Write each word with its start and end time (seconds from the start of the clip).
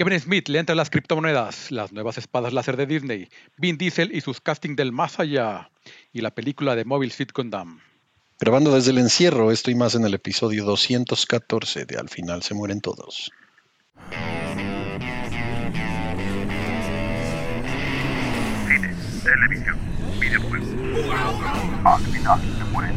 Kevin 0.00 0.18
Smith 0.18 0.48
le 0.48 0.58
entra 0.60 0.74
las 0.74 0.88
criptomonedas, 0.88 1.70
las 1.70 1.92
nuevas 1.92 2.16
espadas 2.16 2.54
láser 2.54 2.74
de 2.78 2.86
Disney, 2.86 3.28
Vin 3.58 3.76
Diesel 3.76 4.10
y 4.16 4.22
sus 4.22 4.40
casting 4.40 4.74
del 4.74 4.92
más 4.92 5.20
allá, 5.20 5.68
y 6.10 6.22
la 6.22 6.30
película 6.34 6.74
de 6.74 6.86
Mobile 6.86 7.12
Suit 7.12 7.30
Gundam. 7.34 7.80
Grabando 8.38 8.74
desde 8.74 8.92
el 8.92 8.96
encierro, 8.96 9.50
estoy 9.52 9.74
más 9.74 9.94
en 9.94 10.06
el 10.06 10.14
episodio 10.14 10.64
214 10.64 11.84
de 11.84 11.98
Al 11.98 12.08
final 12.08 12.42
se 12.42 12.54
mueren 12.54 12.80
todos. 12.80 13.30
Cine, 14.08 15.00
televisión, 19.22 19.76
Al 21.84 22.00
final 22.04 22.40
se 22.56 22.64
mueren 22.72 22.96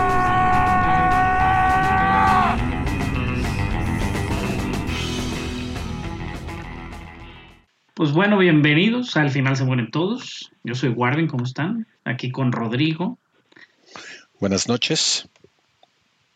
Pues 7.98 8.12
bueno, 8.12 8.38
bienvenidos. 8.38 9.16
Al 9.16 9.28
final 9.28 9.56
se 9.56 9.64
mueren 9.64 9.90
todos. 9.90 10.52
Yo 10.62 10.76
soy 10.76 10.90
Warden, 10.90 11.26
¿cómo 11.26 11.44
están? 11.44 11.84
Aquí 12.04 12.30
con 12.30 12.52
Rodrigo. 12.52 13.18
Buenas 14.38 14.68
noches. 14.68 15.28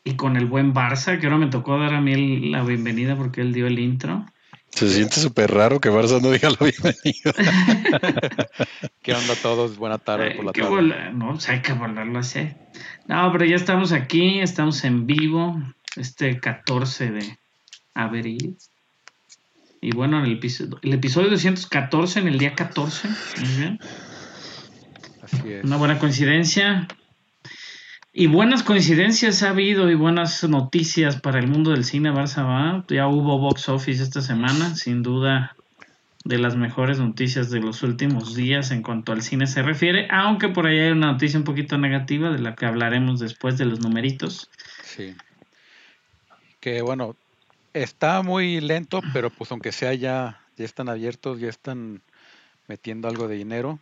Y 0.02 0.14
con 0.14 0.36
el 0.36 0.46
buen 0.46 0.74
Barça, 0.74 1.20
que 1.20 1.26
ahora 1.26 1.38
me 1.38 1.46
tocó 1.46 1.78
dar 1.78 1.94
a 1.94 2.00
mí 2.00 2.50
la 2.50 2.64
bienvenida 2.64 3.14
porque 3.14 3.42
él 3.42 3.52
dio 3.52 3.68
el 3.68 3.78
intro. 3.78 4.26
Se 4.70 4.88
siente 4.90 5.20
súper 5.20 5.52
raro 5.52 5.78
que 5.78 5.88
Barça 5.88 6.20
no 6.20 6.32
diga 6.32 6.50
la 6.50 6.94
bienvenida. 7.04 7.32
¿Qué 9.00 9.14
onda 9.14 9.34
todos? 9.40 9.76
Buena 9.76 9.98
tarde 9.98 10.32
eh, 10.32 10.34
por 10.34 10.46
la 10.46 10.52
tarde. 10.52 10.68
No, 10.68 10.76
hay 11.46 11.60
que 11.62 11.72
volverlo 11.74 12.10
a 12.26 12.42
No, 13.06 13.30
pero 13.30 13.44
ya 13.44 13.54
estamos 13.54 13.92
aquí, 13.92 14.40
estamos 14.40 14.82
en 14.82 15.06
vivo, 15.06 15.62
este 15.94 16.40
14 16.40 17.12
de 17.12 17.38
abril. 17.94 18.58
Y 19.84 19.90
bueno, 19.96 20.20
en 20.24 20.26
el, 20.26 20.40
el 20.82 20.92
episodio 20.92 21.28
214, 21.28 22.20
en 22.20 22.28
el 22.28 22.38
día 22.38 22.54
14. 22.54 23.08
Una 25.64 25.76
buena 25.76 25.98
coincidencia. 25.98 26.86
Y 28.12 28.28
buenas 28.28 28.62
coincidencias 28.62 29.42
ha 29.42 29.50
habido 29.50 29.90
y 29.90 29.96
buenas 29.96 30.44
noticias 30.48 31.20
para 31.20 31.40
el 31.40 31.48
mundo 31.48 31.70
del 31.72 31.82
cine 31.82 32.12
Barça 32.12 32.84
Ya 32.94 33.08
hubo 33.08 33.40
box 33.40 33.68
office 33.68 34.00
esta 34.04 34.20
semana, 34.20 34.76
sin 34.76 35.02
duda 35.02 35.56
de 36.24 36.38
las 36.38 36.54
mejores 36.54 37.00
noticias 37.00 37.50
de 37.50 37.58
los 37.58 37.82
últimos 37.82 38.36
días 38.36 38.70
en 38.70 38.82
cuanto 38.82 39.10
al 39.10 39.22
cine 39.22 39.48
se 39.48 39.60
refiere, 39.62 40.06
aunque 40.12 40.46
por 40.48 40.68
ahí 40.68 40.78
hay 40.78 40.92
una 40.92 41.10
noticia 41.10 41.36
un 41.40 41.44
poquito 41.44 41.76
negativa 41.78 42.30
de 42.30 42.38
la 42.38 42.54
que 42.54 42.66
hablaremos 42.66 43.18
después 43.18 43.58
de 43.58 43.64
los 43.64 43.80
numeritos. 43.80 44.48
Sí. 44.84 45.16
Que 46.60 46.82
bueno, 46.82 47.16
Está 47.74 48.20
muy 48.22 48.60
lento, 48.60 49.00
pero 49.14 49.30
pues 49.30 49.50
aunque 49.50 49.72
sea 49.72 49.94
ya, 49.94 50.44
ya 50.56 50.64
están 50.66 50.90
abiertos, 50.90 51.40
ya 51.40 51.48
están 51.48 52.02
metiendo 52.68 53.08
algo 53.08 53.28
de 53.28 53.36
dinero. 53.36 53.78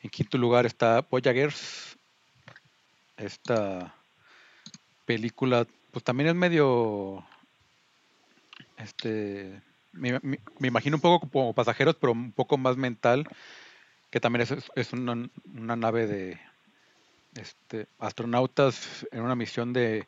En 0.00 0.10
quinto 0.10 0.38
lugar 0.38 0.64
está 0.64 1.00
Voyagers. 1.10 1.96
Esta 3.16 3.92
película, 5.06 5.66
pues 5.90 6.04
también 6.04 6.28
es 6.28 6.36
medio. 6.36 7.26
Este. 8.78 9.60
Me, 9.92 10.20
imagino 10.60 10.96
un 10.96 11.00
poco 11.02 11.28
como 11.28 11.52
pasajeros, 11.52 11.96
pero 12.00 12.12
un 12.12 12.30
poco 12.32 12.58
más 12.58 12.76
mental. 12.76 13.26
Que 14.10 14.20
también 14.20 14.42
es, 14.42 14.54
es 14.76 14.92
una, 14.92 15.28
una, 15.52 15.74
nave 15.74 16.06
de 16.06 16.40
este, 17.34 17.88
astronautas 17.98 19.04
en 19.10 19.22
una 19.22 19.34
misión 19.34 19.72
de 19.72 20.06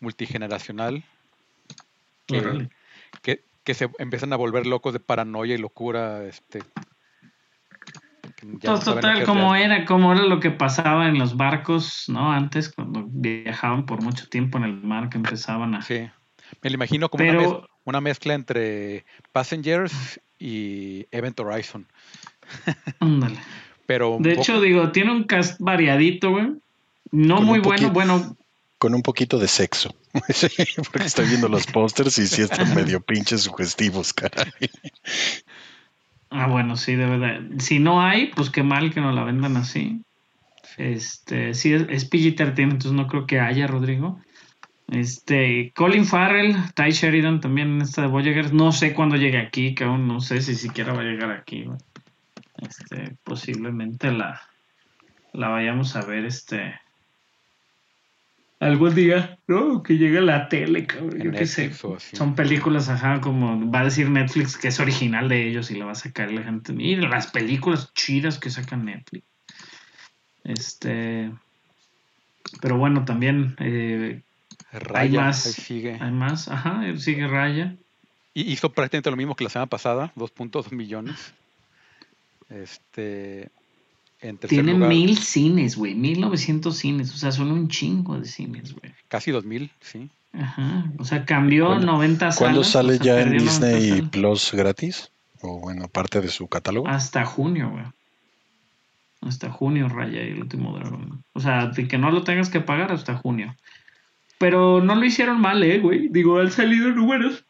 multigeneracional 0.00 1.04
que, 3.64 3.74
se 3.74 3.88
empiezan 4.00 4.32
a 4.32 4.36
volver 4.36 4.66
locos 4.66 4.92
de 4.92 4.98
paranoia 5.00 5.54
y 5.54 5.58
locura. 5.58 6.24
Este, 6.24 6.60
pues 8.62 8.82
Total, 8.84 9.24
como 9.24 9.54
era, 9.54 9.84
como 9.84 10.12
era 10.12 10.22
lo 10.24 10.40
que 10.40 10.50
pasaba 10.50 11.06
en 11.08 11.18
los 11.18 11.36
barcos, 11.36 12.06
¿no? 12.08 12.32
Antes, 12.32 12.70
cuando 12.72 13.04
viajaban 13.06 13.84
por 13.86 14.02
mucho 14.02 14.28
tiempo 14.28 14.58
en 14.58 14.64
el 14.64 14.74
mar, 14.80 15.08
que 15.10 15.18
empezaban 15.18 15.74
a... 15.76 15.82
Sí, 15.82 16.08
me 16.62 16.70
lo 16.70 16.74
imagino 16.74 17.08
como 17.10 17.64
una, 17.84 18.00
mezcla 18.00 18.34
entre 18.34 19.04
Passengers 19.32 20.20
y 20.40 21.06
Event 21.12 21.38
Horizon. 21.40 21.86
Ándale. 23.00 23.38
de 23.86 24.32
hecho, 24.32 24.60
digo, 24.60 24.90
tiene 24.90 25.12
un 25.12 25.24
cast 25.24 25.60
variadito, 25.60 26.30
güey. 26.32 26.54
No 27.12 27.40
muy 27.42 27.58
bueno, 27.60 27.90
bueno, 27.90 28.36
con 28.80 28.94
un 28.94 29.02
poquito 29.02 29.38
de 29.38 29.46
sexo. 29.46 29.94
porque 30.90 31.06
estoy 31.06 31.26
viendo 31.28 31.48
los 31.48 31.66
pósters 31.66 32.18
y 32.18 32.26
sí 32.26 32.40
están 32.40 32.74
medio 32.74 33.02
pinches 33.02 33.42
sugestivos, 33.42 34.14
caray. 34.14 34.50
Ah, 36.30 36.46
bueno, 36.46 36.76
sí, 36.76 36.94
de 36.94 37.04
verdad. 37.04 37.42
Si 37.58 37.78
no 37.78 38.00
hay, 38.00 38.28
pues 38.28 38.48
qué 38.48 38.62
mal 38.62 38.90
que 38.92 39.02
no 39.02 39.12
la 39.12 39.22
vendan 39.22 39.58
así. 39.58 40.02
Este, 40.78 41.52
sí, 41.52 41.74
es, 41.74 41.82
es 41.90 42.10
PG-13, 42.10 42.58
entonces 42.62 42.92
no 42.92 43.06
creo 43.06 43.26
que 43.26 43.38
haya, 43.38 43.66
Rodrigo. 43.66 44.18
Este, 44.90 45.72
Colin 45.76 46.06
Farrell, 46.06 46.56
Ty 46.74 46.90
Sheridan 46.90 47.40
también 47.42 47.68
en 47.74 47.82
esta 47.82 48.00
de 48.00 48.08
Voyager. 48.08 48.54
No 48.54 48.72
sé 48.72 48.94
cuándo 48.94 49.16
llegue 49.16 49.38
aquí, 49.40 49.74
que 49.74 49.84
aún 49.84 50.08
no 50.08 50.20
sé 50.22 50.40
si 50.40 50.54
siquiera 50.54 50.94
va 50.94 51.02
a 51.02 51.04
llegar 51.04 51.30
aquí. 51.32 51.66
Este, 52.66 53.14
posiblemente 53.24 54.10
la, 54.10 54.40
la 55.34 55.48
vayamos 55.48 55.94
a 55.96 56.00
ver 56.02 56.24
este 56.24 56.72
algún 58.60 58.94
día, 58.94 59.38
¿no? 59.48 59.82
Que 59.82 59.96
llegue 59.96 60.18
a 60.18 60.22
la 60.22 60.48
tele, 60.48 60.86
cabrón. 60.86 61.18
yo 61.20 61.32
qué 61.32 61.46
sé. 61.46 61.72
Son 61.72 62.34
películas, 62.34 62.88
ajá, 62.90 63.20
como 63.20 63.70
va 63.72 63.80
a 63.80 63.84
decir 63.84 64.08
Netflix 64.10 64.56
que 64.56 64.68
es 64.68 64.78
original 64.78 65.28
de 65.28 65.48
ellos 65.48 65.70
y 65.70 65.76
la 65.78 65.86
va 65.86 65.92
a 65.92 65.96
sacar 65.96 66.30
la 66.30 66.42
gente. 66.42 66.72
Mira, 66.74 67.08
las 67.08 67.28
películas 67.28 67.92
chidas 67.94 68.38
que 68.38 68.50
saca 68.50 68.76
Netflix. 68.76 69.24
Este. 70.44 71.32
Pero 72.60 72.76
bueno, 72.76 73.04
también. 73.04 73.56
Eh, 73.60 74.20
hay 74.94 75.08
más. 75.10 75.40
sigue. 75.42 75.94
Hay 76.00 76.10
más, 76.12 76.48
ajá, 76.48 76.82
sigue 76.98 77.26
Raya. 77.26 77.76
Y 78.34 78.52
hizo 78.52 78.70
prácticamente 78.70 79.10
lo 79.10 79.16
mismo 79.16 79.34
que 79.34 79.44
la 79.44 79.50
semana 79.50 79.68
pasada, 79.70 80.12
2.2 80.16 80.70
millones. 80.72 81.32
Este. 82.50 83.50
Tiene 84.48 84.74
mil 84.74 85.16
cines, 85.16 85.76
güey, 85.76 85.94
novecientos 85.94 86.76
cines, 86.78 87.14
o 87.14 87.16
sea, 87.16 87.32
son 87.32 87.50
un 87.50 87.68
chingo 87.68 88.20
de 88.20 88.26
cines, 88.28 88.74
güey. 88.74 88.92
Casi 89.08 89.30
dos 89.30 89.46
mil, 89.46 89.70
sí. 89.80 90.10
Ajá, 90.34 90.92
o 90.98 91.04
sea, 91.04 91.24
cambió 91.24 91.78
90 91.78 92.18
salas. 92.18 92.36
¿Cuándo 92.38 92.62
sale 92.62 92.98
ya 92.98 93.20
en 93.22 93.38
Disney 93.38 94.02
Plus 94.02 94.52
gratis? 94.52 95.10
O 95.40 95.58
bueno, 95.58 95.88
parte 95.88 96.20
de 96.20 96.28
su 96.28 96.48
catálogo. 96.48 96.86
Hasta 96.86 97.24
junio, 97.24 97.70
güey. 97.70 97.84
Hasta 99.22 99.50
junio 99.50 99.88
raya 99.88 100.20
el 100.20 100.40
último 100.42 100.76
dragón. 100.78 101.24
O 101.32 101.40
sea, 101.40 101.68
de 101.68 101.88
que 101.88 101.96
no 101.96 102.10
lo 102.10 102.22
tengas 102.22 102.50
que 102.50 102.60
pagar 102.60 102.92
hasta 102.92 103.14
junio. 103.16 103.56
Pero 104.38 104.82
no 104.84 104.94
lo 104.96 105.04
hicieron 105.04 105.40
mal, 105.40 105.62
eh, 105.62 105.78
güey. 105.80 106.08
Digo, 106.08 106.38
han 106.38 106.50
salido 106.50 106.90
números 106.90 107.42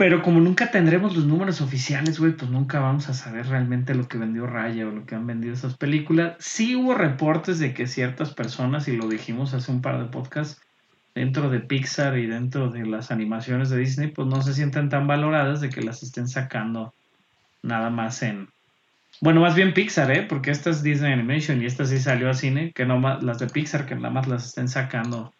pero 0.00 0.22
como 0.22 0.40
nunca 0.40 0.70
tendremos 0.70 1.14
los 1.14 1.26
números 1.26 1.60
oficiales, 1.60 2.18
güey, 2.18 2.34
pues 2.34 2.50
nunca 2.50 2.80
vamos 2.80 3.10
a 3.10 3.12
saber 3.12 3.48
realmente 3.48 3.94
lo 3.94 4.08
que 4.08 4.16
vendió 4.16 4.46
Raya 4.46 4.88
o 4.88 4.90
lo 4.90 5.04
que 5.04 5.14
han 5.14 5.26
vendido 5.26 5.52
esas 5.52 5.76
películas. 5.76 6.36
Sí 6.38 6.74
hubo 6.74 6.94
reportes 6.94 7.58
de 7.58 7.74
que 7.74 7.86
ciertas 7.86 8.32
personas, 8.32 8.88
y 8.88 8.96
lo 8.96 9.08
dijimos 9.08 9.52
hace 9.52 9.70
un 9.70 9.82
par 9.82 9.98
de 10.00 10.06
podcasts, 10.08 10.58
dentro 11.14 11.50
de 11.50 11.60
Pixar 11.60 12.16
y 12.16 12.26
dentro 12.26 12.70
de 12.70 12.86
las 12.86 13.10
animaciones 13.10 13.68
de 13.68 13.76
Disney, 13.76 14.08
pues 14.10 14.26
no 14.26 14.40
se 14.40 14.54
sienten 14.54 14.88
tan 14.88 15.06
valoradas 15.06 15.60
de 15.60 15.68
que 15.68 15.82
las 15.82 16.02
estén 16.02 16.28
sacando 16.28 16.94
nada 17.62 17.90
más 17.90 18.22
en... 18.22 18.48
Bueno, 19.20 19.42
más 19.42 19.54
bien 19.54 19.74
Pixar, 19.74 20.10
¿eh? 20.12 20.24
Porque 20.26 20.50
esta 20.50 20.70
es 20.70 20.82
Disney 20.82 21.12
Animation 21.12 21.60
y 21.60 21.66
esta 21.66 21.84
sí 21.84 21.98
salió 21.98 22.30
a 22.30 22.32
cine, 22.34 22.72
que 22.72 22.86
no 22.86 22.98
más 22.98 23.22
las 23.22 23.38
de 23.38 23.48
Pixar, 23.48 23.84
que 23.84 23.96
nada 23.96 24.08
más 24.08 24.26
las 24.26 24.46
estén 24.46 24.66
sacando 24.68 25.30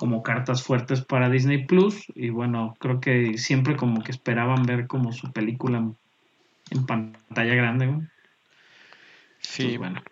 como 0.00 0.22
cartas 0.22 0.62
fuertes 0.62 1.02
para 1.02 1.28
Disney 1.28 1.66
Plus 1.66 2.04
y 2.14 2.30
bueno, 2.30 2.74
creo 2.80 3.00
que 3.02 3.36
siempre 3.36 3.76
como 3.76 4.02
que 4.02 4.10
esperaban 4.12 4.62
ver 4.62 4.86
como 4.86 5.12
su 5.12 5.30
película 5.30 5.84
en, 6.70 6.86
pantalla 6.86 7.54
grande. 7.54 8.08
Sí, 9.40 9.76
bueno. 9.76 10.02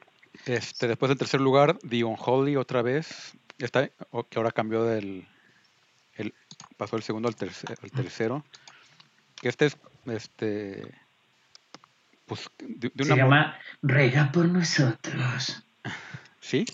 Este, 0.45 0.89
después 0.89 1.09
del 1.09 1.17
tercer 1.17 1.41
lugar, 1.41 1.79
The 1.89 2.05
holly 2.05 2.57
otra 2.57 2.83
vez, 2.83 3.33
está, 3.57 3.89
que 3.89 4.37
ahora 4.37 4.51
cambió 4.51 4.85
del, 4.85 5.27
pasó 6.77 6.97
el 6.97 7.03
segundo 7.03 7.29
al, 7.29 7.37
tercero, 7.37 7.75
tercero, 7.95 8.45
este 9.41 9.65
es, 9.67 9.79
este, 10.05 10.83
pues 12.27 12.51
de, 12.59 12.93
una... 12.95 13.05
Se 13.15 13.17
llama 13.17 13.57
Rega 13.81 14.31
por 14.33 14.45
nosotros. 14.51 15.65
¿Sí? 16.43 16.67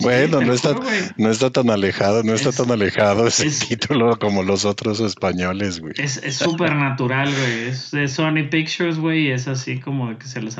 bueno, 0.00 0.40
no 0.42 0.52
está, 0.52 1.50
tan 1.50 1.70
alejado, 1.70 2.22
no 2.24 2.34
está 2.34 2.52
tan 2.52 2.70
alejado 2.70 3.26
ese 3.26 3.48
título 3.50 4.18
como 4.18 4.42
los 4.42 4.64
otros 4.64 5.00
españoles, 5.00 5.80
güey. 5.80 5.94
Es 5.96 6.20
súper 6.36 6.74
natural, 6.74 7.30
güey. 7.32 7.68
Es 7.68 7.90
de 7.92 8.08
Sony 8.08 8.48
Pictures, 8.50 8.98
güey, 8.98 9.30
es 9.30 9.48
así 9.48 9.80
como 9.80 10.18
que 10.18 10.26
se 10.26 10.42
los, 10.42 10.56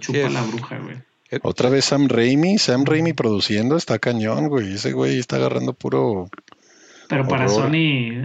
chupa 0.00 0.28
la 0.30 0.42
bruja, 0.42 0.78
güey. 0.78 0.96
Otra 1.42 1.68
vez 1.70 1.84
Sam 1.86 2.08
Raimi, 2.08 2.58
Sam 2.58 2.84
Raimi 2.84 3.12
produciendo, 3.12 3.76
está 3.76 3.98
cañón, 3.98 4.48
güey. 4.48 4.74
Ese 4.74 4.92
güey 4.92 5.18
está 5.18 5.36
agarrando 5.36 5.72
puro. 5.74 6.28
Pero 7.08 7.26
para 7.26 7.48
Sony, 7.48 8.24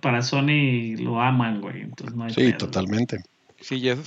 para 0.00 0.22
Sony 0.22 0.96
lo 0.98 1.20
aman, 1.20 1.60
güey. 1.60 1.86
no 2.14 2.30
sí, 2.30 2.52
totalmente. 2.54 3.18
Sí, 3.60 3.76
y 3.76 3.90
es 3.90 3.98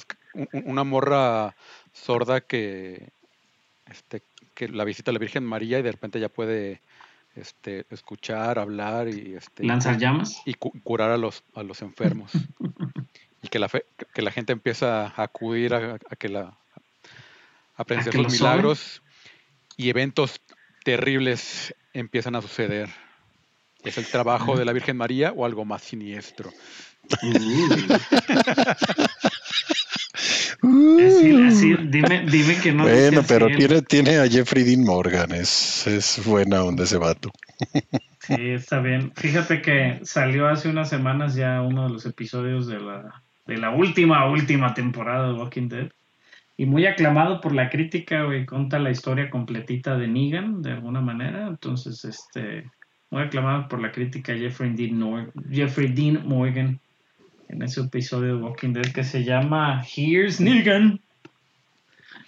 una 0.65 0.83
morra 0.83 1.55
sorda 1.93 2.41
que, 2.41 3.09
este, 3.91 4.21
que 4.57 4.67
la 4.67 4.83
visita 4.83 5.11
a 5.11 5.13
la 5.13 5.19
Virgen 5.19 5.43
María 5.45 5.77
y 5.77 5.83
de 5.83 5.91
repente 5.91 6.19
ya 6.19 6.29
puede 6.29 6.81
este, 7.35 7.85
escuchar, 7.91 8.57
hablar 8.57 9.07
y 9.07 9.35
este, 9.35 9.63
lanzar 9.63 9.99
llamas 9.99 10.41
y 10.47 10.55
curar 10.55 11.11
a 11.11 11.17
los 11.17 11.43
a 11.53 11.61
los 11.61 11.83
enfermos 11.83 12.31
y 13.43 13.47
que 13.49 13.59
la 13.59 13.69
que 13.69 14.21
la 14.23 14.31
gente 14.31 14.53
empieza 14.53 15.05
a 15.05 15.21
acudir 15.23 15.75
a, 15.75 15.99
a 16.09 16.15
que 16.15 16.27
la 16.29 16.57
a 17.77 17.85
los 18.15 18.31
milagros 18.33 19.03
y 19.77 19.89
eventos 19.89 20.41
terribles 20.83 21.75
empiezan 21.93 22.35
a 22.35 22.41
suceder. 22.41 22.89
¿Es 23.83 23.99
el 23.99 24.07
trabajo 24.07 24.57
de 24.57 24.65
la 24.65 24.73
Virgen 24.73 24.97
María 24.97 25.31
o 25.33 25.45
algo 25.45 25.63
más 25.65 25.83
siniestro? 25.83 26.51
Uh. 30.61 30.97
dime, 31.89 32.25
dime 32.29 32.55
que 32.61 32.71
no. 32.73 32.83
Bueno, 32.83 33.21
pero 33.27 33.47
tiene, 33.47 33.81
tiene 33.81 34.17
a 34.17 34.27
Jeffrey 34.27 34.63
Dean 34.63 34.83
Morgan, 34.83 35.31
es, 35.31 35.85
es 35.87 36.23
buena 36.25 36.63
onda 36.63 36.83
ese 36.83 36.97
vato. 36.97 37.31
Sí, 38.19 38.35
está 38.51 38.79
bien. 38.81 39.11
Fíjate 39.15 39.61
que 39.61 39.99
salió 40.03 40.47
hace 40.47 40.69
unas 40.69 40.89
semanas 40.89 41.35
ya 41.35 41.61
uno 41.61 41.83
de 41.83 41.89
los 41.93 42.05
episodios 42.05 42.67
de 42.67 42.79
la, 42.79 43.23
de 43.45 43.57
la 43.57 43.71
última, 43.71 44.29
última 44.29 44.73
temporada 44.73 45.27
de 45.27 45.33
Walking 45.33 45.69
Dead. 45.69 45.89
Y 46.59 46.65
muy 46.65 46.87
aclamado 46.87 47.39
por 47.39 47.53
la 47.53 47.69
crítica, 47.69 48.23
güey, 48.23 48.45
cuenta 48.47 48.79
la 48.79 48.89
historia 48.89 49.29
completita 49.29 49.95
de 49.95 50.07
Negan, 50.07 50.63
de 50.63 50.71
alguna 50.71 51.01
manera. 51.01 51.47
Entonces, 51.47 52.03
este, 52.03 52.71
muy 53.11 53.21
aclamado 53.21 53.67
por 53.67 53.79
la 53.79 53.91
crítica 53.91 54.33
Jeffrey 54.33 54.73
Jeffrey 55.51 55.87
Dean 55.93 56.23
Morgan 56.27 56.79
en 57.49 57.61
ese 57.61 57.81
episodio 57.81 58.37
de 58.37 58.43
Walking 58.43 58.73
Dead 58.73 58.87
que 58.93 59.03
se 59.03 59.23
llama 59.23 59.83
Here's 59.83 60.39
Negan. 60.39 60.99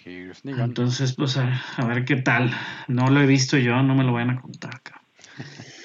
Entonces, 0.04 1.14
pues 1.14 1.36
a, 1.36 1.52
ver 1.86 2.04
qué 2.04 2.16
tal. 2.16 2.50
No 2.88 3.06
lo 3.08 3.20
he 3.20 3.26
visto 3.26 3.56
yo, 3.58 3.82
no 3.82 3.94
me 3.94 4.02
lo 4.02 4.12
van 4.12 4.30
a 4.30 4.40
contar 4.40 4.76
acá. 4.76 5.00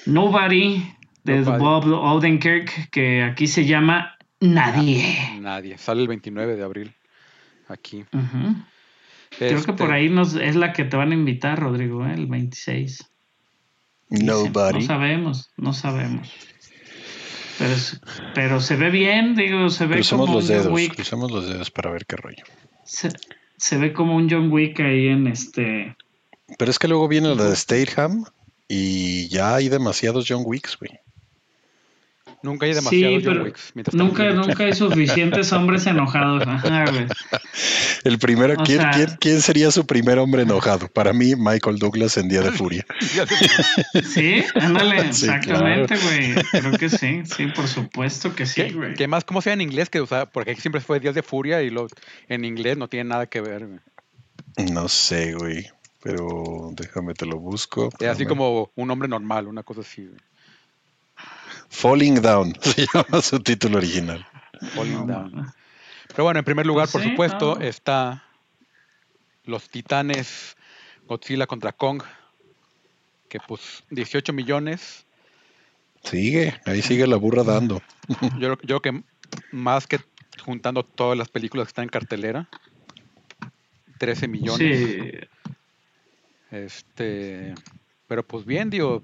Nobody 0.05 0.81
de 1.23 1.41
Bob 1.41 1.85
Odenkirk, 1.85 2.89
que 2.89 3.23
aquí 3.23 3.45
se 3.47 3.65
llama 3.65 4.15
Nadie. 4.39 5.37
Nadie. 5.41 5.77
Sale 5.77 6.01
el 6.01 6.07
29 6.07 6.55
de 6.55 6.63
abril 6.63 6.93
aquí. 7.67 8.05
Creo 9.37 9.59
que 9.63 9.73
por 9.73 9.87
este 9.87 9.93
ahí 9.95 10.45
es 10.49 10.55
la 10.55 10.71
que 10.71 10.85
te 10.85 10.95
van 10.95 11.11
a 11.11 11.15
invitar, 11.15 11.59
Rodrigo, 11.59 12.05
¿eh? 12.07 12.13
el 12.13 12.25
26. 12.27 13.07
Nobody. 14.09 14.79
no 14.79 14.81
sabemos, 14.81 15.51
no 15.57 15.73
sabemos. 15.73 16.31
Pero, 18.33 18.59
se 18.59 18.75
ve 18.75 18.89
bien, 18.89 19.35
digo, 19.35 19.69
se 19.69 19.85
ve 19.85 20.01
como 20.09 20.25
los 20.25 20.43
un 20.43 20.47
dedos, 20.47 20.65
John 20.65 20.73
Wick. 20.73 20.99
los 21.31 21.47
dedos 21.47 21.71
para 21.71 21.91
ver 21.91 22.05
qué 22.05 22.17
rollo. 22.17 22.43
Se, 22.83 23.77
ve 23.77 23.93
como 23.93 24.15
un 24.15 24.27
John 24.29 24.51
Wick 24.51 24.79
ahí 24.81 25.07
en 25.07 25.27
este. 25.27 25.95
Pero 26.57 26.69
es 26.71 26.79
que 26.79 26.87
luego 26.87 27.07
viene 27.07 27.33
la 27.35 27.45
de 27.45 27.55
Stateham 27.55 28.25
y 28.67 29.27
ya 29.29 29.55
hay 29.55 29.69
demasiados 29.69 30.25
John 30.27 30.43
Wicks, 30.45 30.77
güey. 30.79 30.99
Nunca 32.45 32.67
hay 32.67 32.73
demasiado 32.75 33.19
sí, 33.55 33.81
Nunca, 33.93 34.63
hay 34.63 34.73
suficientes 34.73 35.51
hombres 35.51 35.87
enojados. 35.87 36.43
Ah, 36.47 36.85
El 38.03 38.19
primero, 38.19 38.53
¿quién, 38.63 38.81
¿quién, 39.19 39.41
sería 39.41 39.71
su 39.71 39.87
primer 39.87 40.19
hombre 40.19 40.43
enojado? 40.43 40.87
Para 40.87 41.11
mí, 41.11 41.33
Michael 41.35 41.79
Douglas 41.79 42.17
en 42.17 42.29
Día 42.29 42.41
de 42.41 42.51
Furia. 42.51 42.85
sí, 44.13 44.43
ándale, 44.59 44.99
exactamente, 45.07 45.97
güey. 45.97 46.35
Creo 46.51 46.77
que 46.77 46.89
sí, 46.89 47.21
sí, 47.25 47.47
por 47.47 47.67
supuesto 47.67 48.35
que 48.35 48.45
sí, 48.45 48.69
güey. 48.69 48.93
¿Qué 48.93 49.07
más, 49.07 49.23
¿cómo 49.25 49.41
sea 49.41 49.53
en 49.53 49.61
inglés? 49.61 49.89
Que, 49.89 49.99
o 50.01 50.07
porque 50.31 50.55
siempre 50.55 50.81
fue 50.81 50.99
Días 50.99 51.15
de 51.15 51.23
Furia 51.23 51.63
y 51.63 51.73
en 52.29 52.45
inglés 52.45 52.77
no 52.77 52.87
tiene 52.87 53.09
nada 53.09 53.25
que 53.25 53.41
ver, 53.41 53.67
No 54.71 54.87
sé, 54.87 55.33
güey. 55.33 55.65
Pero 56.03 56.69
déjame 56.73 57.15
te 57.15 57.25
lo 57.25 57.37
busco. 57.39 57.89
Es 57.99 58.07
así 58.07 58.27
como 58.27 58.69
un 58.75 58.91
hombre 58.91 59.07
normal, 59.07 59.47
una 59.47 59.63
cosa 59.63 59.81
así, 59.81 60.05
güey. 60.05 60.19
Falling 61.69 62.21
Down, 62.21 62.53
se 62.61 62.85
llama 62.93 63.21
su 63.21 63.39
título 63.39 63.77
original. 63.77 64.25
Falling 64.75 65.07
Down. 65.07 65.51
Pero 66.09 66.23
bueno, 66.23 66.39
en 66.39 66.45
primer 66.45 66.65
lugar, 66.65 66.87
por 66.89 67.03
supuesto, 67.03 67.59
está 67.59 68.23
Los 69.45 69.69
Titanes 69.69 70.55
Godzilla 71.07 71.45
contra 71.47 71.71
Kong, 71.73 72.01
que 73.29 73.39
pues 73.39 73.83
18 73.89 74.31
millones. 74.33 75.05
Sigue, 76.03 76.59
ahí 76.65 76.81
sigue 76.81 77.07
la 77.07 77.15
burra 77.17 77.43
dando. 77.43 77.81
Yo, 78.39 78.55
yo 78.55 78.57
creo 78.57 78.79
que 78.81 79.03
más 79.51 79.87
que 79.87 79.99
juntando 80.43 80.83
todas 80.85 81.17
las 81.17 81.29
películas 81.29 81.65
que 81.65 81.69
están 81.69 81.83
en 81.85 81.89
cartelera, 81.89 82.47
13 83.97 84.27
millones. 84.27 84.59
Sí. 84.59 85.51
Este, 86.51 87.55
pero 88.07 88.21
pues 88.21 88.45
bien, 88.45 88.69
digo, 88.69 89.01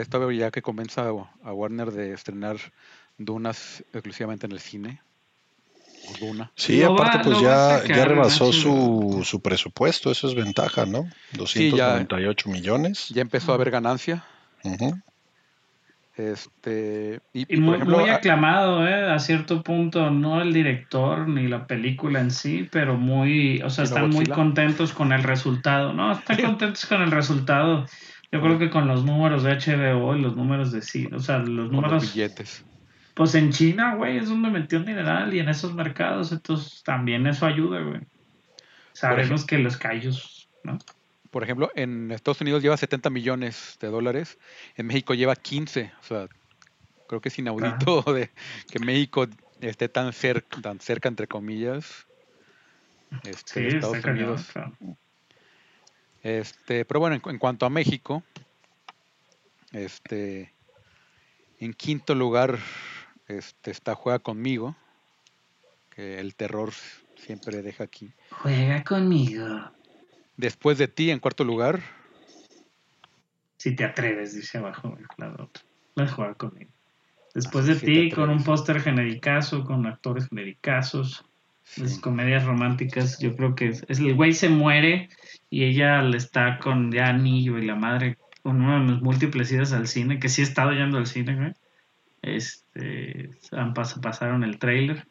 esta 0.00 0.18
vez 0.18 0.38
ya 0.38 0.50
que 0.50 0.62
comienza 0.62 1.08
a 1.08 1.52
Warner 1.52 1.90
de 1.90 2.12
estrenar 2.12 2.56
Dunas 3.18 3.84
exclusivamente 3.92 4.46
en 4.46 4.52
el 4.52 4.60
cine. 4.60 5.00
Sí, 6.54 6.82
aparte 6.82 7.18
pues 7.24 7.40
ya, 7.40 7.82
ya 7.86 8.04
rebasó 8.06 8.50
su, 8.50 9.20
su, 9.26 9.40
presupuesto, 9.42 10.10
eso 10.10 10.26
es 10.26 10.34
ventaja, 10.34 10.86
¿no? 10.86 11.06
298 11.32 12.44
sí, 12.44 12.50
millones. 12.52 13.08
Ya 13.10 13.20
empezó 13.20 13.52
a 13.52 13.56
haber 13.56 13.70
ganancia. 13.70 14.24
Este, 16.16 17.20
y, 17.34 17.56
muy, 17.58 17.78
aclamado, 18.16 18.88
¿eh? 18.88 19.10
A 19.12 19.18
cierto 19.18 19.62
punto, 19.62 20.10
no 20.10 20.40
el 20.40 20.54
director 20.54 21.28
ni 21.28 21.46
la 21.46 21.66
película 21.66 22.20
en 22.20 22.30
sí, 22.30 22.66
pero 22.72 22.94
muy, 22.96 23.60
o 23.60 23.68
sea, 23.68 23.84
están 23.84 24.08
muy 24.08 24.24
contentos 24.26 24.92
con 24.94 25.12
el 25.12 25.22
resultado, 25.22 25.92
¿no? 25.92 26.12
Están 26.12 26.40
contentos 26.40 26.86
con 26.86 27.02
el 27.02 27.10
resultado. 27.10 27.84
Yo 28.30 28.42
creo 28.42 28.58
que 28.58 28.68
con 28.70 28.86
los 28.86 29.04
números 29.04 29.42
de 29.42 29.54
HBO 29.56 30.14
y 30.14 30.20
los 30.20 30.36
números 30.36 30.70
de 30.70 30.82
sí, 30.82 31.08
o 31.14 31.18
sea, 31.18 31.38
los 31.38 31.70
números. 31.70 32.02
Los 32.04 32.14
billetes. 32.14 32.64
Pues 33.14 33.34
en 33.34 33.50
China, 33.50 33.94
güey, 33.96 34.18
es 34.18 34.28
donde 34.28 34.50
metió 34.50 34.78
un 34.78 34.84
dineral 34.84 35.32
y 35.34 35.40
en 35.40 35.48
esos 35.48 35.74
mercados, 35.74 36.30
entonces 36.30 36.82
también 36.84 37.26
eso 37.26 37.46
ayuda, 37.46 37.80
güey. 37.80 38.02
Sabemos 38.92 39.44
que 39.46 39.58
los 39.58 39.76
callos, 39.76 40.48
¿no? 40.62 40.78
Por 41.30 41.42
ejemplo, 41.42 41.70
en 41.74 42.10
Estados 42.12 42.40
Unidos 42.40 42.62
lleva 42.62 42.76
70 42.76 43.10
millones 43.10 43.76
de 43.80 43.88
dólares, 43.88 44.38
en 44.76 44.86
México 44.86 45.14
lleva 45.14 45.34
15, 45.34 45.92
o 45.98 46.02
sea, 46.02 46.28
creo 47.08 47.20
que 47.20 47.30
es 47.30 47.38
inaudito 47.38 48.02
de 48.12 48.30
que 48.70 48.78
México 48.78 49.26
esté 49.60 49.88
tan 49.88 50.12
cerca, 50.12 50.60
tan 50.60 50.80
cerca 50.80 51.08
entre 51.08 51.26
comillas, 51.26 52.06
este, 53.24 53.70
sí, 53.70 53.76
Estados 53.76 54.04
Unidos. 54.04 54.50
Este, 56.22 56.84
pero 56.84 57.00
bueno, 57.00 57.18
en, 57.26 57.38
cuanto 57.38 57.66
a 57.66 57.70
México, 57.70 58.22
este, 59.72 60.52
en 61.60 61.72
quinto 61.74 62.14
lugar 62.14 62.58
este, 63.28 63.70
está 63.70 63.94
Juega 63.94 64.18
conmigo, 64.18 64.76
que 65.94 66.18
el 66.18 66.34
terror 66.34 66.72
siempre 67.16 67.62
deja 67.62 67.84
aquí. 67.84 68.12
Juega 68.30 68.82
conmigo. 68.82 69.46
Después 70.36 70.78
de 70.78 70.88
ti, 70.88 71.10
en 71.10 71.18
cuarto 71.20 71.44
lugar. 71.44 71.80
Si 73.56 73.74
te 73.74 73.84
atreves, 73.84 74.34
dice 74.34 74.58
abajo 74.58 74.96
el 74.98 76.04
juega 76.08 76.34
conmigo. 76.34 76.70
Ah, 76.72 76.78
Después 77.34 77.66
de 77.66 77.74
ti, 77.76 78.10
con 78.10 78.30
un 78.30 78.42
póster 78.42 78.80
genericazo, 78.80 79.64
con 79.64 79.86
actores 79.86 80.28
genericazos, 80.28 81.24
las 81.76 81.98
comedias 82.00 82.44
románticas, 82.44 83.18
yo 83.20 83.36
creo 83.36 83.54
que 83.54 83.68
es, 83.68 83.84
el 83.88 84.14
güey 84.14 84.32
se 84.32 84.48
muere 84.48 85.10
y 85.50 85.64
ella 85.64 86.02
le 86.02 86.16
está 86.16 86.58
con 86.58 86.90
ya 86.90 87.06
anillo 87.08 87.58
y 87.58 87.66
la 87.66 87.76
madre, 87.76 88.16
con 88.42 88.62
una 88.62 88.80
de 88.80 88.92
mis 88.94 89.02
múltiples 89.02 89.52
idas 89.52 89.72
al 89.72 89.86
cine, 89.86 90.18
que 90.18 90.28
sí 90.28 90.40
he 90.40 90.44
estado 90.44 90.72
yendo 90.72 90.98
al 90.98 91.06
cine, 91.06 91.36
güey. 91.36 91.52
Este, 92.22 93.30
han 93.52 93.74
pasaron 93.74 94.42
el 94.44 94.58
trailer. 94.58 95.06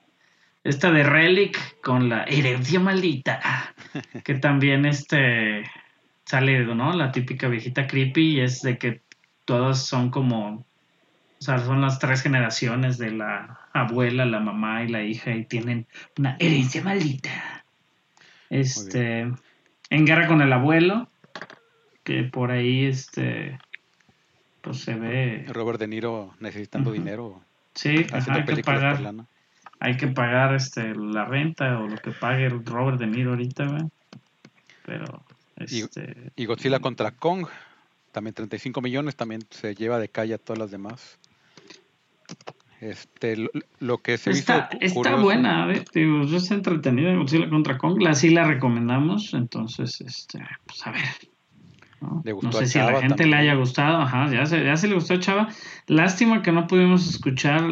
Esta 0.64 0.92
de 0.92 1.04
Relic 1.04 1.58
con 1.82 2.10
la 2.10 2.24
herencia 2.24 2.80
maldita, 2.80 3.74
que 4.26 4.34
también 4.36 4.86
este 4.86 5.64
sale, 6.26 6.66
¿no? 6.76 6.92
La 6.92 7.12
típica 7.12 7.48
viejita 7.48 7.88
creepy 7.88 8.36
y 8.36 8.40
es 8.42 8.62
de 8.62 8.78
que 8.78 9.02
todos 9.46 9.80
son 9.88 10.10
como 10.10 10.67
o 11.40 11.44
sea, 11.44 11.60
son 11.60 11.82
las 11.82 12.00
tres 12.00 12.22
generaciones 12.24 12.98
de 12.98 13.12
la 13.12 13.60
abuela, 13.72 14.26
la 14.26 14.40
mamá 14.40 14.84
y 14.84 14.88
la 14.88 15.04
hija 15.04 15.32
y 15.36 15.46
tienen 15.46 15.86
una 16.18 16.36
herencia 16.40 16.84
maldita. 16.84 17.64
Este, 18.50 19.20
en 19.90 20.06
guerra 20.06 20.28
con 20.28 20.42
el 20.42 20.52
abuelo, 20.52 21.10
que 22.04 22.24
por 22.24 22.52
ahí 22.52 22.86
este, 22.86 23.60
pues 24.62 24.80
se 24.80 24.96
ve. 24.96 25.46
Robert 25.50 25.80
De 25.80 25.88
Niro 25.88 26.34
necesitando 26.40 26.92
dinero. 26.92 27.42
Sí, 27.76 28.06
hay 28.12 28.44
que 28.56 28.64
pagar. 28.64 29.14
Hay 29.80 29.96
que 29.96 30.08
pagar 30.08 30.56
este, 30.56 30.96
la 30.96 31.26
renta 31.26 31.78
o 31.80 31.88
lo 31.88 31.98
que 31.98 32.10
pague 32.12 32.50
Robert 32.50 32.98
De 33.00 33.06
Niro 33.06 33.32
ahorita, 33.32 33.68
y, 35.68 35.82
este, 35.82 36.32
y 36.36 36.46
Godzilla 36.46 36.80
contra 36.80 37.12
Kong, 37.12 37.46
también 38.12 38.34
35 38.34 38.80
millones, 38.82 39.16
también 39.16 39.42
se 39.52 39.76
lleva 39.76 40.00
de 40.00 40.08
calle 40.10 40.34
a 40.34 40.38
todas 40.40 40.58
las 40.58 40.72
demás. 40.72 41.20
Este, 42.80 43.36
lo, 43.80 43.98
que 44.04 44.20
se 44.20 44.30
está, 44.30 44.70
está 44.82 45.16
buena, 45.16 45.68
es 45.74 46.52
entretenida 46.52 47.16
Godzilla 47.16 47.50
contra 47.50 47.76
Kong, 47.80 48.00
la 48.00 48.12
la 48.22 48.44
recomendamos, 48.44 49.34
entonces, 49.34 50.00
este, 50.02 50.44
pues 50.68 50.86
a 50.86 50.92
ver. 50.92 51.04
No, 52.00 52.52
sé 52.52 52.68
si 52.68 52.78
a 52.78 52.92
la 52.92 53.02
gente 53.02 53.26
le 53.26 53.36
haya 53.36 53.56
gustado, 53.56 53.98
ajá, 54.04 54.28
ya 54.32 54.46
se, 54.46 54.88
le 54.88 54.94
gustó 54.94 55.16
a 55.16 55.20
Chava. 55.20 55.48
Lástima 55.88 56.44
que 56.44 56.52
no 56.52 56.68
pudimos 56.68 57.08
escuchar 57.10 57.64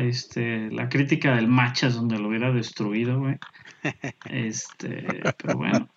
este, 0.00 0.70
la, 0.70 0.90
crítica 0.90 1.34
del 1.36 1.48
Machas 1.48 1.94
donde 1.94 2.18
lo 2.18 2.28
hubiera 2.28 2.52
destruido, 2.52 3.22
Este, 4.28 5.06
pero 5.38 5.56
bueno. 5.56 5.88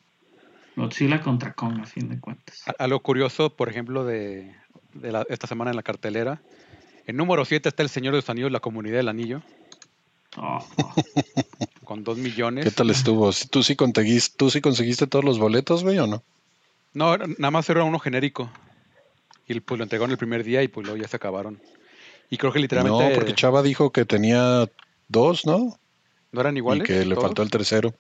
Godzilla 0.77 1.19
contra 1.19 1.51
Kong, 1.51 1.81
a 1.81 1.85
fin 1.85 2.07
de 2.07 2.21
cuentas. 2.21 2.63
A, 2.79 2.87
lo 2.87 3.01
curioso, 3.01 3.49
por 3.53 3.67
ejemplo, 3.67 4.05
de, 4.05 4.55
esta 5.27 5.45
semana 5.45 5.71
en 5.71 5.75
la 5.75 5.83
cartelera, 5.83 6.41
en 7.09 7.17
número 7.17 7.43
7 7.43 7.67
está 7.69 7.81
El 7.81 7.89
Señor 7.89 8.11
de 8.13 8.19
los 8.19 8.29
Anillos, 8.29 8.51
La 8.51 8.59
Comunidad 8.59 8.97
del 8.97 9.07
Anillo. 9.09 9.41
Oh. 10.37 10.63
con 11.83 12.03
2 12.03 12.19
millones. 12.19 12.63
¿Qué 12.65 12.69
tal 12.69 12.91
estuvo? 12.91 13.31
¿Tú 13.49 13.63
sí, 13.63 13.75
conseguiste, 13.75 15.07
todos 15.07 15.25
los 15.25 15.39
boletos, 15.39 15.81
güey, 15.83 15.97
o 15.97 16.05
no? 16.05 16.21
No, 16.93 17.17
nada 17.17 17.49
más 17.49 17.67
era 17.67 17.83
uno 17.83 17.97
genérico. 17.97 18.51
Y 19.47 19.59
pues 19.59 19.79
lo 19.79 19.85
entregaron 19.85 20.11
el 20.11 20.19
primer 20.19 20.43
día 20.43 20.61
y 20.61 20.67
pues 20.67 20.85
luego 20.85 21.01
ya 21.01 21.07
se 21.07 21.15
acabaron. 21.15 21.59
Y 22.29 22.37
creo 22.37 22.53
que 22.53 22.59
literalmente. 22.59 23.09
No, 23.09 23.15
porque 23.15 23.33
Chava 23.33 23.63
dijo 23.63 23.91
que 23.91 24.05
tenía 24.05 24.69
dos, 25.07 25.47
¿no? 25.47 25.79
¿No 26.31 26.41
eran 26.41 26.57
iguales? 26.57 26.87
Y 26.87 26.93
que 26.93 27.05
le 27.05 27.15
faltó 27.15 27.41
el 27.41 27.49
tercero. 27.49 27.91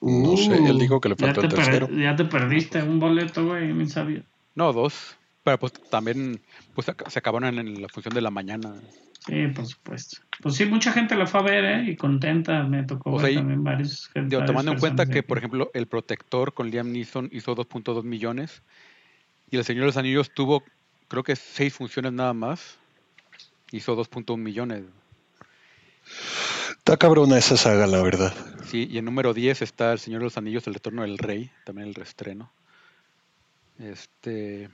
no 0.00 0.38
sé, 0.38 0.54
él 0.56 0.78
dijo 0.78 1.02
que 1.02 1.10
le 1.10 1.16
faltó 1.16 1.42
el 1.42 1.50
tercero. 1.50 1.90
Ya 1.90 2.16
te 2.16 2.24
perdiste 2.24 2.82
un 2.82 2.98
boleto, 2.98 3.44
güey, 3.46 3.74
mi 3.74 3.84
sabía. 3.90 4.22
No, 4.54 4.72
dos. 4.72 5.17
Pero 5.48 5.58
pues 5.60 5.72
también 5.88 6.42
pues, 6.74 6.86
se 7.08 7.18
acabaron 7.18 7.58
en 7.58 7.80
la 7.80 7.88
función 7.88 8.12
de 8.14 8.20
la 8.20 8.30
mañana. 8.30 8.74
Sí, 9.26 9.46
por 9.48 9.64
supuesto. 9.66 10.18
Pues 10.42 10.54
sí, 10.56 10.66
mucha 10.66 10.92
gente 10.92 11.16
la 11.16 11.26
fue 11.26 11.40
a 11.40 11.42
ver, 11.42 11.64
¿eh? 11.64 11.84
Y 11.90 11.96
contenta, 11.96 12.62
me 12.64 12.84
tocó 12.84 13.12
pues 13.12 13.34
también 13.34 13.64
varios. 13.64 14.10
tomando 14.46 14.72
en 14.72 14.78
cuenta 14.78 15.06
que, 15.06 15.22
por 15.22 15.38
ejemplo, 15.38 15.70
El 15.74 15.86
Protector 15.86 16.52
con 16.54 16.68
Liam 16.70 16.92
Neeson 16.92 17.28
hizo 17.32 17.56
2.2 17.56 18.02
millones 18.04 18.60
y 19.50 19.56
El 19.56 19.64
Señor 19.64 19.82
de 19.84 19.86
los 19.86 19.96
Anillos 19.96 20.32
tuvo, 20.34 20.62
creo 21.08 21.22
que 21.24 21.34
seis 21.34 21.72
funciones 21.74 22.12
nada 22.12 22.32
más, 22.34 22.76
hizo 23.70 23.96
2.1 23.96 24.36
millones. 24.38 24.84
Está 26.76 26.96
cabrona 26.98 27.36
esa 27.38 27.56
saga, 27.56 27.86
la 27.86 28.02
verdad. 28.02 28.34
Sí, 28.66 28.86
y 28.90 28.98
en 28.98 29.04
número 29.06 29.32
10 29.34 29.62
está 29.62 29.92
El 29.94 29.98
Señor 29.98 30.20
de 30.20 30.24
los 30.24 30.36
Anillos, 30.38 30.66
El 30.66 30.74
Retorno 30.74 31.00
del 31.02 31.16
Rey, 31.18 31.50
también 31.64 31.88
el 31.88 31.94
restreno. 31.94 32.50
Este, 33.78 34.68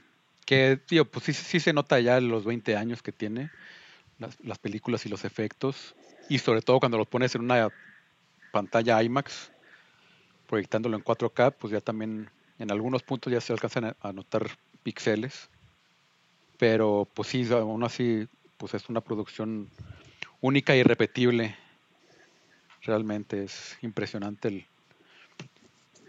que, 0.45 0.77
tío, 0.77 1.09
pues 1.09 1.25
sí, 1.25 1.33
sí 1.33 1.59
se 1.59 1.73
nota 1.73 1.99
ya 1.99 2.21
los 2.21 2.45
20 2.45 2.77
años 2.77 3.01
que 3.01 3.11
tiene 3.11 3.49
las, 4.19 4.59
películas 4.59 5.03
y 5.05 5.09
los 5.09 5.25
efectos. 5.25 5.95
Y 6.29 6.37
sobre 6.37 6.61
todo 6.61 6.79
cuando 6.79 6.97
los 6.99 7.07
pones 7.07 7.33
en 7.35 7.41
una 7.41 7.69
pantalla 8.51 9.01
IMAX, 9.01 9.51
proyectándolo 10.47 10.95
en 10.97 11.03
4K, 11.03 11.51
pues 11.59 11.71
ya 11.73 11.81
también 11.81 12.29
en 12.59 12.71
algunos 12.71 13.01
puntos 13.01 13.33
ya 13.33 13.41
se 13.41 13.53
alcanzan 13.53 13.95
a 13.99 14.13
notar 14.13 14.47
píxeles. 14.83 15.49
Pero 16.59 17.07
pues 17.13 17.29
sí, 17.29 17.47
aún 17.51 17.83
así, 17.83 18.27
pues 18.57 18.75
es 18.75 18.87
una 18.87 19.01
producción 19.01 19.67
única 20.41 20.75
y 20.75 20.81
e 20.81 20.83
repetible. 20.83 21.55
Realmente 22.83 23.45
es 23.45 23.77
impresionante 23.81 24.47
el, 24.49 24.65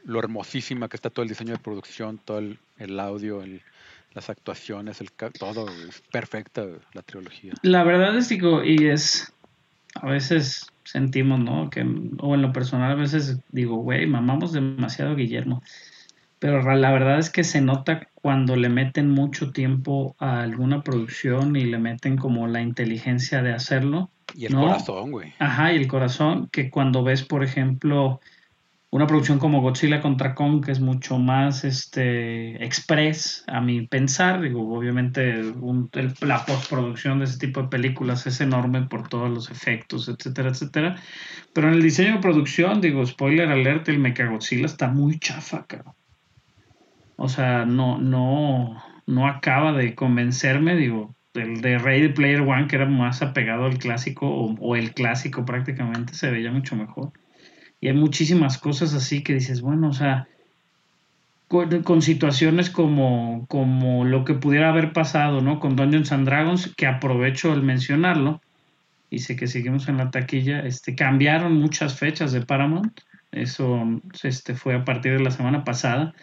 lo 0.04 0.18
hermosísima 0.18 0.90
que 0.90 0.96
está 0.96 1.08
todo 1.08 1.22
el 1.22 1.30
diseño 1.30 1.54
de 1.54 1.58
producción, 1.58 2.18
todo 2.18 2.38
el 2.38 2.58
audio, 3.00 3.42
el, 3.42 3.62
las 4.16 4.30
actuaciones, 4.30 5.00
el 5.02 5.12
todo 5.12 5.68
es 5.68 6.02
perfecta 6.10 6.64
la 6.94 7.02
trilogía. 7.02 7.52
La 7.62 7.84
verdad 7.84 8.16
es 8.16 8.28
digo 8.30 8.64
y 8.64 8.86
es 8.88 9.32
a 9.94 10.06
veces 10.08 10.66
sentimos, 10.84 11.38
¿no? 11.38 11.68
Que 11.68 11.86
o 12.20 12.34
en 12.34 12.42
lo 12.42 12.52
personal 12.52 12.90
a 12.90 12.94
veces 12.94 13.38
digo, 13.52 13.76
güey, 13.76 14.06
mamamos 14.06 14.52
demasiado 14.52 15.14
Guillermo. 15.14 15.62
Pero 16.38 16.60
la 16.74 16.92
verdad 16.92 17.18
es 17.18 17.30
que 17.30 17.44
se 17.44 17.60
nota 17.60 18.08
cuando 18.14 18.56
le 18.56 18.68
meten 18.68 19.10
mucho 19.10 19.52
tiempo 19.52 20.16
a 20.18 20.40
alguna 20.42 20.82
producción 20.82 21.54
y 21.56 21.64
le 21.64 21.78
meten 21.78 22.16
como 22.16 22.46
la 22.46 22.60
inteligencia 22.62 23.42
de 23.42 23.52
hacerlo. 23.52 24.10
Y 24.34 24.46
el 24.46 24.54
corazón, 24.54 25.12
güey. 25.12 25.32
Ajá, 25.38 25.72
y 25.72 25.76
el 25.76 25.88
corazón, 25.88 26.48
que 26.52 26.70
cuando 26.70 27.02
ves, 27.02 27.22
por 27.22 27.42
ejemplo, 27.42 28.20
una 28.90 29.06
producción 29.06 29.38
como 29.38 29.60
Godzilla 29.60 30.00
contra 30.00 30.34
Kong, 30.34 30.64
que 30.64 30.70
es 30.70 30.80
mucho 30.80 31.18
más 31.18 31.64
este, 31.64 32.64
express 32.64 33.44
a 33.48 33.60
mi 33.60 33.86
pensar, 33.86 34.40
digo, 34.40 34.74
obviamente 34.76 35.28
el, 35.32 35.54
la 36.20 36.44
postproducción 36.46 37.18
de 37.18 37.24
ese 37.24 37.38
tipo 37.38 37.62
de 37.62 37.68
películas 37.68 38.26
es 38.26 38.40
enorme 38.40 38.82
por 38.86 39.08
todos 39.08 39.28
los 39.28 39.50
efectos, 39.50 40.08
etcétera, 40.08 40.50
etcétera. 40.50 40.96
Pero 41.52 41.68
en 41.68 41.74
el 41.74 41.82
diseño 41.82 42.14
de 42.14 42.20
producción, 42.20 42.80
digo, 42.80 43.04
spoiler 43.04 43.50
alert, 43.50 43.88
el 43.88 43.98
Mecha 43.98 44.26
Godzilla 44.26 44.66
está 44.66 44.88
muy 44.88 45.18
chafa, 45.18 45.66
cabrón. 45.66 45.94
O 47.16 47.28
sea, 47.28 47.64
no, 47.64 47.98
no, 47.98 48.80
no 49.06 49.26
acaba 49.26 49.72
de 49.72 49.94
convencerme, 49.94 50.76
digo, 50.76 51.16
el 51.34 51.60
de 51.60 51.78
de 51.78 52.08
Player 52.10 52.40
One, 52.42 52.66
que 52.66 52.76
era 52.76 52.86
más 52.86 53.20
apegado 53.20 53.64
al 53.64 53.78
clásico, 53.78 54.26
o, 54.28 54.54
o 54.60 54.76
el 54.76 54.94
clásico 54.94 55.44
prácticamente, 55.44 56.14
se 56.14 56.30
veía 56.30 56.52
mucho 56.52 56.76
mejor. 56.76 57.10
Y 57.80 57.88
hay 57.88 57.94
muchísimas 57.94 58.58
cosas 58.58 58.94
así 58.94 59.22
que 59.22 59.34
dices, 59.34 59.60
bueno, 59.60 59.88
o 59.88 59.92
sea, 59.92 60.28
con, 61.48 62.02
situaciones 62.02 62.70
como, 62.70 63.46
como 63.48 64.04
lo 64.04 64.24
que 64.24 64.34
pudiera 64.34 64.70
haber 64.70 64.92
pasado, 64.92 65.40
¿no? 65.42 65.60
Con 65.60 65.76
Dungeons 65.76 66.10
and 66.12 66.26
Dragons, 66.26 66.74
que 66.74 66.86
aprovecho 66.86 67.52
el 67.52 67.62
mencionarlo, 67.62 68.40
y 69.10 69.18
sé 69.20 69.36
que 69.36 69.46
seguimos 69.46 69.88
en 69.88 69.98
la 69.98 70.10
taquilla, 70.10 70.60
este, 70.60 70.94
cambiaron 70.96 71.54
muchas 71.60 71.96
fechas 71.98 72.32
de 72.32 72.44
Paramount, 72.44 72.98
eso 73.30 73.82
este, 74.22 74.54
fue 74.54 74.74
a 74.74 74.84
partir 74.84 75.12
de 75.12 75.22
la 75.22 75.30
semana 75.30 75.62
pasada, 75.64 76.14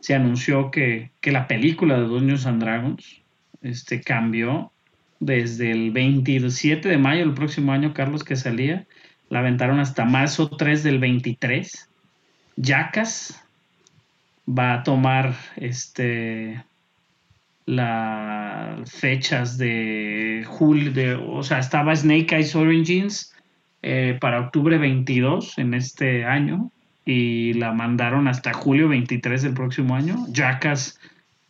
se 0.00 0.14
anunció 0.14 0.70
que, 0.70 1.10
la 1.24 1.46
película 1.46 1.96
de 1.98 2.06
Dungeons 2.06 2.46
and 2.46 2.62
Dragons 2.62 3.20
este, 3.60 4.00
cambió 4.00 4.72
desde 5.20 5.70
el 5.70 5.90
27 5.92 6.88
de 6.88 6.98
mayo 6.98 7.20
del 7.20 7.34
próximo 7.34 7.72
año, 7.72 7.92
Carlos, 7.92 8.24
que 8.24 8.36
salía, 8.36 8.86
la 9.32 9.38
aventaron 9.38 9.80
hasta 9.80 10.04
marzo 10.04 10.46
3 10.50 10.82
del 10.82 10.98
23. 10.98 11.88
Yacas 12.56 13.42
va 14.46 14.74
a 14.74 14.82
tomar 14.82 15.32
este 15.56 16.62
las 17.64 18.92
fechas 18.92 19.56
de 19.56 20.44
julio, 20.46 21.26
o 21.32 21.42
sea, 21.42 21.60
estaba 21.60 21.96
Snake 21.96 22.36
Eyes 22.36 22.54
Origins 22.54 23.34
eh, 23.80 24.18
para 24.20 24.38
octubre 24.38 24.76
22 24.76 25.56
en 25.56 25.72
este 25.72 26.26
año 26.26 26.70
y 27.06 27.54
la 27.54 27.72
mandaron 27.72 28.28
hasta 28.28 28.52
julio 28.52 28.90
23 28.90 29.40
del 29.40 29.54
próximo 29.54 29.96
año. 29.96 30.26
Jackass 30.28 31.00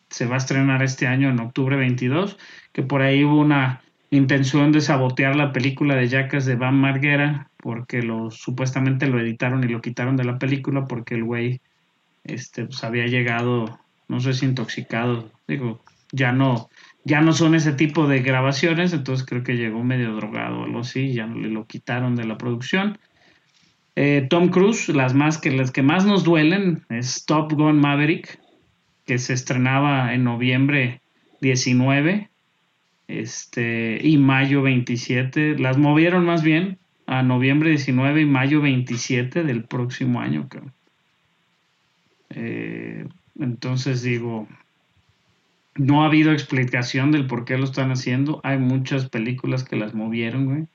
se 0.08 0.26
va 0.26 0.34
a 0.36 0.38
estrenar 0.38 0.84
este 0.84 1.08
año 1.08 1.30
en 1.30 1.40
octubre 1.40 1.74
22, 1.74 2.38
que 2.72 2.84
por 2.84 3.02
ahí 3.02 3.24
hubo 3.24 3.40
una 3.40 3.82
intención 4.16 4.72
de 4.72 4.82
sabotear 4.82 5.36
la 5.36 5.52
película 5.52 5.94
de 5.96 6.06
Jackass 6.06 6.44
de 6.44 6.54
Van 6.56 6.78
Marguera 6.78 7.50
porque 7.56 8.02
lo 8.02 8.30
supuestamente 8.30 9.06
lo 9.06 9.18
editaron 9.18 9.64
y 9.64 9.68
lo 9.68 9.80
quitaron 9.80 10.16
de 10.16 10.24
la 10.24 10.38
película 10.38 10.84
porque 10.86 11.14
el 11.14 11.24
güey 11.24 11.62
este 12.24 12.66
pues, 12.66 12.84
había 12.84 13.06
llegado 13.06 13.80
no 14.08 14.20
sé 14.20 14.34
si 14.34 14.44
intoxicado 14.44 15.30
digo 15.48 15.82
ya 16.12 16.30
no 16.32 16.68
ya 17.04 17.22
no 17.22 17.32
son 17.32 17.54
ese 17.54 17.72
tipo 17.72 18.06
de 18.06 18.20
grabaciones 18.20 18.92
entonces 18.92 19.24
creo 19.26 19.42
que 19.42 19.54
llegó 19.56 19.82
medio 19.82 20.14
drogado 20.14 20.60
o 20.60 20.64
algo 20.64 20.80
así 20.80 21.14
ya 21.14 21.26
le 21.26 21.48
lo 21.48 21.66
quitaron 21.66 22.14
de 22.14 22.24
la 22.26 22.36
producción 22.36 22.98
eh, 23.96 24.26
Tom 24.28 24.48
Cruise 24.50 24.90
las 24.90 25.14
más 25.14 25.38
que 25.38 25.50
las 25.52 25.70
que 25.70 25.82
más 25.82 26.04
nos 26.04 26.22
duelen 26.22 26.84
es 26.90 27.24
Top 27.24 27.50
Gun 27.54 27.80
Maverick 27.80 28.38
que 29.06 29.16
se 29.18 29.32
estrenaba 29.32 30.12
en 30.12 30.24
noviembre 30.24 31.00
19 31.40 32.28
este, 33.20 33.98
y 34.02 34.16
mayo 34.16 34.62
27. 34.62 35.58
Las 35.58 35.76
movieron 35.76 36.24
más 36.24 36.42
bien 36.42 36.78
a 37.06 37.22
noviembre 37.22 37.70
19 37.70 38.22
y 38.22 38.26
mayo 38.26 38.60
27 38.62 39.42
del 39.44 39.64
próximo 39.64 40.20
año. 40.20 40.48
Eh, 42.30 43.06
entonces 43.38 44.02
digo, 44.02 44.48
no 45.74 46.02
ha 46.02 46.06
habido 46.06 46.32
explicación 46.32 47.10
del 47.12 47.26
por 47.26 47.44
qué 47.44 47.58
lo 47.58 47.64
están 47.64 47.90
haciendo. 47.90 48.40
Hay 48.44 48.58
muchas 48.58 49.08
películas 49.10 49.64
que 49.64 49.76
las 49.76 49.94
movieron, 49.94 50.68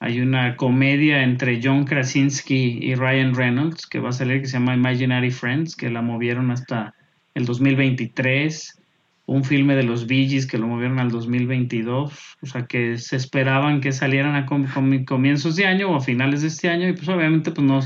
Hay 0.00 0.20
una 0.20 0.56
comedia 0.56 1.22
entre 1.22 1.60
John 1.62 1.84
Krasinski 1.84 2.78
y 2.82 2.96
Ryan 2.96 3.36
Reynolds 3.36 3.86
que 3.86 4.00
va 4.00 4.08
a 4.08 4.12
salir 4.12 4.40
que 4.40 4.48
se 4.48 4.54
llama 4.54 4.74
Imaginary 4.74 5.30
Friends, 5.30 5.76
que 5.76 5.90
la 5.90 6.02
movieron 6.02 6.50
hasta 6.50 6.92
el 7.34 7.44
2023 7.44 8.81
un 9.26 9.44
filme 9.44 9.76
de 9.76 9.84
los 9.84 10.06
Bee 10.06 10.46
que 10.50 10.58
lo 10.58 10.66
movieron 10.66 10.98
al 10.98 11.10
2022, 11.10 12.36
o 12.42 12.46
sea 12.46 12.66
que 12.66 12.98
se 12.98 13.16
esperaban 13.16 13.80
que 13.80 13.92
salieran 13.92 14.34
a 14.34 14.46
comienzos 14.46 15.56
de 15.56 15.66
año 15.66 15.90
o 15.90 15.96
a 15.96 16.00
finales 16.00 16.42
de 16.42 16.48
este 16.48 16.68
año 16.68 16.88
y 16.88 16.92
pues 16.94 17.08
obviamente 17.08 17.52
pues 17.52 17.66
no, 17.66 17.78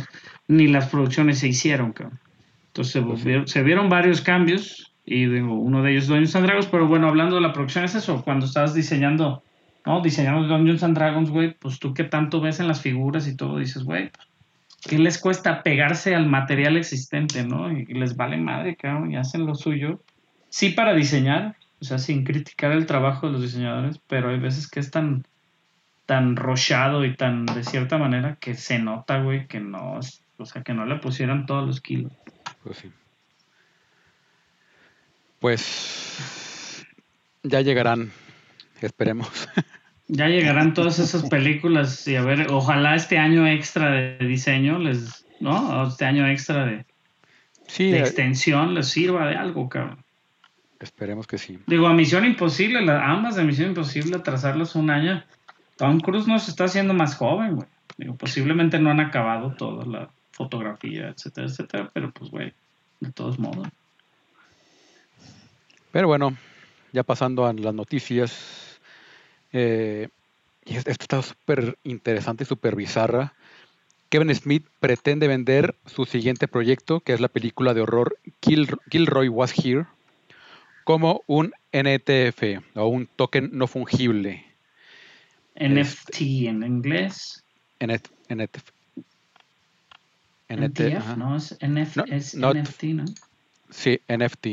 ni 0.49 0.67
las 0.67 0.87
producciones 0.89 1.39
se 1.39 1.49
hicieron. 1.49 1.95
Entonces 2.69 3.03
pues 3.07 3.51
se, 3.51 3.63
vieron 3.63 3.89
varios 3.89 4.23
cambios 4.23 4.93
y 5.05 5.27
digo, 5.27 5.55
uno 5.55 5.83
de 5.83 5.93
ellos 5.93 6.07
Dungeons 6.07 6.35
and 6.37 6.47
Dragons, 6.47 6.67
pero 6.67 6.89
bueno, 6.89 7.07
hablando 7.09 7.37
de 7.37 7.43
la 7.43 7.53
producción 7.53 7.85
es 7.85 7.95
eso, 7.95 8.23
cuando 8.25 8.47
estabas 8.47 8.75
diseñando, 8.75 9.43
¿no? 9.85 10.01
Diseñando 10.01 10.49
Dungeons 10.49 10.83
and 10.83 10.97
Dragons, 10.97 11.31
güey, 11.31 11.55
pues 11.59 11.79
tú 11.79 11.95
que 11.95 12.05
tanto 12.05 12.41
ves 12.41 12.59
en 12.61 12.67
las 12.67 12.81
figuras 12.81 13.29
y 13.29 13.37
todo, 13.37 13.59
dices, 13.59 13.85
güey, 13.85 14.11
¿qué 14.89 14.99
les 14.99 15.19
cuesta 15.19 15.63
pegarse 15.63 16.15
al 16.17 16.27
material 16.27 16.77
existente, 16.77 17.47
no? 17.47 17.71
Y 17.71 17.85
les 17.85 18.17
vale 18.17 18.37
madre, 18.37 18.75
cabrón, 18.75 19.13
y 19.13 19.17
hacen 19.17 19.47
lo 19.47 19.55
suyo 19.55 20.01
sí 20.59 20.71
para 20.71 20.95
diseñar, 20.95 21.55
o 21.83 21.85
sea, 21.85 21.99
sin 21.99 22.25
criticar 22.25 22.73
el 22.73 22.87
trabajo 22.87 23.27
de 23.27 23.35
los 23.35 23.43
diseñadores, 23.43 24.01
pero 24.09 24.31
hay 24.31 24.39
veces 24.39 24.67
que 24.67 24.81
es 24.81 24.91
tan, 24.91 25.23
tan 26.07 26.35
rochado 26.35 27.05
y 27.05 27.15
tan 27.15 27.45
de 27.45 27.63
cierta 27.63 27.99
manera 27.99 28.39
que 28.41 28.55
se 28.55 28.79
nota, 28.79 29.21
güey, 29.21 29.47
que 29.49 29.61
no, 29.61 30.01
o 30.39 30.47
sea, 30.47 30.63
que 30.63 30.73
no 30.73 30.87
le 30.87 30.97
pusieran 30.97 31.45
todos 31.45 31.67
los 31.67 31.83
kilos. 31.83 32.11
Pues 32.63 32.77
sí. 32.79 32.91
Pues 35.41 36.87
ya 37.43 37.61
llegarán, 37.61 38.11
esperemos. 38.81 39.29
Ya 40.09 40.29
llegarán 40.29 40.73
todas 40.73 40.99
esas 41.01 41.29
películas 41.29 42.09
y 42.09 42.17
a 42.17 42.23
ver, 42.23 42.47
ojalá 42.51 42.95
este 42.97 43.19
año 43.19 43.47
extra 43.47 43.91
de 43.91 44.19
diseño 44.25 44.79
les, 44.79 45.27
¿no? 45.39 45.87
este 45.87 46.07
año 46.07 46.27
extra 46.27 46.65
de, 46.65 46.77
de 46.79 46.87
eh. 47.99 47.99
extensión 47.99 48.73
les 48.75 48.89
sirva 48.89 49.27
de 49.29 49.37
algo, 49.37 49.69
cabrón. 49.69 50.03
Esperemos 50.79 51.27
que 51.27 51.39
sí. 51.39 51.59
Digo, 51.67 51.87
a 51.87 51.95
Misión 51.95 52.25
Imposible, 52.25 52.79
ambas 52.93 53.37
de 53.37 53.45
Misión 53.45 53.69
Imposible, 53.69 54.17
atrasarlas 54.17 54.75
un 54.75 54.91
año. 54.91 55.25
Tom 55.77 56.01
Cruise 56.01 56.27
nos 56.27 56.49
está 56.49 56.65
haciendo 56.65 56.93
más 56.93 57.17
joven, 57.17 57.57
güey. 57.57 57.69
Digo, 57.97 58.15
posiblemente 58.17 58.79
no 58.79 58.91
han 58.91 59.01
acabado 59.01 59.55
toda 59.57 59.85
la 59.87 60.11
fotografía, 60.33 61.09
etcétera, 61.09 61.47
etcétera, 61.47 61.91
pero 61.93 62.11
pues, 62.11 62.31
güey, 62.31 62.53
de 63.01 63.11
todos 63.13 63.39
modos. 63.39 63.67
Pero 65.93 66.09
bueno, 66.09 66.37
ya 66.93 67.03
pasando 67.05 67.47
a 67.47 67.53
las 67.55 67.73
noticias. 67.75 68.79
Eh, 69.53 70.09
y 70.67 70.77
esto 70.77 70.91
está 70.91 71.23
súper 71.23 71.79
interesante 71.85 72.45
y 72.45 72.47
súper 72.47 72.77
bizarra. 72.77 73.33
Kevin 74.11 74.35
Smith 74.35 74.67
pretende 74.79 75.27
vender 75.27 75.75
su 75.87 76.05
siguiente 76.05 76.49
proyecto, 76.49 77.01
que 77.01 77.15
es 77.15 77.21
la 77.21 77.29
película 77.29 77.73
de 77.73 77.81
horror 77.81 78.19
Kill, 78.41 78.69
Kilroy 78.91 79.29
Was 79.29 79.55
Here, 79.59 79.87
como 80.87 81.25
un 81.27 81.51
NTF 81.73 82.43
o 82.77 82.87
un 82.87 83.09
token 83.17 83.51
no 83.53 83.67
fungible. 83.67 84.45
NFT 85.57 85.77
este, 85.79 86.47
en 86.49 86.63
inglés. 86.63 87.43
NFT. 87.81 88.09
NTF. 90.53 91.17
no, 91.17 91.37
es, 91.37 91.59
NFT, 91.61 92.35
¿no? 92.39 92.93
Sí, 93.71 94.01
NFT. 94.09 94.47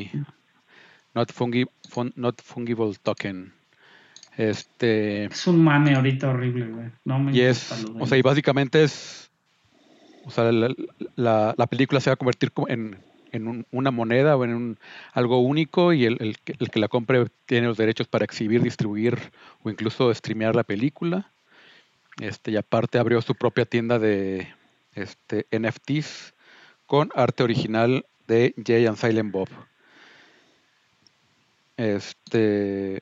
Not, 1.13 1.31
fungible 1.31 1.71
token. 3.03 3.53
Este. 4.35 5.25
Es 5.25 5.45
un 5.45 5.63
mame 5.63 5.93
ahorita 5.93 6.29
horrible, 6.31 6.65
güey. 6.65 6.87
No 7.05 7.19
me 7.19 7.31
gusta. 7.49 7.75
O 7.99 8.07
sea, 8.07 8.17
y 8.17 8.23
básicamente 8.23 8.83
es. 8.85 9.29
O 10.25 10.31
sea, 10.31 10.51
la, 10.51 10.73
la, 11.15 11.53
la 11.55 11.67
película 11.67 11.99
se 12.01 12.09
va 12.09 12.15
a 12.15 12.17
convertir 12.17 12.51
en 12.69 12.97
en 13.33 13.65
una 13.71 13.91
moneda 13.91 14.37
o 14.37 14.45
en 14.45 14.77
algo 15.11 15.41
único 15.41 15.91
y 15.91 16.05
el, 16.05 16.37
que 16.43 16.79
la 16.79 16.87
compre 16.87 17.25
tiene 17.47 17.67
los 17.67 17.77
derechos 17.77 18.07
para 18.07 18.23
exhibir, 18.23 18.61
distribuir 18.61 19.17
o 19.63 19.69
incluso 19.69 20.13
streamear 20.13 20.55
la 20.55 20.63
película. 20.63 21.31
Este, 22.21 22.51
y 22.51 22.57
aparte 22.57 22.99
abrió 22.99 23.21
su 23.21 23.33
propia 23.35 23.65
tienda 23.65 23.97
de 23.97 24.53
este, 24.93 25.47
NFTs 25.51 26.33
con 26.85 27.09
arte 27.15 27.41
original 27.41 28.05
de 28.27 28.53
Jay 28.65 28.85
and 28.85 28.97
Silent 28.97 29.31
Bob. 29.31 29.49
Este. 31.75 33.01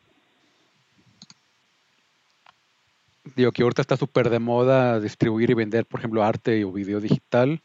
Digo 3.35 3.51
que 3.51 3.63
ahorita 3.63 3.81
está 3.81 3.97
súper 3.97 4.29
de 4.29 4.39
moda 4.39 4.99
distribuir 4.99 5.49
y 5.51 5.55
vender, 5.55 5.85
por 5.85 5.99
ejemplo, 5.99 6.23
arte 6.23 6.63
o 6.63 6.71
video 6.71 6.99
digital. 7.01 7.61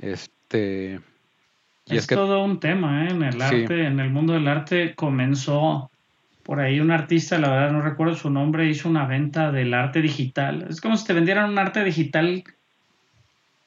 Este, 0.00 1.00
es, 1.94 2.06
todo 2.06 2.42
un 2.42 2.58
tema 2.58 3.04
¿eh? 3.04 3.10
en 3.12 3.22
el 3.22 3.40
arte, 3.40 3.86
en 3.86 4.00
el 4.00 4.10
mundo 4.10 4.32
del 4.32 4.48
arte 4.48 4.94
comenzó 4.94 5.90
por 6.42 6.60
ahí 6.60 6.80
un 6.80 6.90
artista, 6.90 7.38
la 7.38 7.48
verdad 7.48 7.72
no 7.72 7.80
recuerdo 7.82 8.14
su 8.14 8.30
nombre, 8.30 8.68
hizo 8.68 8.88
una 8.88 9.04
venta 9.04 9.50
del 9.50 9.74
arte 9.74 10.00
digital. 10.00 10.64
Es 10.70 10.80
como 10.80 10.96
si 10.96 11.04
te 11.04 11.12
vendieran 11.12 11.50
un 11.50 11.58
arte 11.58 11.82
digital 11.82 12.44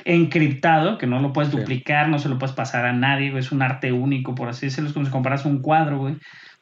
encriptado, 0.05 0.97
que 0.97 1.05
no 1.05 1.19
lo 1.21 1.33
puedes 1.33 1.51
duplicar, 1.51 2.07
no 2.07 2.19
se 2.19 2.29
lo 2.29 2.37
puedes 2.39 2.55
pasar 2.55 2.85
a 2.85 2.93
nadie, 2.93 3.37
es 3.37 3.51
un 3.51 3.61
arte 3.61 3.91
único, 3.91 4.33
por 4.33 4.47
así 4.47 4.67
decirlo, 4.67 4.87
es 4.89 4.93
como 4.93 5.05
si 5.05 5.11
comparas 5.11 5.45
un 5.45 5.61
cuadro, 5.61 5.99
güey, 5.99 6.15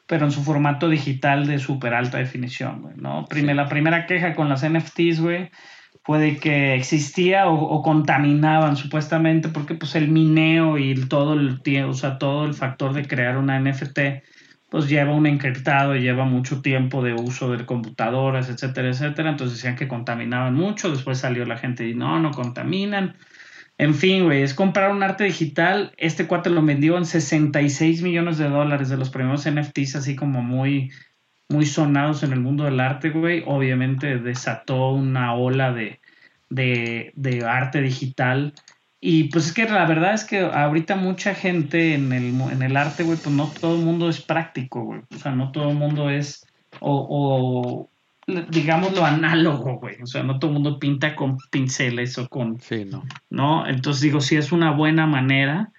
pero 0.08 0.24
en 0.26 0.32
su 0.32 0.42
formato 0.42 0.88
digital 0.88 1.46
de 1.46 1.58
súper 1.60 1.94
alta 1.94 2.18
definición, 2.18 2.82
güey, 2.82 2.96
¿no? 2.96 3.24
La 3.30 3.68
primera 3.68 4.06
queja 4.06 4.34
con 4.34 4.48
las 4.48 4.68
NFTs, 4.68 5.20
güey, 5.20 5.50
puede 6.08 6.38
que 6.38 6.74
existía 6.74 7.48
o, 7.50 7.82
contaminaban 7.82 8.76
supuestamente 8.76 9.50
porque 9.50 9.74
pues 9.74 9.94
el 9.94 10.08
mineo 10.08 10.78
y 10.78 10.94
todo 11.06 11.34
el 11.34 11.60
o 11.86 11.92
sea, 11.92 12.16
todo 12.16 12.46
el 12.46 12.54
factor 12.54 12.94
de 12.94 13.06
crear 13.06 13.36
una 13.36 13.60
NFT 13.60 13.98
pues 14.70 14.88
lleva 14.88 15.14
un 15.14 15.26
encriptado 15.26 15.94
y 15.94 16.00
lleva 16.00 16.24
mucho 16.24 16.62
tiempo 16.62 17.02
de 17.02 17.12
uso 17.12 17.50
de 17.54 17.66
computadoras, 17.66 18.48
etcétera, 18.48 18.88
etcétera. 18.88 19.28
Entonces 19.28 19.58
decían 19.58 19.76
que 19.76 19.86
contaminaban 19.86 20.54
mucho, 20.54 20.88
después 20.90 21.18
salió 21.18 21.44
la 21.44 21.58
gente 21.58 21.86
y 21.86 21.94
no, 21.94 22.18
no 22.18 22.30
contaminan. 22.30 23.14
En 23.76 23.94
fin, 23.94 24.24
güey, 24.24 24.40
es 24.42 24.54
comprar 24.54 24.90
un 24.92 25.02
arte 25.02 25.24
digital. 25.24 25.92
Este 25.98 26.26
cuate 26.26 26.48
lo 26.48 26.62
vendió 26.64 26.96
en 26.96 27.04
66 27.04 28.00
millones 28.00 28.38
de 28.38 28.48
dólares 28.48 28.88
de 28.88 28.96
los 28.96 29.10
primeros 29.10 29.44
NFTs, 29.46 29.96
así 29.96 30.16
como 30.16 30.42
muy 30.42 30.90
muy 31.50 31.64
sonados 31.64 32.22
en 32.22 32.32
el 32.32 32.40
mundo 32.40 32.64
del 32.64 32.78
arte, 32.78 33.08
güey, 33.10 33.42
obviamente 33.46 34.18
desató 34.18 34.90
una 34.90 35.34
ola 35.34 35.72
de, 35.72 36.00
arte 37.44 37.80
digital. 37.80 38.52
Y 39.00 39.24
pues 39.24 39.46
es 39.46 39.52
que 39.54 39.64
la 39.64 39.86
verdad 39.86 40.12
es 40.12 40.24
que 40.24 40.40
ahorita 40.40 40.96
mucha 40.96 41.34
gente 41.34 41.94
en 41.94 42.12
el, 42.12 42.76
arte, 42.76 43.02
güey, 43.02 43.16
pues 43.22 43.34
no 43.34 43.48
todo 43.60 43.76
el 43.78 43.84
mundo 43.84 44.08
es 44.10 44.20
práctico, 44.20 44.82
güey. 44.84 45.00
O 45.14 45.18
sea, 45.18 45.32
no 45.32 45.50
todo 45.52 45.70
el 45.70 45.76
mundo 45.76 46.10
es, 46.10 46.46
o, 46.80 47.88
digamos 48.50 48.94
lo 48.94 49.04
análogo, 49.06 49.76
güey. 49.78 50.02
O 50.02 50.06
sea, 50.06 50.22
no 50.24 50.38
todo 50.38 50.50
el 50.50 50.54
mundo 50.60 50.78
pinta 50.78 51.14
con 51.16 51.38
pinceles 51.50 52.18
o 52.18 52.28
con... 52.28 52.60
Sí, 52.60 52.84
no. 52.84 53.04
No, 53.30 53.66
entonces 53.66 54.02
digo, 54.02 54.20
sí 54.20 54.36
es 54.36 54.52
una 54.52 54.72
buena 54.72 55.06
manera 55.06 55.72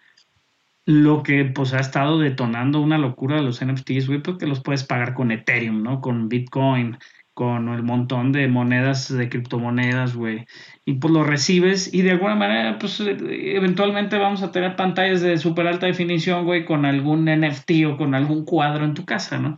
lo 0.85 1.23
que 1.23 1.45
pues 1.45 1.73
ha 1.73 1.79
estado 1.79 2.19
detonando 2.19 2.79
una 2.81 2.97
locura 2.97 3.37
de 3.37 3.43
los 3.43 3.63
NFTs, 3.63 4.07
güey, 4.07 4.21
porque 4.21 4.39
pues, 4.45 4.49
los 4.49 4.61
puedes 4.63 4.83
pagar 4.83 5.13
con 5.13 5.31
Ethereum, 5.31 5.83
¿no? 5.83 6.01
Con 6.01 6.29
Bitcoin, 6.29 6.97
con 7.33 7.69
el 7.69 7.83
montón 7.83 8.31
de 8.31 8.47
monedas, 8.47 9.15
de 9.15 9.29
criptomonedas, 9.29 10.15
güey. 10.15 10.45
Y 10.85 10.95
pues 10.95 11.13
lo 11.13 11.23
recibes 11.23 11.93
y 11.93 12.01
de 12.01 12.11
alguna 12.11 12.35
manera, 12.35 12.77
pues 12.79 12.99
e, 12.99 13.15
eventualmente 13.55 14.17
vamos 14.17 14.41
a 14.43 14.51
tener 14.51 14.75
pantallas 14.75 15.21
de 15.21 15.37
súper 15.37 15.67
alta 15.67 15.85
definición, 15.85 16.45
güey, 16.45 16.65
con 16.65 16.85
algún 16.85 17.25
NFT 17.29 17.71
o 17.93 17.97
con 17.97 18.15
algún 18.15 18.43
cuadro 18.45 18.83
en 18.85 18.93
tu 18.93 19.05
casa, 19.05 19.37
¿no? 19.37 19.57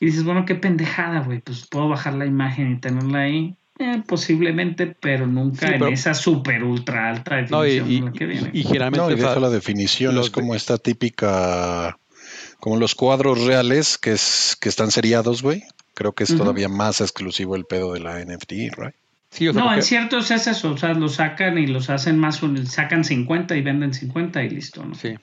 Y 0.00 0.06
dices, 0.06 0.24
bueno, 0.24 0.44
qué 0.44 0.56
pendejada, 0.56 1.20
güey, 1.20 1.40
pues 1.40 1.68
puedo 1.68 1.88
bajar 1.88 2.14
la 2.14 2.26
imagen 2.26 2.72
y 2.72 2.80
tenerla 2.80 3.20
ahí. 3.20 3.56
Eh, 3.82 4.02
posiblemente, 4.06 4.94
pero 5.00 5.26
nunca 5.26 5.74
en 5.74 5.82
esa 5.88 6.14
super 6.14 6.62
ultra 6.62 7.08
alta 7.10 7.36
definición. 7.36 8.12
y, 8.54 8.62
generalmente. 8.62 9.40
la 9.40 9.48
definición, 9.50 10.18
es 10.18 10.30
como 10.30 10.54
esta 10.54 10.78
típica. 10.78 11.98
Como 12.60 12.76
los 12.76 12.94
cuadros 12.94 13.44
reales 13.44 13.98
que, 13.98 14.12
es, 14.12 14.56
que 14.60 14.68
están 14.68 14.92
seriados, 14.92 15.42
güey. 15.42 15.64
Creo 15.94 16.12
que 16.12 16.22
es 16.22 16.36
todavía 16.36 16.68
más 16.68 17.00
exclusivo 17.00 17.56
el 17.56 17.64
pedo 17.64 17.94
de 17.94 17.98
la 18.00 18.20
NFT, 18.24 18.52
¿right? 18.76 19.52
no, 19.52 19.74
en 19.74 19.82
ciertos 19.82 20.30
es 20.30 20.46
eso, 20.46 20.70
o 20.72 20.76
sea, 20.78 20.92
lo 20.94 21.08
sacan 21.08 21.58
y 21.58 21.66
los 21.66 21.90
hacen 21.90 22.18
más, 22.18 22.40
sacan 22.66 23.02
50 23.02 23.56
y 23.56 23.62
venden 23.62 23.92
50 23.92 24.44
y 24.44 24.50
listo, 24.50 24.84
¿no? 24.84 24.94
Sí. 24.94 25.14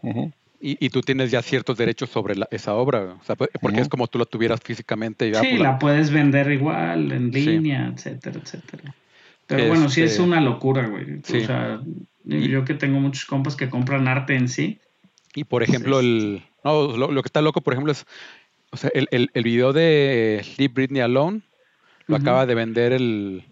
Y, 0.61 0.89
tú 0.89 0.99
tienes 1.01 1.31
ya 1.31 1.41
ciertos 1.41 1.77
derechos 1.77 2.09
sobre 2.09 2.35
esa 2.51 2.73
obra, 2.75 3.15
pues, 3.37 3.49
porque 3.61 3.79
es 3.79 3.87
como 3.87 4.07
tú 4.07 4.19
la 4.19 4.25
tuvieras 4.25 4.59
físicamente. 4.61 5.31
Ya, 5.31 5.39
sí, 5.39 5.47
pues, 5.51 5.61
la... 5.61 5.79
puedes 5.79 6.11
vender 6.11 6.51
igual, 6.51 7.13
en 7.13 7.31
línea, 7.31 7.89
etcétera, 7.95 8.41
etcétera. 8.43 8.93
Pero 9.47 9.69
bueno, 9.69 9.87
sí 9.87 10.01
es 10.01 10.11
este 10.11 10.21
una 10.23 10.41
locura, 10.41 10.85
güey. 10.87 11.19
O 11.19 11.23
sea, 11.23 11.81
yo 12.25 12.65
que 12.65 12.73
tengo 12.73 12.99
muchos 12.99 13.23
compas 13.23 13.55
que 13.55 13.69
compran 13.69 14.09
arte 14.09 14.35
en 14.35 14.49
sí. 14.49 14.79
Y 15.33 15.45
por 15.45 15.63
ejemplo, 15.63 16.01
el... 16.01 16.43
No, 16.65 16.97
lo, 16.97 17.21
que 17.23 17.27
está 17.27 17.41
loco, 17.41 17.61
por 17.61 17.71
ejemplo, 17.73 17.93
es... 17.93 18.05
el, 18.93 19.29
el, 19.33 19.43
video 19.43 19.71
de 19.71 20.45
Leave 20.57 20.73
Britney 20.73 21.01
Alone 21.01 21.39
lo 22.05 22.17
acaba 22.17 22.45
de 22.45 22.55
vender 22.55 22.91
el, 22.91 23.45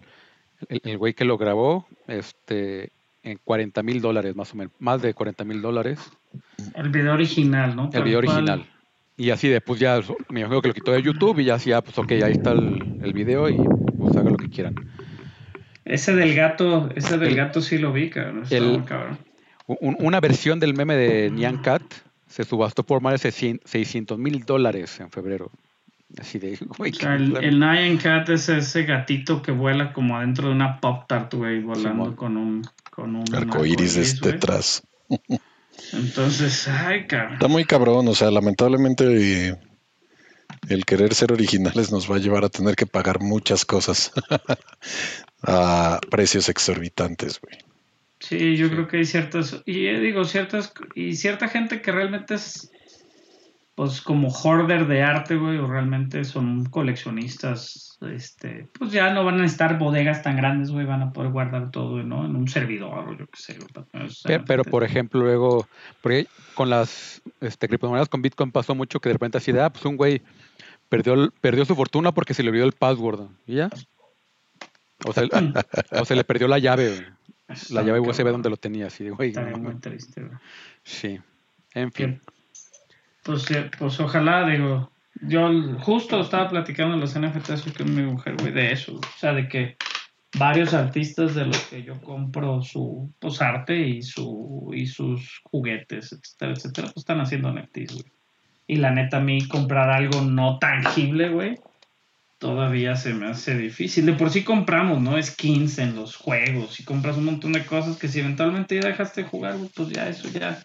güey 0.98 1.14
que 1.14 1.24
lo 1.24 1.38
grabó 1.38 1.88
este, 2.10 2.90
en 3.24 3.40
40 3.46 3.82
mil 3.84 4.02
dólares, 4.02 4.36
más 4.36 4.52
o 4.54 4.58
menos. 4.58 4.74
Más 4.80 5.02
de 5.02 5.14
40 5.14 5.46
mil 5.46 5.62
dólares. 5.62 6.00
El 6.74 6.90
video 6.90 7.14
original, 7.14 7.76
¿no? 7.76 7.90
El 7.94 8.04
video 8.04 8.20
original. 8.20 8.66
Y 9.16 9.32
así 9.32 9.48
después 9.48 9.80
ya 9.80 10.00
me 10.30 10.42
imagino 10.42 10.62
que 10.62 10.68
lo 10.70 10.74
quitó 10.74 10.92
de 10.92 11.02
YouTube 11.02 11.40
y 11.40 11.46
ya 11.46 11.58
ah, 11.76 11.82
pues 11.82 11.98
ok, 11.98 12.12
ahí 12.24 12.34
está 12.34 12.52
el, 12.52 13.12
video 13.14 13.50
y 13.50 13.56
pues 13.98 14.16
hagan 14.16 14.32
lo 14.34 14.38
que 14.38 14.50
quieran. 14.50 14.76
Ese 15.86 16.14
del 16.16 16.36
gato, 16.36 16.90
ese 16.96 17.18
del 17.18 17.36
gato 17.36 17.62
sí 17.62 17.78
lo 17.80 17.94
vi, 17.94 18.10
cabrón. 18.12 18.44
El, 18.52 18.84
cabrón. 18.86 19.18
una 19.68 20.20
versión 20.20 20.60
del 20.60 20.76
meme 20.76 20.96
de 20.96 21.32
Nyan 21.32 21.58
Cat 21.64 21.82
se 22.28 22.44
subastó 22.44 22.84
por 22.84 23.02
más 23.02 23.22
de 23.24 23.32
600 23.66 24.20
mil 24.20 24.44
dólares 24.46 25.00
en 25.00 25.10
febrero. 25.10 25.50
Así 26.20 26.38
de, 26.38 26.58
güey, 26.78 26.92
el, 27.42 27.60
Nyan 27.60 27.98
Cat 27.98 28.30
es 28.30 28.50
ese 28.50 28.84
gatito 28.84 29.42
que 29.42 29.52
vuela 29.52 29.94
como 29.94 30.16
adentro 30.16 30.48
de 30.50 30.54
una 30.54 30.80
pop 30.80 31.06
tart, 31.08 31.34
güey, 31.34 31.62
volando 31.64 32.16
con 32.16 32.38
un, 32.38 32.62
con 32.92 33.16
un 33.16 33.24
arcoíris 33.36 34.16
arco 34.16 34.28
detrás. 34.30 34.84
Entonces, 35.94 36.68
ay, 36.68 37.06
Está 37.10 37.48
muy 37.48 37.66
cabrón, 37.66 38.08
o 38.08 38.16
sea, 38.16 38.32
lamentablemente 38.32 39.50
eh, 39.50 39.56
el 40.70 40.86
querer 40.86 41.14
ser 41.14 41.32
originales 41.32 41.92
nos 41.92 42.10
va 42.10 42.16
a 42.16 42.20
llevar 42.20 42.44
a 42.44 42.50
tener 42.50 42.76
que 42.76 42.86
pagar 42.88 43.20
muchas 43.20 43.64
cosas 43.66 44.12
a 45.44 46.00
precios 46.10 46.50
exorbitantes, 46.50 47.40
güey. 47.42 47.58
Sí, 48.20 48.56
yo 48.58 48.70
creo 48.70 48.88
que 48.88 48.98
hay 48.98 49.06
ciertas, 49.06 49.58
y 49.66 49.86
eh, 49.88 50.00
digo, 50.00 50.24
ciertas, 50.26 50.74
y 50.96 51.16
cierta 51.16 51.48
gente 51.48 51.82
que 51.82 51.92
realmente 51.92 52.34
es 52.36 52.72
pues 53.78 54.02
como 54.02 54.30
hoarder 54.30 54.88
de 54.88 55.04
arte, 55.04 55.36
güey, 55.36 55.60
o 55.60 55.68
realmente 55.68 56.24
son 56.24 56.66
coleccionistas, 56.66 57.96
este, 58.10 58.68
pues 58.74 58.92
ya 58.92 59.14
no 59.14 59.24
van 59.24 59.40
a 59.40 59.46
estar 59.46 59.78
bodegas 59.78 60.24
tan 60.24 60.36
grandes, 60.36 60.72
güey, 60.72 60.84
van 60.88 61.04
a 61.04 61.14
poder 61.14 61.32
guardar 61.32 61.70
todo, 61.70 62.02
¿no? 62.02 62.26
En 62.26 62.36
un 62.36 62.48
servidor 62.48 63.08
o 63.08 63.12
yo 63.16 63.28
qué 63.28 63.36
sé. 63.40 64.40
pero, 64.48 64.64
por 64.64 64.84
ejemplo, 64.84 65.22
luego, 65.22 65.68
porque 66.02 66.26
con 66.56 66.72
las 66.72 67.22
este, 67.40 67.68
criptomonedas 67.68 68.10
con 68.10 68.24
Bitcoin 68.24 68.52
pasó 68.52 68.74
mucho 68.74 69.00
que 69.00 69.10
de 69.10 69.14
repente 69.14 69.38
así 69.38 69.52
de, 69.52 69.62
ah, 69.62 69.70
pues 69.70 69.86
un 69.86 69.96
güey 69.96 70.24
perdió, 70.90 71.30
perdió 71.40 71.64
su 71.64 71.76
fortuna 71.76 72.12
porque 72.14 72.34
se 72.34 72.42
le 72.42 72.50
olvidó 72.50 72.66
el 72.66 72.72
password, 72.74 73.28
¿y 73.46 73.58
ya? 73.58 73.70
O 75.06 75.14
se, 75.14 75.28
mm. 75.28 75.54
se 76.04 76.16
le 76.16 76.24
perdió 76.24 76.48
la 76.48 76.58
llave, 76.58 77.06
La 77.70 77.84
llave 77.84 78.00
USB 78.00 78.24
donde 78.32 78.50
lo 78.50 78.58
tenía, 78.58 78.88
así 78.88 79.04
de, 79.04 79.12
güey. 79.12 79.30
Está 79.30 79.46
muy 79.56 79.76
triste, 79.80 80.22
güey. 80.24 80.40
Sí, 80.84 81.20
en 81.76 81.92
fin. 81.92 82.22
Pues, 83.28 83.52
eh, 83.52 83.70
pues, 83.78 84.00
ojalá, 84.00 84.48
digo. 84.50 84.90
Yo 85.22 85.50
justo 85.82 86.22
estaba 86.22 86.48
platicando 86.48 86.94
en 86.94 87.02
los 87.02 87.20
NFTs 87.20 87.74
con 87.76 87.94
mi 87.94 88.04
mujer, 88.04 88.38
güey, 88.40 88.54
de 88.54 88.72
eso. 88.72 88.94
O 88.96 89.02
sea, 89.20 89.34
de 89.34 89.50
que 89.50 89.76
varios 90.40 90.74
artistas 90.74 91.36
de 91.36 91.46
los 91.46 91.58
que 91.66 91.84
yo 91.84 92.00
compro 92.02 92.62
su 92.62 93.14
pues, 93.20 93.42
arte 93.42 93.78
y, 93.86 94.02
su, 94.02 94.70
y 94.74 94.86
sus 94.86 95.42
juguetes, 95.44 96.14
etcétera, 96.14 96.54
etcétera, 96.54 96.88
pues 96.88 96.98
están 97.00 97.20
haciendo 97.20 97.52
NFTs, 97.52 97.96
güey. 97.96 98.06
Y 98.66 98.78
la 98.78 98.92
neta, 98.92 99.18
a 99.18 99.22
mí 99.22 99.46
comprar 99.50 99.90
algo 99.90 100.22
no 100.22 100.58
tangible, 100.60 101.28
güey, 101.30 101.56
todavía 102.38 102.96
se 102.96 103.14
me 103.14 103.28
hace 103.28 103.58
difícil. 103.58 104.06
De 104.06 104.14
por 104.14 104.30
sí 104.30 104.46
compramos, 104.46 105.02
¿no? 105.02 105.22
Skins 105.22 105.80
en 105.80 105.98
los 105.98 106.16
juegos 106.16 106.80
y 106.80 106.86
compras 106.86 107.18
un 107.18 107.26
montón 107.26 107.52
de 107.52 107.66
cosas 107.66 107.98
que 107.98 108.08
si 108.08 108.22
eventualmente 108.22 108.76
ya 108.80 108.88
dejaste 108.88 109.24
de 109.24 109.28
jugar, 109.30 109.58
pues 109.76 109.90
ya 109.90 110.08
eso 110.08 110.30
ya 110.30 110.64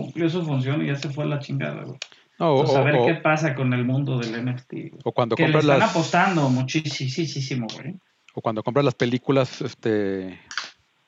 cumplió 0.00 0.28
su 0.30 0.44
función 0.44 0.82
y 0.82 0.86
ya 0.88 0.96
se 0.96 1.10
fue 1.10 1.24
a 1.24 1.28
la 1.28 1.38
chingada, 1.38 1.82
güey. 1.84 1.98
o, 2.38 2.76
a 2.78 3.06
qué 3.06 3.14
pasa 3.16 3.54
con 3.54 3.72
el 3.72 3.84
mundo 3.84 4.18
del 4.18 4.44
NFT. 4.44 5.00
O 5.04 5.12
cuando 5.12 5.36
compras 5.36 5.64
le 5.64 5.72
están 5.74 5.88
apostando 5.88 6.48
muchísimo, 6.48 7.66
güey. 7.74 7.94
O 8.34 8.40
cuando 8.40 8.62
compras 8.62 8.84
las 8.84 8.94
películas, 8.94 9.60
este... 9.60 10.38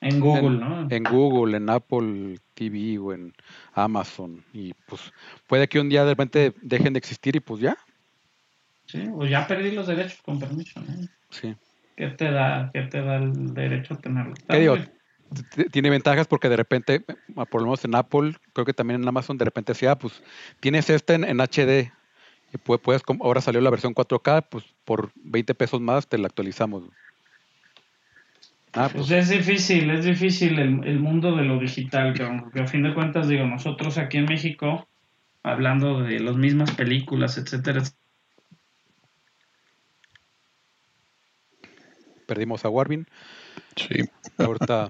En 0.01 0.19
Google, 0.19 0.59
¿no? 0.59 0.87
En 0.87 1.03
Google, 1.03 1.57
en 1.57 1.69
Apple 1.71 2.37
TV 2.53 2.99
o 2.99 3.11
en 3.11 3.33
Amazon. 3.73 4.43
Y 4.53 4.73
pues 4.85 5.01
puede 5.47 5.67
que 5.67 5.79
un 5.79 5.89
día 5.89 6.03
de 6.03 6.11
repente 6.11 6.53
dejen 6.61 6.93
de 6.93 6.99
existir 6.99 7.35
y 7.35 7.39
pues 7.39 7.61
ya. 7.61 7.75
Sí, 8.85 9.03
o 9.11 9.17
pues, 9.17 9.31
ya 9.31 9.47
perdí 9.47 9.71
los 9.71 9.87
derechos 9.87 10.21
con 10.21 10.39
permiso, 10.39 10.79
eh. 10.81 11.07
Sí. 11.31 11.55
¿Qué 11.97 12.07
te 12.09 12.29
da, 12.29 12.69
qué 12.71 12.81
te 12.83 13.01
da 13.01 13.15
el 13.15 13.53
derecho 13.55 13.95
a 13.95 13.97
tenerlo? 13.97 14.35
¿Qué 14.47 14.59
digo? 14.59 14.77
tiene 15.71 15.89
ventajas 15.89 16.27
porque 16.27 16.49
de 16.49 16.57
repente, 16.57 17.01
por 17.49 17.61
lo 17.61 17.67
menos 17.67 17.83
en 17.85 17.95
Apple, 17.95 18.35
creo 18.53 18.65
que 18.65 18.73
también 18.73 19.01
en 19.01 19.07
Amazon, 19.07 19.37
de 19.37 19.45
repente 19.45 19.73
decía, 19.73 19.91
ah, 19.91 19.99
pues 19.99 20.21
tienes 20.59 20.89
este 20.89 21.13
en, 21.15 21.39
HD, 21.39 21.91
y 22.53 22.57
puedes, 22.57 23.03
ahora 23.21 23.41
salió 23.41 23.61
la 23.61 23.69
versión 23.69 23.93
4K, 23.93 24.47
pues 24.49 24.65
por 24.85 25.11
20 25.15 25.53
pesos 25.55 25.81
más 25.81 26.07
te 26.07 26.17
la 26.17 26.27
actualizamos. 26.27 26.83
Ah, 28.73 28.89
pues. 28.93 29.09
es 29.11 29.29
difícil, 29.29 29.89
es 29.91 30.03
difícil 30.05 30.59
el, 30.59 30.99
mundo 30.99 31.35
de 31.35 31.43
lo 31.43 31.59
digital, 31.59 32.13
que 32.13 32.25
porque 32.41 32.59
a 32.61 32.67
fin 32.67 32.83
de 32.83 32.93
cuentas, 32.93 33.27
digo, 33.27 33.45
nosotros 33.45 33.97
aquí 33.97 34.17
en 34.17 34.25
México, 34.25 34.87
hablando 35.43 36.01
de 36.01 36.19
las 36.19 36.35
mismas 36.35 36.71
películas, 36.71 37.37
etcétera, 37.37 37.83
Perdimos 42.27 42.65
a 42.65 42.69
Warvin. 42.69 43.05
Sí. 43.75 43.99
Ahorita 44.39 44.89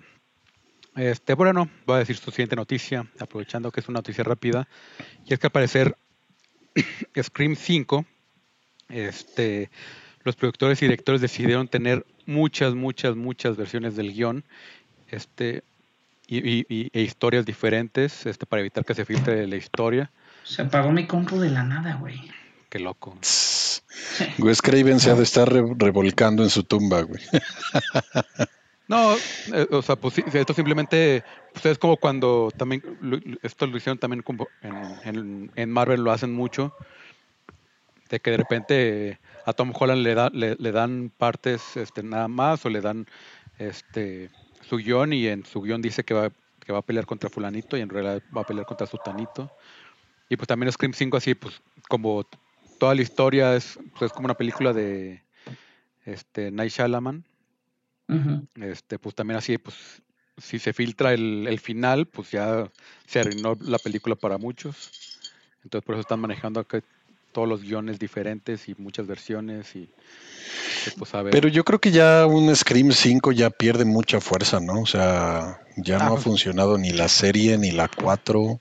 este, 0.96 1.34
bueno, 1.34 1.70
voy 1.86 1.98
a 1.98 2.00
decir 2.00 2.16
su 2.16 2.32
siguiente 2.32 2.56
noticia, 2.56 3.06
aprovechando 3.20 3.70
que 3.72 3.82
es 3.82 3.90
una 3.90 4.00
noticia 4.00 4.24
rápida, 4.24 4.68
y 5.26 5.34
es 5.34 5.40
que 5.40 5.48
al 5.48 5.52
parecer 5.52 5.98
Scream 7.22 7.58
5, 7.58 8.06
este, 8.90 9.70
los 10.24 10.38
productores 10.38 10.82
y 10.82 10.86
directores 10.86 11.20
decidieron 11.20 11.68
tener 11.68 12.06
muchas, 12.26 12.76
muchas, 12.76 13.18
muchas 13.18 13.58
versiones 13.58 13.98
del 13.98 14.14
guión 14.14 14.46
este, 15.10 15.64
y, 16.28 16.66
e 16.94 17.02
historias 17.02 17.46
diferentes 17.46 18.26
este, 18.26 18.46
para 18.46 18.62
evitar 18.62 18.86
que 18.86 18.96
se 18.96 19.04
filtre 19.04 19.46
la 19.48 19.58
historia. 19.58 20.10
Se 20.46 20.62
apagó 20.62 20.92
mi 20.94 21.06
compu 21.08 21.38
de 21.40 21.50
la 21.50 21.64
nada, 21.64 21.96
güey. 21.96 22.22
Qué 22.70 22.80
loco. 22.80 23.18
Wes 24.40 24.62
Craven 24.62 25.00
se 25.02 25.12
ha 25.12 25.16
de 25.16 25.24
estar 25.24 25.52
revolcando 25.52 26.44
en 26.44 26.50
su 26.50 26.64
tumba, 26.64 27.02
güey. 27.02 27.22
No, 28.88 29.16
eh, 29.54 29.68
o 29.72 29.82
sea, 29.82 29.96
pues 29.96 30.18
esto 30.20 30.54
simplemente 30.54 31.24
pues 31.54 31.66
es 31.66 31.78
como 31.80 31.98
cuando 31.98 32.52
también, 32.56 32.82
esto 33.42 33.66
lo 33.66 33.78
hicieron 33.78 33.98
también 33.98 34.22
como 34.22 34.48
en, 34.62 35.72
Marvel, 35.72 36.02
lo 36.04 36.12
hacen 36.12 36.32
mucho, 36.32 36.76
de 38.10 38.20
que 38.20 38.30
de 38.32 38.38
repente 38.38 39.20
a 39.46 39.54
Tom 39.54 39.74
Holland 39.78 40.04
le, 40.04 40.56
le, 40.56 40.72
dan 40.72 41.12
partes 41.18 41.76
este, 41.78 42.04
nada 42.04 42.28
más 42.28 42.64
o 42.66 42.70
le 42.70 42.82
dan 42.82 43.08
este, 43.58 44.30
su 44.62 44.78
guión 44.78 45.14
y 45.14 45.28
en 45.28 45.46
su 45.46 45.62
guión 45.62 45.82
dice 45.82 46.04
que 46.04 46.14
va, 46.14 46.30
que 46.60 46.72
va 46.72 46.80
a 46.80 46.82
pelear 46.84 47.08
contra 47.08 47.30
fulanito 47.32 47.78
y 47.78 47.82
en 47.82 47.90
realidad 47.90 48.22
va 48.36 48.42
a 48.42 48.46
pelear 48.46 48.68
contra 48.68 48.86
sutanito. 48.86 49.52
Y 50.30 50.36
pues 50.38 50.48
también 50.48 50.72
Scream 50.72 50.94
5 50.94 51.18
así, 51.18 51.34
pues 51.34 51.60
como 51.90 52.24
toda 52.80 52.94
la 52.94 53.02
historia 53.02 53.56
es, 53.56 53.80
pues, 53.98 54.12
como 54.12 54.26
una 54.26 54.34
película 54.36 54.74
de 54.74 55.24
este, 56.06 56.52
Night 56.52 56.72
Shyamalan 56.72 57.24
este, 58.62 59.00
pues 59.00 59.16
también 59.16 59.38
así, 59.38 59.58
pues, 59.58 59.76
si 60.38 60.60
se 60.60 60.74
filtra 60.74 61.14
el, 61.14 61.60
final, 61.60 62.06
pues 62.06 62.32
ya 62.32 62.70
se 63.08 63.20
arruinó 63.20 63.56
la 63.62 63.80
película 63.80 64.16
para 64.16 64.38
muchos. 64.38 65.20
Entonces 65.64 65.86
por 65.86 65.96
eso 65.96 66.02
están 66.02 66.20
manejando 66.20 66.60
acá 66.60 66.82
todos 67.32 67.48
los 67.50 67.64
guiones 67.64 68.00
diferentes 68.00 68.70
y 68.70 68.76
muchas 68.78 69.08
versiones 69.08 69.76
y 69.76 69.90
pues, 70.98 71.10
pues, 71.12 71.26
Pero 71.32 71.50
yo 71.50 71.64
creo 71.66 71.80
que 71.80 71.92
ya 71.92 72.26
un 72.28 72.56
Scream 72.56 72.92
5 72.92 73.32
ya 73.32 73.50
pierde 73.50 73.84
mucha 73.86 74.22
fuerza, 74.22 74.60
¿no? 74.60 74.82
O 74.82 74.86
sea, 74.86 75.60
ya 75.76 75.98
no 75.98 76.04
ha 76.04 76.08
ah, 76.08 76.10
pues 76.12 76.24
funcionado 76.24 76.78
ni 76.78 76.92
la 76.92 77.08
serie 77.10 77.58
ni 77.58 77.72
la 77.72 77.90
4. 77.90 78.60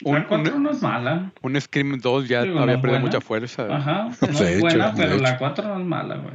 La 0.00 0.26
4 0.26 0.58
no 0.58 0.70
es 0.70 0.82
mala. 0.82 1.32
Un 1.42 1.60
Scream 1.60 2.00
2 2.00 2.28
ya 2.28 2.40
había 2.40 2.76
mucha 2.98 3.20
fuerza. 3.20 3.66
Ajá, 3.70 4.08
no 4.22 4.38
es 4.40 4.60
buena, 4.60 4.94
pero 4.96 5.18
la 5.18 5.36
4 5.36 5.68
no 5.68 5.78
es 5.80 5.86
mala, 5.86 6.16
güey. 6.16 6.34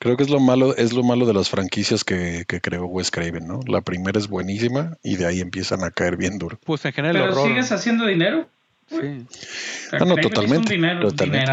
Creo 0.00 0.16
que 0.16 0.22
es 0.22 0.30
lo 0.30 0.38
malo, 0.38 0.76
es 0.76 0.92
lo 0.92 1.02
malo 1.02 1.26
de 1.26 1.34
las 1.34 1.50
franquicias 1.50 2.04
que, 2.04 2.44
que 2.46 2.60
creó 2.60 2.86
Wes 2.86 3.10
Craven, 3.10 3.46
¿no? 3.46 3.60
La 3.66 3.80
primera 3.80 4.18
es 4.18 4.28
buenísima 4.28 4.96
y 5.02 5.16
de 5.16 5.26
ahí 5.26 5.40
empiezan 5.40 5.82
a 5.82 5.90
caer 5.90 6.16
bien 6.16 6.38
duro. 6.38 6.58
Pues 6.64 6.84
en 6.84 6.92
general. 6.92 7.28
Pero 7.30 7.44
sigues 7.44 7.72
haciendo 7.72 8.06
dinero. 8.06 8.48
Sí. 8.86 9.26
Ah, 9.92 9.98
no, 9.98 10.04
no, 10.06 10.16
totalmente. 10.16 10.74
Un 10.76 10.80
dinero, 11.16 11.52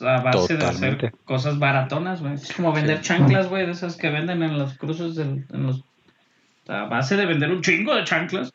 a, 0.00 0.22
base 0.22 0.56
de 0.56 0.64
hacer 0.64 1.12
cosas 1.24 1.58
baratonas, 1.58 2.20
güey. 2.22 2.34
Es 2.34 2.52
como 2.52 2.72
vender 2.72 3.02
chanclas, 3.02 3.48
güey, 3.48 3.66
de 3.66 3.72
esas 3.72 3.94
que 3.96 4.08
venden 4.10 4.42
en 4.42 4.58
los 4.58 4.76
cruces, 4.78 5.14
del, 5.14 5.46
en 5.52 5.70
a 6.68 6.84
base 6.86 7.16
de 7.16 7.26
vender 7.26 7.50
un 7.52 7.60
chingo 7.62 7.94
de 7.94 8.02
chanclas, 8.04 8.52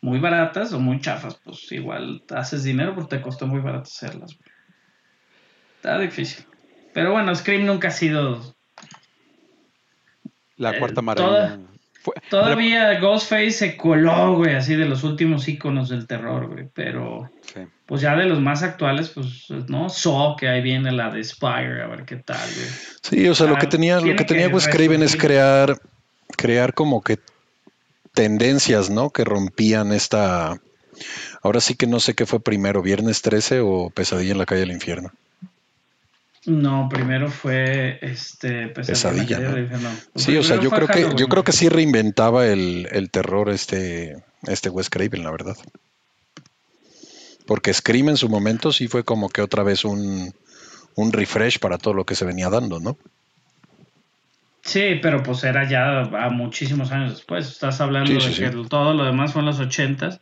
muy 0.00 0.18
baratas 0.18 0.72
o 0.72 0.80
muy 0.80 0.98
chafas, 1.00 1.36
pues 1.44 1.70
igual 1.70 2.22
haces 2.34 2.64
dinero 2.64 2.94
porque 2.96 3.16
te 3.18 3.22
costó 3.22 3.46
muy 3.46 3.60
barato 3.60 3.84
hacerlas, 3.94 4.36
güey. 4.36 4.50
Está 5.76 5.98
difícil. 6.00 6.44
Pero 6.94 7.12
bueno, 7.12 7.32
Scream 7.34 7.64
nunca 7.64 7.88
ha 7.88 7.92
sido 7.92 8.54
la 10.62 10.76
eh, 10.76 10.78
cuarta 10.78 11.02
maravilla. 11.02 11.58
todavía 12.30 13.00
Ghostface 13.00 13.50
se 13.50 13.76
coló, 13.76 14.36
güey, 14.36 14.54
así 14.54 14.76
de 14.76 14.84
los 14.86 15.02
últimos 15.02 15.48
íconos 15.48 15.88
del 15.88 16.06
terror, 16.06 16.46
güey. 16.52 16.68
Pero, 16.72 17.28
pues 17.84 18.00
ya 18.00 18.14
de 18.14 18.26
los 18.26 18.40
más 18.40 18.62
actuales, 18.62 19.10
pues, 19.10 19.50
¿no? 19.68 19.90
So, 19.90 20.36
que 20.38 20.46
ahí 20.48 20.62
viene 20.62 20.92
la 20.92 21.10
de 21.10 21.24
Spire, 21.24 21.82
a 21.82 21.88
ver 21.88 22.04
qué 22.04 22.14
tal, 22.16 22.36
güey. 22.38 22.66
Sí, 23.02 23.28
o 23.28 23.34
sea, 23.34 23.48
lo 23.48 23.56
que 23.58 23.66
ah, 23.66 23.70
tenía, 23.70 24.00
lo 24.00 24.14
que 24.16 24.24
tenía 24.24 24.48
pues, 24.52 24.68
es 24.68 25.16
crear, 25.18 25.76
crear 26.36 26.74
como 26.74 27.02
que 27.02 27.18
tendencias, 28.14 28.88
¿no? 28.88 29.10
Que 29.10 29.24
rompían 29.24 29.90
esta... 29.92 30.54
Ahora 31.42 31.60
sí 31.60 31.74
que 31.74 31.88
no 31.88 31.98
sé 31.98 32.14
qué 32.14 32.24
fue 32.24 32.38
primero, 32.38 32.82
viernes 32.82 33.20
13 33.22 33.60
o 33.64 33.90
pesadilla 33.90 34.30
en 34.32 34.38
la 34.38 34.46
calle 34.46 34.60
del 34.60 34.70
infierno. 34.70 35.10
No, 36.44 36.88
primero 36.88 37.30
fue 37.30 37.98
este 38.02 38.66
pues, 38.68 38.88
Pesadilla. 38.88 39.38
¿no? 39.38 39.68
Pues, 39.68 39.96
sí, 40.24 40.36
o 40.36 40.42
sea, 40.42 40.58
yo 40.60 40.70
creo 40.70 40.88
que 40.88 41.14
yo 41.16 41.28
creo 41.28 41.44
que 41.44 41.52
sí 41.52 41.68
reinventaba 41.68 42.46
el, 42.46 42.86
terror 43.12 43.48
este 43.50 44.16
este 44.48 44.68
Wes 44.68 44.90
Craven, 44.90 45.22
la 45.22 45.30
verdad. 45.30 45.56
Porque 47.46 47.72
Scream 47.72 48.08
en 48.10 48.16
su 48.16 48.28
momento 48.28 48.72
sí 48.72 48.88
fue 48.88 49.04
como 49.04 49.28
que 49.28 49.40
otra 49.40 49.62
vez 49.62 49.84
un, 49.84 50.32
un 50.96 51.12
refresh 51.12 51.58
para 51.60 51.78
todo 51.78 51.94
lo 51.94 52.04
que 52.06 52.14
se 52.14 52.24
venía 52.24 52.48
dando, 52.50 52.80
¿no? 52.80 52.96
Sí, 54.62 54.98
pero 55.00 55.22
pues 55.22 55.42
era 55.44 55.68
ya 55.68 56.02
a 56.02 56.30
muchísimos 56.30 56.90
años 56.90 57.10
después. 57.16 57.46
Estás 57.48 57.80
hablando 57.80 58.12
de 58.12 58.18
que 58.34 58.50
todo 58.68 58.94
lo 58.94 59.04
demás 59.04 59.32
fue 59.32 59.40
en 59.40 59.46
los 59.46 59.60
ochentas. 59.60 60.20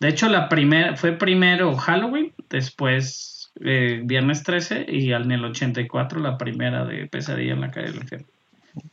De 0.00 0.08
hecho, 0.08 0.28
la 0.28 0.48
primera 0.48 0.96
fue 0.96 1.12
primero 1.12 1.76
Halloween, 1.76 2.32
después 2.48 3.41
eh, 3.60 4.00
viernes 4.04 4.42
13 4.44 4.86
y 4.88 5.12
en 5.12 5.30
el 5.30 5.44
84 5.44 6.20
la 6.20 6.38
primera 6.38 6.84
de 6.86 7.06
Pesadilla 7.06 7.52
en 7.52 7.60
la 7.60 7.70
calle 7.70 7.88
del 7.88 7.96
infierno. 7.96 8.26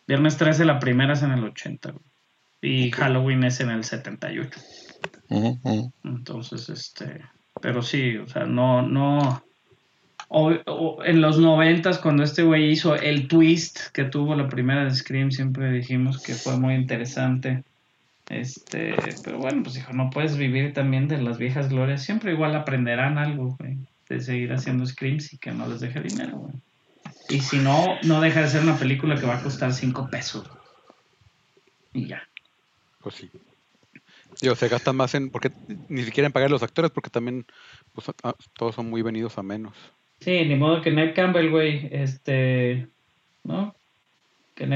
Viernes 0.05 0.37
13 0.37 0.65
la 0.65 0.79
primera 0.79 1.13
es 1.13 1.23
en 1.23 1.31
el 1.31 1.43
80 1.45 1.93
y 2.61 2.91
Halloween 2.91 3.45
es 3.45 3.61
en 3.61 3.69
el 3.69 3.83
78. 3.85 4.59
Entonces, 6.03 6.67
este, 6.69 7.21
pero 7.61 7.81
sí, 7.81 8.17
o 8.17 8.27
sea, 8.27 8.43
no, 8.43 8.81
no. 8.81 9.41
en 11.05 11.21
los 11.21 11.39
noventas, 11.39 11.99
cuando 11.99 12.23
este 12.23 12.43
güey 12.43 12.69
hizo 12.69 12.95
el 12.95 13.29
twist 13.29 13.79
que 13.93 14.03
tuvo 14.03 14.35
la 14.35 14.49
primera 14.49 14.83
de 14.83 14.91
Scream, 14.91 15.31
siempre 15.31 15.71
dijimos 15.71 16.21
que 16.21 16.33
fue 16.33 16.59
muy 16.59 16.73
interesante. 16.73 17.63
Este, 18.27 18.93
pero 19.23 19.37
bueno, 19.39 19.63
pues 19.63 19.77
hijo, 19.77 19.93
no 19.93 20.09
puedes 20.09 20.35
vivir 20.35 20.73
también 20.73 21.07
de 21.07 21.21
las 21.21 21.37
viejas 21.37 21.69
glorias. 21.69 22.03
Siempre 22.03 22.33
igual 22.33 22.55
aprenderán 22.55 23.17
algo, 23.17 23.55
güey 23.57 23.77
de 24.09 24.19
seguir 24.19 24.51
haciendo 24.53 24.85
screams 24.85 25.33
y 25.33 25.37
que 25.37 25.51
no 25.51 25.67
les 25.67 25.79
deje 25.79 26.01
dinero, 26.01 26.37
güey. 26.37 26.55
Y 27.29 27.39
si 27.41 27.57
no, 27.57 27.85
no 28.03 28.19
deja 28.21 28.41
de 28.41 28.47
ser 28.49 28.63
una 28.63 28.75
película 28.77 29.15
que 29.19 29.27
va 29.27 29.35
a 29.37 29.43
costar 29.43 29.71
5 29.71 30.09
pesos. 30.09 30.49
Y 31.93 32.07
ya. 32.07 32.27
Pues 33.01 33.15
sí. 33.15 33.29
Digo, 34.41 34.55
se 34.55 34.67
gastan 34.67 34.95
más 34.95 35.13
en. 35.13 35.29
Porque 35.29 35.51
ni 35.89 36.03
siquiera 36.03 36.25
en 36.25 36.33
pagar 36.33 36.49
los 36.49 36.63
actores, 36.63 36.89
porque 36.89 37.09
también 37.11 37.45
pues, 37.93 38.07
todos 38.53 38.73
son 38.73 38.89
muy 38.89 39.03
venidos 39.03 39.37
a 39.37 39.43
menos. 39.43 39.75
Sí, 40.21 40.43
ni 40.45 40.55
modo 40.55 40.81
que 40.81 40.91
Ned 40.91 41.13
Campbell, 41.13 41.49
güey, 41.51 41.87
este. 41.91 42.87
¿No? 43.43 43.75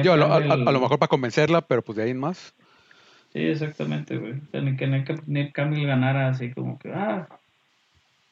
Yo, 0.03 0.13
a, 0.13 0.39
lo 0.39 0.79
mejor 0.79 0.97
para 0.97 1.09
convencerla, 1.09 1.61
pero 1.61 1.81
pues 1.81 1.97
de 1.97 2.03
ahí 2.03 2.11
en 2.11 2.19
más. 2.19 2.53
Sí, 3.33 3.39
exactamente, 3.39 4.15
güey. 4.17 4.39
que 4.77 4.87
Ned, 4.87 5.51
Campbell 5.51 5.85
ganara 5.87 6.29
así 6.29 6.51
como 6.51 6.79
que, 6.79 6.93
ah, 6.93 7.27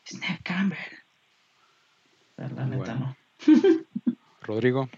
es 0.10 0.18
La, 2.38 2.66
no. 2.96 3.16
Rodrigo. 4.42 4.90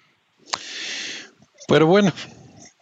Pero 1.67 1.87
bueno, 1.87 2.13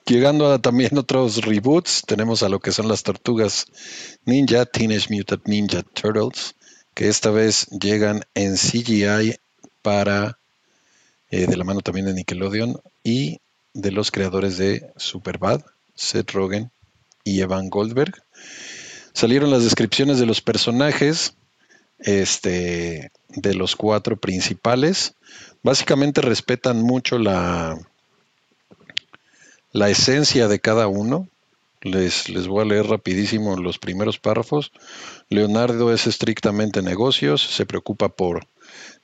llegando 0.05 0.51
a 0.53 0.60
también 0.60 0.97
otros 0.97 1.41
reboots, 1.43 2.03
tenemos 2.05 2.43
a 2.43 2.49
lo 2.49 2.60
que 2.60 2.71
son 2.71 2.88
las 2.88 3.01
tortugas 3.03 3.65
ninja, 4.25 4.65
Teenage 4.65 5.10
Mutant 5.13 5.47
Ninja 5.47 5.81
Turtles, 5.84 6.55
que 6.93 7.07
esta 7.07 7.31
vez 7.31 7.67
llegan 7.69 8.21
en 8.36 8.55
CGI 8.55 9.36
para, 9.81 10.38
eh, 11.31 11.47
de 11.47 11.55
la 11.57 11.63
mano 11.63 11.81
también 11.81 12.05
de 12.05 12.13
Nickelodeon, 12.13 12.79
y 13.03 13.39
de 13.73 13.91
los 13.91 14.12
creadores 14.12 14.57
de 14.57 14.91
Superbad, 14.97 15.62
Seth 15.95 16.31
Rogen 16.31 16.71
y 17.23 17.41
Evan 17.41 17.69
Goldberg. 17.69 18.13
Salieron 19.13 19.49
las 19.49 19.63
descripciones 19.63 20.19
de 20.19 20.25
los 20.25 20.41
personajes, 20.41 21.36
este, 22.03 23.11
de 23.29 23.53
los 23.53 23.75
cuatro 23.75 24.17
principales. 24.17 25.13
Básicamente 25.63 26.21
respetan 26.21 26.81
mucho 26.81 27.17
la, 27.19 27.77
la 29.71 29.89
esencia 29.89 30.47
de 30.47 30.59
cada 30.59 30.87
uno. 30.87 31.27
Les, 31.81 32.29
les, 32.29 32.47
voy 32.47 32.61
a 32.61 32.65
leer 32.67 32.87
rapidísimo 32.87 33.55
los 33.57 33.79
primeros 33.79 34.19
párrafos. 34.19 34.71
Leonardo 35.29 35.93
es 35.93 36.07
estrictamente 36.07 36.81
negocios, 36.81 37.41
se 37.41 37.65
preocupa 37.65 38.09
por 38.09 38.45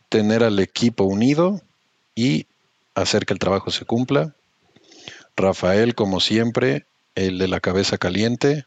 tener 0.09 0.43
al 0.43 0.59
equipo 0.59 1.03
unido 1.03 1.61
y 2.15 2.45
hacer 2.95 3.25
que 3.25 3.33
el 3.33 3.39
trabajo 3.39 3.71
se 3.71 3.85
cumpla. 3.85 4.35
Rafael, 5.35 5.95
como 5.95 6.19
siempre, 6.19 6.85
el 7.15 7.37
de 7.37 7.47
la 7.47 7.59
cabeza 7.59 7.97
caliente, 7.97 8.65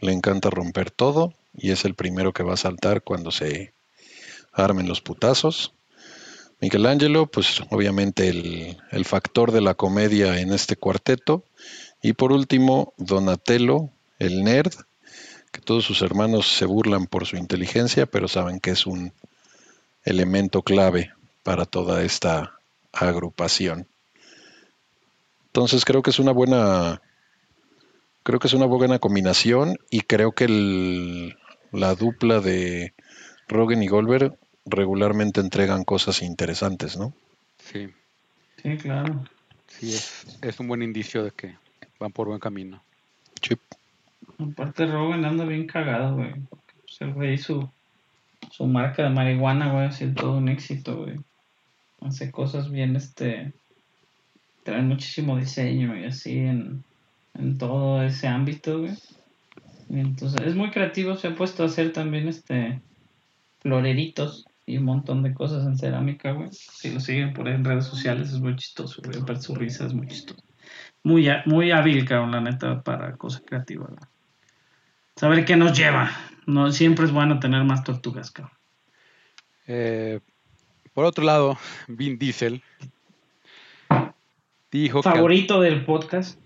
le 0.00 0.12
encanta 0.12 0.50
romper 0.50 0.90
todo 0.90 1.32
y 1.56 1.70
es 1.70 1.84
el 1.84 1.94
primero 1.94 2.32
que 2.32 2.42
va 2.42 2.54
a 2.54 2.58
saltar 2.58 3.02
cuando 3.02 3.30
se 3.30 3.72
armen 4.52 4.88
los 4.88 5.00
putazos. 5.00 5.72
Michelangelo, 6.60 7.26
pues 7.26 7.60
obviamente 7.70 8.28
el, 8.28 9.04
factor 9.04 9.52
de 9.52 9.60
la 9.60 9.74
comedia 9.74 10.40
en 10.40 10.52
este 10.52 10.76
cuarteto. 10.76 11.44
Y 12.02 12.12
por 12.12 12.32
último, 12.32 12.94
Donatello, 12.98 13.90
el 14.18 14.44
nerd, 14.44 14.72
que 15.52 15.60
todos 15.60 15.84
sus 15.84 16.02
hermanos 16.02 16.48
se 16.48 16.64
burlan 16.64 17.06
por 17.06 17.26
su 17.26 17.36
inteligencia, 17.36 18.06
pero 18.06 18.28
saben 18.28 18.60
que 18.60 18.70
es 18.70 18.86
un 18.86 19.12
elemento 20.04 20.62
clave 20.62 21.12
para 21.42 21.66
toda 21.66 22.02
esta 22.02 22.58
agrupación. 22.92 23.86
Entonces 25.46 25.84
creo 25.84 26.02
que 26.02 26.10
es 26.10 26.18
una 26.18 26.32
buena 26.32 27.00
creo 28.22 28.40
que 28.40 28.48
es 28.48 28.54
una 28.54 28.64
buena 28.64 28.98
combinación 28.98 29.76
y 29.90 30.00
creo 30.00 30.32
que 30.32 30.44
el, 30.44 31.36
la 31.74 31.94
dupla 31.96 32.40
de 32.40 32.94
Rogan 33.48 33.82
y 33.82 33.88
Goldberg 33.88 34.38
regularmente 34.64 35.40
entregan 35.40 35.82
cosas 35.84 36.22
interesantes, 36.22 36.96
¿no? 36.96 37.12
Sí. 37.58 37.88
Sí, 38.62 38.76
claro. 38.76 39.24
Sí, 39.66 39.92
es, 40.40 40.60
un 40.60 40.68
buen 40.68 40.82
indicio 40.82 41.24
de 41.24 41.32
que 41.32 41.56
van 41.98 42.12
por 42.12 42.28
buen 42.28 42.38
camino. 42.38 42.80
Chip. 43.40 43.60
Aparte, 44.38 44.86
Rogan 44.86 45.24
anda 45.24 45.44
bien 45.44 45.66
cagado, 45.66 46.14
güey. 46.16 46.32
Se 46.86 47.04
pues, 47.06 47.16
ve 47.16 47.38
su, 47.38 47.68
su 48.52 48.66
marca 48.66 49.02
de 49.02 49.10
marihuana, 49.10 49.72
güey, 49.72 49.86
ha 49.86 50.14
todo 50.14 50.38
un 50.38 50.48
éxito, 50.48 51.02
güey. 51.02 51.20
Hace 52.02 52.30
cosas 52.30 52.70
bien, 52.70 52.94
este. 52.96 53.52
Trae 54.62 54.80
muchísimo 54.80 55.36
diseño 55.36 55.94
y 55.98 56.04
así 56.04 56.38
en, 56.38 56.84
en 57.34 57.58
todo 57.58 58.02
ese 58.04 58.28
ámbito, 58.28 58.80
güey. 58.80 58.92
Entonces, 59.90 60.40
es 60.46 60.54
muy 60.54 60.70
creativo, 60.70 61.16
se 61.16 61.28
ha 61.28 61.34
puesto 61.34 61.62
a 61.62 61.66
hacer 61.66 61.92
también 61.92 62.28
este 62.28 62.80
floreritos 63.60 64.46
y 64.66 64.78
un 64.78 64.84
montón 64.84 65.22
de 65.22 65.34
cosas 65.34 65.66
en 65.66 65.76
cerámica, 65.76 66.32
güey. 66.32 66.48
Si 66.52 66.90
lo 66.92 67.00
siguen 67.00 67.32
por 67.32 67.48
ahí 67.48 67.54
en 67.54 67.64
redes 67.64 67.84
sociales, 67.84 68.32
es 68.32 68.40
muy 68.40 68.56
chistoso, 68.56 69.02
güey. 69.02 69.40
su 69.40 69.54
risa 69.54 69.86
es 69.86 69.94
muy 69.94 70.06
chistoso. 70.08 70.42
Muy, 71.02 71.28
muy 71.46 71.70
hábil, 71.70 72.04
cabrón, 72.06 72.32
la 72.32 72.40
neta, 72.40 72.82
para 72.82 73.16
cosas 73.16 73.42
creativas, 73.46 73.90
Saber 75.16 75.44
qué 75.44 75.54
nos 75.56 75.78
lleva. 75.78 76.10
No, 76.46 76.72
siempre 76.72 77.04
es 77.04 77.12
bueno 77.12 77.38
tener 77.38 77.62
más 77.64 77.84
tortugas, 77.84 78.30
cabrón. 78.30 78.56
Eh, 79.66 80.20
por 80.92 81.04
otro 81.04 81.24
lado, 81.24 81.56
Vin 81.88 82.18
Diesel 82.18 82.62
dijo. 84.72 85.02
Favorito 85.02 85.60
del 85.60 85.84
podcast. 85.84 86.38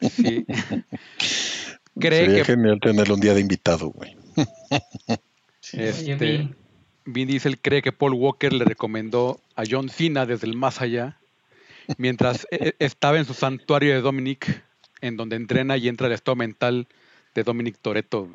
Sí. 0.00 0.44
Sería 1.98 2.44
genial 2.44 2.78
tenerlo 2.80 3.14
un 3.14 3.20
día 3.20 3.34
de 3.34 3.40
invitado, 3.40 3.88
güey. 3.88 4.16
este, 5.72 6.48
Vin 7.04 7.28
Diesel 7.28 7.60
cree 7.60 7.82
que 7.82 7.92
Paul 7.92 8.14
Walker 8.14 8.52
le 8.52 8.64
recomendó 8.64 9.40
a 9.56 9.64
John 9.68 9.88
Cena 9.88 10.26
desde 10.26 10.46
el 10.46 10.56
más 10.56 10.80
allá, 10.80 11.18
mientras 11.98 12.46
e, 12.52 12.68
e, 12.68 12.74
estaba 12.84 13.18
en 13.18 13.24
su 13.24 13.34
santuario 13.34 13.92
de 13.94 14.00
Dominic, 14.00 14.62
en 15.00 15.16
donde 15.16 15.36
entrena 15.36 15.76
y 15.76 15.88
entra 15.88 16.06
el 16.06 16.12
estado 16.12 16.36
mental 16.36 16.86
de 17.34 17.42
Dominic 17.44 17.78
Toretto. 17.80 18.28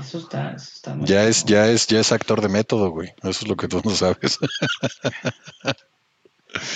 Eso 0.00 0.18
está, 0.18 0.56
ya 1.00 1.28
es, 1.28 1.44
ya 1.44 1.68
es, 1.68 1.86
ya 1.86 2.00
es 2.00 2.12
actor 2.12 2.40
de 2.40 2.48
método, 2.48 2.90
güey. 2.90 3.10
Eso 3.18 3.28
es 3.30 3.48
lo 3.48 3.56
que 3.56 3.68
tú 3.68 3.80
no 3.84 3.90
sabes. 3.90 4.38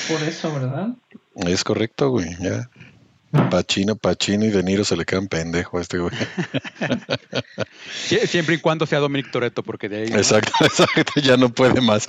Por 0.08 0.22
eso, 0.26 0.52
¿verdad? 0.52 0.88
Es 1.36 1.64
correcto, 1.64 2.10
güey. 2.10 2.28
Ya. 2.40 2.68
Pachino, 3.50 3.96
Pachino 3.96 4.44
y 4.46 4.50
De 4.50 4.62
Niro 4.62 4.84
se 4.84 4.96
le 4.96 5.04
quedan 5.04 5.28
pendejo 5.28 5.78
a 5.78 5.82
este 5.82 5.98
güey. 5.98 6.12
Siempre 8.26 8.56
y 8.56 8.58
cuando 8.58 8.86
sea 8.86 8.98
Dominic 8.98 9.30
Toreto, 9.30 9.62
porque 9.62 9.88
de 9.88 9.98
ahí. 10.02 10.08
Exacto, 10.08 10.52
exacto, 10.64 11.20
ya 11.22 11.36
no 11.36 11.48
puede 11.50 11.80
más. 11.80 12.06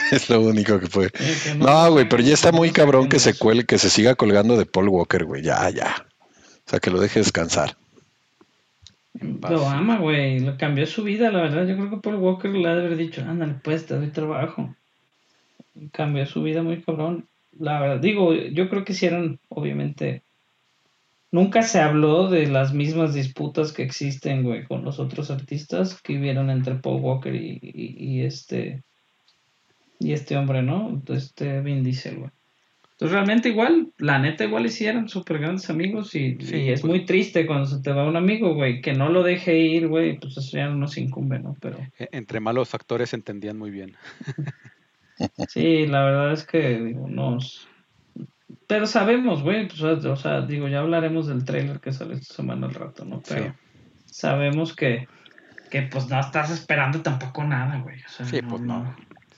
Es, 0.12 0.30
lo 0.30 0.40
único 0.40 0.78
que 0.80 0.86
puede. 0.88 1.10
No, 1.56 1.90
güey, 1.92 2.08
pero 2.08 2.22
ya 2.22 2.34
está 2.34 2.52
muy 2.52 2.70
cabrón 2.70 3.08
que 3.08 3.18
se 3.18 3.34
cuele, 3.34 3.64
que 3.64 3.78
se 3.78 3.90
siga 3.90 4.14
colgando 4.14 4.56
de 4.56 4.66
Paul 4.66 4.88
Walker, 4.88 5.24
güey. 5.24 5.42
Ya, 5.42 5.68
ya. 5.70 6.06
O 6.32 6.70
sea, 6.70 6.80
que 6.80 6.90
lo 6.90 7.00
deje 7.00 7.20
descansar. 7.20 7.76
Lo 9.14 9.68
ama, 9.68 9.98
güey. 9.98 10.44
cambió 10.56 10.86
su 10.86 11.02
vida, 11.02 11.30
la 11.30 11.42
verdad. 11.42 11.66
Yo 11.66 11.76
creo 11.76 11.90
que 11.90 11.96
Paul 11.98 12.16
Walker 12.16 12.50
le 12.50 12.68
ha 12.68 12.74
de 12.74 12.84
haber 12.86 12.96
dicho, 12.96 13.22
ándale, 13.22 13.54
pues 13.62 13.86
te 13.86 13.94
doy 13.94 14.08
trabajo. 14.08 14.74
Cambió 15.92 16.26
su 16.26 16.42
vida 16.42 16.62
muy 16.62 16.82
cabrón. 16.82 17.26
La 17.58 17.80
verdad, 17.80 17.98
digo, 18.00 18.32
yo 18.34 18.68
creo 18.68 18.84
que 18.84 18.92
hicieron, 18.92 19.38
obviamente, 19.48 20.22
Nunca 21.30 21.60
se 21.60 21.78
habló 21.80 22.30
de 22.30 22.46
las 22.46 22.72
mismas 22.72 23.12
disputas 23.12 23.72
que 23.72 23.82
existen, 23.82 24.42
güey, 24.44 24.64
con 24.64 24.82
los 24.82 24.98
otros 24.98 25.30
artistas 25.30 26.00
que 26.00 26.18
hubieron 26.18 26.48
entre 26.48 26.76
Paul 26.76 27.02
Walker 27.02 27.34
y, 27.34 28.22
este 28.22 28.82
y 30.00 30.12
este 30.14 30.38
hombre, 30.38 30.62
¿no? 30.62 31.02
Este 31.08 31.60
Vin 31.60 31.82
Diesel, 31.82 32.18
güey. 32.18 32.30
Entonces 32.92 33.12
realmente 33.12 33.48
igual, 33.50 33.92
la 33.98 34.18
neta 34.18 34.44
igual 34.44 34.66
hicieron 34.66 35.08
súper 35.08 35.38
grandes 35.38 35.68
amigos 35.70 36.14
y, 36.14 36.36
es 36.40 36.80
pues. 36.80 36.84
muy 36.84 37.04
triste 37.04 37.46
cuando 37.46 37.66
se 37.66 37.80
te 37.80 37.92
va 37.92 38.08
un 38.08 38.16
amigo, 38.16 38.54
güey, 38.54 38.80
que 38.80 38.94
no 38.94 39.10
lo 39.10 39.22
deje 39.22 39.56
ir, 39.58 39.86
güey, 39.88 40.18
pues 40.18 40.36
eso 40.36 40.56
ya 40.56 40.68
no 40.68 40.88
se 40.88 41.02
incumbe, 41.02 41.38
¿no? 41.38 41.54
Pero... 41.60 41.76
E, 41.98 42.08
entre 42.12 42.40
malos 42.40 42.74
actores 42.74 43.12
entendían 43.12 43.56
muy 43.58 43.70
bien. 43.70 43.94
sí, 45.48 45.86
la 45.86 46.04
verdad 46.06 46.32
es 46.32 46.44
que 46.46 46.80
digo, 46.82 47.06
nos, 47.08 47.67
pero 48.68 48.86
sabemos, 48.86 49.42
güey, 49.42 49.66
pues, 49.66 49.80
o 49.82 50.14
sea, 50.16 50.42
digo, 50.42 50.68
ya 50.68 50.80
hablaremos 50.80 51.26
del 51.26 51.42
trailer 51.44 51.80
que 51.80 51.90
sale 51.90 52.14
esta 52.16 52.34
semana 52.34 52.66
al 52.66 52.74
rato, 52.74 53.06
¿no? 53.06 53.22
Pero 53.26 53.54
sabemos 54.04 54.76
que, 54.76 55.08
que, 55.70 55.82
pues, 55.82 56.06
no 56.10 56.20
estás 56.20 56.50
esperando 56.50 57.00
tampoco 57.00 57.42
nada, 57.44 57.80
güey. 57.80 57.96
sí, 58.06 58.42
pues, 58.42 58.60
no. 58.60 58.94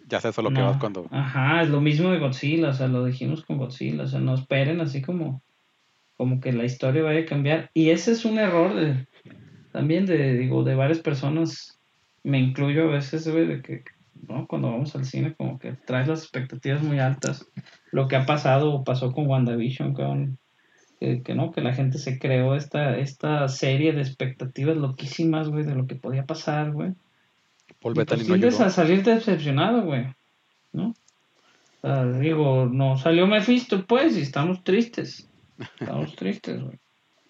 Ya 0.08 0.20
sé 0.20 0.32
solo 0.32 0.50
que 0.50 0.60
vas 0.60 0.78
cuando... 0.78 1.06
Ajá, 1.12 1.62
es 1.62 1.68
lo 1.68 1.80
mismo 1.80 2.10
de 2.10 2.18
Godzilla, 2.18 2.70
o 2.70 2.72
sea, 2.72 2.88
lo 2.88 3.04
dijimos 3.04 3.44
con 3.44 3.56
Godzilla, 3.58 4.02
o 4.02 4.06
sea, 4.08 4.18
no 4.18 4.34
esperen 4.34 4.80
así 4.80 5.00
como, 5.00 5.44
como 6.16 6.40
que 6.40 6.52
la 6.52 6.64
historia 6.64 7.04
vaya 7.04 7.20
a 7.20 7.24
cambiar. 7.26 7.70
Y 7.72 7.90
ese 7.90 8.10
es 8.10 8.24
un 8.24 8.36
error 8.40 8.72
también 9.70 10.06
de, 10.06 10.34
digo, 10.34 10.64
de 10.64 10.74
varias 10.74 10.98
personas, 10.98 11.78
me 12.24 12.40
incluyo 12.40 12.82
a 12.88 12.94
veces, 12.94 13.28
güey, 13.28 13.46
de 13.46 13.62
que 13.62 13.84
¿no? 14.28 14.46
Cuando 14.46 14.70
vamos 14.70 14.94
al 14.96 15.04
cine, 15.04 15.34
como 15.34 15.58
que 15.58 15.72
traes 15.72 16.08
las 16.08 16.22
expectativas 16.22 16.82
muy 16.82 16.98
altas. 16.98 17.46
Lo 17.90 18.08
que 18.08 18.16
ha 18.16 18.26
pasado, 18.26 18.82
pasó 18.84 19.12
con 19.12 19.26
WandaVision, 19.26 19.94
que, 21.24 21.34
no, 21.34 21.50
que 21.52 21.60
la 21.60 21.72
gente 21.74 21.98
se 21.98 22.18
creó 22.18 22.54
esta, 22.54 22.96
esta 22.98 23.48
serie 23.48 23.92
de 23.92 24.02
expectativas 24.02 24.76
loquísimas, 24.76 25.48
güey, 25.48 25.64
de 25.64 25.74
lo 25.74 25.86
que 25.86 25.96
podía 25.96 26.24
pasar, 26.24 26.72
güey. 26.72 26.92
Pues 27.80 28.60
a 28.60 28.68
salir 28.68 29.02
decepcionado, 29.02 29.82
güey, 29.84 30.04
¿no? 30.72 30.92
digo, 32.20 32.66
no 32.66 32.98
salió 32.98 33.26
Mephisto, 33.26 33.86
pues, 33.86 34.14
y 34.14 34.20
estamos 34.20 34.62
tristes. 34.62 35.26
Estamos 35.80 36.14
tristes, 36.14 36.60
güey. 36.62 36.78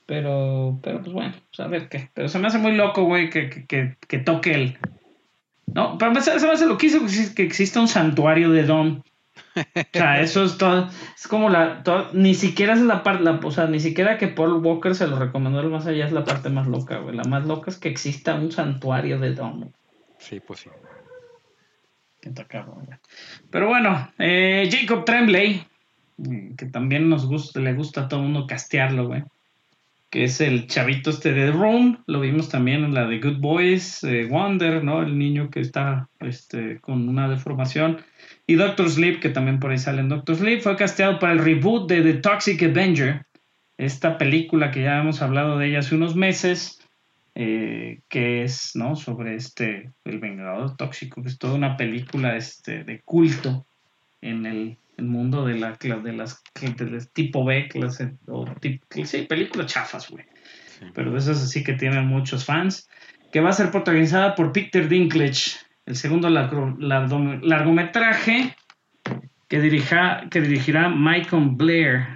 Pero, 0.07 0.81
pero 0.83 0.99
pues 1.01 1.13
bueno, 1.13 1.35
pues, 1.47 1.61
a 1.61 1.69
ver 1.69 1.89
qué. 1.89 2.11
Pero 2.13 2.27
se 2.27 2.41
me 2.41 2.49
hace 2.49 2.59
muy 2.59 2.75
loco, 2.75 3.05
güey, 3.05 3.31
que 3.31 3.95
toque 4.25 4.51
el, 4.53 4.79
no, 5.75 5.99
para 5.99 6.11
empezar, 6.13 6.41
se 6.41 6.67
lo 6.67 6.77
que 6.79 6.89
que 7.35 7.43
exista 7.43 7.81
un 7.81 7.89
santuario 7.89 8.51
de 8.51 8.65
Dom. 8.65 9.03
o 9.57 9.63
sea, 9.93 10.21
eso 10.21 10.45
es 10.45 10.59
todo. 10.59 10.89
Es 11.17 11.29
como 11.29 11.49
la. 11.49 11.83
ni 12.13 12.35
siquiera 12.35 12.75
es 12.75 12.81
la 12.81 13.03
parte. 13.03 13.29
O 13.47 13.51
sea, 13.51 13.67
ni 13.67 13.79
siquiera 13.81 14.19
que 14.19 14.29
Paul 14.29 14.65
Walker 14.65 14.95
se 14.95 15.07
lo 15.07 15.19
recomendó 15.19 15.61
el 15.61 15.71
más 15.71 15.87
allá 15.87 16.07
es 16.07 16.13
la 16.13 16.25
parte 16.25 16.51
más 16.51 16.67
loca, 16.67 16.99
güey. 16.99 17.15
La 17.17 17.25
más 17.25 17.47
loca 17.47 17.71
es 17.71 17.79
que 17.79 17.89
exista 17.89 18.35
un 18.35 18.51
santuario 18.51 19.19
de 19.19 19.35
Dom. 19.35 19.71
Sí, 20.19 20.41
pues 20.41 20.61
sí. 20.61 20.71
Pero 23.51 23.69
bueno, 23.69 24.13
eh, 24.19 24.69
Jacob 24.71 25.07
Tremblay, 25.07 25.67
que 26.59 26.67
también 26.67 27.09
nos 27.09 27.25
gusta, 27.27 27.61
le 27.61 27.73
gusta 27.73 28.03
a 28.03 28.09
todo 28.09 28.21
el 28.21 28.27
mundo 28.27 28.47
castearlo, 28.47 29.07
güey 29.07 29.25
que 30.11 30.25
es 30.25 30.41
el 30.41 30.67
chavito 30.67 31.11
este 31.11 31.33
de 31.33 31.53
Room, 31.53 32.03
lo 32.09 32.21
vimos 32.21 32.49
también 32.49 32.85
en 32.85 32.95
la 32.95 33.07
de 33.07 33.21
Good 33.21 33.39
Boys, 33.39 34.03
eh, 34.03 34.27
Wonder, 34.29 34.83
¿no? 34.83 35.03
El 35.03 35.17
niño 35.17 35.51
que 35.51 35.61
está 35.61 36.09
este, 36.19 36.81
con 36.81 37.09
una 37.09 37.29
deformación. 37.29 37.99
Y 38.47 38.57
Doctor 38.57 38.91
Sleep, 38.91 39.21
que 39.21 39.29
también 39.29 39.61
por 39.61 39.71
ahí 39.71 39.79
sale 39.79 40.01
en 40.01 40.09
Doctor 40.09 40.35
Sleep, 40.35 40.63
fue 40.63 40.75
casteado 40.75 41.21
para 41.21 41.33
el 41.33 41.39
reboot 41.39 41.89
de 41.89 42.03
The 42.03 42.15
Toxic 42.15 42.61
Avenger, 42.65 43.25
esta 43.79 44.19
película 44.19 44.73
que 44.73 44.83
ya 44.83 44.99
hemos 44.99 45.23
hablado 45.23 45.57
de 45.59 45.69
ella 45.69 45.79
hace 45.79 45.95
unos 45.95 46.17
meses, 46.17 46.81
eh, 47.37 48.01
que 48.09 48.43
es, 48.43 48.73
¿no? 48.75 48.97
Sobre 48.97 49.37
este, 49.37 49.93
El 50.05 50.19
Vengador 50.19 50.77
Tóxico, 50.77 51.23
que 51.23 51.29
es 51.29 51.39
toda 51.39 51.55
una 51.55 51.77
película 51.77 52.37
este, 52.37 52.83
de 52.83 53.01
culto 53.03 53.65
en 54.21 54.45
el 54.45 54.77
el 55.01 55.07
mundo 55.07 55.45
de, 55.45 55.59
la, 55.59 55.73
de, 55.77 56.13
las, 56.13 56.41
de 56.61 57.01
tipo 57.13 57.45
B, 57.45 57.69
o 57.83 57.91
sí, 57.91 58.07
películas 59.23 59.73
chafas, 59.73 60.09
güey. 60.11 60.25
Pero 60.95 61.17
eso 61.17 61.33
es 61.33 61.43
así 61.43 61.65
que 61.65 61.73
tiene 61.75 62.01
muchos 62.03 62.45
fans. 62.45 62.89
Que 63.33 63.41
va 63.41 63.51
a 63.51 63.55
ser 63.55 63.71
protagonizada 63.73 64.35
por 64.37 64.53
Peter 64.53 64.89
Dinklage, 64.89 65.57
el 65.87 65.97
segundo 65.97 66.29
largometraje 66.31 68.55
que, 69.49 69.61
dirija, 69.61 70.29
que 70.31 70.41
dirigirá 70.41 70.89
Michael 70.89 71.49
Blair. 71.55 72.07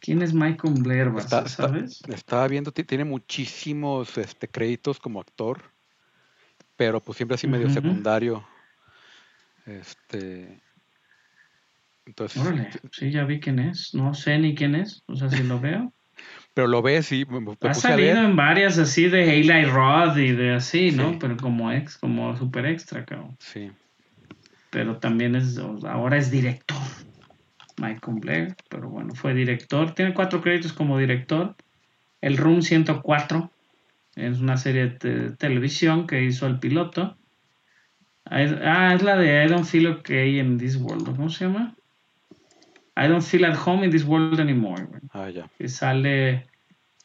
¿Quién 0.00 0.20
es 0.22 0.32
Michael 0.34 0.82
Blair? 0.82 1.08
¿Sabes? 1.46 2.02
Estaba 2.08 2.48
viendo, 2.48 2.72
tiene 2.72 3.04
muchísimos 3.04 4.16
este, 4.18 4.48
créditos 4.48 4.98
como 4.98 5.20
actor, 5.20 5.62
pero 6.76 6.98
pues 7.00 7.16
siempre 7.16 7.36
así 7.36 7.46
medio 7.46 7.70
secundario. 7.70 8.44
Este, 9.66 10.61
sí, 12.90 13.10
ya 13.10 13.24
vi 13.24 13.40
quién 13.40 13.58
es. 13.58 13.94
No 13.94 14.14
sé 14.14 14.38
ni 14.38 14.54
quién 14.54 14.74
es. 14.74 15.02
O 15.06 15.14
sea, 15.16 15.28
si 15.28 15.42
lo 15.42 15.60
veo. 15.60 15.92
Pero 16.54 16.66
lo 16.68 16.82
ves 16.82 17.10
y 17.12 17.24
Ha 17.62 17.72
salido 17.74 18.18
en 18.18 18.36
varias 18.36 18.78
así 18.78 19.08
de 19.08 19.22
Hayley 19.30 19.64
Rod 19.64 20.18
y 20.18 20.32
de 20.32 20.52
así, 20.54 20.90
¿no? 20.90 21.18
Pero 21.18 21.38
como 21.38 21.72
ex, 21.72 21.96
como 21.96 22.36
super 22.36 22.66
extra, 22.66 23.06
cabrón. 23.06 23.36
Sí. 23.38 23.70
Pero 24.68 24.98
también 24.98 25.34
es, 25.34 25.56
ahora 25.58 26.18
es 26.18 26.30
director. 26.30 26.76
Michael 27.78 28.18
Blair, 28.20 28.56
pero 28.68 28.90
bueno, 28.90 29.14
fue 29.14 29.32
director. 29.32 29.94
Tiene 29.94 30.12
cuatro 30.12 30.42
créditos 30.42 30.74
como 30.74 30.98
director. 30.98 31.56
El 32.20 32.36
Room 32.36 32.60
104 32.60 33.50
es 34.16 34.38
una 34.38 34.58
serie 34.58 34.88
de 35.00 35.30
televisión 35.30 36.06
que 36.06 36.22
hizo 36.22 36.46
el 36.46 36.58
piloto. 36.58 37.16
Ah, 38.26 38.42
es 38.42 38.52
ah, 38.62 38.94
la 39.02 39.16
de 39.16 39.42
I 39.46 39.48
Don't 39.48 39.64
Feel 39.64 39.86
Okay 39.86 40.38
en 40.38 40.58
This 40.58 40.76
World, 40.76 41.06
¿cómo 41.16 41.30
se 41.30 41.46
llama? 41.46 41.74
I 42.96 43.06
don't 43.06 43.22
feel 43.22 43.46
at 43.46 43.56
home 43.56 43.82
in 43.84 43.90
this 43.90 44.04
world 44.04 44.38
anymore. 44.38 45.00
Ah, 45.14 45.28
ya. 45.28 45.48
Que 45.56 45.68
sale 45.68 46.46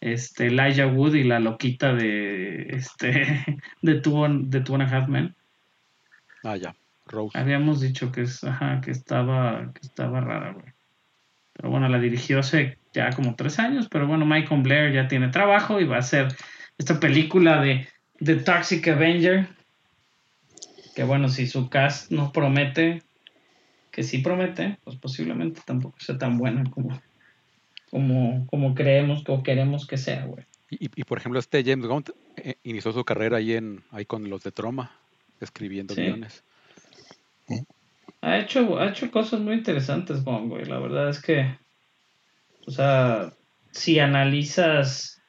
este, 0.02 0.47
Elijah 0.47 0.88
Wood 0.88 1.15
y 1.15 1.23
la 1.23 1.39
loquita 1.39 1.93
de, 1.93 2.63
este, 2.69 3.45
de, 3.82 3.95
Two, 4.02 4.28
de 4.50 4.62
Two 4.62 4.76
and 4.76 4.84
a 4.84 4.88
Half 4.97 5.08
Men. 5.08 5.34
Ah, 6.43 6.58
ya. 6.58 6.76
Rose. 7.06 7.38
Habíamos 7.38 7.80
dicho 7.80 8.12
que, 8.12 8.23
que, 8.84 8.91
estaba, 8.91 9.71
que 9.73 9.80
estaba 9.88 10.19
rara, 10.19 10.52
güey. 10.52 10.65
Pero 11.54 11.69
bueno, 11.69 11.88
la 11.88 12.00
dirigió 12.00 12.39
hace 12.39 12.78
ya 12.93 13.12
como 13.12 13.36
tres 13.36 13.58
años, 13.60 13.88
pero 13.89 14.08
bueno, 14.08 14.26
Michael 14.26 14.62
Blair 14.62 14.93
ya 14.93 15.08
tiene 15.08 15.30
trabajo 15.30 15.80
y 15.80 15.86
va 15.86 15.95
a 15.95 16.00
hacer 16.00 16.28
esta 16.78 17.00
película 17.00 17.62
de 17.62 17.88
The 18.19 18.36
Toxic 18.36 18.89
Avenger. 18.89 19.47
Que 20.95 21.04
bueno, 21.06 21.30
si 21.30 21.47
su 21.47 21.69
cast 21.69 22.12
nos 22.12 22.32
promete, 22.32 23.04
que 23.98 24.04
sí 24.04 24.20
promete, 24.20 24.78
pues 24.84 24.96
posiblemente 24.96 25.60
tampoco 25.66 25.98
sea 26.00 26.20
tan 26.20 26.38
buena 26.38 26.64
como, 26.70 27.02
como, 27.90 28.46
como 28.46 28.76
creemos 28.76 29.24
o 29.28 29.42
queremos 29.42 29.88
que 29.88 29.98
sea, 29.98 30.24
güey. 30.26 30.46
Y, 30.70 31.04
por 31.04 31.18
ejemplo, 31.18 31.40
este 31.40 31.64
James 31.64 31.88
Gunn 31.88 32.04
eh, 32.36 32.58
inició 32.64 32.92
su 32.92 33.04
carrera 33.04 33.38
ahí, 33.38 33.54
en, 33.54 33.82
ahí 33.90 34.06
con 34.06 34.30
los 34.30 34.44
de 34.44 34.52
Troma, 34.52 34.92
escribiendo 35.40 35.96
guiones. 35.96 36.44
Ha 38.22 38.38
hecho, 38.38 38.78
ha 38.78 38.90
hecho 38.92 39.10
cosas 39.10 39.40
muy 39.40 39.56
interesantes, 39.56 40.24
Gunn, 40.24 40.50
güey. 40.50 40.66
La 40.66 40.78
verdad 40.78 41.10
es 41.10 41.20
que, 41.20 41.58
o 42.68 42.72
sea, 42.72 43.34
si 43.72 43.98
analizas 43.98 45.20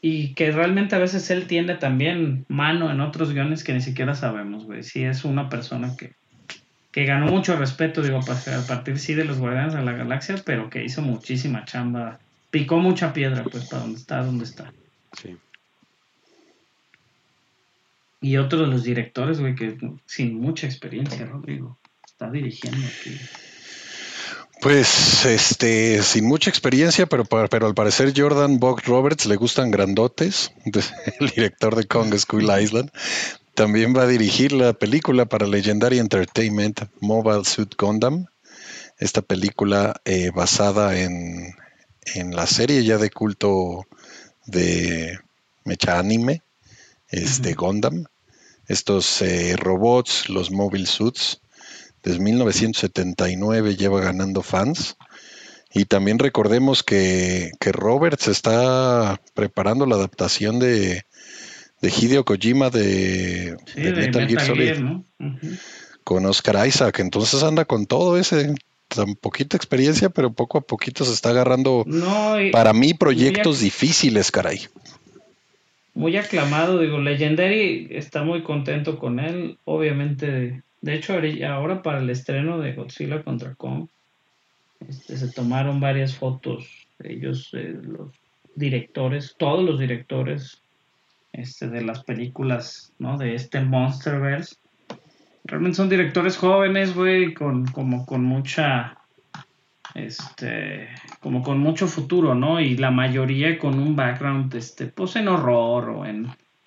y 0.00 0.34
que 0.34 0.52
realmente 0.52 0.94
a 0.94 1.00
veces 1.00 1.28
él 1.32 1.48
tiene 1.48 1.74
también 1.74 2.44
mano 2.46 2.92
en 2.92 3.00
otros 3.00 3.32
guiones 3.32 3.64
que 3.64 3.72
ni 3.72 3.80
siquiera 3.80 4.14
sabemos, 4.14 4.66
güey. 4.66 4.84
Si 4.84 5.02
es 5.02 5.24
una 5.24 5.48
persona 5.48 5.96
que, 5.96 6.12
que 6.92 7.04
ganó 7.04 7.30
mucho 7.30 7.56
respeto, 7.56 8.02
digo, 8.02 8.18
a 8.18 8.66
partir 8.66 8.98
sí 8.98 9.14
de 9.14 9.24
los 9.24 9.38
Guardianes 9.38 9.74
de 9.74 9.82
la 9.82 9.92
Galaxia, 9.92 10.36
pero 10.44 10.68
que 10.70 10.84
hizo 10.84 11.02
muchísima 11.02 11.64
chamba, 11.64 12.18
picó 12.50 12.78
mucha 12.78 13.12
piedra, 13.12 13.44
pues, 13.44 13.64
para 13.66 13.82
donde 13.82 13.98
está, 14.00 14.22
donde 14.22 14.44
está. 14.44 14.72
Sí. 15.20 15.36
Y 18.20 18.36
otro 18.36 18.60
de 18.60 18.66
los 18.66 18.82
directores, 18.82 19.40
güey, 19.40 19.54
que 19.54 19.78
sin 20.04 20.40
mucha 20.40 20.66
experiencia, 20.66 21.24
Rodrigo, 21.26 21.78
está 22.04 22.28
dirigiendo 22.30 22.84
aquí. 22.86 23.16
Pues, 24.60 25.24
este, 25.24 26.02
sin 26.02 26.26
mucha 26.26 26.50
experiencia, 26.50 27.06
pero, 27.06 27.24
pero 27.24 27.66
al 27.66 27.74
parecer 27.74 28.12
Jordan 28.14 28.58
Bock 28.58 28.82
Roberts 28.86 29.24
le 29.26 29.36
gustan 29.36 29.70
grandotes, 29.70 30.52
el 31.20 31.28
director 31.30 31.76
de 31.76 31.84
Kong 31.86 32.12
School 32.18 32.46
Island. 32.60 32.90
También 33.54 33.96
va 33.96 34.02
a 34.02 34.06
dirigir 34.06 34.52
la 34.52 34.72
película 34.72 35.26
para 35.26 35.46
Legendary 35.46 35.98
Entertainment, 35.98 36.82
Mobile 37.00 37.44
Suit 37.44 37.74
Gundam. 37.76 38.26
Esta 38.98 39.22
película 39.22 39.96
eh, 40.04 40.30
basada 40.34 40.98
en, 40.98 41.54
la 42.34 42.46
serie 42.46 42.84
ya 42.84 42.98
de 42.98 43.10
culto 43.10 43.84
de 44.46 45.18
mecha 45.64 45.98
anime, 45.98 46.42
es 47.08 47.42
de 47.42 47.54
Gundam. 47.54 48.04
Estos 48.68 49.20
eh, 49.22 49.56
robots, 49.56 50.28
los 50.28 50.50
Mobile 50.50 50.86
Suits, 50.86 51.40
desde 52.02 52.20
1979 52.20 53.76
lleva 53.76 54.00
ganando 54.00 54.42
fans. 54.42 54.96
Y 55.72 55.84
también 55.86 56.18
recordemos 56.18 56.82
que, 56.82 57.50
que 57.60 57.72
se 58.18 58.30
está 58.30 59.20
preparando 59.34 59.86
la 59.86 59.96
adaptación 59.96 60.58
de 60.58 61.04
de 61.80 61.88
Hideo 61.90 62.24
Kojima 62.24 62.70
de, 62.70 63.56
de, 63.74 63.92
Metal, 63.94 64.28
Gear 64.28 64.42
Solid. 64.42 64.74
Con 66.04 66.26
Oscar 66.26 66.66
Isaac, 66.66 67.00
entonces 67.00 67.42
anda 67.42 67.64
con 67.64 67.86
todo 67.86 68.16
ese 68.18 68.54
tan 68.88 69.14
poquita 69.14 69.56
experiencia, 69.56 70.08
pero 70.10 70.32
poco 70.32 70.58
a 70.58 70.62
poquito 70.62 71.04
se 71.04 71.12
está 71.12 71.30
agarrando 71.30 71.84
para 72.52 72.72
mí 72.72 72.94
proyectos 72.94 73.60
difíciles, 73.60 74.30
caray. 74.30 74.62
Muy 75.94 76.16
aclamado, 76.16 76.78
digo, 76.78 76.98
Legendary 76.98 77.88
está 77.90 78.22
muy 78.22 78.42
contento 78.42 78.98
con 78.98 79.20
él, 79.20 79.58
obviamente. 79.64 80.62
De 80.80 80.94
hecho, 80.94 81.14
ahora 81.48 81.82
para 81.82 81.98
el 81.98 82.10
estreno 82.10 82.58
de 82.58 82.72
Godzilla 82.72 83.22
contra 83.22 83.54
Kong, 83.54 83.86
este, 84.88 85.18
se 85.18 85.30
tomaron 85.30 85.78
varias 85.78 86.14
fotos 86.16 86.66
ellos, 87.04 87.50
eh, 87.52 87.76
los 87.82 88.08
directores, 88.54 89.34
todos 89.38 89.62
los 89.64 89.78
directores 89.78 90.59
este, 91.32 91.68
de 91.68 91.82
las 91.82 92.04
películas, 92.04 92.92
¿no? 92.98 93.16
De 93.18 93.34
este 93.34 93.60
Monsterverse. 93.60 94.56
Realmente 95.44 95.76
son 95.76 95.88
directores 95.88 96.36
jóvenes, 96.36 96.94
güey, 96.94 97.34
con, 97.34 97.64
como 97.66 98.04
con 98.04 98.24
mucha, 98.24 98.98
este, 99.94 100.88
como 101.20 101.42
con 101.42 101.58
mucho 101.58 101.86
futuro, 101.86 102.34
¿no? 102.34 102.60
Y 102.60 102.76
la 102.76 102.90
mayoría 102.90 103.58
con 103.58 103.78
un 103.78 103.96
background, 103.96 104.54
este, 104.54 104.86
pues 104.86 105.16
en 105.16 105.28
horror 105.28 105.90
o 105.90 106.06
en, 106.06 106.26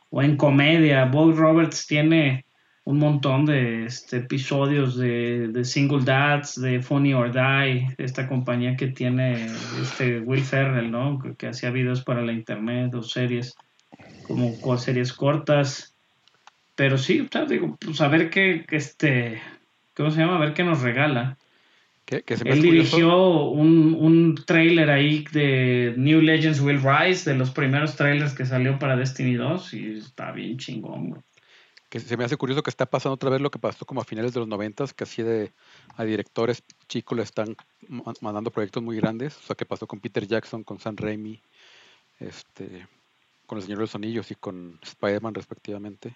o 0.09 0.21
en 0.21 0.35
comedia. 0.37 1.05
Bob 1.05 1.35
Roberts 1.35 1.85
tiene 1.87 2.45
un 2.85 2.97
montón 2.99 3.45
de 3.45 3.85
este, 3.85 4.17
episodios 4.17 4.97
de, 4.97 5.61
Single 5.63 6.03
Dads, 6.03 6.59
de 6.59 6.81
Funny 6.81 7.13
or 7.13 7.31
Die, 7.31 7.87
esta 7.97 8.27
compañía 8.27 8.75
que 8.75 8.87
tiene 8.87 9.45
este 9.81 10.19
Will 10.19 10.41
Ferrell, 10.41 10.91
¿no? 10.91 11.19
Que, 11.19 11.35
que 11.35 11.47
hacía 11.47 11.69
videos 11.69 12.03
para 12.03 12.21
la 12.21 12.33
internet 12.33 12.93
o 12.95 13.03
series 13.03 13.53
como 14.23 14.59
con 14.59 14.79
series 14.79 15.13
cortas. 15.13 15.95
Pero 16.75 16.97
sí, 16.97 17.21
o 17.21 17.27
sea, 17.31 17.45
digo, 17.45 17.77
pues 17.79 18.01
a 18.01 18.07
ver 18.07 18.31
qué, 18.31 18.65
este, 18.71 19.39
¿cómo 19.95 20.09
se 20.09 20.21
llama? 20.21 20.37
A 20.37 20.39
ver 20.39 20.53
qué 20.55 20.63
nos 20.63 20.81
regala. 20.81 21.37
que 22.05 22.23
se 22.37 22.43
me 22.43 22.51
Él 22.51 22.63
dirigió 22.63 23.41
un, 23.49 23.95
un 23.99 24.35
trailer 24.35 24.89
ahí 24.89 25.23
de 25.31 25.93
New 25.97 26.21
Legends 26.21 26.61
Will 26.61 26.81
Rise, 26.81 27.29
de 27.29 27.37
los 27.37 27.51
primeros 27.51 27.95
trailers 27.95 28.33
que 28.33 28.45
salió 28.47 28.79
para 28.79 28.95
Destiny 28.95 29.35
2, 29.35 29.73
y 29.75 29.97
está 29.99 30.31
bien 30.31 30.57
chingón, 30.57 31.23
que 31.89 31.99
se 31.99 32.17
me 32.17 32.23
hace 32.23 32.37
curioso 32.37 32.63
que 32.63 32.71
está 32.71 32.87
pasando 32.87 33.13
otra 33.13 33.29
vez 33.29 33.39
lo 33.39 33.51
que 33.51 33.59
pasó 33.59 33.85
como 33.85 34.01
a 34.01 34.03
finales 34.03 34.33
de 34.33 34.39
los 34.39 34.49
noventas, 34.49 34.95
que 34.95 35.03
así 35.03 35.21
de 35.21 35.51
a 35.95 36.03
directores 36.03 36.63
chicos 36.89 37.15
le 37.15 37.23
están 37.23 37.55
mandando 38.19 38.49
proyectos 38.49 38.81
muy 38.81 38.97
grandes, 38.97 39.37
o 39.37 39.41
sea 39.41 39.55
que 39.55 39.63
pasó 39.65 39.85
con 39.85 39.99
Peter 39.99 40.25
Jackson, 40.25 40.63
con 40.63 40.79
San 40.79 40.97
Raimi, 40.97 41.39
este 42.19 42.87
con 43.45 43.57
El 43.57 43.63
Señor 43.63 43.77
de 43.79 43.83
los 43.83 43.95
Anillos 43.95 44.31
y 44.31 44.35
con 44.35 44.79
Spider-Man 44.81 45.33
respectivamente. 45.35 46.15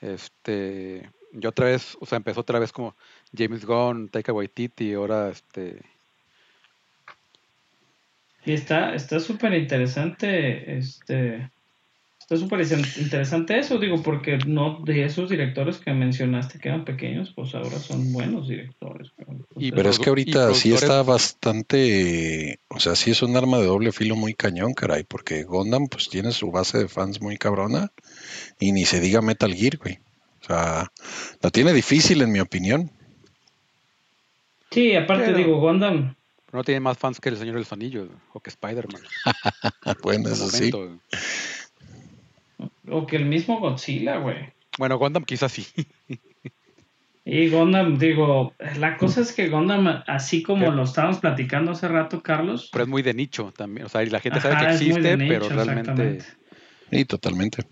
Este, 0.00 1.10
yo 1.32 1.50
otra 1.50 1.66
vez, 1.66 1.96
o 2.00 2.06
sea, 2.06 2.16
empezó 2.16 2.40
otra 2.40 2.58
vez 2.58 2.72
como 2.72 2.94
James 3.36 3.64
Gunn, 3.64 4.08
Taika 4.08 4.32
Waititi, 4.32 4.92
ahora 4.94 5.30
este... 5.30 5.82
Y 8.46 8.52
está 8.54 8.98
súper 9.20 9.52
interesante 9.52 10.78
este, 10.78 11.50
Está 12.30 12.44
súper 12.44 12.64
interesante 13.00 13.58
eso, 13.58 13.76
digo, 13.78 14.04
porque 14.04 14.38
no 14.46 14.78
de 14.84 15.04
esos 15.04 15.28
directores 15.30 15.78
que 15.78 15.90
mencionaste 15.92 16.60
que 16.60 16.68
eran 16.68 16.84
pequeños, 16.84 17.32
pues 17.34 17.56
ahora 17.56 17.76
son 17.80 18.12
buenos 18.12 18.46
directores. 18.46 19.10
Pues 19.16 19.28
y, 19.56 19.72
pero 19.72 19.90
es 19.90 19.98
que 19.98 20.10
ahorita 20.10 20.54
sí 20.54 20.72
está 20.72 21.02
bastante, 21.02 22.60
o 22.68 22.78
sea, 22.78 22.94
sí 22.94 23.10
es 23.10 23.22
un 23.24 23.36
arma 23.36 23.58
de 23.58 23.64
doble 23.66 23.90
filo 23.90 24.14
muy 24.14 24.34
cañón, 24.34 24.74
caray, 24.74 25.02
porque 25.02 25.42
Gondam 25.42 25.88
pues 25.88 26.08
tiene 26.08 26.30
su 26.30 26.52
base 26.52 26.78
de 26.78 26.86
fans 26.86 27.20
muy 27.20 27.36
cabrona 27.36 27.90
y 28.60 28.70
ni 28.70 28.84
se 28.84 29.00
diga 29.00 29.20
Metal 29.22 29.52
Gear, 29.52 29.76
güey. 29.78 29.98
O 30.40 30.44
sea, 30.46 30.92
la 31.42 31.50
tiene 31.50 31.72
difícil 31.72 32.22
en 32.22 32.30
mi 32.30 32.38
opinión. 32.38 32.92
Sí, 34.70 34.94
aparte 34.94 35.34
digo, 35.34 35.58
Gondam 35.58 36.14
no 36.52 36.64
tiene 36.64 36.80
más 36.80 36.98
fans 36.98 37.20
que 37.20 37.28
el 37.28 37.36
Señor 37.36 37.56
Elfanillo 37.58 38.08
o 38.34 38.40
que 38.40 38.50
Spider-Man. 38.50 39.02
bueno, 40.02 40.30
eso 40.30 40.48
sí. 40.48 40.72
O 42.90 43.06
que 43.06 43.16
el 43.16 43.26
mismo 43.26 43.60
Godzilla, 43.60 44.16
güey. 44.18 44.50
Bueno, 44.78 44.98
Gundam 44.98 45.24
quizás 45.24 45.52
sí. 45.52 45.66
y 47.24 47.48
Gundam, 47.50 47.98
digo, 47.98 48.52
la 48.78 48.96
cosa 48.96 49.20
es 49.20 49.32
que 49.32 49.48
Gundam, 49.48 50.02
así 50.06 50.42
como 50.42 50.70
lo 50.72 50.82
estábamos 50.84 51.18
platicando 51.18 51.70
hace 51.72 51.86
rato, 51.88 52.20
Carlos. 52.22 52.68
Pero 52.72 52.84
es 52.84 52.90
muy 52.90 53.02
de 53.02 53.14
nicho 53.14 53.52
también. 53.56 53.86
O 53.86 53.88
sea, 53.88 54.02
y 54.02 54.06
la 54.10 54.20
gente 54.20 54.40
sabe 54.40 54.56
que 54.64 54.72
existe, 54.72 55.16
pero 55.18 55.48
realmente. 55.48 56.18
Y 56.90 57.04
totalmente. 57.04 57.62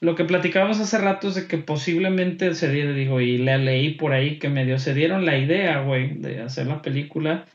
Lo 0.00 0.14
que 0.14 0.24
platicábamos 0.24 0.78
hace 0.80 0.98
rato 0.98 1.28
es 1.28 1.34
de 1.36 1.46
que 1.46 1.58
posiblemente 1.58 2.52
se 2.54 2.70
digo, 2.70 3.20
y 3.20 3.38
le 3.38 3.58
leí 3.58 3.94
por 3.94 4.12
ahí 4.12 4.38
que 4.38 4.48
medio 4.48 4.78
se 4.78 4.92
dieron 4.94 5.24
la 5.24 5.38
idea, 5.38 5.80
güey, 5.82 6.18
de 6.18 6.42
hacer 6.42 6.66
la 6.66 6.82
película 6.82 7.46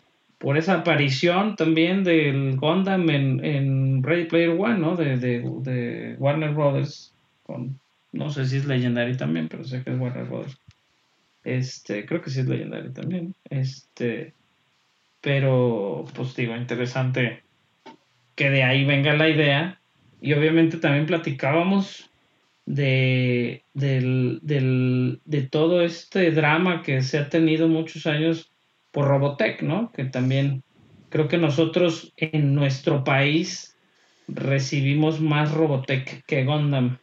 por 0.42 0.58
esa 0.58 0.80
aparición 0.80 1.56
también 1.56 2.04
del 2.04 2.58
Gundam 2.58 3.08
en, 3.12 3.46
en 3.46 4.04
Ready 4.04 4.26
Player 4.26 4.50
One, 4.60 4.80
¿no? 4.80 4.96
De, 4.96 6.16
Warner 6.18 6.50
Brothers, 6.54 7.14
con, 7.44 7.80
no 8.12 8.28
sé 8.32 8.46
si 8.48 8.58
es 8.58 8.66
Legendary 8.66 9.16
también, 9.16 9.48
pero 9.48 9.64
sé 9.64 9.84
que 9.84 9.92
es 9.92 10.00
Warner 10.00 10.26
Brothers. 10.26 10.58
Este, 11.44 12.08
creo 12.08 12.22
que 12.22 12.32
sí 12.32 12.40
es 12.40 12.48
Legendary 12.48 12.92
también. 12.92 13.36
Este, 13.52 14.34
pero, 15.22 16.06
pues 16.16 16.36
digo, 16.36 16.56
interesante 16.58 17.44
que 18.36 18.50
de 18.50 18.64
ahí 18.64 18.84
venga 18.84 19.14
la 19.14 19.30
idea. 19.30 19.80
Y 20.24 20.34
obviamente 20.34 20.78
también 20.78 21.06
platicábamos 21.06 22.10
de, 22.66 23.64
del, 23.76 24.40
del, 24.42 25.20
de 25.26 25.44
todo 25.44 25.82
este 25.84 26.32
drama 26.32 26.82
que 26.82 27.02
se 27.02 27.20
ha 27.20 27.30
tenido 27.30 27.68
muchos 27.68 28.08
años 28.08 28.51
por 28.92 29.08
Robotech, 29.08 29.62
¿no? 29.62 29.92
Que 29.92 30.06
también 30.06 30.64
creo 31.10 31.28
que 31.28 31.38
nosotros 31.38 32.14
en 32.18 32.54
nuestro 32.54 33.04
país 33.04 33.76
recibimos 34.28 35.20
más 35.22 35.52
Robotech 35.52 36.24
que 36.26 36.44
Gundam. 36.44 36.98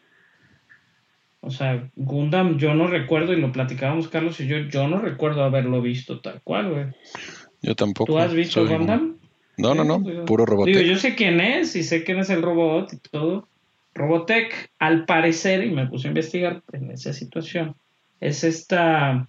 O 1.41 1.51
sea, 1.51 1.89
Gundam 1.97 2.59
yo 2.59 2.75
no 2.75 2.87
recuerdo, 2.87 3.33
y 3.33 3.41
lo 3.41 3.53
platicábamos 3.53 4.09
Carlos 4.09 4.41
y 4.41 4.47
yo, 4.47 4.59
yo 4.69 4.89
no 4.89 4.99
recuerdo 4.99 5.45
haberlo 5.45 5.81
visto 5.81 6.21
tal 6.21 6.41
cual, 6.43 6.71
güey. 6.73 6.85
Yo 7.63 7.75
tampoco. 7.75 8.13
¿Tú 8.13 8.19
has 8.19 8.33
visto 8.35 8.67
Gundam? 8.67 9.19
No, 9.57 9.75
no, 9.75 9.83
no, 9.83 10.03
puro 10.25 10.47
Robotech. 10.47 10.77
Digo, 10.77 10.87
yo 10.93 10.99
sé 10.99 11.15
quién 11.17 11.41
es 11.41 11.75
y 11.75 11.83
sé 11.83 12.05
quién 12.05 12.19
es 12.21 12.31
el 12.31 12.43
robot 12.43 12.93
y 12.93 12.97
todo. 12.99 13.49
Robotech, 13.95 14.71
al 14.79 15.05
parecer, 15.07 15.65
y 15.65 15.71
me 15.71 15.87
puse 15.89 16.07
a 16.07 16.11
investigar 16.13 16.63
en 16.73 16.93
esa 16.93 17.13
situación, 17.13 17.75
es 18.21 18.45
esta 18.45 19.29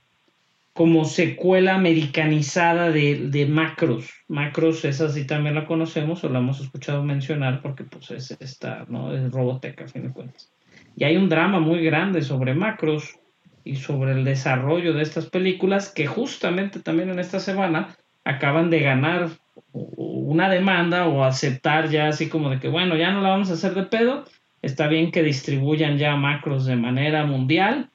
como 0.80 1.04
secuela 1.04 1.74
americanizada 1.76 2.90
de, 2.90 3.28
de, 3.28 3.46
Macros. 3.46 4.10
Macros, 4.30 4.86
esa 4.86 5.10
sí 5.10 5.28
también 5.28 5.56
la 5.56 5.66
conocemos 5.66 6.24
o 6.24 6.30
la 6.30 6.40
hemos 6.40 6.62
escuchado 6.62 7.04
mencionar 7.04 7.60
porque 7.62 7.84
pues 7.84 8.10
es 8.12 8.32
esta, 8.40 8.86
¿no? 8.88 9.14
Es 9.14 9.30
Robotech 9.30 9.82
a 9.82 9.90
fin 9.90 10.04
de 10.04 10.14
cuentas. 10.14 10.50
Y 10.96 11.04
hay 11.04 11.18
un 11.18 11.28
drama 11.28 11.60
muy 11.60 11.84
grande 11.84 12.22
sobre 12.22 12.54
Macros 12.54 13.18
y 13.66 13.76
sobre 13.76 14.14
el 14.14 14.24
desarrollo 14.24 14.94
de 14.94 15.02
estas 15.04 15.26
películas 15.26 15.90
que 15.94 16.08
justamente 16.08 16.80
también 16.80 17.10
en 17.10 17.20
esta 17.20 17.42
semana 17.42 17.98
acaban 18.24 18.70
de 18.70 18.80
ganar 18.80 19.28
una 19.74 20.48
demanda 20.48 21.08
o 21.10 21.26
aceptar 21.26 21.90
ya 21.90 22.08
así 22.08 22.30
como 22.30 22.50
de 22.52 22.60
que 22.60 22.70
bueno, 22.70 22.96
ya 22.96 23.12
no 23.12 23.20
la 23.20 23.32
vamos 23.32 23.50
a 23.50 23.56
hacer 23.56 23.74
de 23.74 23.84
pedo, 23.84 24.24
está 24.62 24.88
bien 24.88 25.12
que 25.12 25.24
distribuyan 25.24 25.98
ya 25.98 26.16
Macros 26.16 26.66
de 26.66 26.78
manera 26.78 27.26
mundial, 27.26 27.89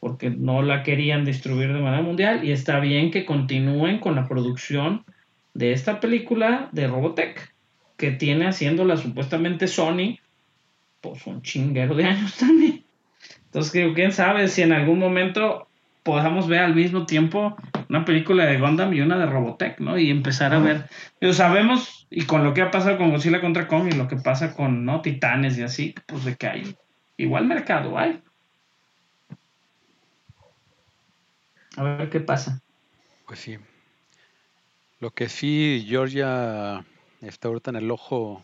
porque 0.00 0.30
no 0.30 0.62
la 0.62 0.82
querían 0.82 1.24
distribuir 1.24 1.72
de 1.72 1.80
manera 1.80 2.02
mundial 2.02 2.44
y 2.44 2.52
está 2.52 2.78
bien 2.80 3.10
que 3.10 3.24
continúen 3.26 3.98
con 3.98 4.14
la 4.14 4.26
producción 4.28 5.04
de 5.54 5.72
esta 5.72 5.98
película 6.00 6.68
de 6.72 6.86
Robotech 6.86 7.52
que 7.96 8.12
tiene 8.12 8.46
haciéndola 8.46 8.96
supuestamente 8.96 9.66
Sony 9.66 10.18
pues 11.00 11.26
un 11.26 11.42
chinguero 11.42 11.94
de 11.94 12.04
años 12.04 12.36
también. 12.38 12.84
Entonces, 13.46 13.72
quién 13.94 14.12
sabe 14.12 14.48
si 14.48 14.62
en 14.62 14.72
algún 14.72 14.98
momento 14.98 15.68
podamos 16.02 16.48
ver 16.48 16.60
al 16.60 16.74
mismo 16.74 17.06
tiempo 17.06 17.56
una 17.88 18.04
película 18.04 18.44
de 18.46 18.58
Gundam 18.58 18.92
y 18.92 19.00
una 19.00 19.16
de 19.16 19.26
Robotech, 19.26 19.78
¿no? 19.78 19.96
Y 19.96 20.10
empezar 20.10 20.52
a 20.54 20.58
ver. 20.58 20.86
Pero 21.20 21.32
sabemos, 21.32 22.06
y 22.10 22.22
con 22.24 22.42
lo 22.44 22.52
que 22.52 22.62
ha 22.62 22.70
pasado 22.72 22.98
con 22.98 23.10
Godzilla 23.12 23.40
contra 23.40 23.68
Kong 23.68 23.88
y 23.92 23.96
lo 23.96 24.08
que 24.08 24.16
pasa 24.16 24.54
con, 24.54 24.84
¿no? 24.84 25.00
Titanes 25.00 25.56
y 25.58 25.62
así, 25.62 25.94
pues 26.06 26.24
de 26.24 26.34
que 26.36 26.46
hay 26.48 26.74
igual 27.16 27.46
mercado 27.46 27.96
hay. 27.98 28.20
A 31.78 31.82
ver 31.84 32.10
qué 32.10 32.18
pasa. 32.18 32.60
Pues 33.24 33.38
sí. 33.38 33.56
Lo 34.98 35.12
que 35.12 35.28
sí, 35.28 35.86
Georgia 35.88 36.84
está 37.22 37.46
ahorita 37.46 37.70
en 37.70 37.76
el 37.76 37.88
ojo 37.92 38.42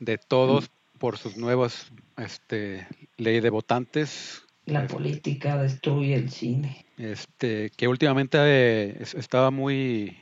de 0.00 0.18
todos 0.18 0.64
mm. 0.64 0.98
por 0.98 1.18
sus 1.18 1.36
nuevas 1.36 1.92
este, 2.16 2.84
ley 3.16 3.38
de 3.38 3.48
votantes. 3.48 4.42
La 4.66 4.80
este, 4.82 4.92
política 4.94 5.56
destruye 5.62 6.16
el 6.16 6.30
cine. 6.30 6.84
Este, 6.98 7.70
que 7.76 7.86
últimamente 7.86 8.38
eh, 8.40 8.96
estaba 9.16 9.52
muy, 9.52 10.18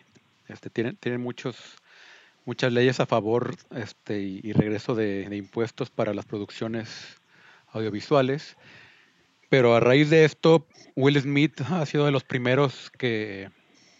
este, 0.49 0.68
tienen, 0.68 0.99
muchos 1.23 1.57
muchas 2.45 2.70
leyes 2.70 3.01
a 3.01 3.07
favor 3.07 3.57
este, 3.75 4.20
y, 4.20 4.53
regreso 4.53 4.95
de, 4.95 5.27
impuestos 5.35 5.89
para 5.89 6.12
las 6.12 6.27
producciones 6.27 7.16
audiovisuales. 7.68 8.59
Pero 9.53 9.74
a 9.76 9.80
raíz 9.80 10.09
de 10.09 10.24
esto, 10.24 10.66
Will 10.96 11.20
Smith 11.20 11.61
ha 11.70 11.84
sido 11.84 12.07
de 12.07 12.11
los 12.11 12.24
primeros 12.24 12.88
que 12.96 13.50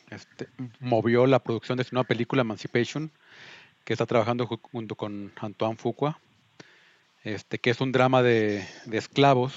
este, 0.09 0.47
movió 0.81 1.27
la 1.27 1.41
producción 1.43 1.77
de 1.77 1.85
su 1.85 1.95
nueva 1.95 2.09
película 2.09 2.41
Emancipation, 2.41 3.11
que 3.85 3.93
está 3.93 4.07
trabajando 4.07 4.47
junto 4.47 4.95
con 4.95 5.31
Antoine 5.39 5.77
Fuqua, 5.77 6.19
este, 7.23 7.59
que 7.59 7.69
es 7.69 7.83
un 7.83 7.93
drama 7.93 8.23
de, 8.23 8.67
esclavos. 8.93 9.53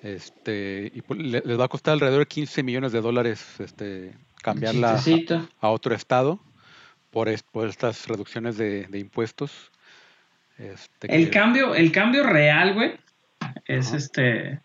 Este, 0.00 0.92
y 0.94 1.02
pues, 1.02 1.18
les 1.20 1.58
va 1.58 1.64
a 1.64 1.68
costar 1.68 1.94
alrededor 1.94 2.20
de 2.20 2.26
15 2.26 2.62
millones 2.62 2.92
de 2.92 3.00
dólares 3.00 3.44
este, 3.58 4.14
cambiarla 4.42 5.02
a, 5.60 5.68
otro 5.70 5.92
estado 5.96 6.38
por, 7.10 7.28
estas 7.28 8.06
reducciones 8.06 8.56
de, 8.56 8.86
impuestos. 8.94 9.72
el, 11.00 11.30
cambio, 11.30 11.74
el 11.74 11.90
cambio 11.90 12.22
real, 12.22 12.74
güey, 12.74 12.92
es 13.66 13.92
este. 13.92 14.60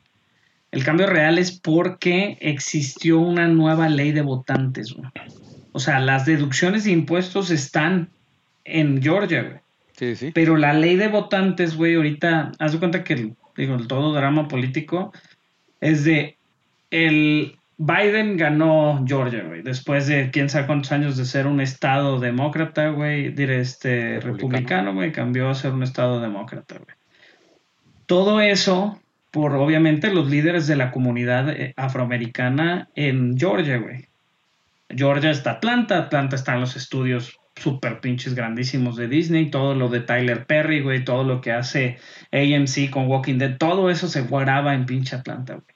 El 0.72 0.84
cambio 0.84 1.08
real 1.08 1.38
es 1.38 1.60
porque 1.60 2.38
existió 2.40 3.20
una 3.20 3.48
nueva 3.48 3.90
ley 3.90 4.12
de 4.12 4.22
votantes, 4.22 4.96
O 5.74 5.80
sea, 5.80 6.00
las 6.00 6.26
deducciones 6.26 6.86
de 6.86 6.92
impuestos 6.92 7.52
están 7.52 8.10
en 8.64 9.02
Georgia, 9.02 9.62
Sí, 9.94 10.16
sí. 10.16 10.32
Pero 10.34 10.58
la 10.58 10.74
ley 10.74 10.96
de 10.96 11.10
votantes, 11.10 11.76
güey, 11.76 11.94
ahorita, 11.94 12.54
haz 12.58 12.72
de 12.72 12.80
cuenta 12.80 13.04
que 13.04 13.14
digo, 13.56 13.76
el 13.76 13.88
todo 13.88 14.14
drama 14.14 14.48
político 14.48 15.14
es 15.80 16.04
de 16.06 16.38
el 16.90 17.56
Biden 17.78 18.36
ganó 18.38 19.04
Georgia, 19.06 19.44
güey, 19.44 19.62
después 19.62 20.08
de 20.08 20.32
quién 20.32 20.50
sabe 20.50 20.66
cuántos 20.66 20.92
años 20.92 21.18
de 21.18 21.26
ser 21.26 21.46
un 21.46 21.62
estado 21.62 22.20
demócrata, 22.20 22.90
güey, 22.90 23.32
diré 23.32 23.60
este 23.60 24.20
republicano, 24.22 24.96
güey, 24.96 25.12
cambió 25.12 25.50
a 25.50 25.56
ser 25.56 25.74
un 25.74 25.84
estado 25.84 26.20
demócrata, 26.20 26.76
güey. 26.80 26.96
Todo 28.12 28.42
eso 28.42 29.00
por 29.32 29.56
obviamente 29.56 30.12
los 30.14 30.30
líderes 30.30 30.68
de 30.68 30.76
la 30.76 30.92
comunidad 30.92 31.50
eh, 31.50 31.74
afroamericana 31.78 32.90
en 32.94 33.38
Georgia, 33.38 33.78
güey. 33.78 34.08
Georgia 34.90 35.30
está 35.32 35.52
Atlanta, 35.52 35.98
Atlanta 35.98 36.36
están 36.36 36.60
los 36.60 36.76
estudios 36.76 37.40
super 37.56 38.02
pinches 38.02 38.34
grandísimos 38.36 38.98
de 38.98 39.08
Disney, 39.08 39.50
todo 39.50 39.76
lo 39.76 39.88
de 39.88 40.02
Tyler 40.02 40.46
Perry, 40.46 40.82
güey, 40.82 41.06
todo 41.06 41.24
lo 41.24 41.40
que 41.40 41.54
hace 41.54 42.00
AMC 42.34 42.90
con 42.90 43.08
Walking 43.08 43.38
Dead, 43.38 43.56
todo 43.58 43.90
eso 43.90 44.10
se 44.10 44.24
guardaba 44.24 44.74
en 44.74 44.86
pinche 44.86 45.16
Atlanta, 45.16 45.54
güey. 45.54 45.68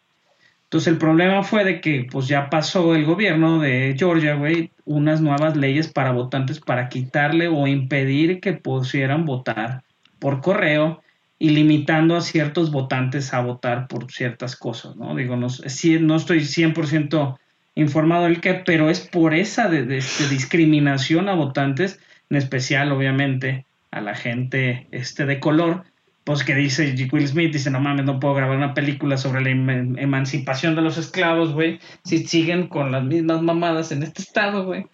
Entonces 0.65 0.91
el 0.91 0.99
problema 0.99 1.41
fue 1.41 1.63
de 1.63 1.79
que 1.79 2.05
pues 2.11 2.27
ya 2.27 2.49
pasó 2.49 2.95
el 2.97 3.05
gobierno 3.05 3.59
de 3.61 3.95
Georgia, 3.97 4.33
güey, 4.35 4.71
unas 4.83 5.21
nuevas 5.21 5.55
leyes 5.55 5.87
para 5.87 6.11
votantes 6.11 6.59
para 6.59 6.89
quitarle 6.89 7.47
o 7.47 7.65
impedir 7.65 8.41
que 8.41 8.51
pusieran 8.51 9.23
votar 9.23 9.83
por 10.19 10.41
correo 10.41 10.99
y 11.37 11.49
limitando 11.49 12.15
a 12.15 12.21
ciertos 12.21 12.71
votantes 12.71 13.33
a 13.33 13.41
votar 13.41 13.87
por 13.87 14.11
ciertas 14.11 14.55
cosas, 14.55 14.95
¿no? 14.95 15.15
Digo, 15.15 15.35
no, 15.35 15.49
si, 15.49 15.99
no 15.99 16.15
estoy 16.15 16.39
100% 16.41 17.37
informado 17.75 18.23
del 18.23 18.39
que, 18.39 18.53
pero 18.65 18.89
es 18.89 19.01
por 19.01 19.33
esa 19.33 19.67
de, 19.67 19.97
este, 19.97 20.27
discriminación 20.29 21.27
a 21.27 21.35
votantes, 21.35 21.99
en 22.29 22.37
especial, 22.37 22.91
obviamente, 22.91 23.65
a 23.91 23.99
la 24.01 24.15
gente 24.15 24.87
este, 24.91 25.25
de 25.25 25.39
color, 25.41 25.83
pues 26.23 26.43
que 26.43 26.55
dice 26.55 26.95
Will 27.11 27.27
Smith, 27.27 27.51
dice, 27.51 27.69
no 27.69 27.81
mames, 27.81 28.05
no 28.05 28.19
puedo 28.19 28.33
grabar 28.33 28.57
una 28.57 28.73
película 28.73 29.17
sobre 29.17 29.41
la 29.41 29.49
emancipación 29.51 30.73
de 30.75 30.81
los 30.81 30.97
esclavos, 30.97 31.53
güey, 31.53 31.79
si 32.05 32.25
siguen 32.25 32.67
con 32.67 32.91
las 32.91 33.03
mismas 33.03 33.41
mamadas 33.41 33.91
en 33.91 34.03
este 34.03 34.21
estado, 34.21 34.65
güey. 34.65 34.85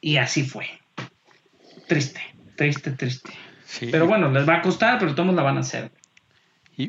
Y 0.00 0.16
así 0.16 0.44
fue. 0.44 0.66
Triste, 1.86 2.20
triste, 2.56 2.92
triste. 2.92 3.30
Pero 3.90 4.06
bueno, 4.06 4.30
les 4.30 4.48
va 4.48 4.56
a 4.56 4.62
costar, 4.62 4.98
pero 4.98 5.14
todos 5.14 5.34
la 5.34 5.42
van 5.42 5.56
a 5.56 5.60
hacer. 5.60 5.92
Y, 6.76 6.88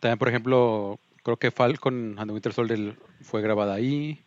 también, 0.00 0.18
por 0.18 0.28
ejemplo, 0.28 0.98
creo 1.22 1.36
que 1.36 1.50
Falcon 1.50 2.16
and 2.18 2.30
Winter 2.30 2.52
fue 2.52 3.42
grabada 3.42 3.74
ahí. 3.74 4.20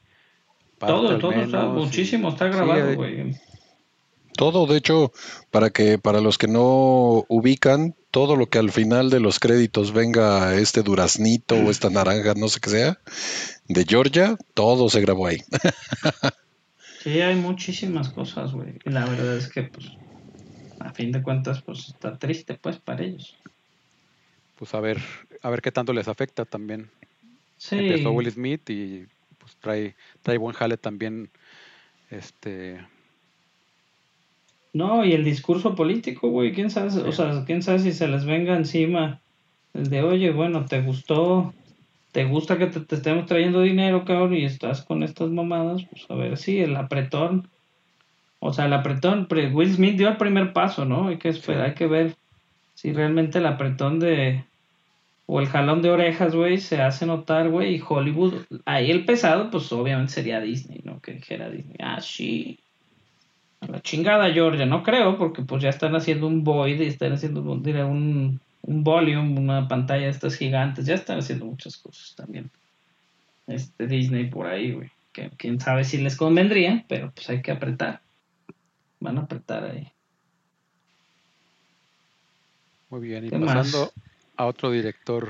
todo, 0.79 1.17
todo, 1.19 1.31
está, 1.31 1.65
muchísimo 1.65 2.29
está 2.29 2.47
grabado, 2.47 2.89
eh. 2.91 2.95
güey. 2.95 3.35
todo, 4.37 4.67
de 4.67 4.77
hecho, 4.77 5.13
para 5.51 5.69
que 5.69 5.97
para 5.97 6.19
los 6.21 6.37
que 6.37 6.47
no 6.47 7.25
ubican, 7.29 7.95
todo 8.11 8.35
lo 8.35 8.47
que 8.49 8.59
al 8.59 8.71
final 8.71 9.09
de 9.09 9.21
los 9.21 9.39
créditos 9.39 9.93
venga 9.93 10.53
este 10.55 10.83
duraznito 10.83 11.55
o 11.55 11.71
esta 11.71 11.89
naranja, 11.89 12.33
no 12.35 12.49
sé 12.49 12.59
qué 12.59 12.69
sea, 12.69 12.99
de 13.69 13.85
Georgia, 13.85 14.37
todo 14.53 14.89
se 14.89 14.99
grabó 15.01 15.27
ahí. 15.27 15.37
sí, 17.03 17.21
hay 17.21 17.35
muchísimas 17.35 18.09
cosas, 18.09 18.51
güey. 18.51 18.75
la 18.83 19.05
verdad 19.05 19.37
es 19.37 19.47
que 19.47 19.63
pues 19.63 19.85
a 20.85 20.91
fin 20.93 21.11
de 21.11 21.21
cuentas, 21.23 21.61
pues 21.63 21.87
está 21.89 22.17
triste, 22.17 22.53
pues, 22.55 22.77
para 22.77 23.03
ellos. 23.03 23.35
Pues 24.57 24.73
a 24.75 24.79
ver, 24.79 25.01
a 25.41 25.49
ver 25.49 25.61
qué 25.61 25.71
tanto 25.71 25.93
les 25.93 26.07
afecta 26.07 26.45
también. 26.45 26.89
Sí. 27.57 27.77
Empezó 27.77 28.11
Will 28.11 28.31
Smith 28.31 28.69
y 28.69 29.05
pues 29.39 29.55
trae, 29.57 29.95
trae 30.21 30.37
buen 30.37 30.55
jale 30.55 30.77
también, 30.77 31.29
este... 32.11 32.85
No, 34.73 35.05
y 35.05 35.13
el 35.13 35.23
discurso 35.23 35.73
político, 35.73 36.29
güey, 36.29 36.53
quién 36.53 36.69
sabe, 36.69 36.89
o 36.99 37.11
sea, 37.13 37.43
quién 37.45 37.63
sabe 37.63 37.79
si 37.79 37.93
se 37.93 38.07
les 38.09 38.25
venga 38.25 38.57
encima 38.57 39.21
el 39.73 39.89
de, 39.89 40.01
oye, 40.03 40.31
bueno, 40.31 40.65
te 40.65 40.81
gustó, 40.81 41.53
te 42.11 42.25
gusta 42.25 42.57
que 42.57 42.67
te, 42.67 42.95
estemos 42.95 43.25
trayendo 43.25 43.61
dinero, 43.61 44.03
cabrón, 44.03 44.33
y 44.35 44.43
estás 44.43 44.83
con 44.83 45.03
estas 45.03 45.29
mamadas, 45.29 45.83
pues 45.89 46.05
a 46.09 46.15
ver 46.15 46.37
si 46.37 46.43
sí, 46.43 46.59
el 46.59 46.75
apretón 46.75 47.47
o 48.47 48.53
sea, 48.53 48.65
el 48.67 48.73
apretón, 48.73 49.25
pues, 49.25 49.51
Will 49.51 49.73
Smith 49.73 49.97
dio 49.97 50.07
el 50.07 50.17
primer 50.17 50.53
paso, 50.53 50.85
¿no? 50.85 51.07
Hay 51.07 51.17
que 51.17 51.29
esperar, 51.29 51.65
hay 51.65 51.73
que 51.73 51.87
ver 51.87 52.15
si 52.75 52.93
realmente 52.93 53.39
el 53.39 53.47
apretón 53.47 53.97
de. 53.99 54.43
O 55.25 55.39
el 55.41 55.47
jalón 55.47 55.81
de 55.81 55.89
orejas, 55.89 56.35
güey, 56.35 56.59
se 56.59 56.79
hace 56.79 57.07
notar, 57.07 57.49
güey, 57.49 57.73
y 57.77 57.83
Hollywood, 57.83 58.35
ahí 58.65 58.91
el 58.91 59.03
pesado, 59.05 59.49
pues 59.49 59.71
obviamente 59.73 60.13
sería 60.13 60.39
Disney, 60.41 60.81
¿no? 60.83 60.99
Que 61.01 61.13
dijera 61.13 61.49
Disney, 61.49 61.75
ah, 61.79 61.99
sí, 61.99 62.59
a 63.61 63.65
la 63.71 63.81
chingada 63.81 64.31
Georgia, 64.31 64.67
no 64.67 64.83
creo, 64.83 65.17
porque 65.17 65.41
pues 65.41 65.63
ya 65.63 65.69
están 65.69 65.95
haciendo 65.95 66.27
un 66.27 66.43
void 66.43 66.79
y 66.79 66.85
están 66.85 67.13
haciendo 67.13 67.41
diré, 67.55 67.83
un, 67.83 68.39
un 68.61 68.83
volume, 68.83 69.39
una 69.39 69.67
pantalla 69.67 70.03
de 70.03 70.09
estas 70.11 70.35
gigantes, 70.35 70.85
ya 70.85 70.93
están 70.93 71.17
haciendo 71.17 71.45
muchas 71.45 71.77
cosas 71.77 72.13
también. 72.15 72.51
Este 73.47 73.87
Disney 73.87 74.25
por 74.29 74.45
ahí, 74.45 74.73
güey, 74.73 74.91
quién 75.39 75.59
sabe 75.59 75.83
si 75.85 75.97
les 75.97 76.15
convendría, 76.15 76.85
pero 76.87 77.11
pues 77.15 77.27
hay 77.31 77.41
que 77.41 77.51
apretar. 77.51 78.01
Van 79.05 79.19
a 79.19 79.21
apretar 79.21 79.63
ahí. 79.65 79.87
Muy 82.89 83.01
bien, 83.07 83.27
y 83.27 83.29
pasando 83.29 83.91
a 84.35 84.45
otro 84.47 84.71
director. 84.71 85.29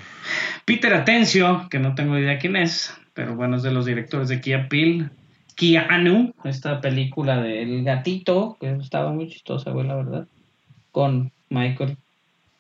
Peter 0.64 0.94
Atencio, 0.94 1.68
que 1.70 1.80
no 1.80 1.94
tengo 1.94 2.18
idea 2.18 2.40
quién 2.40 2.56
es, 2.56 2.96
pero 3.14 3.36
bueno, 3.36 3.58
es 3.58 3.64
de 3.64 3.72
los 3.74 3.86
directores 3.86 4.30
de 4.30 4.40
Kia 4.40 4.70
Peel. 4.70 5.10
Kia 5.56 5.88
Anu, 5.94 6.34
esta 6.46 6.80
película 6.80 7.42
del 7.42 7.84
gatito, 7.84 8.56
que 8.62 8.72
estaba 8.78 9.12
muy 9.12 9.28
chistosa, 9.28 9.72
güey, 9.72 9.86
la 9.86 9.96
verdad. 9.96 10.28
Con 10.94 11.34
Michael, 11.50 11.98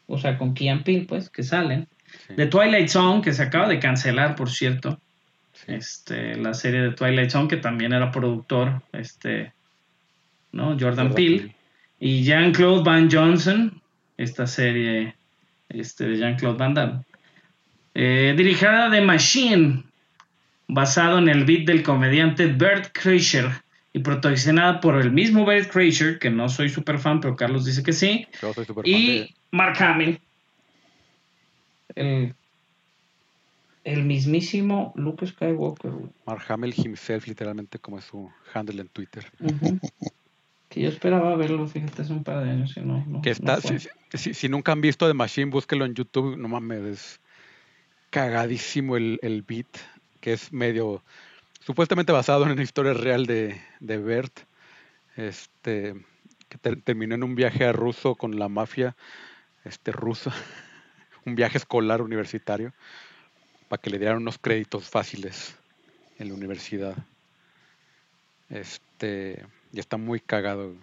o 0.07 0.17
sea, 0.17 0.37
con 0.37 0.53
Kian 0.53 0.83
Peel, 0.83 1.05
pues, 1.05 1.29
que 1.29 1.43
salen. 1.43 1.87
de 2.35 2.45
Twilight 2.47 2.89
Zone, 2.89 3.21
que 3.21 3.31
se 3.31 3.43
acaba 3.43 3.69
de 3.69 3.79
cancelar, 3.79 4.35
por 4.35 4.49
cierto. 4.49 4.99
Este, 5.67 6.35
la 6.35 6.53
serie 6.53 6.81
de 6.81 6.91
Twilight 6.91 7.29
Zone, 7.29 7.47
que 7.47 7.57
también 7.57 7.93
era 7.93 8.11
productor, 8.11 8.81
este, 8.91 9.53
Jordan, 10.79 11.13
Peele, 11.13 11.55
y 11.99 12.23
Jean-Claude 12.23 12.83
Van 12.83 13.09
Johnson, 13.11 13.81
esta 14.17 14.47
serie 14.47 15.15
este, 15.69 16.05
de 16.07 16.15
Jean-Claude 16.17 16.57
Van 16.57 16.73
Damme. 16.73 17.05
Eh, 17.93 18.33
dirigida 18.37 18.89
de 18.89 19.01
Machine, 19.01 19.83
basado 20.67 21.17
en 21.19 21.29
el 21.29 21.45
beat 21.45 21.65
del 21.65 21.83
comediante 21.83 22.47
Bert 22.47 22.91
Kreischer 22.97 23.49
y 23.93 23.99
protagonizada 23.99 24.79
por 24.81 24.99
el 24.99 25.11
mismo 25.11 25.45
Bert 25.45 25.71
Kreischer, 25.71 26.19
que 26.19 26.29
no 26.29 26.49
soy 26.49 26.69
super 26.69 26.99
fan, 26.99 27.21
pero 27.21 27.35
Carlos 27.35 27.65
dice 27.65 27.83
que 27.83 27.93
sí. 27.93 28.27
y 28.83 29.33
Mark 29.51 29.81
Hamill. 29.81 30.19
El, 31.95 32.33
el 33.85 34.03
mismísimo 34.03 34.91
Luke 34.97 35.25
Skywalker. 35.25 35.91
Mark 36.25 36.43
Hamill 36.49 36.73
himself, 36.75 37.25
literalmente, 37.27 37.79
como 37.79 37.99
es 37.99 38.05
su 38.05 38.29
handle 38.53 38.81
en 38.81 38.89
Twitter 38.89 39.25
si 40.75 40.81
yo 40.81 40.89
esperaba 40.89 41.33
verlo, 41.37 41.65
fíjate, 41.69 42.01
hace 42.01 42.11
un 42.11 42.25
par 42.25 42.43
de 42.43 42.49
años 42.51 42.75
no. 42.83 43.05
si, 44.33 44.49
nunca 44.49 44.73
han 44.73 44.81
visto 44.81 45.07
The 45.07 45.13
Machine, 45.13 45.49
búsquelo 45.49 45.85
en 45.85 45.93
YouTube, 45.93 46.35
no 46.35 46.49
mames, 46.49 46.81
es 46.83 47.19
cagadísimo 48.09 48.97
el, 48.97 49.17
el 49.21 49.41
beat, 49.41 49.69
que 50.19 50.33
es 50.33 50.51
medio 50.51 51.01
supuestamente 51.61 52.11
basado 52.11 52.45
en 52.45 52.51
una 52.51 52.61
historia 52.63 52.91
real 52.93 53.25
de, 53.25 53.57
de 53.79 53.97
Bert, 53.99 54.37
este, 55.15 55.95
que 56.49 56.57
terminó 56.57 57.15
en 57.15 57.23
un 57.23 57.35
viaje 57.35 57.63
a 57.63 57.71
ruso 57.71 58.15
con 58.15 58.37
la 58.37 58.49
mafia 58.49 58.97
este, 59.63 59.93
rusa, 59.93 60.33
un 61.25 61.35
viaje 61.35 61.57
escolar 61.57 62.01
universitario, 62.01 62.73
para 63.69 63.81
que 63.81 63.89
le 63.91 63.97
dieran 63.97 64.17
unos 64.17 64.37
créditos 64.39 64.89
fáciles 64.89 65.55
en 66.19 66.27
la 66.27 66.33
universidad. 66.33 66.95
Este, 68.49 69.41
ya 69.75 69.81
está 69.81 69.97
muy 69.97 70.21
cagado. 70.21 70.73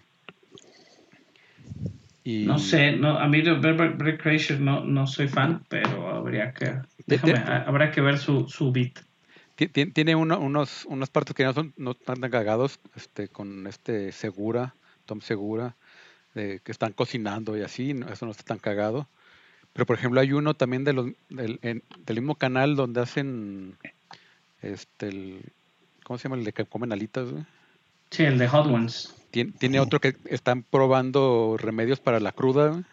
No 2.23 2.59
sé, 2.59 2.91
no, 2.91 3.17
a 3.17 3.27
mí 3.27 3.41
de 3.41 3.53
Break 3.53 4.21
Crasher 4.21 4.59
no, 4.59 5.07
soy 5.07 5.27
fan, 5.27 5.63
pero 5.67 6.09
habría 6.09 6.53
que, 6.53 6.79
habrá 7.65 7.89
que 7.91 8.01
ver 8.01 8.19
su, 8.19 8.47
su 8.47 8.71
beat. 8.71 8.93
Tiene, 9.55 10.15
unas 10.15 10.37
uno, 10.37 10.65
unos, 10.91 11.09
partes 11.09 11.35
que 11.35 11.43
no 11.43 11.53
son 11.53 11.73
no 11.75 11.91
están 11.91 12.21
tan 12.21 12.29
cagados 12.29 12.79
este, 12.95 13.27
con 13.29 13.65
este 13.65 14.11
Segura, 14.11 14.75
Tom 15.07 15.21
Segura, 15.21 15.75
de, 16.35 16.59
que 16.63 16.71
están 16.71 16.93
cocinando 16.93 17.57
y 17.57 17.61
así, 17.63 17.95
eso 18.11 18.25
no 18.27 18.31
está 18.31 18.43
tan 18.43 18.59
cagado. 18.59 19.07
Pero 19.73 19.87
por 19.87 19.97
ejemplo 19.97 20.21
hay 20.21 20.33
uno 20.33 20.53
también 20.53 20.83
de 20.83 21.15
del, 21.29 21.59
del 21.97 22.15
mismo 22.21 22.35
canal 22.35 22.75
donde 22.75 23.01
hacen 23.01 23.75
este 24.61 25.07
el, 25.07 25.41
¿cómo 26.03 26.19
se 26.19 26.25
llama? 26.29 26.35
El 26.37 26.45
de 26.45 26.53
que 26.53 26.65
comen 26.65 26.91
alitas, 26.91 27.31
güey. 27.31 27.43
Sí, 28.13 28.21
el 28.25 28.37
de 28.37 28.47
Hot 28.47 28.67
Ones. 28.67 29.11
tiene 29.31 29.79
otro 29.79 29.99
que 29.99 30.13
están 30.29 30.61
probando 30.61 31.57
remedios 31.59 31.99
para 31.99 32.19
la 32.19 32.31
cruda. 32.31 32.83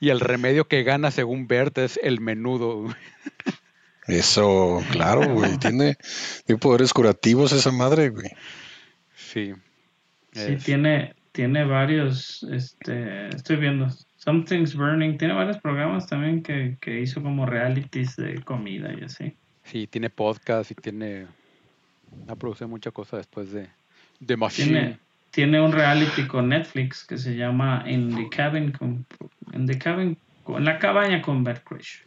y 0.00 0.08
el 0.08 0.18
remedio 0.18 0.64
que 0.66 0.82
gana, 0.82 1.12
según 1.12 1.46
Bert, 1.46 1.78
es 1.78 1.96
el 2.02 2.20
menudo. 2.20 2.88
Eso, 4.08 4.82
claro, 4.90 5.32
güey. 5.32 5.56
Tiene, 5.58 5.96
poderes 6.60 6.92
curativos 6.92 7.52
esa 7.52 7.70
madre, 7.70 8.08
güey. 8.08 8.30
Sí. 9.14 9.52
Sí, 10.32 10.56
tiene, 10.56 11.14
tiene 11.30 11.64
varios. 11.64 12.42
Este, 12.50 13.28
estoy 13.28 13.58
viendo. 13.58 13.86
Something's 14.16 14.74
Burning. 14.74 15.18
Tiene 15.18 15.34
varios 15.34 15.58
programas 15.58 16.08
también 16.08 16.42
que, 16.42 16.78
que 16.80 17.00
hizo 17.00 17.22
como 17.22 17.46
realities 17.46 18.16
de 18.16 18.42
comida 18.42 18.92
y 18.98 19.04
así. 19.04 19.36
Sí, 19.62 19.86
tiene 19.86 20.10
podcast 20.10 20.72
y 20.72 20.74
tiene 20.74 21.26
ha 22.28 22.34
producido 22.36 22.68
mucha 22.68 22.90
cosa 22.90 23.16
después 23.18 23.52
de, 23.52 23.68
de 24.20 24.36
Machine. 24.36 24.98
Tiene, 25.30 25.60
un 25.60 25.72
reality 25.72 26.26
con 26.26 26.48
Netflix 26.48 27.04
que 27.04 27.18
se 27.18 27.36
llama 27.36 27.84
In 27.86 28.14
the 28.16 28.28
Cabin, 28.34 28.72
con, 28.72 29.06
la 30.64 30.78
cabaña 30.78 31.20
con 31.20 31.44
Bert 31.44 31.62
Crash. 31.62 31.98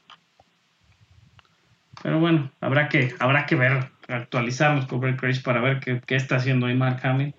Pero 2.02 2.20
bueno, 2.20 2.52
habrá 2.60 2.90
que, 2.90 3.14
habrá 3.20 3.46
que 3.46 3.56
ver, 3.56 3.92
actualizarnos 4.08 4.88
con 4.88 5.02
Bert 5.02 5.20
Crash 5.20 5.42
para 5.44 5.62
ver 5.62 5.80
qué, 5.80 6.02
qué 6.06 6.16
está 6.16 6.38
haciendo 6.38 6.66
ahí 6.66 6.76
Mark 6.76 7.00
Hamill. 7.04 7.36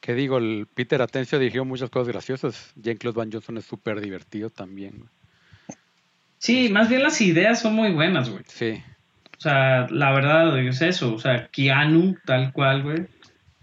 Que 0.00 0.14
digo, 0.14 0.38
el 0.38 0.66
Peter 0.74 1.00
Atencio 1.02 1.38
dirigió 1.38 1.64
muchas 1.64 1.90
cosas 1.90 2.08
graciosas. 2.08 2.72
Jean-Claude 2.76 3.16
Van 3.18 3.30
Johnson 3.32 3.58
es 3.58 3.64
súper 3.64 4.00
divertido 4.00 4.50
también. 4.50 5.04
Sí, 6.38 6.68
más 6.68 6.88
bien 6.88 7.02
las 7.02 7.20
ideas 7.20 7.60
son 7.60 7.74
muy 7.74 7.92
buenas, 7.92 8.28
güey. 8.30 8.44
Sí. 8.48 8.82
O 9.38 9.40
sea, 9.40 9.86
la 9.90 10.10
verdad 10.10 10.58
es 10.58 10.82
eso. 10.82 11.14
O 11.14 11.18
sea, 11.18 11.46
Keanu, 11.48 12.16
tal 12.24 12.52
cual, 12.52 12.82
güey. 12.82 13.06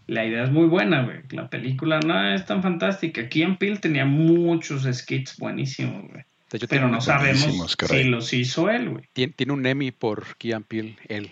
La 0.07 0.23
idea 0.25 0.43
es 0.43 0.51
muy 0.51 0.67
buena, 0.67 1.03
güey. 1.03 1.17
La 1.31 1.49
película 1.49 1.99
no 1.99 2.33
es 2.33 2.45
tan 2.45 2.63
fantástica. 2.63 3.27
Keanu 3.27 3.57
Peel 3.57 3.81
tenía 3.81 4.05
muchos 4.05 4.83
skits 4.89 5.37
buenísimos, 5.37 6.09
güey. 6.09 6.23
Pero 6.69 6.87
no 6.87 7.01
sabemos 7.01 7.75
si 7.89 8.03
los 8.05 8.31
hizo 8.31 8.69
él, 8.69 8.89
güey. 8.89 9.03
tiene 9.13 9.51
un 9.51 9.65
Emmy 9.65 9.91
por 9.91 10.37
Keanu 10.37 10.63
Peel, 10.63 10.95
él. 11.09 11.31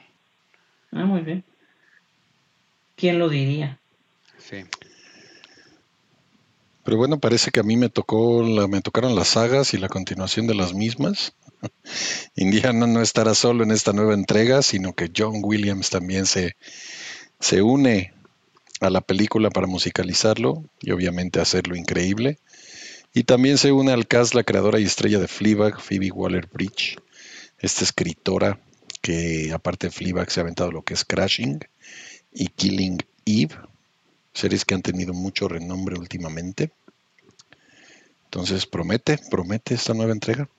Ah, 0.91 1.05
muy 1.05 1.21
bien. 1.21 1.43
¿Quién 2.97 3.19
lo 3.19 3.29
diría? 3.29 3.77
Sí. 4.37 4.57
Pero 6.83 6.97
bueno, 6.97 7.19
parece 7.19 7.51
que 7.51 7.61
a 7.61 7.63
mí 7.63 7.77
me 7.77 7.89
tocó, 7.89 8.43
me 8.43 8.81
tocaron 8.81 9.15
las 9.15 9.29
sagas 9.29 9.73
y 9.73 9.77
la 9.77 9.87
continuación 9.87 10.47
de 10.47 10.55
las 10.55 10.73
mismas. 10.73 11.31
Indiana 12.35 12.87
no 12.87 13.01
estará 13.01 13.33
solo 13.35 13.63
en 13.63 13.71
esta 13.71 13.93
nueva 13.93 14.13
entrega, 14.13 14.61
sino 14.61 14.93
que 14.93 15.09
John 15.15 15.35
Williams 15.41 15.89
también 15.89 16.25
se, 16.25 16.57
se 17.39 17.61
une 17.61 18.13
a 18.81 18.89
la 18.89 18.99
película 18.99 19.49
para 19.49 19.65
musicalizarlo 19.65 20.65
y 20.81 20.91
obviamente 20.91 21.39
hacerlo 21.39 21.77
increíble. 21.77 22.39
Y 23.13 23.23
también 23.23 23.57
se 23.57 23.71
une 23.71 23.93
al 23.93 24.07
cast 24.07 24.33
la 24.33 24.43
creadora 24.43 24.79
y 24.79 24.83
estrella 24.83 25.19
de 25.19 25.27
Fleabag, 25.29 25.79
Phoebe 25.79 26.11
Waller-Bridge, 26.11 26.97
esta 27.59 27.83
escritora 27.85 28.59
que 29.01 29.51
aparte 29.53 29.87
de 29.87 29.91
Fleabag 29.91 30.29
se 30.31 30.39
ha 30.39 30.43
aventado 30.43 30.71
lo 30.71 30.81
que 30.81 30.95
es 30.95 31.05
Crashing 31.05 31.59
y 32.33 32.47
Killing 32.47 32.97
Eve, 33.25 33.55
series 34.33 34.65
que 34.65 34.73
han 34.75 34.81
tenido 34.81 35.13
mucho 35.13 35.47
renombre 35.47 35.97
últimamente. 35.97 36.71
Entonces 38.25 38.65
promete, 38.65 39.19
promete 39.29 39.75
esta 39.75 39.93
nueva 39.93 40.11
entrega. 40.11 40.49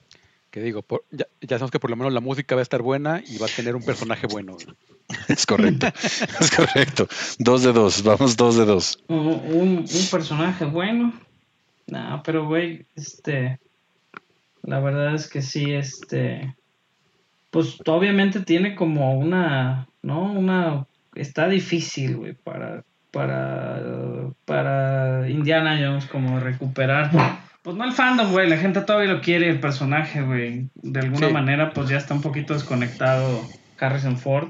Que 0.49 0.61
digo, 0.61 0.85
ya, 1.11 1.25
sabes 1.41 1.49
sabemos 1.49 1.71
que 1.71 1.79
por 1.79 1.89
lo 1.89 1.97
menos 1.97 2.13
la 2.13 2.21
música 2.21 2.55
va 2.55 2.61
a 2.61 2.63
estar 2.63 2.81
buena 2.81 3.21
y 3.27 3.37
va 3.37 3.45
a 3.47 3.55
tener 3.55 3.75
un 3.75 3.83
personaje 3.83 4.27
bueno. 4.27 4.57
Es 5.27 5.45
correcto, 5.45 5.85
es 6.41 6.49
correcto. 6.49 7.07
Dos 7.37 7.61
de 7.61 7.71
dos, 7.73 8.01
vamos 8.01 8.35
dos 8.37 8.57
de 8.57 8.65
dos. 8.65 9.03
un, 9.07 9.85
personaje 10.09 10.65
bueno. 10.65 11.13
No, 11.85 12.23
pero 12.25 12.47
güey, 12.47 12.87
este, 12.95 13.59
la 14.63 14.79
verdad 14.79 15.13
es 15.13 15.27
que 15.29 15.43
sí, 15.43 15.73
este, 15.75 16.55
pues 17.51 17.77
obviamente 17.85 18.39
tiene 18.39 18.73
como 18.73 19.15
una, 19.19 19.87
¿no? 20.01 20.23
Una, 20.31 20.87
está 21.13 21.47
difícil, 21.49 22.17
güey, 22.17 22.33
para 22.33 22.83
para, 23.15 23.81
para 24.43 25.29
Indiana 25.29 25.79
Jones, 25.79 26.05
como 26.07 26.41
recuperar. 26.41 27.11
Pues 27.61 27.77
no 27.77 27.85
el 27.85 27.93
fandom, 27.93 28.29
güey, 28.33 28.49
la 28.49 28.57
gente 28.57 28.81
todavía 28.81 29.13
lo 29.13 29.21
quiere, 29.21 29.49
el 29.49 29.61
personaje, 29.61 30.21
güey. 30.21 30.69
De 30.75 30.99
alguna 30.99 31.29
manera, 31.29 31.71
pues 31.71 31.87
ya 31.87 31.95
está 31.95 32.13
un 32.13 32.21
poquito 32.21 32.53
desconectado 32.53 33.41
Harrison 33.79 34.17
Ford. 34.17 34.49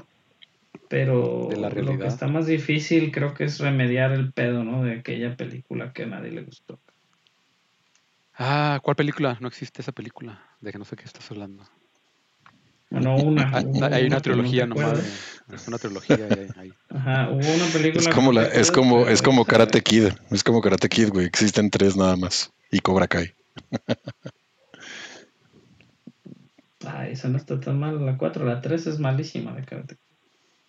Pero 0.88 1.48
lo 1.52 1.98
que 1.98 2.06
está 2.08 2.26
más 2.26 2.46
difícil 2.46 3.10
creo 3.12 3.34
que 3.34 3.44
es 3.44 3.60
remediar 3.60 4.10
el 4.12 4.32
pedo, 4.32 4.64
¿no? 4.64 4.82
De 4.82 4.94
aquella 4.98 5.36
película 5.36 5.92
que 5.92 6.02
a 6.02 6.06
nadie 6.06 6.32
le 6.32 6.42
gustó. 6.42 6.78
Ah, 8.36 8.80
¿cuál 8.82 8.96
película? 8.96 9.36
No 9.40 9.46
existe 9.48 9.80
esa 9.82 9.92
película. 9.92 10.40
De 10.60 10.72
que 10.72 10.78
no 10.78 10.84
sé 10.84 10.96
qué 10.96 11.04
estás 11.04 11.30
hablando. 11.30 11.62
Bueno, 12.90 13.12
ah, 13.18 13.20
ah, 13.20 13.24
una. 13.62 13.88
Hay, 13.96 14.06
una, 14.06 14.20
trilogía 14.20 14.66
no 14.66 14.74
nomás. 14.76 14.98
Es 15.52 15.62
eh, 15.66 15.68
una 15.68 15.78
trilogía 15.78 16.18
ahí. 16.56 16.72
Ajá, 16.88 17.28
hubo 17.30 17.38
una 17.54 17.64
película. 17.72 18.08
Es 18.08 18.08
como, 18.08 18.32
la, 18.32 18.44
es 18.44 18.70
como, 18.70 19.08
es 19.08 19.22
como 19.22 19.44
Karate 19.44 19.82
Kid. 19.82 20.08
Es 20.30 20.44
como 20.44 20.60
Karate 20.60 20.88
Kid, 20.88 21.08
güey. 21.10 21.26
Existen 21.26 21.70
tres 21.70 21.96
nada 21.96 22.16
más. 22.16 22.50
Y 22.70 22.78
Cobra 22.80 23.08
Kai. 23.08 23.34
Ay, 26.86 27.12
esa 27.12 27.28
no 27.28 27.36
está 27.38 27.58
tan 27.58 27.80
mal. 27.80 28.04
La 28.06 28.16
4, 28.16 28.44
la 28.46 28.60
3 28.60 28.86
es 28.86 28.98
malísima 29.00 29.52
de 29.54 29.64
Karate 29.64 29.96
Kid. 29.96 30.00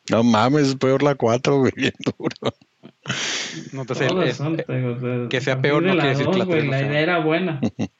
No 0.09 0.23
mames, 0.23 0.69
es 0.69 0.75
peor 0.75 1.03
la 1.03 1.13
4, 1.15 1.59
güey. 1.59 1.71
Bien 1.75 1.93
duro. 2.03 2.55
No 3.73 3.81
eh, 3.83 3.85
te 3.85 3.95
sé. 3.95 4.07
que 5.29 5.41
sea 5.41 5.61
peor 5.61 5.83
no 5.83 5.91
quiere 5.93 6.09
decir 6.09 6.29
que 6.29 6.37
la 6.37 6.45
3 6.47 6.67
La 6.67 6.81
idea 6.81 6.99
era 6.99 7.17
buena. 7.19 7.59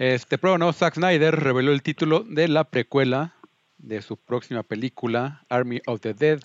Este, 0.00 0.38
pero 0.38 0.72
Zack 0.72 0.94
Snyder 0.94 1.36
reveló 1.36 1.72
el 1.72 1.82
título 1.82 2.20
de 2.26 2.48
la 2.48 2.64
precuela 2.64 3.34
de 3.76 4.00
su 4.00 4.16
próxima 4.16 4.62
película, 4.62 5.44
Army 5.50 5.82
of 5.84 6.00
the 6.00 6.14
Dead, 6.14 6.40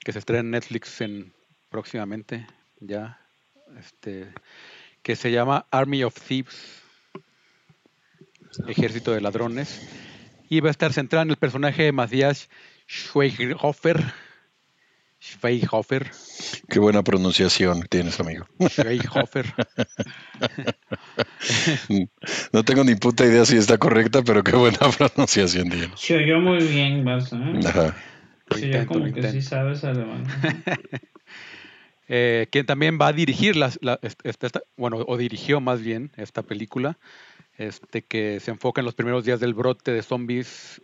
que 0.00 0.12
se 0.12 0.18
estrena 0.18 0.40
en 0.40 0.50
Netflix 0.50 1.00
en, 1.00 1.32
próximamente, 1.70 2.46
ya, 2.78 3.18
este, 3.78 4.26
que 5.02 5.16
se 5.16 5.30
llama 5.32 5.64
Army 5.70 6.04
of 6.04 6.14
Thieves, 6.20 6.82
Ejército 8.68 9.12
de 9.12 9.22
Ladrones, 9.22 9.80
y 10.50 10.60
va 10.60 10.68
a 10.68 10.72
estar 10.72 10.92
centrada 10.92 11.22
en 11.22 11.30
el 11.30 11.36
personaje 11.38 11.84
de 11.84 11.92
Matías 11.92 12.50
Schweighofer. 12.86 14.02
Schweighofer. 15.22 16.10
Qué 16.70 16.78
buena 16.78 17.02
pronunciación 17.04 17.82
tienes, 17.88 18.18
amigo. 18.20 18.46
Schweighofer. 18.68 19.46
no 22.52 22.64
tengo 22.64 22.84
ni 22.84 22.94
puta 22.94 23.26
idea 23.26 23.44
si 23.44 23.56
está 23.58 23.76
correcta, 23.76 24.22
pero 24.22 24.42
qué 24.42 24.56
buena 24.56 24.78
pronunciación 24.98 25.68
tienes. 25.68 26.00
Se 26.00 26.16
oyó 26.16 26.40
muy 26.40 26.66
bien, 26.66 27.04
vas. 27.04 27.32
¿eh? 27.32 27.36
Ajá. 27.66 27.96
como 28.86 29.12
que 29.12 29.22
sí 29.30 29.42
sabes 29.42 29.84
alemán. 29.84 30.24
Eh, 32.12 32.48
quien 32.50 32.66
también 32.66 32.98
va 33.00 33.06
a 33.06 33.12
dirigir, 33.12 33.54
la, 33.54 33.70
este, 34.02 34.28
este, 34.28 34.48
bueno, 34.76 34.96
o 35.06 35.16
dirigió 35.16 35.60
más 35.60 35.80
bien 35.80 36.10
esta 36.16 36.42
película, 36.42 36.98
este 37.56 38.02
que 38.02 38.40
se 38.40 38.50
enfoca 38.50 38.80
en 38.80 38.86
los 38.86 38.96
primeros 38.96 39.24
días 39.24 39.38
del 39.38 39.54
brote 39.54 39.92
de 39.92 40.02
zombies 40.02 40.82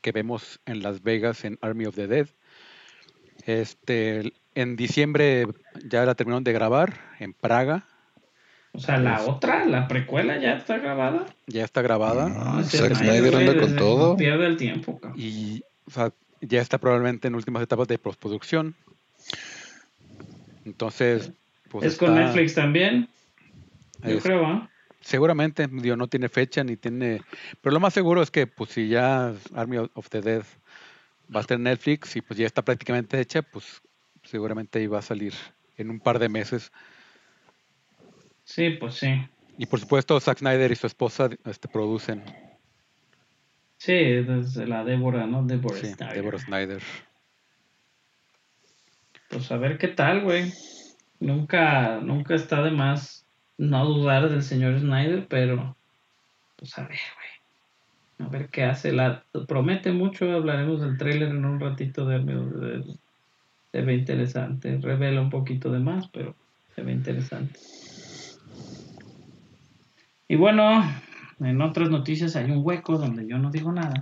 que 0.00 0.12
vemos 0.12 0.60
en 0.66 0.84
Las 0.84 1.02
Vegas 1.02 1.44
en 1.44 1.58
Army 1.60 1.86
of 1.86 1.96
the 1.96 2.06
Dead 2.06 2.28
este, 3.58 4.32
en 4.54 4.76
diciembre 4.76 5.46
ya 5.84 6.04
la 6.04 6.14
terminaron 6.14 6.44
de 6.44 6.52
grabar 6.52 6.94
en 7.18 7.32
Praga. 7.32 7.84
O 8.72 8.78
sea, 8.78 8.96
la 8.98 9.20
otra, 9.22 9.64
la 9.64 9.88
precuela 9.88 10.38
ya 10.38 10.52
está 10.52 10.78
grabada. 10.78 11.26
Ya 11.48 11.64
está 11.64 11.82
grabada. 11.82 12.26
Ah, 12.30 12.62
no, 12.62 13.60
con 13.60 13.76
todo. 13.76 14.16
Pierde 14.16 14.46
el 14.46 14.56
tiempo. 14.56 15.00
Y 15.16 15.64
ya 16.40 16.60
está 16.60 16.78
probablemente 16.78 17.26
en 17.26 17.34
últimas 17.34 17.60
etapas 17.64 17.88
de 17.88 17.98
postproducción. 17.98 18.76
Entonces, 20.64 21.32
pues 21.70 21.86
es 21.94 21.98
con 21.98 22.14
Netflix 22.14 22.54
también. 22.54 23.08
Yo 24.04 24.20
creo, 24.20 24.46
¿ah? 24.46 24.70
Seguramente, 25.00 25.66
Dios 25.66 25.98
no 25.98 26.06
tiene 26.06 26.28
fecha 26.28 26.62
ni 26.62 26.76
tiene. 26.76 27.22
Pero 27.62 27.72
lo 27.74 27.80
más 27.80 27.92
seguro 27.92 28.22
es 28.22 28.30
que, 28.30 28.46
pues, 28.46 28.70
si 28.70 28.86
ya 28.88 29.34
Army 29.56 29.78
of 29.94 30.08
the 30.10 30.20
Dead 30.20 30.44
va 31.34 31.40
a 31.40 31.42
ser 31.44 31.58
Netflix 31.60 32.16
y 32.16 32.20
pues 32.22 32.38
ya 32.38 32.46
está 32.46 32.62
prácticamente 32.62 33.20
hecha, 33.20 33.42
pues 33.42 33.80
seguramente 34.24 34.78
ahí 34.78 34.86
va 34.86 34.98
a 34.98 35.02
salir 35.02 35.32
en 35.76 35.90
un 35.90 36.00
par 36.00 36.18
de 36.18 36.28
meses. 36.28 36.70
Sí, 38.44 38.70
pues 38.70 38.94
sí. 38.94 39.10
Y 39.58 39.66
por 39.66 39.78
supuesto, 39.80 40.18
Zack 40.18 40.38
Snyder 40.38 40.72
y 40.72 40.76
su 40.76 40.86
esposa 40.86 41.28
este, 41.44 41.68
producen. 41.68 42.22
Sí, 43.76 43.92
desde 43.94 44.66
la 44.66 44.84
Débora, 44.84 45.26
¿no? 45.26 45.44
Débora 45.44 45.76
Snyder. 45.78 46.38
Snyder. 46.38 46.82
Pues 49.28 49.52
a 49.52 49.56
ver 49.56 49.78
qué 49.78 49.88
tal, 49.88 50.22
güey. 50.22 50.52
Nunca, 51.20 52.00
nunca 52.00 52.34
está 52.34 52.62
de 52.62 52.70
más 52.70 53.26
no 53.58 53.84
dudar 53.84 54.28
del 54.30 54.42
señor 54.42 54.78
Snyder, 54.80 55.26
pero 55.28 55.76
pues 56.56 56.76
a 56.78 56.82
ver, 56.88 56.98
a 58.20 58.28
ver 58.28 58.48
qué 58.50 58.64
hace. 58.64 58.92
La, 58.92 59.24
promete 59.48 59.92
mucho, 59.92 60.30
hablaremos 60.30 60.80
del 60.82 60.98
trailer 60.98 61.30
en 61.30 61.44
un 61.44 61.58
ratito 61.58 62.04
de, 62.04 62.84
se 63.72 63.82
ve 63.82 63.94
interesante. 63.94 64.78
Revela 64.80 65.22
un 65.22 65.30
poquito 65.30 65.70
de 65.72 65.80
más, 65.80 66.06
pero 66.10 66.36
se 66.74 66.82
ve 66.82 66.92
interesante. 66.92 67.58
Y 70.28 70.36
bueno, 70.36 70.84
en 71.48 71.62
otras 71.62 71.88
noticias 71.90 72.36
hay 72.36 72.44
un 72.50 72.60
hueco 72.64 72.98
donde 72.98 73.26
yo 73.26 73.38
no 73.38 73.50
digo 73.50 73.72
nada. 73.72 73.94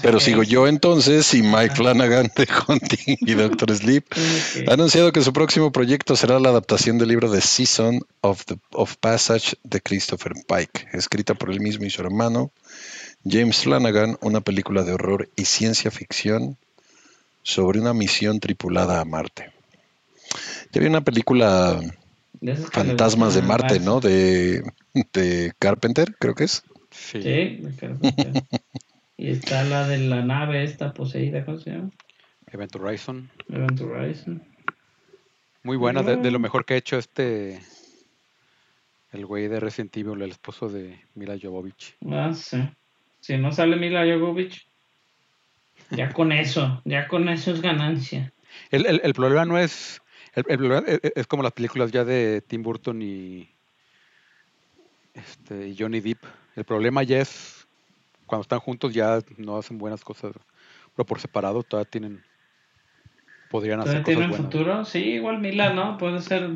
Pero 0.00 0.18
sigo 0.18 0.42
yo 0.42 0.66
entonces 0.66 1.34
y 1.34 1.42
Mike 1.42 1.74
Flanagan 1.74 2.30
de 2.34 2.48
Hunting 2.66 3.16
y 3.20 3.34
Doctor 3.34 3.74
Sleep 3.76 4.04
ha 4.68 4.72
anunciado 4.72 5.12
que 5.12 5.20
su 5.22 5.32
próximo 5.32 5.70
proyecto 5.70 6.16
será 6.16 6.40
la 6.40 6.48
adaptación 6.48 6.96
del 6.98 7.08
libro 7.08 7.30
The 7.30 7.40
Season 7.42 8.00
of, 8.22 8.44
the, 8.46 8.56
Passage 9.00 9.56
de 9.62 9.80
Christopher 9.80 10.32
Pike, 10.46 10.88
escrita 10.92 11.34
por 11.34 11.50
él 11.50 11.60
mismo 11.60 11.84
y 11.84 11.90
su 11.90 12.00
hermano 12.02 12.50
James 13.24 13.58
Flanagan, 13.60 14.16
una 14.20 14.40
película 14.40 14.82
de 14.84 14.92
horror 14.94 15.28
y 15.36 15.44
ciencia 15.44 15.90
ficción 15.90 16.56
sobre 17.42 17.80
una 17.80 17.92
misión 17.92 18.40
tripulada 18.40 19.00
a 19.00 19.04
Marte. 19.04 19.52
Ya 20.72 20.78
había 20.78 20.88
una 20.90 21.02
película 21.02 21.78
Fantasmas 22.72 23.34
de 23.34 23.42
Marte, 23.42 23.78
¿no? 23.78 24.00
De, 24.00 24.62
Carpenter, 25.58 26.14
creo 26.18 26.34
que 26.34 26.44
es. 26.44 26.62
Sí, 26.90 27.18
y 29.16 29.30
está 29.30 29.64
la 29.64 29.86
de 29.86 29.98
la 29.98 30.22
nave 30.22 30.64
esta 30.64 30.92
poseída, 30.92 31.44
¿cómo 31.44 31.58
se 31.58 31.70
llama? 31.70 31.90
Event 32.48 32.74
Horizon. 32.76 33.30
Event 33.48 33.80
Horizon. 33.80 34.42
Muy 35.62 35.76
buena, 35.76 36.02
de, 36.02 36.30
lo 36.30 36.38
mejor 36.40 36.64
que 36.64 36.74
ha 36.74 36.76
hecho 36.76 36.98
este. 36.98 37.60
El 39.12 39.24
güey 39.26 39.46
de 39.48 39.60
Resident 39.60 39.96
Evil, 39.96 40.22
el 40.22 40.30
esposo 40.30 40.68
de 40.68 40.98
Mila 41.14 41.36
Jovovich. 41.40 41.94
Ah, 42.10 42.32
sí. 42.34 42.58
Si 43.20 43.36
no 43.36 43.52
sale 43.52 43.76
Mila 43.76 44.00
Jovovich, 44.00 44.66
ya 45.90 46.12
con 46.12 46.32
eso, 46.32 46.80
ya 46.84 47.06
con 47.06 47.28
eso 47.28 47.52
es 47.52 47.60
ganancia. 47.62 48.32
El, 48.70 48.86
el, 49.02 49.14
problema 49.14 49.44
no 49.46 49.58
es 49.58 50.02
el, 50.34 50.72
e, 50.88 51.00
e, 51.02 51.12
es 51.16 51.26
como 51.26 51.42
las 51.42 51.52
películas 51.52 51.90
ya 51.92 52.04
de 52.04 52.40
Tim 52.40 52.62
Burton 52.62 53.02
y, 53.02 53.50
este, 55.12 55.74
Johnny 55.78 56.00
Depp. 56.00 56.24
El 56.56 56.64
problema 56.64 57.02
ya 57.02 57.20
es 57.20 57.66
cuando 58.26 58.42
están 58.42 58.60
juntos 58.60 58.94
ya 58.94 59.18
no 59.36 59.58
hacen 59.58 59.76
buenas 59.78 60.02
cosas, 60.02 60.32
pero 60.94 61.06
por 61.06 61.20
separado 61.20 61.62
todavía 61.62 61.90
tienen 61.90 62.22
podrían 63.50 63.80
hacer 63.80 64.02
cosas 64.02 64.16
buenas. 64.16 64.36
futuro? 64.36 64.84
Sí, 64.86 65.00
igual 65.00 65.38
Mila, 65.40 65.74
¿no? 65.74 65.98
Puede 65.98 66.20
ser. 66.22 66.48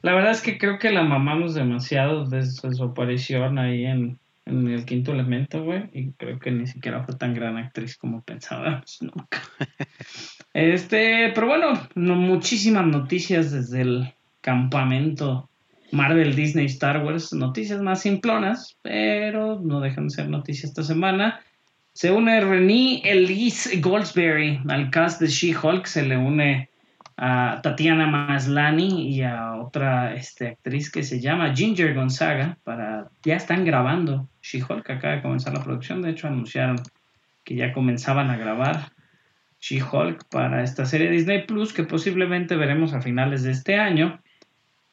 La 0.00 0.12
verdad 0.14 0.32
es 0.32 0.40
que 0.42 0.58
creo 0.58 0.80
que 0.80 0.90
la 0.90 1.02
mamamos 1.04 1.54
demasiado 1.54 2.24
desde 2.28 2.72
su 2.74 2.82
aparición 2.82 3.58
ahí 3.60 3.84
en 3.84 4.18
en 4.46 4.68
el 4.68 4.84
quinto 4.84 5.12
elemento, 5.12 5.62
güey, 5.62 5.88
y 5.92 6.12
creo 6.12 6.38
que 6.38 6.50
ni 6.50 6.66
siquiera 6.66 7.04
fue 7.04 7.14
tan 7.16 7.32
gran 7.34 7.56
actriz 7.56 7.96
como 7.96 8.22
pensábamos 8.22 8.98
pues, 8.98 9.02
nunca. 9.02 9.42
este, 10.52 11.30
pero 11.34 11.46
bueno, 11.46 11.72
no, 11.94 12.14
muchísimas 12.16 12.86
noticias 12.86 13.52
desde 13.52 13.82
el 13.82 14.14
campamento 14.40 15.48
Marvel, 15.92 16.34
Disney, 16.34 16.66
Star 16.66 17.04
Wars, 17.04 17.32
noticias 17.34 17.80
más 17.82 18.00
simplonas, 18.00 18.78
pero 18.82 19.60
no 19.60 19.78
dejan 19.80 20.08
de 20.08 20.14
ser 20.14 20.28
noticias 20.30 20.70
esta 20.70 20.82
semana. 20.82 21.40
Se 21.92 22.10
une 22.10 22.40
Renée 22.40 23.02
Elise 23.04 23.78
Goldsberry 23.78 24.62
al 24.70 24.88
cast 24.90 25.20
de 25.20 25.26
She-Hulk, 25.28 25.84
se 25.84 26.06
le 26.06 26.16
une 26.16 26.70
a 27.16 27.60
Tatiana 27.62 28.06
Maslani 28.06 29.10
y 29.14 29.22
a 29.22 29.56
otra 29.56 30.14
este, 30.14 30.48
actriz 30.48 30.90
que 30.90 31.02
se 31.02 31.20
llama 31.20 31.52
Ginger 31.54 31.94
Gonzaga 31.94 32.58
para 32.64 33.10
ya 33.22 33.36
están 33.36 33.64
grabando 33.64 34.28
She-Hulk 34.42 34.88
acaba 34.90 35.16
de 35.16 35.22
comenzar 35.22 35.52
la 35.54 35.62
producción 35.62 36.00
de 36.00 36.10
hecho 36.10 36.26
anunciaron 36.28 36.76
que 37.44 37.54
ya 37.56 37.72
comenzaban 37.74 38.30
a 38.30 38.36
grabar 38.38 38.92
She-Hulk 39.60 40.28
para 40.30 40.62
esta 40.62 40.86
serie 40.86 41.08
de 41.08 41.14
Disney 41.16 41.46
Plus 41.46 41.72
que 41.74 41.84
posiblemente 41.84 42.56
veremos 42.56 42.94
a 42.94 43.02
finales 43.02 43.42
de 43.42 43.50
este 43.50 43.76
año 43.76 44.20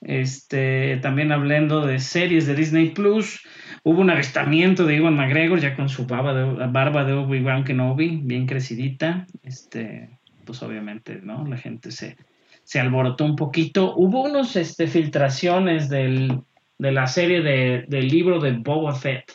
este 0.01 0.97
también 1.01 1.31
hablando 1.31 1.85
de 1.85 1.99
series 1.99 2.47
de 2.47 2.55
Disney 2.55 2.89
Plus 2.91 3.41
hubo 3.83 4.01
un 4.01 4.09
avistamiento 4.09 4.85
de 4.85 4.97
Iwan 4.97 5.15
McGregor 5.15 5.59
ya 5.61 5.75
con 5.75 5.87
su 5.89 6.05
barba 6.05 6.33
de, 6.33 6.67
barba 6.67 7.05
de 7.05 7.13
Obi-Wan 7.13 7.63
Kenobi 7.63 8.21
bien 8.23 8.45
crecidita 8.45 9.25
este 9.43 10.18
pues, 10.49 10.63
obviamente, 10.63 11.19
¿no? 11.21 11.45
La 11.45 11.57
gente 11.57 11.91
se, 11.91 12.17
se 12.63 12.79
alborotó 12.79 13.23
un 13.23 13.35
poquito. 13.35 13.93
Hubo 13.95 14.23
unas 14.23 14.55
este, 14.55 14.87
filtraciones 14.87 15.89
de 15.89 16.41
la 16.79 17.05
serie 17.05 17.41
del 17.87 18.07
libro 18.07 18.39
de 18.39 18.53
Boba 18.53 18.95
Fett, 18.95 19.25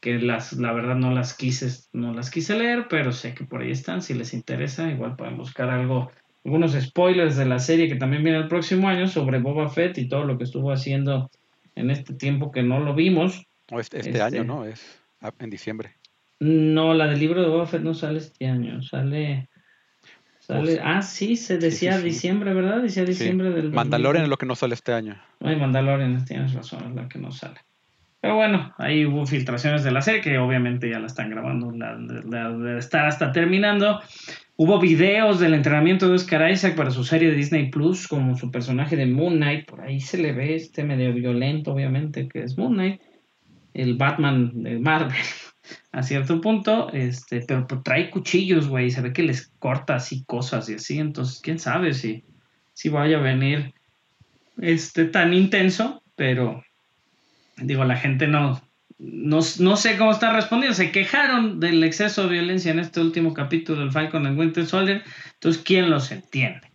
que 0.00 0.18
las, 0.18 0.52
la 0.52 0.74
verdad 0.74 0.96
no 0.96 1.12
las, 1.12 1.32
quise, 1.32 1.84
no 1.94 2.12
las 2.12 2.30
quise 2.30 2.58
leer, 2.58 2.88
pero 2.90 3.10
sé 3.10 3.32
que 3.32 3.46
por 3.46 3.62
ahí 3.62 3.70
están. 3.70 4.02
Si 4.02 4.12
les 4.12 4.34
interesa, 4.34 4.90
igual 4.90 5.16
pueden 5.16 5.38
buscar 5.38 5.70
algo, 5.70 6.12
algunos 6.44 6.72
spoilers 6.78 7.36
de 7.38 7.46
la 7.46 7.58
serie 7.58 7.88
que 7.88 7.94
también 7.96 8.22
viene 8.22 8.36
el 8.38 8.48
próximo 8.48 8.86
año 8.90 9.06
sobre 9.06 9.38
Boba 9.40 9.70
Fett 9.70 9.96
y 9.96 10.08
todo 10.10 10.24
lo 10.26 10.36
que 10.36 10.44
estuvo 10.44 10.72
haciendo 10.72 11.30
en 11.74 11.90
este 11.90 12.12
tiempo 12.12 12.50
que 12.52 12.62
no 12.62 12.80
lo 12.80 12.94
vimos. 12.94 13.46
este, 13.70 14.00
este 14.00 14.20
año, 14.20 14.44
¿no? 14.44 14.66
Es 14.66 15.00
ah, 15.22 15.32
en 15.38 15.48
diciembre. 15.48 15.92
No, 16.38 16.92
la 16.92 17.06
del 17.06 17.18
libro 17.18 17.40
de 17.40 17.48
Boba 17.48 17.64
Fett 17.66 17.80
no 17.80 17.94
sale 17.94 18.18
este 18.18 18.46
año, 18.46 18.82
sale 18.82 19.48
ah, 20.48 21.02
sí, 21.02 21.36
se 21.36 21.58
decía 21.58 21.98
diciembre, 21.98 22.54
¿verdad? 22.54 22.80
Decía 22.82 23.04
diciembre 23.04 23.50
del. 23.50 23.70
Mandalorian 23.70 24.24
es 24.24 24.30
lo 24.30 24.36
que 24.38 24.46
no 24.46 24.54
sale 24.56 24.74
este 24.74 24.92
año. 24.92 25.16
Ay, 25.40 25.56
Mandalorian, 25.56 26.24
tienes 26.24 26.52
razón, 26.54 26.88
es 26.90 26.94
la 26.94 27.08
que 27.08 27.18
no 27.18 27.30
sale. 27.30 27.60
Pero 28.20 28.34
bueno, 28.34 28.72
ahí 28.78 29.04
hubo 29.06 29.24
filtraciones 29.26 29.84
de 29.84 29.92
la 29.92 30.00
serie 30.00 30.20
que 30.20 30.38
obviamente 30.38 30.90
ya 30.90 30.98
la 30.98 31.06
están 31.06 31.30
grabando, 31.30 31.70
la, 31.72 32.78
estar 32.78 33.06
hasta 33.06 33.30
terminando. 33.30 34.00
Hubo 34.56 34.80
videos 34.80 35.38
del 35.38 35.54
entrenamiento 35.54 36.08
de 36.08 36.14
Oscar 36.14 36.50
Isaac 36.50 36.74
para 36.74 36.90
su 36.90 37.04
serie 37.04 37.30
de 37.30 37.36
Disney 37.36 37.70
Plus, 37.70 38.08
como 38.08 38.34
su 38.34 38.50
personaje 38.50 38.96
de 38.96 39.06
Moon 39.06 39.36
Knight. 39.36 39.66
Por 39.68 39.80
ahí 39.82 40.00
se 40.00 40.18
le 40.18 40.32
ve 40.32 40.56
este 40.56 40.82
medio 40.82 41.14
violento, 41.14 41.72
obviamente, 41.72 42.26
que 42.26 42.42
es 42.42 42.58
Moon 42.58 42.74
Knight, 42.74 43.00
el 43.74 43.96
Batman 43.96 44.50
de 44.64 44.80
Marvel 44.80 45.16
a 45.98 46.02
cierto 46.04 46.40
punto, 46.40 46.90
este, 46.92 47.40
pero, 47.40 47.66
pues, 47.66 47.82
trae 47.82 48.08
cuchillos, 48.10 48.68
güey, 48.68 48.90
se 48.90 49.00
ve 49.00 49.12
que 49.12 49.22
les 49.24 49.48
corta 49.58 49.96
así 49.96 50.22
cosas 50.26 50.68
y 50.68 50.74
así, 50.74 50.98
entonces 51.00 51.40
quién 51.42 51.58
sabe 51.58 51.92
si, 51.92 52.24
si 52.72 52.88
vaya 52.88 53.18
a 53.18 53.22
venir 53.22 53.74
este 54.60 55.06
tan 55.06 55.34
intenso, 55.34 56.02
pero 56.14 56.62
digo, 57.56 57.82
la 57.82 57.96
gente 57.96 58.28
no, 58.28 58.60
no, 59.00 59.40
no 59.58 59.76
sé 59.76 59.96
cómo 59.98 60.12
está 60.12 60.32
respondiendo, 60.32 60.76
se 60.76 60.92
quejaron 60.92 61.58
del 61.58 61.82
exceso 61.82 62.22
de 62.24 62.34
violencia 62.34 62.70
en 62.70 62.78
este 62.78 63.00
último 63.00 63.34
capítulo 63.34 63.80
del 63.80 63.90
Falcon 63.90 64.24
en 64.28 64.38
Winter 64.38 64.66
Soldier, 64.66 65.02
entonces 65.34 65.62
quién 65.64 65.90
los 65.90 66.12
entiende. 66.12 66.68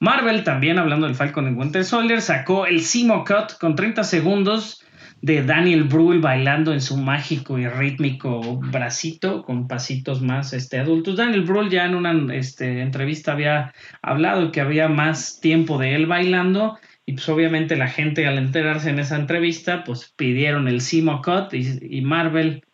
Marvel 0.00 0.44
también, 0.44 0.78
hablando 0.78 1.06
del 1.06 1.16
Falcon 1.16 1.46
en 1.48 1.58
Winter 1.58 1.84
Soldier, 1.84 2.22
sacó 2.22 2.64
el 2.64 2.80
Simo 2.80 3.24
Cut 3.24 3.58
con 3.60 3.74
30 3.76 4.02
segundos 4.04 4.85
de 5.22 5.42
Daniel 5.42 5.84
Bruhl 5.84 6.20
bailando 6.20 6.72
en 6.72 6.80
su 6.80 6.96
mágico 6.96 7.58
y 7.58 7.66
rítmico 7.66 8.58
bracito 8.60 9.42
con 9.42 9.66
pasitos 9.66 10.20
más 10.22 10.52
este, 10.52 10.78
adultos. 10.78 11.16
Daniel 11.16 11.42
Bruhl 11.44 11.70
ya 11.70 11.86
en 11.86 11.94
una 11.94 12.12
este, 12.34 12.82
entrevista 12.82 13.32
había 13.32 13.72
hablado 14.02 14.52
que 14.52 14.60
había 14.60 14.88
más 14.88 15.40
tiempo 15.40 15.78
de 15.78 15.94
él 15.94 16.06
bailando 16.06 16.78
y 17.06 17.12
pues 17.14 17.28
obviamente 17.28 17.76
la 17.76 17.88
gente 17.88 18.26
al 18.26 18.38
enterarse 18.38 18.90
en 18.90 18.98
esa 18.98 19.16
entrevista 19.16 19.84
pues 19.84 20.12
pidieron 20.16 20.68
el 20.68 20.80
Simo 20.80 21.22
Cut 21.22 21.54
y, 21.54 22.00
Marvel, 22.02 22.64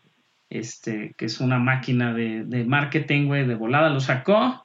este, 0.50 1.14
que 1.16 1.26
es 1.26 1.40
una 1.40 1.58
máquina 1.58 2.12
de, 2.12 2.44
de 2.44 2.64
marketing, 2.64 3.30
de 3.30 3.54
volada 3.54 3.88
lo 3.90 4.00
sacó 4.00 4.61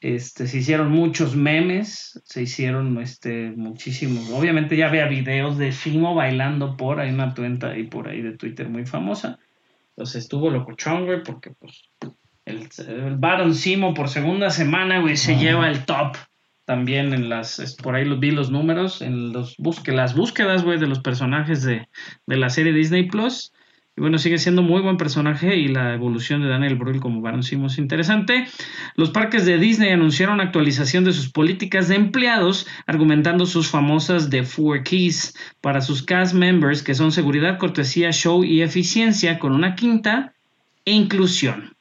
este, 0.00 0.46
se 0.46 0.58
hicieron 0.58 0.90
muchos 0.90 1.36
memes, 1.36 2.20
se 2.24 2.42
hicieron 2.42 2.98
este, 3.00 3.50
muchísimos. 3.56 4.28
Obviamente 4.30 4.76
ya 4.76 4.88
había 4.88 5.06
videos 5.06 5.56
de 5.56 5.72
Simo 5.72 6.14
bailando 6.14 6.76
por, 6.76 7.00
ahí, 7.00 7.10
una 7.10 7.32
cuenta 7.34 7.70
ahí 7.70 7.84
por 7.86 8.08
ahí 8.08 8.20
de 8.20 8.36
Twitter 8.36 8.68
muy 8.68 8.86
famosa. 8.86 9.38
Entonces 9.90 10.24
estuvo 10.24 10.50
loco 10.50 10.74
güey, 11.04 11.22
porque 11.22 11.50
pues 11.52 11.82
el, 12.44 12.68
Baron 13.18 13.54
Simo 13.54 13.94
por 13.94 14.08
segunda 14.08 14.50
semana, 14.50 15.00
güey, 15.00 15.16
se 15.16 15.34
ah. 15.36 15.38
lleva 15.38 15.68
el 15.70 15.84
top 15.84 16.16
también 16.64 17.12
en 17.12 17.28
las, 17.28 17.76
por 17.80 17.94
ahí 17.94 18.04
los, 18.04 18.18
vi 18.18 18.30
los 18.30 18.50
números, 18.50 19.00
en 19.02 19.32
los 19.32 19.54
las 19.86 20.14
búsquedas, 20.16 20.64
güey, 20.64 20.78
de 20.80 20.86
los 20.86 21.00
personajes 21.00 21.62
de, 21.62 21.88
de 22.26 22.36
la 22.36 22.48
serie 22.48 22.72
Disney 22.72 23.06
Plus. 23.08 23.52
Y 23.96 24.00
bueno, 24.00 24.18
sigue 24.18 24.38
siendo 24.38 24.60
muy 24.62 24.82
buen 24.82 24.96
personaje 24.96 25.54
y 25.56 25.68
la 25.68 25.94
evolución 25.94 26.42
de 26.42 26.48
Daniel 26.48 26.74
Bruhl 26.74 26.98
como 27.00 27.20
Baron 27.20 27.44
Simo 27.44 27.68
es 27.68 27.78
interesante. 27.78 28.44
Los 28.96 29.10
parques 29.12 29.46
de 29.46 29.56
Disney 29.56 29.90
anunciaron 29.90 30.40
actualización 30.40 31.04
de 31.04 31.12
sus 31.12 31.30
políticas 31.30 31.86
de 31.86 31.94
empleados, 31.94 32.66
argumentando 32.88 33.46
sus 33.46 33.68
famosas 33.70 34.30
The 34.30 34.42
Four 34.42 34.82
Keys 34.82 35.34
para 35.60 35.80
sus 35.80 36.02
cast 36.02 36.34
members, 36.34 36.82
que 36.82 36.94
son 36.94 37.12
seguridad, 37.12 37.56
cortesía, 37.56 38.10
show 38.10 38.42
y 38.42 38.62
eficiencia, 38.62 39.38
con 39.38 39.54
una 39.54 39.76
quinta 39.76 40.34
e 40.84 40.90
inclusión. 40.90 41.76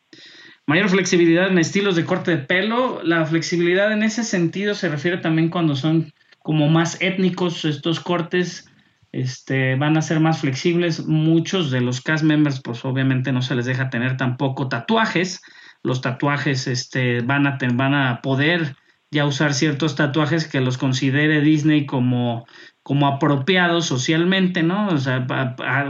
Mayor 0.67 0.89
flexibilidad 0.89 1.47
en 1.47 1.57
estilos 1.57 1.95
de 1.95 2.05
corte 2.05 2.29
de 2.29 2.37
pelo. 2.45 3.01
La 3.03 3.25
flexibilidad 3.25 3.91
en 3.91 4.03
ese 4.03 4.23
sentido 4.23 4.75
se 4.75 4.87
refiere 4.87 5.17
también 5.17 5.49
cuando 5.49 5.73
son 5.75 6.13
como 6.43 6.69
más 6.69 7.01
étnicos 7.01 7.65
estos 7.65 7.99
cortes 7.99 8.69
este, 9.13 9.75
van 9.75 9.95
a 9.95 10.01
ser 10.01 10.19
más 10.19 10.41
flexibles. 10.41 11.05
Muchos 11.07 11.69
de 11.69 11.81
los 11.81 12.01
cast 12.01 12.23
members, 12.23 12.61
pues 12.61 12.83
obviamente 12.83 13.31
no 13.31 13.43
se 13.43 13.53
les 13.53 13.67
deja 13.67 13.91
tener 13.91 14.17
tampoco 14.17 14.69
tatuajes. 14.69 15.39
Los 15.83 16.01
tatuajes 16.01 16.65
este, 16.67 17.21
van, 17.21 17.45
a, 17.45 17.59
van 17.75 17.93
a 17.93 18.21
poder 18.23 18.75
ya 19.11 19.27
usar 19.27 19.53
ciertos 19.53 19.95
tatuajes 19.95 20.47
que 20.47 20.61
los 20.61 20.79
considere 20.79 21.41
Disney 21.41 21.85
como 21.85 22.47
como 22.83 23.07
apropiado 23.07 23.81
socialmente, 23.81 24.61
¿no? 24.61 24.89
O 24.89 24.97
sea, 24.97 25.25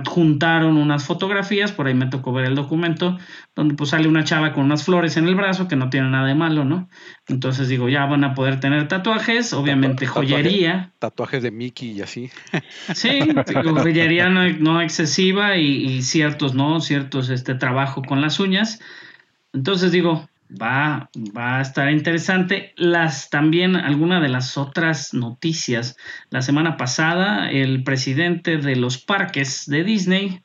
juntaron 0.08 0.78
unas 0.78 1.04
fotografías, 1.04 1.72
por 1.72 1.88
ahí 1.88 1.96
me 1.96 2.06
tocó 2.06 2.32
ver 2.34 2.46
el 2.46 2.54
documento, 2.54 3.18
donde 3.56 3.74
pues 3.74 3.90
sale 3.90 4.08
una 4.08 4.24
chava 4.24 4.54
con 4.54 4.64
unas 4.66 4.84
flores 4.86 5.18
en 5.18 5.28
el 5.28 5.34
brazo 5.36 5.68
que 5.68 5.76
no 5.76 5.90
tiene 5.90 6.10
nada 6.10 6.28
de 6.28 6.36
malo, 6.36 6.66
¿no? 6.66 6.88
Entonces 7.28 7.68
digo, 7.68 7.90
ya 7.90 8.06
van 8.06 8.24
a 8.24 8.36
poder 8.36 8.60
tener 8.60 8.88
tatuajes, 8.88 9.54
obviamente 9.54 10.06
joyería. 10.06 10.92
Tatuajes 11.00 11.42
de 11.42 11.50
Mickey 11.50 11.92
y 11.94 12.02
así. 12.04 12.30
Sí, 12.94 13.20
joyería 13.66 14.30
no, 14.30 14.80
excesiva 14.80 15.58
y, 15.58 15.84
y, 15.86 16.04
ciertos, 16.04 16.54
¿no? 16.54 16.80
Ciertos, 16.80 17.30
este 17.30 17.56
trabajo 17.56 18.04
con 18.04 18.22
las 18.22 18.40
uñas. 18.40 18.80
Entonces 19.52 19.92
digo, 19.92 20.28
Va, 20.50 21.10
va 21.36 21.58
a 21.58 21.62
estar 21.62 21.90
interesante. 21.92 22.74
Las 22.76 23.30
también, 23.30 23.76
alguna 23.76 24.20
de 24.20 24.30
las 24.30 24.58
otras 24.58 25.14
noticias. 25.14 25.98
La 26.30 26.42
semana 26.42 26.78
pasada, 26.78 27.50
el 27.50 27.84
presidente 27.84 28.58
de 28.58 28.76
los 28.76 28.98
parques 28.98 29.66
de 29.68 29.84
Disney, 29.84 30.44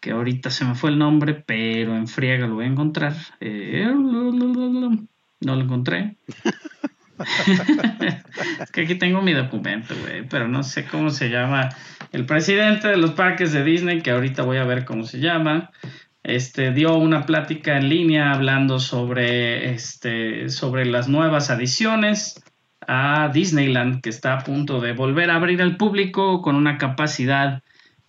que 0.00 0.12
ahorita 0.12 0.50
se 0.50 0.64
me 0.64 0.74
fue 0.74 0.90
el 0.90 0.98
nombre, 0.98 1.34
pero 1.34 1.96
en 1.96 2.06
friega 2.08 2.46
lo 2.46 2.54
voy 2.56 2.64
a 2.64 2.68
encontrar. 2.68 3.14
Eh, 3.40 3.84
no 3.94 5.54
lo 5.54 5.60
encontré. 5.62 6.16
es 8.60 8.70
que 8.72 8.82
aquí 8.82 8.94
tengo 8.96 9.22
mi 9.22 9.32
documento, 9.34 9.94
güey, 10.02 10.26
pero 10.28 10.48
no 10.48 10.62
sé 10.62 10.84
cómo 10.84 11.10
se 11.10 11.30
llama 11.30 11.68
el 12.12 12.26
presidente 12.26 12.88
de 12.88 12.96
los 12.96 13.12
parques 13.12 13.52
de 13.52 13.62
Disney, 13.64 14.02
que 14.02 14.10
ahorita 14.12 14.42
voy 14.42 14.56
a 14.58 14.64
ver 14.64 14.84
cómo 14.84 15.04
se 15.04 15.18
llama 15.18 15.70
este, 16.28 16.72
dio 16.72 16.94
una 16.98 17.22
plática 17.24 17.78
en 17.78 17.88
línea 17.88 18.32
hablando 18.32 18.78
sobre, 18.80 19.70
este, 19.72 20.50
sobre 20.50 20.84
las 20.84 21.08
nuevas 21.08 21.48
adiciones 21.50 22.38
a 22.86 23.30
Disneyland, 23.32 24.02
que 24.02 24.10
está 24.10 24.34
a 24.34 24.44
punto 24.44 24.78
de 24.82 24.92
volver 24.92 25.30
a 25.30 25.36
abrir 25.36 25.62
al 25.62 25.78
público 25.78 26.42
con 26.42 26.54
una 26.54 26.76
capacidad 26.76 27.62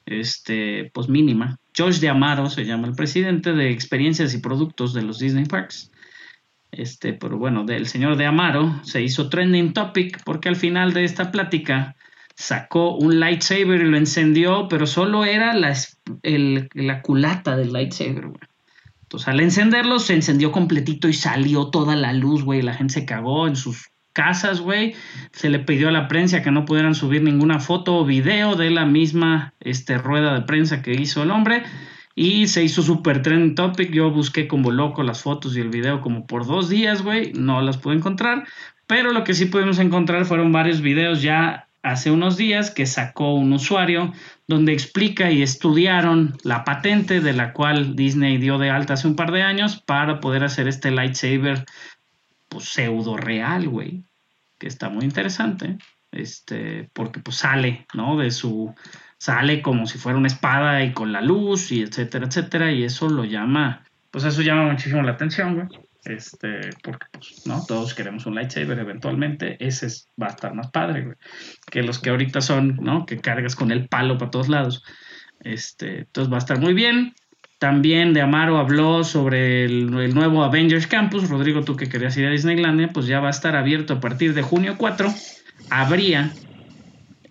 este, 0.06 0.92
pues 0.94 1.08
mínima. 1.08 1.60
George 1.74 2.02
de 2.02 2.10
Amaro 2.10 2.50
se 2.50 2.66
llama 2.66 2.88
el 2.90 2.94
presidente 2.94 3.54
de 3.54 3.72
experiencias 3.72 4.34
y 4.34 4.40
productos 4.42 4.94
de 4.94 5.04
los 5.04 5.20
Disney 5.20 5.46
Parks. 5.46 5.90
Este, 6.74 7.14
pero 7.14 7.38
bueno, 7.38 7.64
del 7.64 7.88
señor 7.88 8.18
de 8.18 8.26
Amaro 8.26 8.82
se 8.84 9.02
hizo 9.02 9.30
trending 9.30 9.72
topic 9.72 10.24
porque 10.26 10.50
al 10.50 10.58
final 10.58 10.92
de 10.94 11.06
esta 11.06 11.32
plática 11.32 11.96
sacó 12.40 12.96
un 12.96 13.20
lightsaber 13.20 13.82
y 13.82 13.90
lo 13.90 13.98
encendió, 13.98 14.70
pero 14.70 14.88
solo 14.88 15.26
era 15.26 15.54
la, 15.54 15.74
la 16.24 17.02
culata 17.02 17.58
del 17.58 17.74
lightsaber, 17.74 18.28
güey. 18.28 18.40
Entonces, 19.04 19.28
al 19.28 19.42
encenderlo, 19.42 20.00
se 20.00 20.14
encendió 20.14 20.54
completito 20.54 21.10
y 21.10 21.14
salió 21.14 21.68
toda 21.70 21.98
la 21.98 22.14
luz, 22.14 22.44
güey. 22.46 22.62
La 22.62 22.74
gente 22.76 22.94
se 22.94 23.06
cagó 23.06 23.46
en 23.46 23.58
sus 23.58 23.90
casas, 24.14 24.62
güey. 24.62 24.96
Se 25.34 25.50
le 25.50 25.60
pidió 25.60 25.90
a 25.90 25.92
la 25.92 26.08
prensa 26.08 26.42
que 26.42 26.50
no 26.52 26.64
pudieran 26.64 26.96
subir 26.96 27.22
ninguna 27.24 27.60
foto 27.60 27.98
o 27.98 28.06
video 28.06 28.56
de 28.56 28.70
la 28.72 28.86
misma 28.86 29.54
este, 29.60 29.98
rueda 29.98 30.34
de 30.36 30.42
prensa 30.46 30.82
que 30.82 30.94
hizo 30.94 31.24
el 31.24 31.32
hombre. 31.32 31.64
Y 32.16 32.48
se 32.48 32.64
hizo 32.64 32.82
super 32.84 33.22
trend 33.22 33.56
topic. 33.56 33.92
Yo 33.92 34.12
busqué 34.12 34.48
como 34.48 34.72
loco 34.72 35.04
las 35.04 35.24
fotos 35.24 35.58
y 35.58 35.60
el 35.60 35.70
video 35.70 36.00
como 36.00 36.26
por 36.26 36.46
dos 36.48 36.70
días, 36.70 37.02
güey. 37.02 37.34
No 37.34 37.60
las 37.62 37.78
pude 37.78 37.96
encontrar. 37.96 38.48
Pero 38.88 39.12
lo 39.12 39.26
que 39.26 39.34
sí 39.34 39.48
pudimos 39.48 39.80
encontrar 39.80 40.24
fueron 40.26 40.54
varios 40.54 40.80
videos 40.82 41.22
ya 41.22 41.66
hace 41.92 42.12
unos 42.12 42.38
días 42.38 42.72
que 42.72 42.86
sacó 42.86 43.34
un 43.34 43.54
usuario 43.54 44.14
donde 44.48 44.74
explica 44.74 45.32
y 45.32 45.42
estudiaron 45.42 46.38
la 46.44 46.64
patente 46.64 47.20
de 47.20 47.34
la 47.34 47.54
cual 47.54 47.96
Disney 47.96 48.38
dio 48.38 48.58
de 48.58 48.70
alta 48.70 48.94
hace 48.94 49.08
un 49.08 49.16
par 49.16 49.32
de 49.32 49.42
años 49.42 49.82
para 49.86 50.20
poder 50.20 50.44
hacer 50.44 50.68
este 50.68 50.92
lightsaber 50.92 51.66
pues, 52.48 52.66
pseudo 52.70 53.18
real, 53.18 53.68
güey, 53.68 54.04
que 54.58 54.68
está 54.68 54.90
muy 54.90 55.06
interesante, 55.06 55.78
este, 56.12 56.90
porque 56.94 57.20
pues 57.20 57.38
sale, 57.38 57.86
¿no? 57.94 58.18
De 58.18 58.32
su 58.32 58.74
sale 59.18 59.62
como 59.62 59.86
si 59.86 59.98
fuera 59.98 60.18
una 60.18 60.28
espada 60.28 60.84
y 60.84 60.94
con 60.94 61.12
la 61.12 61.22
luz 61.22 61.72
y 61.72 61.82
etcétera, 61.82 62.26
etcétera, 62.28 62.72
y 62.72 62.84
eso 62.84 63.10
lo 63.10 63.26
llama, 63.26 63.84
pues 64.12 64.24
eso 64.24 64.42
llama 64.42 64.72
muchísimo 64.72 65.04
la 65.04 65.12
atención, 65.12 65.56
güey. 65.68 65.89
Este, 66.06 66.70
porque 66.82 67.08
pues, 67.12 67.46
¿no? 67.46 67.66
Todos 67.66 67.94
queremos 67.94 68.26
un 68.26 68.36
lightsaber 68.36 68.80
eventualmente, 68.80 69.58
ese 69.60 69.88
va 70.22 70.28
a 70.28 70.30
estar 70.30 70.54
más 70.54 70.72
padre, 70.72 71.16
que 71.70 71.84
los 71.84 72.00
que 72.00 72.10
ahorita 72.10 72.40
son, 72.42 72.78
¿no? 72.82 73.06
Que 73.06 73.18
cargas 73.20 73.56
con 73.56 73.72
el 73.72 73.88
palo 73.90 74.18
para 74.18 74.32
todos 74.32 74.48
lados. 74.48 74.84
Este, 75.42 76.00
entonces 76.00 76.32
va 76.32 76.38
a 76.38 76.40
estar 76.40 76.60
muy 76.60 76.74
bien. 76.74 77.14
También 77.58 78.14
de 78.14 78.22
Amaro 78.22 78.58
habló 78.58 79.04
sobre 79.04 79.66
el, 79.66 79.88
nuevo 79.92 80.44
Avengers 80.44 80.88
Campus. 80.88 81.30
Rodrigo, 81.30 81.64
tú 81.64 81.76
que 81.76 81.90
querías 81.90 82.16
ir 82.16 82.26
a 82.26 82.30
Disneylandia, 82.30 82.88
pues 82.94 83.06
ya 83.06 83.20
va 83.20 83.28
a 83.28 83.32
estar 83.32 83.58
abierto 83.58 83.96
a 83.96 84.00
partir 84.00 84.34
de 84.34 84.42
junio 84.42 84.76
4. 84.78 85.14
Habría 85.70 86.32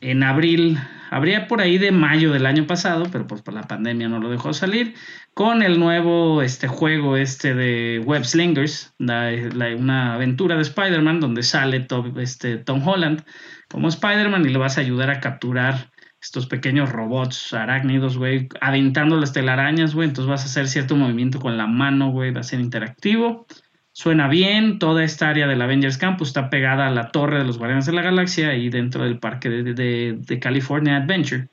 en 0.03 0.23
abril, 0.23 0.79
habría 1.11 1.47
por 1.49 1.63
ahí 1.63 1.79
de 1.79 1.93
mayo 1.93 2.31
del 2.31 2.45
año 2.45 2.67
pasado, 2.67 3.07
pero 3.11 3.27
pues 3.27 3.41
por 3.41 3.55
la 3.55 3.63
pandemia 3.63 4.09
no 4.11 4.21
lo 4.21 4.29
dejó 4.29 4.53
salir 4.53 4.95
con 5.39 5.63
el 5.63 5.79
nuevo 5.79 6.43
este, 6.43 6.67
juego 6.67 7.17
este 7.17 7.55
de 7.55 8.01
Web 8.05 8.25
Slingers, 8.25 8.93
una 8.99 10.15
aventura 10.15 10.57
de 10.57 10.63
Spider-Man 10.63 11.21
donde 11.21 11.45
sale 11.45 11.79
Tom, 11.79 12.19
este, 12.19 12.57
Tom 12.59 12.83
Holland 12.85 13.23
como 13.69 13.87
Spider-Man 13.87 14.47
y 14.47 14.49
le 14.49 14.59
vas 14.59 14.79
a 14.79 14.81
ayudar 14.81 15.11
a 15.13 15.21
capturar 15.21 15.93
estos 16.21 16.49
pequeños 16.49 16.91
robots 16.91 17.53
arácnidos, 17.55 18.19
güey, 18.19 18.49
aventando 18.61 19.17
las 19.17 19.33
telarañas, 19.33 19.95
güey, 19.95 20.09
entonces 20.09 20.29
vas 20.29 20.43
a 20.43 20.47
hacer 20.47 20.67
cierto 20.67 20.97
movimiento 20.97 21.39
con 21.39 21.57
la 21.57 21.69
mano, 21.69 22.11
güey, 22.11 22.33
va 22.33 22.41
a 22.41 22.43
ser 22.43 22.59
interactivo. 22.59 23.47
Suena 23.93 24.27
bien, 24.27 24.81
toda 24.81 25.05
esta 25.05 25.29
área 25.29 25.47
del 25.47 25.63
Avengers 25.63 25.99
Campus 25.99 26.31
está 26.31 26.51
pegada 26.51 26.89
a 26.89 26.91
la 26.91 27.13
torre 27.13 27.39
de 27.39 27.45
los 27.45 27.59
Guardianes 27.59 27.87
de 27.87 27.93
la 27.93 28.03
Galaxia 28.03 28.57
y 28.57 28.71
dentro 28.71 29.05
del 29.05 29.21
parque 29.21 29.51
de 29.51 30.41
California 30.41 30.97
Adventure. 30.97 31.47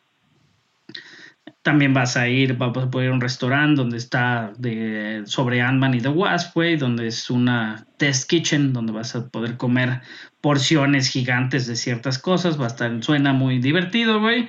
También 1.65 1.95
vas 1.95 2.15
a 2.15 2.27
ir, 2.27 2.57
vas 2.57 2.69
a 2.77 2.91
poder 2.91 3.05
ir 3.07 3.11
a 3.11 3.15
un 3.15 3.21
restaurante 3.21 3.81
donde 3.81 3.97
está 3.97 4.53
de, 4.59 5.23
sobre 5.25 5.61
Ant-Man 5.63 5.95
y 5.95 5.97
The 5.99 6.09
Wasp, 6.09 6.55
donde 6.77 7.07
es 7.07 7.31
una 7.31 7.87
test 7.97 8.29
kitchen, 8.29 8.71
donde 8.71 8.93
vas 8.93 9.15
a 9.15 9.27
poder 9.31 9.57
comer 9.57 10.01
porciones 10.41 11.09
gigantes 11.09 11.65
de 11.65 11.75
ciertas 11.75 12.19
cosas. 12.19 12.59
Va 12.61 12.65
a 12.65 12.67
estar, 12.67 13.03
suena 13.03 13.33
muy 13.33 13.57
divertido, 13.57 14.19
güey. 14.21 14.47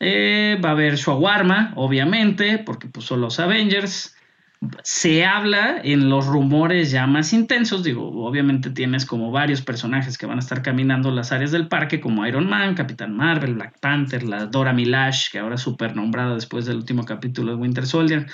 Eh, 0.00 0.60
va 0.62 0.70
a 0.70 0.72
haber 0.72 0.96
shawarma, 0.96 1.72
obviamente, 1.76 2.58
porque 2.58 2.88
pues 2.88 3.06
son 3.06 3.20
los 3.20 3.38
Avengers 3.38 4.16
se 4.82 5.24
habla 5.24 5.80
en 5.84 6.08
los 6.10 6.26
rumores 6.26 6.90
ya 6.90 7.06
más 7.06 7.32
intensos, 7.32 7.84
digo, 7.84 8.08
obviamente 8.26 8.70
tienes 8.70 9.06
como 9.06 9.30
varios 9.30 9.62
personajes 9.62 10.18
que 10.18 10.26
van 10.26 10.38
a 10.38 10.40
estar 10.40 10.62
caminando 10.62 11.12
las 11.12 11.30
áreas 11.30 11.52
del 11.52 11.68
parque, 11.68 12.00
como 12.00 12.26
Iron 12.26 12.48
Man, 12.48 12.74
Capitán 12.74 13.14
Marvel, 13.16 13.54
Black 13.54 13.78
Panther, 13.80 14.24
la 14.24 14.46
Dora 14.46 14.72
Milash, 14.72 15.30
que 15.30 15.38
ahora 15.38 15.54
es 15.54 15.60
súper 15.60 15.94
nombrada 15.94 16.34
después 16.34 16.66
del 16.66 16.76
último 16.78 17.04
capítulo 17.04 17.52
de 17.52 17.58
Winter 17.62 17.86
Soldier, 17.86 18.26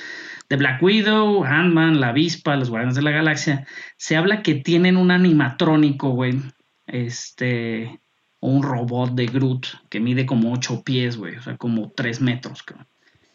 de 0.49 0.57
Black 0.57 0.83
Widow, 0.83 1.45
Ant-Man, 1.45 2.01
la 2.01 2.09
avispa, 2.09 2.57
los 2.57 2.71
Guardianes 2.71 2.97
de 2.97 3.03
la 3.03 3.11
Galaxia. 3.11 3.67
Se 3.97 4.17
habla 4.17 4.43
que 4.43 4.55
tienen 4.55 4.97
un 4.97 5.11
animatrónico, 5.11 6.11
güey, 6.11 6.41
este, 6.87 8.01
un 8.41 8.63
robot 8.63 9.13
de 9.15 9.27
Groot 9.27 9.67
que 9.91 10.01
mide 10.01 10.25
como 10.25 10.53
8 10.55 10.85
pies, 10.85 11.19
güey, 11.19 11.37
o 11.37 11.43
sea, 11.43 11.59
como 11.59 11.91
3 11.93 12.21
metros, 12.23 12.65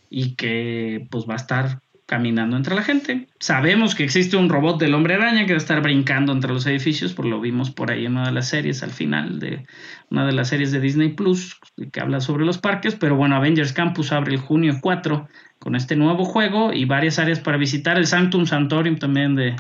Y 0.10 0.36
que 0.36 1.08
pues 1.12 1.26
va 1.30 1.34
a 1.34 1.36
estar 1.36 1.82
caminando 2.10 2.58
entre 2.58 2.74
la 2.76 2.82
gente. 2.82 3.28
Sabemos 3.40 3.94
que 3.94 4.04
existe 4.04 4.36
un 4.36 4.50
robot 4.50 4.80
del 4.80 4.96
hombre 4.96 5.14
araña 5.14 5.46
que 5.46 5.54
va 5.54 5.58
a 5.60 5.62
estar 5.62 5.80
brincando 5.84 6.34
entre 6.34 6.52
los 6.52 6.66
edificios, 6.66 7.14
por 7.14 7.26
lo 7.28 7.40
vimos 7.40 7.70
por 7.70 7.92
ahí 7.92 8.08
en 8.08 8.14
una 8.14 8.26
de 8.26 8.32
las 8.32 8.50
series 8.50 8.82
al 8.82 8.90
final 8.90 9.40
de 9.40 9.68
una 10.10 10.26
de 10.26 10.32
las 10.32 10.48
series 10.50 10.72
de 10.72 10.82
Disney 10.82 11.10
Plus 11.14 11.56
que 11.94 12.00
habla 12.02 12.20
sobre 12.20 12.46
los 12.46 12.58
parques, 12.58 12.96
pero 12.96 13.16
bueno, 13.16 13.36
Avengers 13.36 13.74
Campus 13.74 14.12
abre 14.12 14.32
el 14.34 14.40
junio 14.42 14.80
4 14.82 15.28
con 15.60 15.76
este 15.76 15.96
nuevo 15.96 16.26
juego 16.26 16.74
y 16.74 16.86
varias 16.86 17.20
áreas 17.20 17.40
para 17.42 17.58
visitar, 17.58 17.98
el 17.98 18.08
Sanctum 18.08 18.46
Santorium 18.48 18.98
también 18.98 19.36
de 19.36 19.56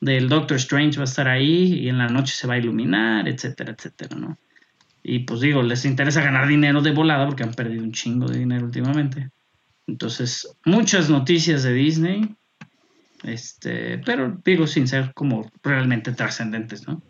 del 0.00 0.28
Doctor 0.28 0.56
Strange 0.56 0.96
va 0.98 1.04
a 1.04 1.04
estar 1.04 1.28
ahí 1.28 1.80
y 1.80 1.88
en 1.88 1.96
la 1.98 2.08
noche 2.08 2.34
se 2.34 2.46
va 2.46 2.54
a 2.54 2.58
iluminar, 2.58 3.26
etcétera, 3.28 3.74
etcétera, 3.76 4.16
¿no? 4.16 4.38
Y 5.02 5.20
pues 5.20 5.40
digo, 5.40 5.62
les 5.62 5.84
interesa 5.86 6.22
ganar 6.22 6.46
dinero 6.46 6.80
de 6.82 6.90
volada 6.92 7.24
porque 7.26 7.42
han 7.42 7.54
perdido 7.54 7.82
un 7.84 7.92
chingo 7.92 8.26
de 8.26 8.38
dinero 8.40 8.64
últimamente. 8.66 9.30
Entonces, 9.86 10.48
muchas 10.64 11.10
noticias 11.10 11.62
de 11.62 11.72
Disney, 11.72 12.34
este, 13.22 13.98
pero 13.98 14.38
digo 14.44 14.66
sin 14.66 14.88
ser 14.88 15.12
como 15.14 15.50
realmente 15.62 16.12
trascendentes, 16.12 16.86
¿no? 16.88 17.02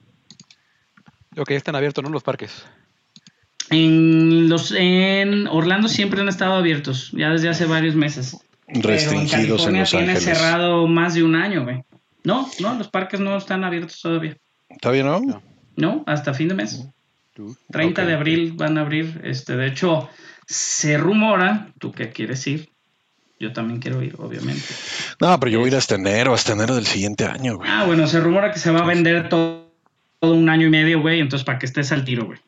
Ok, 1.36 1.50
están 1.52 1.76
abiertos, 1.76 2.02
¿no? 2.04 2.10
Los 2.10 2.22
parques. 2.22 2.64
En, 3.70 4.48
los, 4.48 4.72
en 4.76 5.46
Orlando 5.46 5.88
siempre 5.88 6.20
han 6.20 6.28
estado 6.28 6.54
abiertos, 6.54 7.12
ya 7.12 7.30
desde 7.30 7.48
hace 7.48 7.64
varios 7.64 7.94
meses. 7.94 8.36
Restringidos 8.66 9.66
en, 9.66 9.78
Los 9.78 9.90
cerrado 10.22 10.86
más 10.86 11.14
de 11.14 11.22
un 11.22 11.34
año, 11.34 11.64
güey. 11.64 11.82
No, 12.24 12.48
no, 12.60 12.74
los 12.74 12.88
parques 12.88 13.20
no 13.20 13.36
están 13.36 13.64
abiertos 13.64 14.00
todavía. 14.00 14.36
¿Todavía 14.80 15.04
no? 15.04 15.42
No, 15.76 16.02
hasta 16.06 16.34
fin 16.34 16.48
de 16.48 16.54
mes. 16.54 16.86
30 17.70 18.06
de 18.06 18.14
abril 18.14 18.52
van 18.52 18.78
a 18.78 18.82
abrir. 18.82 19.20
Este, 19.24 19.56
de 19.56 19.66
hecho, 19.66 20.08
se 20.46 20.98
rumora, 20.98 21.68
tú 21.78 21.92
qué 21.92 22.10
quieres 22.10 22.46
ir, 22.46 22.68
yo 23.40 23.52
también 23.52 23.80
quiero 23.80 24.02
ir, 24.02 24.14
obviamente. 24.18 24.64
No, 25.20 25.38
pero 25.40 25.50
yo 25.52 25.58
voy 25.60 25.68
a 25.68 25.72
ir 25.72 25.76
hasta 25.76 25.94
eh, 25.94 25.98
enero, 25.98 26.34
hasta 26.34 26.52
enero 26.52 26.74
del 26.74 26.86
siguiente 26.86 27.24
año, 27.24 27.56
güey. 27.56 27.68
Ah, 27.70 27.84
bueno, 27.86 28.06
se 28.06 28.20
rumora 28.20 28.52
que 28.52 28.58
se 28.58 28.70
va 28.70 28.80
a 28.80 28.86
vender 28.86 29.28
todo, 29.28 29.72
todo 30.20 30.34
un 30.34 30.48
año 30.48 30.66
y 30.66 30.70
medio, 30.70 31.00
güey, 31.00 31.20
entonces 31.20 31.44
para 31.44 31.58
que 31.58 31.66
estés 31.66 31.92
al 31.92 32.04
tiro, 32.04 32.26
güey. 32.26 32.38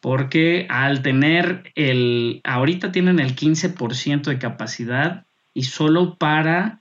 Porque 0.00 0.66
al 0.70 1.02
tener 1.02 1.72
el, 1.74 2.40
ahorita 2.44 2.92
tienen 2.92 3.18
el 3.18 3.34
15% 3.34 4.22
de 4.24 4.38
capacidad 4.38 5.24
y 5.54 5.64
solo 5.64 6.16
para 6.16 6.80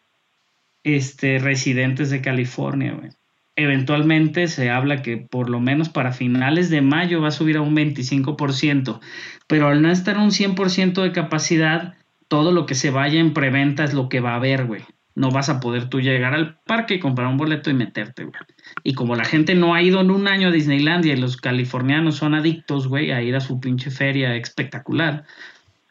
este, 0.84 1.39
residentes 1.39 2.12
de 2.12 2.22
California, 2.22 2.93
güey 2.93 3.12
eventualmente 3.56 4.47
se 4.47 4.70
habla 4.70 5.01
que 5.01 5.18
por 5.18 5.49
lo 5.49 5.60
menos 5.62 5.88
para 5.89 6.12
finales 6.12 6.70
de 6.70 6.82
mayo 6.82 7.22
va 7.22 7.30
a 7.30 7.32
subir 7.32 7.58
a 7.58 7.62
un 7.62 7.76
25%, 7.76 8.99
pero 9.47 9.68
al 9.68 9.82
no 9.82 9.89
estar 9.89 10.18
un 10.18 10.32
100% 10.32 11.01
de 11.01 11.12
capacidad, 11.14 11.93
todo 12.28 12.51
lo 12.51 12.66
que 12.66 12.76
se 12.76 12.91
vaya 12.91 13.20
en 13.20 13.34
preventa 13.34 13.84
es 13.86 13.93
lo 13.93 14.10
que 14.10 14.20
va 14.20 14.32
a 14.32 14.36
haber, 14.36 14.66
güey. 14.66 14.82
No 15.16 15.32
vas 15.32 15.47
a 15.47 15.62
poder 15.62 15.88
tú 15.88 16.01
llegar 16.01 16.34
al 16.34 16.60
parque 16.66 16.95
y 16.95 16.99
comprar 16.99 17.28
un 17.28 17.38
boleto 17.38 17.70
y 17.70 17.74
meterte, 17.74 18.24
güey. 18.26 18.36
Y 18.84 18.93
como 18.95 19.16
la 19.16 19.24
gente 19.24 19.56
no 19.56 19.74
ha 19.74 19.82
ido 19.82 20.01
en 20.01 20.12
un 20.12 20.28
año 20.28 20.49
a 20.49 20.51
Disneylandia 20.51 21.14
y 21.14 21.18
los 21.18 21.38
californianos 21.38 22.18
son 22.18 22.34
adictos, 22.34 22.89
güey, 22.89 23.12
a 23.12 23.22
ir 23.22 23.34
a 23.36 23.39
su 23.39 23.62
pinche 23.62 23.91
feria 23.91 24.36
espectacular, 24.36 25.24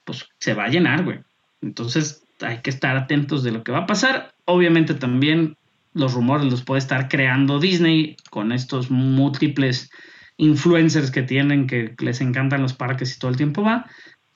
pues 0.04 0.28
se 0.38 0.52
va 0.52 0.64
a 0.64 0.68
llenar, 0.68 1.04
güey. 1.04 1.20
Entonces 1.62 2.22
hay 2.42 2.58
que 2.58 2.68
estar 2.68 2.94
atentos 2.98 3.42
de 3.42 3.52
lo 3.52 3.64
que 3.64 3.72
va 3.72 3.78
a 3.78 3.86
pasar. 3.86 4.34
Obviamente 4.44 4.92
también 4.92 5.56
los 5.94 6.12
rumores 6.12 6.46
los 6.50 6.64
puede 6.64 6.80
estar 6.80 7.08
creando 7.08 7.60
Disney 7.60 8.16
con 8.30 8.52
estos 8.52 8.90
múltiples 8.90 9.90
influencers 10.36 11.12
que 11.12 11.22
tienen, 11.22 11.66
que 11.68 11.94
les 12.00 12.20
encantan 12.20 12.60
los 12.60 12.74
parques 12.74 13.14
y 13.16 13.18
todo 13.18 13.30
el 13.30 13.36
tiempo 13.36 13.62
va, 13.62 13.88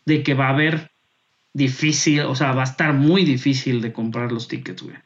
de 0.06 0.22
que 0.22 0.34
va 0.34 0.46
a 0.46 0.50
haber 0.52 0.92
difícil, 1.52 2.20
o 2.20 2.34
sea, 2.36 2.52
va 2.52 2.60
a 2.62 2.64
estar 2.64 2.94
muy 2.94 3.24
difícil 3.24 3.80
de 3.82 3.92
comprar 3.92 4.30
los 4.30 4.46
tickets, 4.46 4.82
güey. 4.82 4.96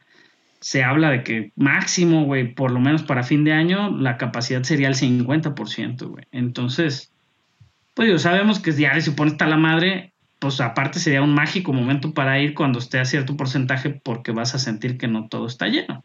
Se 0.59 0.83
habla 0.83 1.09
de 1.09 1.23
que 1.23 1.51
máximo, 1.55 2.23
güey, 2.25 2.53
por 2.53 2.71
lo 2.71 2.79
menos 2.79 3.01
para 3.03 3.23
fin 3.23 3.43
de 3.43 3.51
año, 3.53 3.89
la 3.89 4.15
capacidad 4.17 4.61
sería 4.63 4.87
el 4.87 4.95
50%, 4.95 6.03
güey. 6.07 6.25
Entonces, 6.31 7.11
pues 7.95 8.07
yo 8.09 8.19
sabemos 8.19 8.59
que 8.59 8.71
ya 8.71 8.93
le 8.93 9.01
supone 9.01 9.31
está 9.31 9.47
la 9.47 9.57
madre, 9.57 10.13
pues 10.39 10.61
aparte 10.61 10.99
sería 10.99 11.23
un 11.23 11.33
mágico 11.33 11.73
momento 11.73 12.13
para 12.13 12.39
ir 12.39 12.53
cuando 12.53 12.77
esté 12.79 12.99
a 12.99 13.05
cierto 13.05 13.35
porcentaje 13.35 13.89
porque 13.89 14.31
vas 14.31 14.53
a 14.55 14.59
sentir 14.59 14.97
que 14.99 15.07
no 15.07 15.27
todo 15.27 15.47
está 15.47 15.67
lleno. 15.67 16.03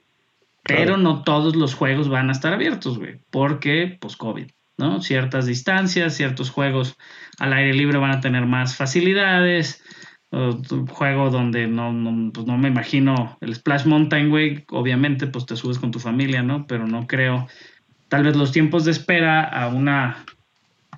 Pero 0.68 0.98
no 0.98 1.22
todos 1.24 1.56
los 1.56 1.74
juegos 1.74 2.10
van 2.10 2.28
a 2.28 2.32
estar 2.32 2.52
abiertos, 2.52 2.98
güey, 2.98 3.18
porque 3.30 3.96
pues 4.02 4.16
COVID, 4.18 4.48
¿no? 4.76 5.00
Ciertas 5.00 5.46
distancias, 5.46 6.14
ciertos 6.14 6.50
juegos 6.50 6.98
al 7.38 7.54
aire 7.54 7.72
libre 7.72 7.96
van 7.96 8.10
a 8.10 8.20
tener 8.20 8.44
más 8.44 8.76
facilidades. 8.76 9.82
Un 10.30 10.86
juego 10.86 11.30
donde 11.30 11.66
no, 11.68 11.88
pues 12.34 12.46
no 12.46 12.58
me 12.58 12.68
imagino 12.68 13.38
el 13.40 13.54
Splash 13.54 13.86
Mountain, 13.86 14.28
güey, 14.28 14.66
obviamente 14.70 15.26
pues 15.26 15.46
te 15.46 15.56
subes 15.56 15.78
con 15.78 15.90
tu 15.90 16.00
familia, 16.00 16.42
¿no? 16.42 16.66
Pero 16.66 16.86
no 16.86 17.06
creo. 17.06 17.48
Tal 18.10 18.24
vez 18.24 18.36
los 18.36 18.52
tiempos 18.52 18.84
de 18.84 18.90
espera 18.90 19.44
a 19.44 19.68
una 19.68 20.26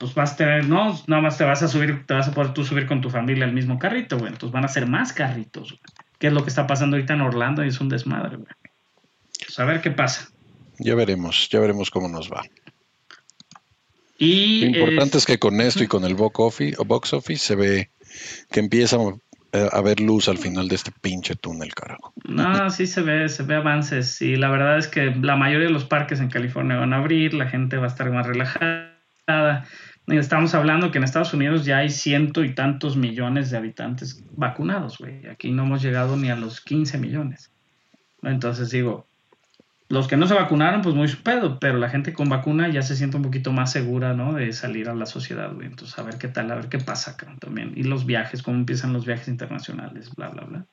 pues 0.01 0.15
vas 0.17 0.33
a 0.33 0.37
tener, 0.37 0.69
no, 0.69 0.99
nada 1.07 1.23
más 1.23 1.39
te 1.39 1.45
vas 1.45 1.63
a 1.63 1.69
subir, 1.69 2.07
te 2.07 2.15
vas 2.15 2.27
a 2.27 2.33
poder 2.33 2.55
tú 2.55 2.65
subir 2.65 2.87
con 2.89 3.01
tu 3.03 3.09
familia 3.11 3.45
al 3.45 3.53
mismo 3.53 3.79
carrito, 3.79 4.19
güey. 4.19 4.33
Entonces 4.33 4.53
van 4.53 4.65
a 4.65 4.69
ser 4.69 4.89
más 4.89 5.13
carritos, 5.13 5.69
güey. 5.71 5.81
¿Qué 6.19 6.27
es 6.27 6.33
lo 6.33 6.43
que 6.43 6.49
está 6.49 6.67
pasando 6.67 6.97
ahorita 6.97 7.15
en 7.15 7.21
Orlando? 7.21 7.65
Y 7.65 7.69
es 7.69 7.81
un 7.81 7.89
desmadre, 7.89 8.37
güey. 8.37 8.49
Pues, 9.51 9.59
a 9.59 9.65
ver 9.65 9.81
qué 9.81 9.91
pasa. 9.91 10.29
Ya 10.79 10.95
veremos, 10.95 11.49
ya 11.51 11.59
veremos 11.59 11.91
cómo 11.91 12.09
nos 12.09 12.31
va. 12.31 12.45
Y, 14.17 14.61
Lo 14.61 14.67
importante 14.67 15.17
es 15.17 15.23
este, 15.23 15.33
que 15.35 15.39
con 15.41 15.61
esto 15.61 15.83
y 15.83 15.89
con 15.89 16.05
el 16.05 16.15
box 16.15 16.39
office, 16.39 16.77
box 16.87 17.13
office 17.15 17.45
se 17.45 17.57
ve 17.57 17.91
que 18.53 18.61
empieza 18.61 18.97
eh, 19.53 19.69
a 19.73 19.77
haber 19.77 19.99
luz 20.01 20.29
al 20.29 20.39
final 20.39 20.69
de 20.69 20.77
este 20.77 20.93
pinche 21.01 21.35
túnel, 21.35 21.75
carajo. 21.75 22.13
No, 22.29 22.71
sí 22.71 22.87
se 22.87 23.01
ve, 23.03 23.29
se 23.29 23.43
ve 23.43 23.57
avances 23.57 24.23
y 24.23 24.37
la 24.37 24.51
verdad 24.51 24.79
es 24.79 24.87
que 24.87 25.07
la 25.17 25.35
mayoría 25.37 25.67
de 25.67 25.73
los 25.73 25.85
parques 25.87 26.21
en 26.21 26.29
California 26.29 26.77
van 26.77 26.93
a 26.93 26.99
abrir, 26.99 27.35
la 27.35 27.47
gente 27.49 27.77
va 27.77 27.85
a 27.87 27.89
estar 27.89 28.09
más 28.13 28.27
relajada. 28.29 29.67
Estamos 30.07 30.55
hablando 30.55 30.91
que 30.93 30.99
en 30.99 31.05
Estados 31.05 31.35
Unidos 31.35 31.65
ya 31.65 31.79
hay 31.79 31.91
ciento 31.91 32.45
y 32.45 32.55
tantos 32.55 32.97
millones 32.97 33.51
de 33.51 33.57
habitantes 33.57 34.23
vacunados, 34.33 34.99
güey. 34.99 35.27
Aquí 35.29 35.51
no 35.51 35.65
hemos 35.65 35.83
llegado 35.83 36.17
ni 36.17 36.31
a 36.31 36.37
los 36.37 36.61
15 36.61 36.99
millones. 36.99 37.51
Entonces 38.23 38.71
digo, 38.71 39.07
los 39.91 40.07
que 40.07 40.17
no 40.17 40.29
se 40.29 40.35
vacunaron, 40.35 40.83
pues 40.83 40.95
muy 40.95 41.09
su 41.09 41.17
pedo, 41.21 41.59
pero 41.59 41.77
la 41.77 41.91
gente 41.91 42.13
con 42.13 42.29
vacuna 42.29 42.69
ya 42.73 42.81
se 42.81 42.95
siente 42.95 43.17
un 43.17 43.25
poquito 43.25 43.51
más 43.51 43.73
segura, 43.73 44.15
¿no? 44.15 44.35
De 44.35 44.53
salir 44.53 44.89
a 44.89 44.95
la 44.95 45.05
sociedad, 45.05 45.53
güey. 45.53 45.67
Entonces, 45.67 45.99
a 45.99 46.03
ver 46.05 46.17
qué 46.17 46.29
tal, 46.29 46.49
a 46.53 46.55
ver 46.55 46.69
qué 46.69 46.79
pasa 46.79 47.17
también. 47.41 47.73
Y 47.75 47.83
los 47.83 48.07
viajes, 48.07 48.41
cómo 48.45 48.57
empiezan 48.57 48.93
los 48.93 49.05
viajes 49.05 49.27
internacionales, 49.27 50.09
bla, 50.17 50.29
bla, 50.29 50.45
bla. 50.45 50.67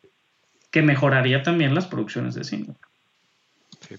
Que 0.70 0.84
mejoraría 0.84 1.42
también 1.42 1.74
las 1.74 1.88
producciones 1.88 2.36
de 2.36 2.44
cine. 2.44 2.76
Sí. 3.90 3.96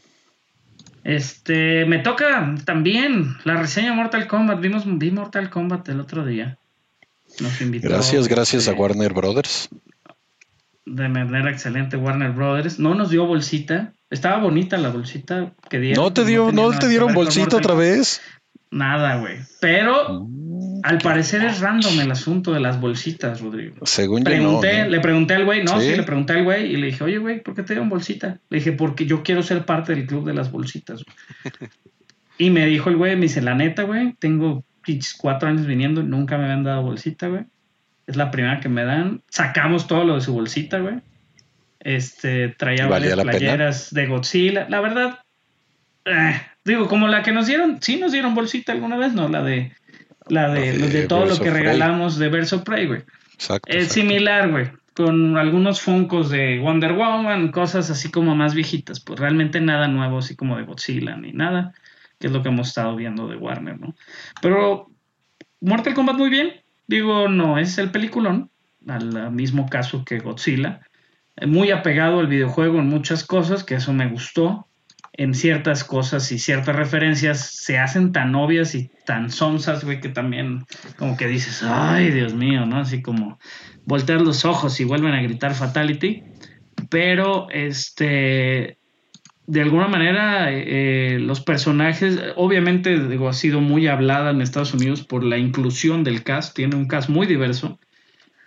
Este, 1.02 1.84
me 1.84 1.98
toca 1.98 2.54
también 2.64 3.34
la 3.42 3.56
reseña 3.56 3.94
Mortal 3.94 4.28
Kombat. 4.28 4.60
Vimos, 4.60 4.84
vi 4.86 5.10
Mortal 5.10 5.50
Kombat 5.50 5.88
el 5.88 5.98
otro 5.98 6.24
día. 6.24 6.58
Nos 7.40 7.60
invitó, 7.60 7.88
gracias, 7.88 8.28
gracias 8.28 8.68
a 8.68 8.70
este, 8.70 8.80
Warner 8.80 9.12
Brothers 9.12 9.68
de 10.90 11.08
manera 11.08 11.50
excelente 11.50 11.96
Warner 11.96 12.32
Brothers. 12.32 12.78
No 12.78 12.94
nos 12.94 13.10
dio 13.10 13.26
bolsita. 13.26 13.92
Estaba 14.10 14.38
bonita 14.42 14.76
la 14.78 14.88
bolsita 14.90 15.54
que 15.68 15.78
dieron. 15.78 16.02
No 16.04 16.12
te 16.12 16.24
dio, 16.24 16.52
no, 16.52 16.70
te 16.70 16.88
dieron 16.88 17.14
bolsita 17.14 17.56
otra 17.56 17.74
vez. 17.74 18.20
Nada, 18.70 19.18
güey. 19.18 19.36
Pero 19.60 20.26
mm, 20.26 20.80
al 20.82 20.98
parecer 20.98 21.42
es 21.44 21.60
random 21.60 22.00
el 22.00 22.10
asunto 22.10 22.52
de 22.52 22.60
las 22.60 22.80
bolsitas, 22.80 23.40
Rodrigo. 23.40 23.76
Según 23.84 24.24
pregunté, 24.24 24.88
Le 24.88 25.00
pregunté 25.00 25.34
al 25.34 25.44
güey, 25.44 25.62
no, 25.64 25.78
¿Sí? 25.80 25.94
le 25.94 26.02
pregunté 26.02 26.34
al 26.34 26.44
güey 26.44 26.72
y 26.72 26.76
le 26.76 26.86
dije, 26.88 27.04
oye, 27.04 27.18
güey, 27.18 27.42
¿por 27.42 27.54
qué 27.54 27.62
te 27.62 27.74
dieron 27.74 27.88
bolsita? 27.88 28.40
Le 28.50 28.58
dije, 28.58 28.72
porque 28.72 29.06
yo 29.06 29.22
quiero 29.22 29.42
ser 29.42 29.64
parte 29.64 29.94
del 29.94 30.06
club 30.06 30.26
de 30.26 30.34
las 30.34 30.50
bolsitas. 30.50 31.04
y 32.38 32.50
me 32.50 32.66
dijo 32.66 32.88
el 32.90 32.96
güey, 32.96 33.16
me 33.16 33.22
dice, 33.22 33.40
la 33.42 33.54
neta, 33.54 33.82
güey, 33.84 34.14
tengo 34.18 34.64
cuatro 35.18 35.50
años 35.50 35.66
viniendo, 35.66 36.02
nunca 36.02 36.38
me 36.38 36.44
habían 36.44 36.62
dado 36.64 36.82
bolsita, 36.82 37.28
güey 37.28 37.44
es 38.08 38.16
la 38.16 38.30
primera 38.30 38.58
que 38.58 38.68
me 38.68 38.84
dan. 38.84 39.22
Sacamos 39.28 39.86
todo 39.86 40.02
lo 40.04 40.14
de 40.16 40.22
su 40.22 40.32
bolsita, 40.32 40.78
güey. 40.80 40.96
Este, 41.78 42.48
traía 42.48 42.86
varias 42.86 43.20
playeras 43.20 43.90
de 43.94 44.06
Godzilla. 44.06 44.66
La 44.68 44.80
verdad, 44.80 45.20
eh, 46.06 46.40
digo, 46.64 46.88
como 46.88 47.06
la 47.06 47.22
que 47.22 47.32
nos 47.32 47.46
dieron, 47.46 47.78
sí 47.82 48.00
nos 48.00 48.10
dieron 48.12 48.34
bolsita 48.34 48.72
alguna 48.72 48.96
vez, 48.96 49.12
¿no? 49.12 49.28
La 49.28 49.42
de, 49.42 49.72
la 50.28 50.48
de, 50.48 51.06
todo 51.06 51.26
lo 51.26 51.38
que 51.38 51.50
regalamos 51.50 52.18
de 52.18 52.28
Verso 52.30 52.64
Prey, 52.64 52.86
güey. 52.86 53.02
Exacto, 53.34 53.70
es 53.70 53.88
similar, 53.88 54.50
güey, 54.50 54.68
con 54.94 55.36
algunos 55.36 55.80
funcos 55.80 56.28
de 56.30 56.58
Wonder 56.58 56.94
Woman, 56.94 57.52
cosas 57.52 57.88
así 57.88 58.10
como 58.10 58.34
más 58.34 58.52
viejitas, 58.54 58.98
pues 58.98 59.20
realmente 59.20 59.60
nada 59.60 59.86
nuevo, 59.86 60.18
así 60.18 60.34
como 60.34 60.56
de 60.56 60.64
Godzilla 60.64 61.14
ni 61.16 61.32
nada, 61.32 61.72
que 62.18 62.26
es 62.26 62.32
lo 62.32 62.42
que 62.42 62.48
hemos 62.48 62.68
estado 62.68 62.96
viendo 62.96 63.28
de 63.28 63.36
Warner, 63.36 63.78
¿no? 63.78 63.94
Pero 64.42 64.88
Mortal 65.60 65.94
Kombat 65.94 66.16
muy 66.16 66.30
bien, 66.30 66.50
Digo, 66.88 67.28
no 67.28 67.58
es 67.58 67.76
el 67.76 67.90
peliculón, 67.90 68.50
al 68.88 69.30
mismo 69.30 69.68
caso 69.68 70.06
que 70.06 70.20
Godzilla. 70.20 70.80
Eh, 71.36 71.44
muy 71.46 71.70
apegado 71.70 72.18
al 72.18 72.28
videojuego 72.28 72.78
en 72.80 72.88
muchas 72.88 73.24
cosas, 73.26 73.62
que 73.62 73.74
eso 73.74 73.92
me 73.92 74.08
gustó. 74.08 74.66
En 75.12 75.34
ciertas 75.34 75.82
cosas 75.84 76.30
y 76.32 76.38
ciertas 76.38 76.76
referencias 76.76 77.50
se 77.60 77.76
hacen 77.78 78.12
tan 78.12 78.34
obvias 78.34 78.74
y 78.74 78.88
tan 79.04 79.30
sonsas, 79.30 79.84
güey, 79.84 80.00
que 80.00 80.08
también 80.08 80.60
como 80.96 81.16
que 81.16 81.26
dices, 81.26 81.62
ay, 81.66 82.10
Dios 82.12 82.34
mío, 82.34 82.64
¿no? 82.66 82.76
Así 82.78 83.02
como 83.02 83.38
voltear 83.84 84.20
los 84.22 84.44
ojos 84.44 84.80
y 84.80 84.84
vuelven 84.84 85.12
a 85.12 85.22
gritar 85.22 85.54
Fatality. 85.54 86.22
Pero, 86.88 87.48
este, 87.50 88.77
de 89.48 89.62
alguna 89.62 89.88
manera 89.88 90.52
eh, 90.52 90.64
eh, 91.14 91.18
los 91.18 91.40
personajes, 91.40 92.20
obviamente 92.36 93.08
digo, 93.08 93.30
ha 93.30 93.32
sido 93.32 93.62
muy 93.62 93.86
hablada 93.86 94.30
en 94.30 94.42
Estados 94.42 94.74
Unidos 94.74 95.02
por 95.02 95.24
la 95.24 95.38
inclusión 95.38 96.04
del 96.04 96.22
cast, 96.22 96.54
tiene 96.54 96.76
un 96.76 96.86
cast 96.86 97.08
muy 97.08 97.26
diverso, 97.26 97.78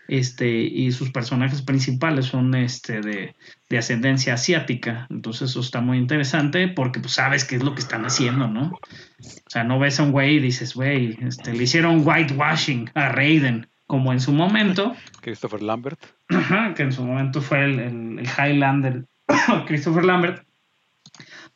este, 0.08 0.52
y 0.62 0.92
sus 0.92 1.10
personajes 1.10 1.64
principales 1.64 2.26
son 2.28 2.54
este, 2.54 3.02
de, 3.02 3.36
ascendencia 3.76 4.36
asiática, 4.36 5.08
entonces 5.10 5.50
eso 5.50 5.62
está 5.62 5.82
muy 5.82 5.98
interesante 5.98 6.68
porque 6.68 7.00
pues, 7.00 7.14
sabes 7.14 7.46
qué 7.46 7.56
es 7.56 7.64
lo 7.64 7.74
que 7.74 7.82
están 7.82 8.06
haciendo, 8.06 8.48
¿no? 8.48 8.68
O 8.68 9.50
sea, 9.50 9.64
no 9.64 9.80
ves 9.80 10.00
a 10.00 10.04
un 10.04 10.12
güey 10.12 10.36
y 10.36 10.40
dices, 10.40 10.76
güey, 10.76 11.18
este, 11.24 11.54
le 11.56 11.64
hicieron 11.64 12.06
whitewashing 12.06 12.92
a 12.94 13.10
Raiden, 13.10 13.68
como 13.88 14.14
en 14.14 14.20
su 14.20 14.34
momento. 14.34 14.96
Christopher 15.22 15.64
Lambert. 15.64 16.00
Ajá, 16.30 16.76
que 16.76 16.84
en 16.84 16.92
su 16.92 17.04
momento 17.04 17.42
fue 17.42 17.64
el 17.66 18.22
Highlander, 18.38 19.06
Christopher 19.66 20.06
Lambert 20.06 20.46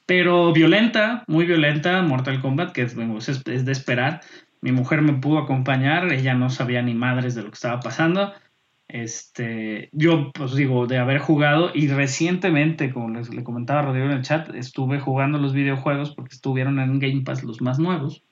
pero 0.05 0.53
violenta, 0.53 1.23
muy 1.27 1.45
violenta, 1.45 2.01
Mortal 2.03 2.41
Kombat, 2.41 2.71
que 2.73 2.83
es, 2.83 2.95
es 2.97 3.65
de 3.65 3.71
esperar. 3.71 4.21
Mi 4.61 4.71
mujer 4.71 5.01
me 5.01 5.13
pudo 5.13 5.39
acompañar, 5.39 6.11
ella 6.11 6.33
no 6.33 6.49
sabía 6.49 6.81
ni 6.81 6.93
madres 6.93 7.35
de 7.35 7.43
lo 7.43 7.49
que 7.49 7.55
estaba 7.55 7.79
pasando. 7.79 8.33
Este, 8.87 9.89
yo, 9.93 10.31
pues 10.31 10.53
digo, 10.55 10.85
de 10.85 10.99
haber 10.99 11.17
jugado 11.19 11.71
y 11.73 11.87
recientemente, 11.87 12.91
como 12.93 13.09
les 13.09 13.33
le 13.33 13.43
comentaba 13.43 13.81
Rodrigo 13.81 14.05
en 14.07 14.13
el 14.17 14.21
chat, 14.23 14.49
estuve 14.53 14.99
jugando 14.99 15.39
los 15.39 15.53
videojuegos 15.53 16.13
porque 16.15 16.35
estuvieron 16.35 16.79
en 16.79 16.99
Game 16.99 17.21
Pass 17.23 17.43
los 17.43 17.61
más 17.61 17.79
nuevos. 17.79 18.23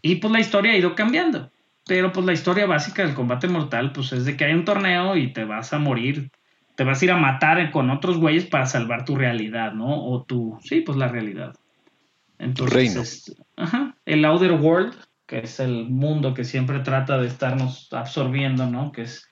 Y 0.00 0.16
pues 0.16 0.32
la 0.32 0.40
historia 0.40 0.72
ha 0.72 0.76
ido 0.76 0.94
cambiando. 0.94 1.50
Pero 1.86 2.12
pues 2.12 2.24
la 2.24 2.32
historia 2.32 2.66
básica 2.66 3.04
del 3.04 3.14
combate 3.14 3.48
mortal, 3.48 3.92
pues 3.92 4.12
es 4.12 4.24
de 4.24 4.36
que 4.36 4.44
hay 4.44 4.54
un 4.54 4.64
torneo 4.64 5.16
y 5.16 5.32
te 5.32 5.44
vas 5.44 5.72
a 5.72 5.78
morir 5.78 6.30
te 6.78 6.84
vas 6.84 7.02
a 7.02 7.04
ir 7.04 7.10
a 7.10 7.16
matar 7.16 7.72
con 7.72 7.90
otros 7.90 8.18
güeyes 8.18 8.46
para 8.46 8.64
salvar 8.64 9.04
tu 9.04 9.16
realidad, 9.16 9.72
¿no? 9.72 9.96
O 10.06 10.22
tu, 10.22 10.56
sí, 10.62 10.80
pues 10.82 10.96
la 10.96 11.08
realidad. 11.08 11.52
Entonces, 12.38 13.24
Reino. 13.36 13.42
ajá, 13.56 13.96
el 14.06 14.24
outer 14.24 14.52
world, 14.52 14.94
que 15.26 15.40
es 15.40 15.58
el 15.58 15.88
mundo 15.90 16.34
que 16.34 16.44
siempre 16.44 16.78
trata 16.78 17.18
de 17.18 17.26
estarnos 17.26 17.88
absorbiendo, 17.92 18.70
¿no? 18.70 18.92
Que 18.92 19.02
es 19.02 19.26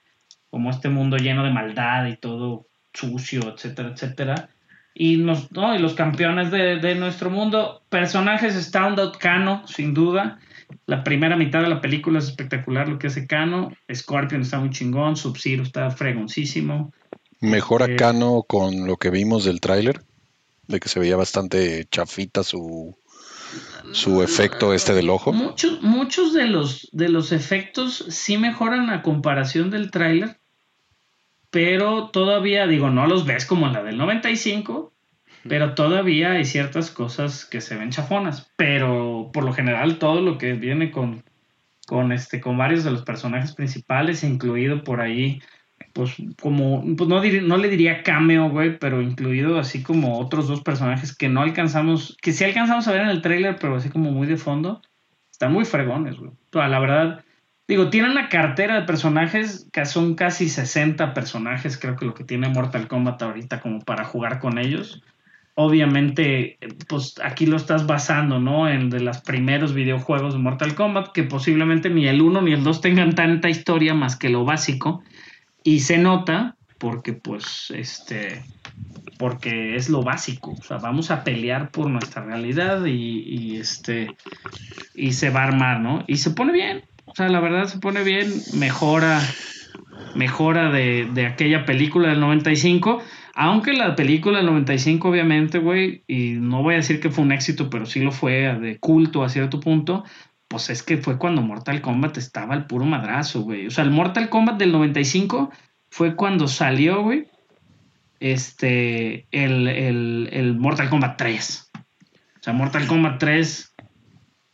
como 0.49 0.69
este 0.71 0.89
mundo 0.89 1.15
lleno 1.15 1.45
de 1.45 1.51
maldad 1.53 2.07
y 2.07 2.17
todo 2.17 2.65
sucio, 2.91 3.39
etcétera, 3.55 3.91
etcétera. 3.93 4.49
Y, 4.93 5.15
nos, 5.15 5.49
¿no? 5.53 5.73
y 5.73 5.79
los 5.79 5.93
campeones 5.93 6.51
de, 6.51 6.95
nuestro 6.95 7.29
mundo, 7.29 7.81
personajes 7.87 8.55
standout, 8.55 9.13
Out 9.13 9.17
Cano, 9.21 9.65
sin 9.67 9.93
duda. 9.93 10.37
La 10.85 11.01
primera 11.01 11.37
mitad 11.37 11.61
de 11.61 11.69
la 11.69 11.79
película 11.79 12.19
es 12.19 12.27
espectacular 12.27 12.89
lo 12.89 12.99
que 12.99 13.07
hace 13.07 13.25
Cano. 13.25 13.69
Scorpion 13.93 14.41
está 14.41 14.59
muy 14.59 14.69
chingón, 14.71 15.15
Sub-Zero 15.15 15.63
está 15.63 15.89
fregoncísimo. 15.91 16.91
Mejor 17.39 17.95
Kano 17.97 18.37
este, 18.39 18.47
con 18.47 18.87
lo 18.87 18.97
que 18.97 19.11
vimos 19.11 19.43
del 19.45 19.61
tráiler, 19.61 20.01
de 20.67 20.79
que 20.79 20.89
se 20.89 20.99
veía 20.99 21.15
bastante 21.17 21.85
chafita 21.91 22.41
su, 22.43 22.97
su 23.91 24.09
mm, 24.11 24.23
efecto 24.23 24.69
mm, 24.69 24.73
este 24.73 24.93
del 24.95 25.09
ojo. 25.11 25.31
Muchos, 25.33 25.83
muchos 25.83 26.33
de, 26.33 26.47
los, 26.47 26.89
de 26.93 27.09
los 27.09 27.31
efectos 27.31 28.05
sí 28.09 28.39
mejoran 28.39 28.89
a 28.89 29.03
comparación 29.03 29.69
del 29.69 29.91
tráiler, 29.91 30.39
pero 31.51 32.09
todavía, 32.09 32.65
digo, 32.65 32.89
no 32.89 33.05
los 33.05 33.25
ves 33.27 33.45
como 33.45 33.67
la 33.67 33.83
del 33.83 33.97
95, 33.99 34.91
pero 35.47 35.75
todavía 35.75 36.31
hay 36.31 36.43
ciertas 36.43 36.89
cosas 36.89 37.45
que 37.45 37.61
se 37.61 37.75
ven 37.75 37.91
chafonas, 37.91 38.51
pero 38.55 39.29
por 39.31 39.43
lo 39.43 39.53
general 39.53 39.99
todo 39.99 40.21
lo 40.21 40.39
que 40.39 40.53
viene 40.53 40.89
con, 40.89 41.23
con, 41.85 42.11
este, 42.11 42.41
con 42.41 42.57
varios 42.57 42.83
de 42.83 42.89
los 42.91 43.03
personajes 43.03 43.53
principales, 43.53 44.23
incluido 44.23 44.83
por 44.83 45.01
ahí 45.01 45.39
pues 45.97 46.13
como, 46.39 46.83
pues 46.95 47.09
no, 47.09 47.57
le 47.57 47.69
diría 47.69 48.03
cameo, 48.03 48.49
güey, 48.51 48.77
pero 48.77 49.01
incluido 49.01 49.57
así 49.57 49.81
como 49.81 50.19
otros 50.19 50.47
dos 50.47 50.61
personajes 50.61 51.15
que 51.15 51.27
no 51.27 51.41
alcanzamos, 51.41 52.15
que 52.21 52.33
sí 52.33 52.43
alcanzamos 52.43 52.87
a 52.87 52.91
ver 52.91 53.01
en 53.01 53.09
el 53.09 53.23
trailer, 53.23 53.57
pero 53.59 53.75
así 53.77 53.89
como 53.89 54.11
muy 54.11 54.27
de 54.27 54.37
fondo, 54.37 54.83
están 55.31 55.51
muy 55.51 55.65
fregones, 55.65 56.17
güey. 56.19 56.31
La 56.51 56.77
verdad, 56.79 57.25
digo, 57.67 57.89
tienen 57.89 58.11
una 58.11 58.29
cartera 58.29 58.75
de 58.79 58.85
personajes, 58.85 59.67
que 59.73 59.85
son 59.85 60.13
casi 60.13 60.49
60 60.49 61.15
personajes, 61.15 61.79
creo 61.79 61.95
que 61.95 62.05
lo 62.05 62.13
que 62.13 62.23
tiene 62.23 62.47
Mortal 62.49 62.87
Kombat 62.87 63.23
ahorita 63.23 63.59
como 63.59 63.79
para 63.79 64.03
jugar 64.03 64.37
con 64.37 64.59
ellos. 64.59 65.01
Obviamente, 65.55 66.59
pues 66.87 67.15
aquí 67.23 67.47
lo 67.47 67.57
estás 67.57 67.87
basando, 67.87 68.37
¿no? 68.39 68.69
En 68.69 68.91
de 68.91 68.99
los 68.99 69.21
primeros 69.21 69.73
videojuegos 69.73 70.35
de 70.35 70.39
Mortal 70.39 70.75
Kombat, 70.75 71.07
que 71.13 71.23
posiblemente 71.23 71.89
ni 71.89 72.07
el 72.07 72.21
1 72.21 72.43
ni 72.43 72.51
el 72.53 72.63
2 72.63 72.81
tengan 72.81 73.15
tanta 73.15 73.49
historia 73.49 73.95
más 73.95 74.15
que 74.15 74.29
lo 74.29 74.45
básico 74.45 75.01
y 75.69 75.81
se 75.81 75.97
nota 75.97 76.55
porque 76.77 77.11
pues 77.11 77.73
este 77.75 78.41
porque 79.17 79.75
es 79.75 79.89
lo 79.89 80.01
básico, 80.01 80.51
o 80.57 80.63
sea, 80.63 80.77
vamos 80.77 81.11
a 81.11 81.25
pelear 81.25 81.71
por 81.71 81.89
nuestra 81.89 82.23
realidad 82.23 82.85
y, 82.85 83.57
este 83.57 84.07
y 84.95 85.11
se 85.11 85.29
va 85.29 85.41
a 85.41 85.47
armar, 85.47 85.81
¿no? 85.81 86.05
Y 86.07 86.15
se 86.15 86.29
pone 86.31 86.53
bien, 86.53 86.83
o 87.03 87.13
sea, 87.13 87.27
la 87.27 87.41
verdad 87.41 87.65
se 87.65 87.79
pone 87.79 88.05
bien, 88.05 88.31
mejora 88.53 89.19
mejora 90.15 90.71
de, 90.71 91.09
de 91.13 91.25
aquella 91.25 91.65
película 91.65 92.11
del 92.11 92.21
95, 92.21 93.03
aunque 93.35 93.73
la 93.73 93.93
película 93.97 94.37
del 94.37 94.45
95 94.45 95.09
obviamente, 95.09 95.59
güey, 95.59 96.01
y 96.07 96.31
no 96.35 96.63
voy 96.63 96.75
a 96.75 96.77
decir 96.77 97.01
que 97.01 97.09
fue 97.11 97.25
un 97.25 97.33
éxito, 97.33 97.69
pero 97.69 97.85
sí 97.85 97.99
lo 97.99 98.13
fue 98.13 98.57
de 98.57 98.77
culto 98.79 99.21
a 99.21 99.27
cierto 99.27 99.59
punto, 99.59 100.05
pues 100.47 100.69
es 100.69 100.83
que 100.83 100.97
fue 100.97 101.17
cuando 101.17 101.41
Mortal 101.41 101.81
Kombat 101.81 102.17
estaba 102.17 102.53
al 102.53 102.67
puro 102.67 102.85
madrazo, 102.85 103.41
güey. 103.41 103.67
O 103.67 103.71
sea, 103.71 103.83
el 103.83 103.91
Mortal 103.91 104.29
Kombat 104.29 104.57
del 104.57 104.71
95 104.71 105.51
fue 105.89 106.15
cuando 106.15 106.47
salió, 106.47 107.03
güey, 107.03 107.27
este, 108.19 109.27
el, 109.31 109.67
el, 109.67 110.29
el 110.31 110.57
Mortal 110.57 110.89
Kombat 110.89 111.17
3. 111.17 111.71
O 111.75 112.43
sea, 112.43 112.53
Mortal 112.53 112.87
Kombat 112.87 113.19
3 113.19 113.73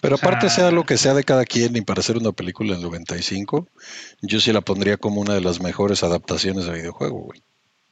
pero 0.01 0.15
aparte, 0.17 0.49
sea, 0.49 0.69
lo 0.71 0.83
que 0.83 0.97
sea 0.97 1.13
de 1.13 1.23
cada 1.23 1.45
quien, 1.45 1.77
y 1.77 1.81
para 1.81 2.01
hacer 2.01 2.17
una 2.17 2.33
película 2.33 2.75
en 2.75 2.81
95, 2.81 3.69
yo 4.21 4.41
sí 4.41 4.51
la 4.51 4.59
pondría 4.59 4.97
como 4.97 5.21
una 5.21 5.33
de 5.33 5.39
las 5.39 5.61
mejores 5.61 6.03
adaptaciones 6.03 6.65
de 6.65 6.73
videojuego, 6.73 7.19
güey. 7.21 7.41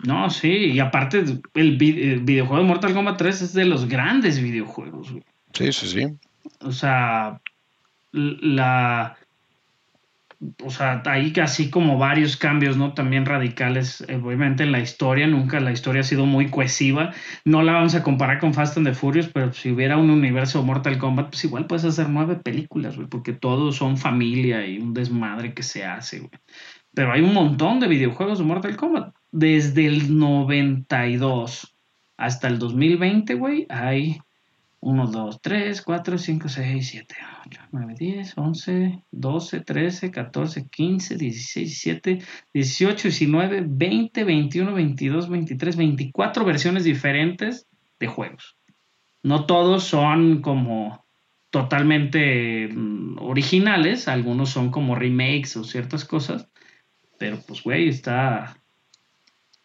No, 0.04 0.30
sí, 0.30 0.50
y 0.50 0.80
aparte, 0.82 1.24
el, 1.54 1.78
videojuego 1.78 2.62
de 2.64 2.68
Mortal 2.68 2.94
Kombat 2.94 3.16
3 3.16 3.42
es 3.44 3.54
de 3.54 3.64
los 3.64 3.88
grandes 3.88 4.42
videojuegos, 4.42 5.10
güey. 5.10 5.24
Sí, 5.54 5.72
sí, 5.72 5.88
sí. 5.88 6.08
O 6.60 6.74
sea, 6.74 7.40
la... 8.12 9.16
O 10.66 10.72
sea, 10.72 11.04
hay 11.06 11.32
casi 11.34 11.70
como 11.70 12.00
varios 12.00 12.36
cambios, 12.36 12.76
¿no? 12.76 12.96
También 12.96 13.28
radicales, 13.28 14.02
obviamente 14.24 14.64
en 14.64 14.72
la 14.72 14.80
historia, 14.80 15.28
nunca 15.28 15.60
la 15.60 15.72
historia 15.72 16.02
ha 16.02 16.04
sido 16.04 16.26
muy 16.26 16.50
cohesiva. 16.50 17.14
No 17.46 17.62
la 17.62 17.74
vamos 17.74 17.94
a 17.94 18.02
comparar 18.02 18.40
con 18.40 18.56
Fast 18.56 18.76
and 18.76 18.88
the 18.88 18.96
Furious, 18.96 19.28
pero 19.32 19.54
si 19.54 19.70
hubiera 19.72 19.98
un 20.00 20.10
universo 20.10 20.64
Mortal 20.64 20.98
Kombat, 20.98 21.30
pues 21.30 21.46
igual 21.46 21.68
puedes 21.68 21.86
hacer 21.86 22.10
nueve 22.10 22.38
películas, 22.38 22.96
güey, 22.96 23.08
porque 23.08 23.34
todos 23.34 23.76
son 23.76 23.98
familia 23.98 24.66
y 24.68 24.80
un 24.80 24.94
desmadre 24.96 25.54
que 25.54 25.62
se 25.62 25.86
hace, 25.86 26.22
güey. 26.22 26.32
Pero 26.96 27.12
hay 27.12 27.22
un 27.22 27.36
montón 27.36 27.80
de 27.80 27.88
videojuegos 27.88 28.40
de 28.40 28.46
Mortal 28.46 28.76
Kombat. 28.78 29.14
Desde 29.32 29.86
el 29.86 30.18
92 30.18 31.76
hasta 32.18 32.48
el 32.48 32.58
2020, 32.58 33.36
güey, 33.36 33.68
hay 33.70 34.18
1, 34.80 35.06
2, 35.06 35.40
cuatro, 35.86 36.18
cinco, 36.18 36.50
seis 36.50 36.68
6, 36.72 36.88
siete... 36.90 37.16
9, 37.72 37.96
10, 37.98 38.34
11, 38.38 39.06
12, 39.12 39.60
13, 39.66 40.12
14, 40.12 40.70
15, 40.70 41.18
16, 41.18 41.82
17, 41.84 42.20
18, 42.54 43.08
19, 43.10 43.66
20, 43.68 44.26
21, 44.26 44.66
22, 44.74 45.28
23, 45.30 45.74
24 45.76 46.46
versiones 46.46 46.84
diferentes 46.84 47.68
de 48.00 48.08
juegos. 48.08 48.58
No 49.24 49.46
todos 49.46 49.84
son 49.84 50.42
como 50.42 51.06
totalmente 51.50 52.68
mm, 52.72 53.20
originales, 53.20 54.08
algunos 54.08 54.50
son 54.50 54.72
como 54.72 54.96
remakes 54.96 55.58
o 55.58 55.64
ciertas 55.64 56.06
cosas, 56.06 56.48
pero 57.18 57.40
pues 57.48 57.64
güey, 57.64 57.88
está 57.90 58.58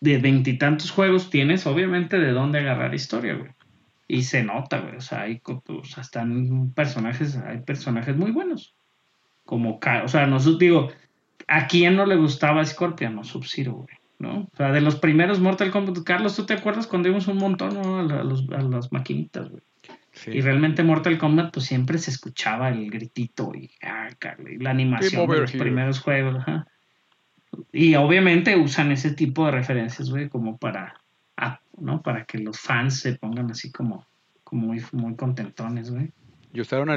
de 0.01 0.19
veintitantos 0.19 0.91
juegos 0.91 1.31
tienes 1.31 1.67
obviamente 1.67 2.19
de 2.19 2.33
dónde 2.33 2.59
agarrar 2.59 2.95
historia, 2.95 3.35
güey. 3.35 3.51
Y 4.09 4.23
se 4.23 4.43
nota, 4.43 4.81
güey. 4.81 4.97
O 4.97 5.01
sea, 5.01 5.23
hay, 5.23 5.41
pues, 5.41 5.59
personajes, 6.75 7.37
hay 7.37 7.61
personajes 7.63 8.17
muy 8.17 8.31
buenos. 8.31 8.75
Como, 9.45 9.79
o 10.03 10.09
sea, 10.09 10.27
no 10.27 10.39
digo, 10.59 10.89
¿a 11.49 11.67
quién 11.67 11.97
no 11.97 12.07
le 12.07 12.17
gustaba 12.17 12.65
Scorpion 12.65 13.15
no 13.15 13.25
sub 13.25 13.45
güey? 13.67 13.87
¿No? 14.19 14.49
O 14.53 14.57
sea, 14.57 14.73
de 14.73 14.81
los 14.81 14.97
primeros 14.97 15.41
Mortal 15.41 15.71
Kombat, 15.71 16.03
Carlos, 16.03 16.35
¿tú 16.37 16.47
te 16.47 16.55
acuerdas 16.55 16.87
cuando 16.87 17.09
íbamos 17.09 17.29
un 17.29 17.37
montón 17.37 17.77
a, 17.77 18.03
las 18.03 18.91
maquinitas, 18.93 19.49
güey? 19.51 19.63
Y 20.29 20.41
realmente 20.41 20.83
Mortal 20.83 21.19
Kombat, 21.19 21.53
pues 21.53 21.67
siempre 21.67 21.99
se 21.99 22.11
escuchaba 22.11 22.71
el 22.71 22.91
gritito 22.91 23.53
y, 23.55 23.71
ah, 23.83 24.09
la 24.59 24.71
animación 24.71 25.29
de 25.29 25.41
los 25.43 25.53
primeros 25.53 26.01
juegos. 26.01 26.43
Y 27.73 27.95
obviamente 27.97 28.57
usan 28.57 28.93
ese 28.93 29.13
tipo 29.13 29.45
de 29.45 29.53
referencias, 29.53 30.09
güey, 30.09 30.31
como 30.31 30.57
para 30.57 30.95
para 32.03 32.25
que 32.25 32.39
los 32.39 32.59
fans 32.59 33.01
se 33.01 33.17
pongan 33.17 33.51
así 33.51 33.71
como, 33.71 34.07
como 34.45 34.73
muy, 34.93 35.17
contentones, 35.17 35.91
güey. 35.91 36.11
¿Y 36.53 36.61
usaron 36.63 36.89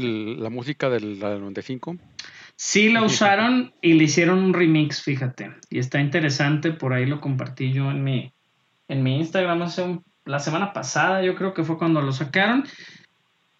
la 0.42 0.50
música 0.50 0.90
del, 0.90 1.20
la 1.20 1.32
del 1.32 1.42
95? 1.42 1.98
Sí, 2.56 2.90
la 2.90 3.04
usaron 3.04 3.74
y 3.82 3.94
le 3.94 4.06
hicieron 4.06 4.40
un 4.40 4.54
remix, 4.54 5.02
fíjate. 5.04 5.52
Y 5.70 5.80
está 5.80 6.00
interesante, 6.00 6.72
por 6.72 6.94
ahí 6.94 7.06
lo 7.06 7.20
compartí 7.20 7.74
yo 7.74 7.92
en 7.92 8.04
mi, 8.04 8.34
en 8.88 9.04
mi 9.04 9.18
Instagram 9.18 9.62
hace 9.64 10.00
la 10.26 10.40
semana 10.40 10.72
pasada, 10.74 11.22
yo 11.24 11.36
creo 11.36 11.54
que 11.54 11.64
fue 11.64 11.78
cuando 11.78 12.02
lo 12.02 12.14
sacaron. 12.14 12.64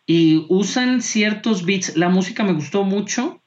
Y 0.08 0.46
usan 0.50 1.02
ciertos 1.02 1.66
beats. 1.66 1.98
La 1.98 2.10
música 2.10 2.44
me 2.44 2.54
gustó 2.54 2.84
mucho. 2.84 3.42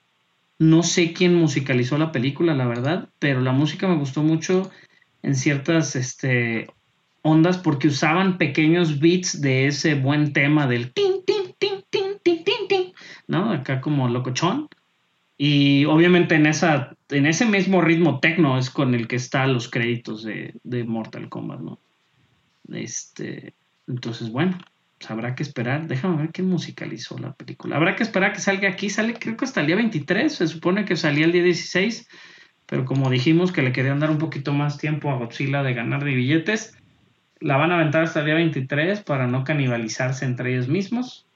No 0.58 0.82
sé 0.82 1.12
quién 1.12 1.34
musicalizó 1.34 1.98
la 1.98 2.12
película, 2.12 2.54
la 2.54 2.66
verdad, 2.68 3.08
pero 3.18 3.40
la 3.40 3.52
música 3.52 3.88
me 3.88 3.96
gustó 3.96 4.22
mucho 4.22 4.70
en 5.22 5.34
ciertas 5.34 5.96
este, 5.96 6.68
ondas 7.22 7.58
porque 7.58 7.88
usaban 7.88 8.36
pequeños 8.36 8.98
beats 9.00 9.40
de 9.40 9.66
ese 9.68 9.94
buen 9.94 10.32
tema 10.32 10.66
del 10.66 10.92
tin, 10.92 11.24
tin, 11.24 11.54
tin, 11.58 11.84
tin, 11.88 12.18
tin, 12.22 12.44
tin, 12.44 12.68
tin, 12.68 12.92
¿no? 13.28 13.52
Acá 13.52 13.80
como 13.80 14.08
locochón. 14.08 14.68
Y 15.38 15.86
obviamente 15.86 16.34
en, 16.34 16.46
esa, 16.46 16.94
en 17.08 17.26
ese 17.26 17.46
mismo 17.46 17.80
ritmo 17.80 18.20
techno 18.20 18.58
es 18.58 18.70
con 18.70 18.94
el 18.94 19.08
que 19.08 19.16
están 19.16 19.52
los 19.54 19.68
créditos 19.68 20.22
de, 20.22 20.54
de 20.62 20.84
Mortal 20.84 21.28
Kombat, 21.28 21.60
¿no? 21.60 21.78
Este, 22.72 23.54
entonces, 23.88 24.30
bueno, 24.30 24.58
pues 24.98 25.10
habrá 25.10 25.34
que 25.34 25.42
esperar. 25.42 25.86
Déjame 25.88 26.16
ver 26.18 26.30
qué 26.32 26.42
musicalizó 26.42 27.18
la 27.18 27.32
película. 27.34 27.76
Habrá 27.76 27.96
que 27.96 28.02
esperar 28.04 28.32
que 28.32 28.40
salga 28.40 28.68
aquí. 28.68 28.88
Sale, 28.88 29.14
creo 29.18 29.36
que 29.36 29.44
hasta 29.44 29.60
el 29.60 29.66
día 29.68 29.76
23. 29.76 30.32
Se 30.32 30.46
supone 30.46 30.84
que 30.84 30.94
salía 30.96 31.24
el 31.24 31.32
día 31.32 31.42
16. 31.42 32.08
Pero 32.66 32.84
como 32.84 33.10
dijimos 33.10 33.50
que 33.52 33.62
le 33.62 33.72
querían 33.72 33.98
dar 33.98 34.10
un 34.12 34.18
poquito 34.18 34.52
más 34.52 34.78
tiempo 34.78 35.10
a 35.10 35.16
Godzilla 35.18 35.62
de 35.64 35.74
ganar 35.74 36.04
de 36.04 36.14
billetes, 36.14 36.76
la 37.42 37.56
van 37.56 37.72
a 37.72 37.74
aventar 37.74 38.02
hasta 38.04 38.20
el 38.20 38.26
día 38.26 38.34
23 38.36 39.02
para 39.02 39.26
no 39.26 39.44
canibalizarse 39.44 40.24
entre 40.24 40.52
ellos 40.52 40.68
mismos. 40.68 41.26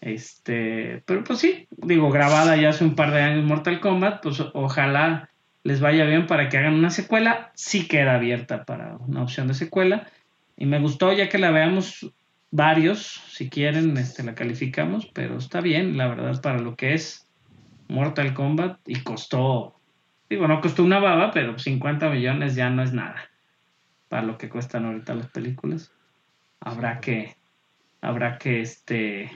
Este, 0.00 1.02
pero 1.04 1.22
pues 1.24 1.38
sí, 1.40 1.68
digo, 1.70 2.10
grabada 2.10 2.56
ya 2.56 2.70
hace 2.70 2.84
un 2.84 2.94
par 2.94 3.12
de 3.12 3.20
años 3.20 3.44
Mortal 3.44 3.80
Kombat, 3.80 4.22
pues 4.22 4.42
ojalá 4.54 5.28
les 5.62 5.80
vaya 5.80 6.04
bien 6.04 6.26
para 6.26 6.48
que 6.48 6.56
hagan 6.58 6.74
una 6.74 6.88
secuela. 6.90 7.52
Sí 7.54 7.86
queda 7.86 8.14
abierta 8.14 8.64
para 8.64 8.96
una 8.96 9.22
opción 9.22 9.46
de 9.48 9.54
secuela. 9.54 10.08
Y 10.56 10.64
me 10.66 10.80
gustó 10.80 11.12
ya 11.12 11.28
que 11.28 11.38
la 11.38 11.50
veamos 11.50 12.10
varios, 12.50 13.22
si 13.30 13.48
quieren, 13.50 13.96
este, 13.98 14.22
la 14.24 14.34
calificamos, 14.34 15.06
pero 15.14 15.36
está 15.36 15.60
bien, 15.60 15.96
la 15.98 16.08
verdad, 16.08 16.40
para 16.42 16.58
lo 16.58 16.74
que 16.76 16.94
es 16.94 17.28
Mortal 17.88 18.32
Kombat 18.34 18.78
y 18.86 19.00
costó, 19.02 19.76
digo, 20.28 20.48
no 20.48 20.60
costó 20.60 20.82
una 20.82 20.98
baba, 20.98 21.30
pero 21.32 21.58
50 21.58 22.08
millones 22.10 22.54
ya 22.56 22.70
no 22.70 22.82
es 22.82 22.92
nada 22.94 23.29
para 24.10 24.22
lo 24.24 24.36
que 24.36 24.50
cuestan 24.50 24.84
ahorita 24.84 25.14
las 25.14 25.28
películas. 25.28 25.92
Habrá 26.58 27.00
que, 27.00 27.36
habrá 28.02 28.36
que, 28.38 28.60
este, 28.60 29.30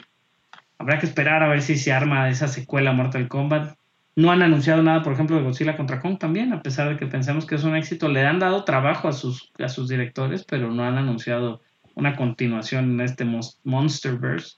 habrá 0.76 0.98
que 0.98 1.06
esperar 1.06 1.42
a 1.44 1.48
ver 1.48 1.62
si 1.62 1.76
se 1.76 1.92
arma 1.92 2.28
esa 2.28 2.48
secuela 2.48 2.92
Mortal 2.92 3.28
Kombat. 3.28 3.78
No 4.16 4.30
han 4.32 4.42
anunciado 4.42 4.82
nada, 4.82 5.02
por 5.02 5.12
ejemplo, 5.12 5.36
de 5.36 5.42
Godzilla 5.44 5.76
contra 5.76 6.00
Kong 6.00 6.18
también, 6.18 6.52
a 6.52 6.60
pesar 6.62 6.88
de 6.88 6.96
que 6.96 7.06
pensamos 7.06 7.46
que 7.46 7.54
es 7.54 7.62
un 7.64 7.76
éxito. 7.76 8.08
Le 8.08 8.26
han 8.26 8.38
dado 8.40 8.64
trabajo 8.64 9.06
a 9.08 9.12
sus, 9.12 9.52
sus 9.68 9.88
directores, 9.88 10.44
pero 10.44 10.70
no 10.72 10.82
han 10.84 10.98
anunciado 10.98 11.60
una 11.94 12.16
continuación 12.16 12.90
en 12.94 13.00
este 13.00 13.24
Monsterverse. 13.62 14.56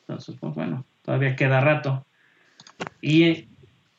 Entonces, 0.00 0.36
pues, 0.40 0.54
bueno, 0.54 0.84
todavía 1.02 1.36
queda 1.36 1.60
rato. 1.60 2.06
Y 3.02 3.46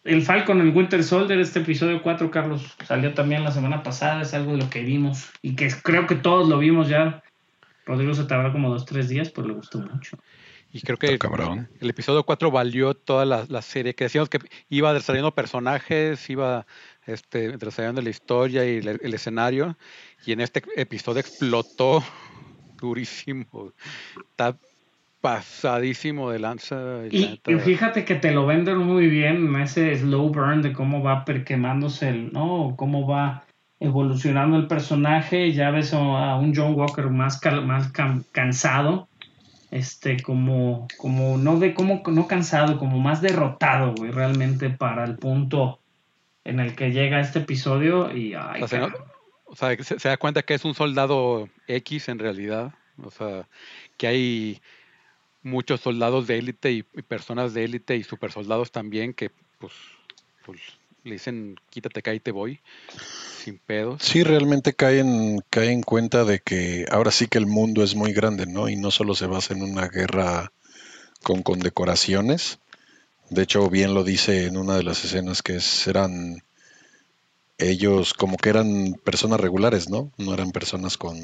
el 0.06 0.22
Falcon, 0.22 0.62
el 0.62 0.70
Winter 0.70 1.04
Soldier, 1.04 1.40
este 1.40 1.62
episodio 1.62 2.00
4, 2.04 2.30
Carlos, 2.30 2.64
salió 2.86 3.16
también 3.16 3.44
la 3.44 3.50
semana 3.52 3.82
pasada, 3.82 4.22
es 4.22 4.36
algo 4.36 4.52
de 4.52 4.58
lo 4.60 4.70
que 4.70 4.82
vimos 4.84 5.32
y 5.42 5.56
que 5.56 5.68
creo 5.82 6.06
que 6.06 6.14
todos 6.14 6.48
lo 6.48 6.60
vimos 6.60 6.88
ya. 6.90 7.24
Rodrigo 7.88 8.14
se 8.14 8.26
tardó 8.26 8.52
como 8.52 8.70
dos, 8.70 8.86
tres 8.86 9.10
días, 9.10 9.32
pero 9.32 9.48
le 9.48 9.56
gustó 9.56 9.80
mucho. 9.80 10.16
Y 10.72 10.82
creo 10.82 10.98
que 10.98 11.08
el, 11.08 11.90
episodio 11.90 12.24
4 12.24 12.52
valió 12.52 12.94
toda 12.94 13.26
la, 13.26 13.48
serie, 13.64 13.96
que 13.96 14.04
decíamos 14.04 14.30
que 14.30 14.38
iba 14.70 14.94
desarrollando 14.94 15.34
personajes, 15.34 16.30
iba 16.30 16.68
este, 17.08 17.58
desarrollando 17.58 18.04
la 18.04 18.10
historia 18.12 18.64
y 18.64 18.78
el, 18.86 19.14
escenario, 19.16 19.76
y 20.24 20.34
en 20.34 20.42
este 20.42 20.62
episodio 20.80 21.22
explotó 21.22 22.04
durísimo 22.80 23.74
pasadísimo 25.26 26.30
de 26.30 26.38
lanza. 26.38 26.80
y, 27.10 27.40
fíjate 27.58 28.06
que 28.06 28.14
te 28.14 28.32
lo 28.32 28.46
venden 28.46 28.78
muy 28.78 29.08
bien, 29.08 29.56
ese 29.60 29.96
slow 29.96 30.30
burn 30.30 30.62
de 30.62 30.72
cómo 30.72 31.02
va 31.02 31.26
perquemándose, 31.26 32.10
el, 32.10 32.32
¿no? 32.32 32.76
Cómo 32.78 33.08
va 33.08 33.44
evolucionando 33.80 34.56
el 34.56 34.68
personaje, 34.68 35.52
ya 35.52 35.72
ves 35.72 35.96
a 35.96 36.36
un 36.36 36.54
John 36.56 36.76
Walker 36.76 37.08
más, 37.10 37.42
más 37.64 37.92
cansado, 38.32 39.08
este, 39.72 40.22
como, 40.22 40.88
como, 40.98 41.38
no 41.40 41.58
de, 41.58 41.74
como, 41.74 42.04
no 42.06 42.28
cansado, 42.28 42.78
como 42.78 43.00
más 43.00 43.24
derrotado, 43.24 43.96
güey, 43.96 44.12
realmente 44.12 44.70
para 44.70 45.06
el 45.06 45.16
punto 45.16 45.80
en 46.44 46.60
el 46.60 46.76
que 46.76 46.92
llega 46.92 47.20
este 47.20 47.40
episodio 47.40 48.16
y, 48.16 48.36
o 48.36 48.68
sea, 48.68 48.90
se 49.98 50.08
da 50.08 50.18
cuenta 50.18 50.44
que 50.44 50.54
es 50.54 50.64
un 50.66 50.76
soldado 50.76 51.50
X 51.68 52.10
en 52.10 52.20
realidad, 52.20 52.74
o 53.04 53.10
sea, 53.10 53.48
que 53.98 54.06
hay 54.08 54.62
muchos 55.46 55.80
soldados 55.80 56.28
de 56.28 56.40
élite 56.40 56.72
y, 56.72 56.84
personas 56.84 57.54
de 57.54 57.64
élite 57.64 57.96
y 57.96 58.04
supersoldados 58.04 58.72
también 58.72 59.14
que 59.14 59.30
pues, 59.60 59.72
pues 60.44 60.60
le 61.04 61.14
dicen 61.14 61.56
quítate, 61.70 62.02
caí 62.02 62.20
te 62.20 62.32
voy, 62.32 62.60
sin 63.44 63.60
pedos. 63.60 64.02
Sí, 64.02 64.24
realmente 64.24 64.74
caen, 64.74 65.40
cae 65.52 65.72
en 65.72 65.84
cuenta 65.84 66.26
de 66.26 66.40
que 66.40 66.86
ahora 66.92 67.12
sí 67.12 67.28
que 67.28 67.38
el 67.38 67.46
mundo 67.46 67.84
es 67.84 67.94
muy 67.96 68.12
grande, 68.12 68.48
¿no? 68.48 68.68
Y 68.70 68.76
no 68.76 68.90
solo 68.90 69.14
se 69.14 69.28
basa 69.28 69.54
en 69.54 69.62
una 69.62 69.88
guerra 69.88 70.52
con 71.22 71.44
condecoraciones. 71.44 72.58
De 73.30 73.44
hecho, 73.44 73.70
bien 73.70 73.94
lo 73.94 74.04
dice 74.04 74.48
en 74.48 74.58
una 74.58 74.76
de 74.76 74.84
las 74.84 75.06
escenas 75.06 75.44
que 75.44 75.60
eran 75.88 76.42
ellos 77.60 78.16
como 78.16 78.36
que 78.38 78.50
eran 78.50 78.96
personas 79.04 79.40
regulares, 79.40 79.90
¿no? 79.90 80.12
No 80.18 80.34
eran 80.34 80.52
personas 80.52 80.98
con 80.98 81.16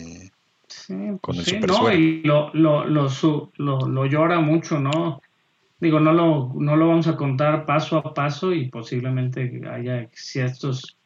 con 1.19 1.35
no, 1.35 1.93
y 1.93 2.21
lo, 2.23 3.09
su, 3.09 3.51
llora 4.09 4.39
mucho, 4.39 4.79
¿no? 4.79 5.21
Digo, 5.79 5.99
no 5.99 6.13
lo, 6.13 6.53
no 6.57 6.75
lo 6.75 6.87
vamos 6.87 7.07
a 7.07 7.15
contar 7.15 7.65
paso 7.65 7.97
a 7.97 8.13
paso 8.13 8.53
y 8.53 8.69
posiblemente 8.69 9.61
haya 9.71 10.07
ciertos, 10.13 10.97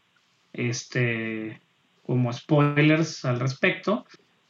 este, 0.54 1.62
como 2.06 2.32
spoilers 2.34 3.24
al 3.26 3.40
respecto, 3.40 4.06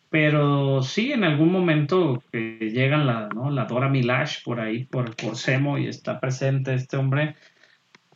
pero 0.10 0.82
sí 0.82 1.12
en 1.12 1.24
algún 1.24 1.52
momento 1.52 2.24
que 2.32 2.58
llegan 2.74 3.06
la, 3.06 3.28
¿no? 3.30 3.52
la 3.52 3.66
Dora 3.66 3.88
Milash 3.90 4.44
por 4.44 4.60
ahí, 4.60 4.86
por, 4.86 5.16
por 5.16 5.36
Semo 5.36 5.78
y 5.78 5.88
está 5.88 6.20
presente 6.20 6.74
este 6.74 6.98
hombre, 6.98 7.36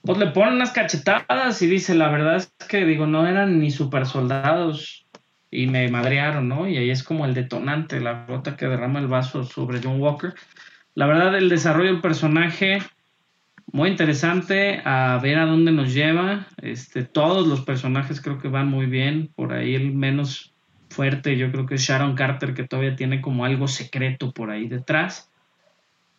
pues 0.01 0.17
le 0.17 0.27
ponen 0.27 0.53
unas 0.55 0.71
cachetadas 0.71 1.61
y 1.61 1.67
dice, 1.67 1.93
la 1.93 2.09
verdad 2.09 2.37
es 2.37 2.49
que 2.67 2.85
digo, 2.85 3.05
no 3.05 3.27
eran 3.27 3.59
ni 3.59 3.69
super 3.69 4.05
soldados, 4.07 5.05
y 5.51 5.67
me 5.67 5.89
madrearon, 5.89 6.47
¿no? 6.47 6.67
Y 6.67 6.77
ahí 6.77 6.89
es 6.89 7.03
como 7.03 7.25
el 7.25 7.33
detonante, 7.33 7.99
la 7.99 8.25
gota 8.27 8.55
que 8.55 8.67
derrama 8.67 8.99
el 8.99 9.07
vaso 9.07 9.43
sobre 9.43 9.79
John 9.83 9.99
Walker. 9.99 10.33
La 10.95 11.07
verdad, 11.07 11.35
el 11.37 11.49
desarrollo 11.49 11.91
del 11.91 12.01
personaje, 12.01 12.79
muy 13.71 13.89
interesante, 13.89 14.81
a 14.85 15.19
ver 15.21 15.39
a 15.39 15.45
dónde 15.45 15.71
nos 15.71 15.93
lleva. 15.93 16.47
Este, 16.61 17.03
todos 17.03 17.47
los 17.47 17.61
personajes 17.61 18.21
creo 18.21 18.39
que 18.39 18.47
van 18.47 18.67
muy 18.67 18.85
bien, 18.85 19.31
por 19.35 19.53
ahí 19.53 19.75
el 19.75 19.93
menos 19.93 20.53
fuerte 20.89 21.37
yo 21.37 21.51
creo 21.51 21.65
que 21.65 21.75
es 21.75 21.81
Sharon 21.83 22.15
Carter, 22.15 22.53
que 22.53 22.67
todavía 22.67 22.95
tiene 22.95 23.21
como 23.21 23.45
algo 23.45 23.67
secreto 23.67 24.31
por 24.33 24.49
ahí 24.51 24.67
detrás. 24.67 25.31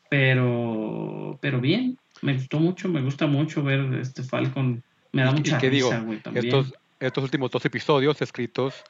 Pero, 0.08 1.38
pero 1.40 1.60
bien, 1.60 1.96
me 2.22 2.34
gustó 2.34 2.58
mucho, 2.58 2.88
me 2.88 3.00
gusta 3.00 3.28
mucho 3.28 3.62
ver 3.62 3.94
este 3.94 4.24
Falcon. 4.24 4.82
Me 5.12 5.22
da 5.22 5.30
mucha 5.30 5.56
¿Y 5.56 5.60
qué 5.60 5.70
digo, 5.70 5.90
Estos, 6.34 6.74
estos 6.98 7.24
últimos 7.24 7.50
dos 7.50 7.64
episodios 7.64 8.20
escritos 8.22 8.84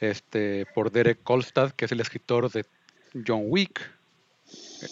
este, 0.00 0.66
por 0.74 0.92
Derek 0.92 1.22
Kolstad, 1.22 1.70
que 1.72 1.86
es 1.86 1.92
el 1.92 2.00
escritor 2.00 2.50
de 2.50 2.64
John 3.26 3.42
Wick, 3.46 3.80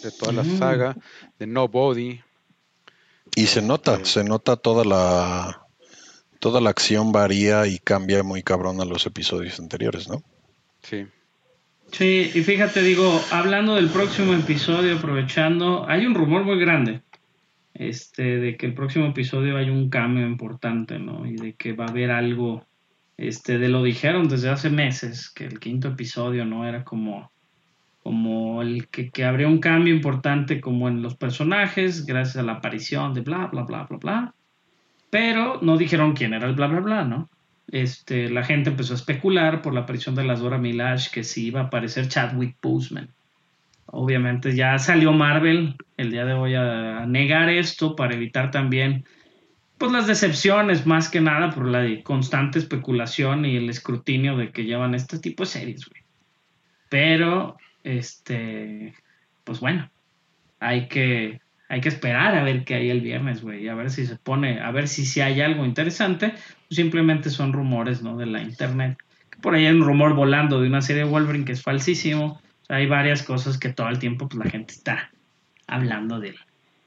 de 0.03 0.11
toda 0.11 0.31
la 0.33 0.43
mm. 0.43 0.57
saga, 0.57 0.97
de 1.39 1.47
Nobody. 1.47 2.21
Y 3.35 3.47
se 3.47 3.59
este, 3.59 3.61
nota, 3.63 4.03
se 4.05 4.23
nota 4.23 4.55
toda 4.55 4.83
la 4.83 5.61
toda 6.39 6.61
la 6.61 6.69
acción 6.69 7.11
varía 7.11 7.65
y 7.65 7.79
cambia 7.79 8.21
muy 8.21 8.43
cabrón 8.43 8.79
a 8.79 8.85
los 8.85 9.07
episodios 9.07 9.59
anteriores, 9.59 10.07
¿no? 10.07 10.21
Sí. 10.83 11.07
Sí, 11.91 12.29
y 12.33 12.43
fíjate, 12.43 12.83
digo, 12.83 13.19
hablando 13.31 13.75
del 13.75 13.89
próximo 13.89 14.33
episodio, 14.33 14.97
aprovechando, 14.97 15.87
hay 15.89 16.05
un 16.05 16.13
rumor 16.13 16.43
muy 16.43 16.59
grande, 16.59 17.01
este, 17.73 18.37
de 18.37 18.57
que 18.57 18.67
el 18.67 18.75
próximo 18.75 19.07
episodio 19.07 19.57
hay 19.57 19.69
un 19.71 19.89
cambio 19.89 20.25
importante, 20.27 20.99
¿no? 20.99 21.25
Y 21.25 21.35
de 21.35 21.53
que 21.53 21.73
va 21.73 21.85
a 21.85 21.89
haber 21.89 22.11
algo 22.11 22.65
este, 23.17 23.57
de 23.57 23.69
lo 23.69 23.81
dijeron 23.81 24.27
desde 24.27 24.49
hace 24.49 24.69
meses, 24.69 25.29
que 25.29 25.45
el 25.45 25.59
quinto 25.59 25.87
episodio 25.89 26.43
no 26.45 26.67
era 26.67 26.83
como, 26.83 27.31
como 28.03 28.61
el 28.61 28.87
que, 28.89 29.09
que 29.09 29.23
habría 29.23 29.47
un 29.47 29.59
cambio 29.59 29.95
importante 29.95 30.59
como 30.59 30.89
en 30.89 31.01
los 31.01 31.15
personajes, 31.15 32.05
gracias 32.05 32.37
a 32.37 32.43
la 32.43 32.53
aparición 32.53 33.13
de 33.13 33.21
bla, 33.21 33.47
bla, 33.47 33.63
bla, 33.63 33.83
bla, 33.89 33.97
bla. 33.97 34.35
Pero 35.09 35.59
no 35.61 35.77
dijeron 35.77 36.13
quién 36.13 36.33
era 36.33 36.47
el 36.47 36.55
bla, 36.55 36.67
bla, 36.67 36.81
bla, 36.81 37.05
¿no? 37.05 37.29
Este, 37.67 38.29
la 38.29 38.43
gente 38.43 38.71
empezó 38.71 38.93
a 38.93 38.97
especular 38.97 39.61
por 39.61 39.73
la 39.73 39.81
aparición 39.81 40.13
de 40.13 40.25
las 40.25 40.41
Dora 40.41 40.57
Milash 40.59 41.09
que 41.09 41.23
sí 41.23 41.47
iba 41.47 41.61
a 41.61 41.63
aparecer 41.65 42.07
Chadwick 42.09 42.57
Boseman. 42.61 43.09
Obviamente 43.87 44.53
ya 44.55 44.77
salió 44.77 45.13
Marvel 45.13 45.75
el 45.95 46.11
día 46.11 46.25
de 46.25 46.33
hoy 46.33 46.53
a 46.55 47.05
negar 47.05 47.49
esto 47.49 47.95
para 47.95 48.13
evitar 48.13 48.51
también 48.51 49.05
pues 49.77 49.91
las 49.91 50.07
decepciones 50.07 50.85
más 50.85 51.09
que 51.09 51.21
nada 51.21 51.51
por 51.51 51.65
la 51.67 51.85
constante 52.03 52.59
especulación 52.59 53.45
y 53.45 53.57
el 53.57 53.69
escrutinio 53.69 54.37
de 54.37 54.51
que 54.51 54.63
llevan 54.63 54.95
este 54.95 55.19
tipo 55.19 55.43
de 55.43 55.49
series, 55.49 55.85
güey. 55.87 56.03
Pero, 56.89 57.57
este, 57.83 58.93
pues 59.43 59.59
bueno, 59.59 59.91
hay 60.59 60.87
que, 60.87 61.41
hay 61.67 61.81
que 61.81 61.89
esperar 61.89 62.35
a 62.37 62.43
ver 62.43 62.63
qué 62.63 62.75
hay 62.75 62.89
el 62.89 63.01
viernes, 63.01 63.41
güey, 63.41 63.67
a 63.67 63.75
ver 63.75 63.89
si 63.89 64.05
se 64.05 64.15
pone, 64.15 64.61
a 64.61 64.71
ver 64.71 64.87
si, 64.87 65.19
hay 65.19 65.41
algo 65.41 65.65
interesante, 65.65 66.35
simplemente 66.69 67.29
son 67.29 67.51
rumores, 67.51 68.01
¿no? 68.01 68.15
De 68.15 68.27
la 68.27 68.41
internet. 68.41 68.97
Por 69.41 69.55
ahí 69.55 69.65
hay 69.65 69.73
un 69.73 69.85
rumor 69.85 70.13
volando 70.15 70.61
de 70.61 70.67
una 70.67 70.81
serie 70.81 71.03
de 71.03 71.09
Wolverine 71.09 71.43
que 71.45 71.51
es 71.51 71.63
falsísimo. 71.63 72.39
hay 72.69 72.87
varias 72.87 73.23
cosas 73.23 73.57
que 73.57 73.69
todo 73.73 73.89
el 73.89 73.99
tiempo 73.99 74.29
pues, 74.29 74.43
la 74.45 74.49
gente 74.49 74.73
está 74.73 75.11
hablando 75.67 76.19
de, 76.21 76.33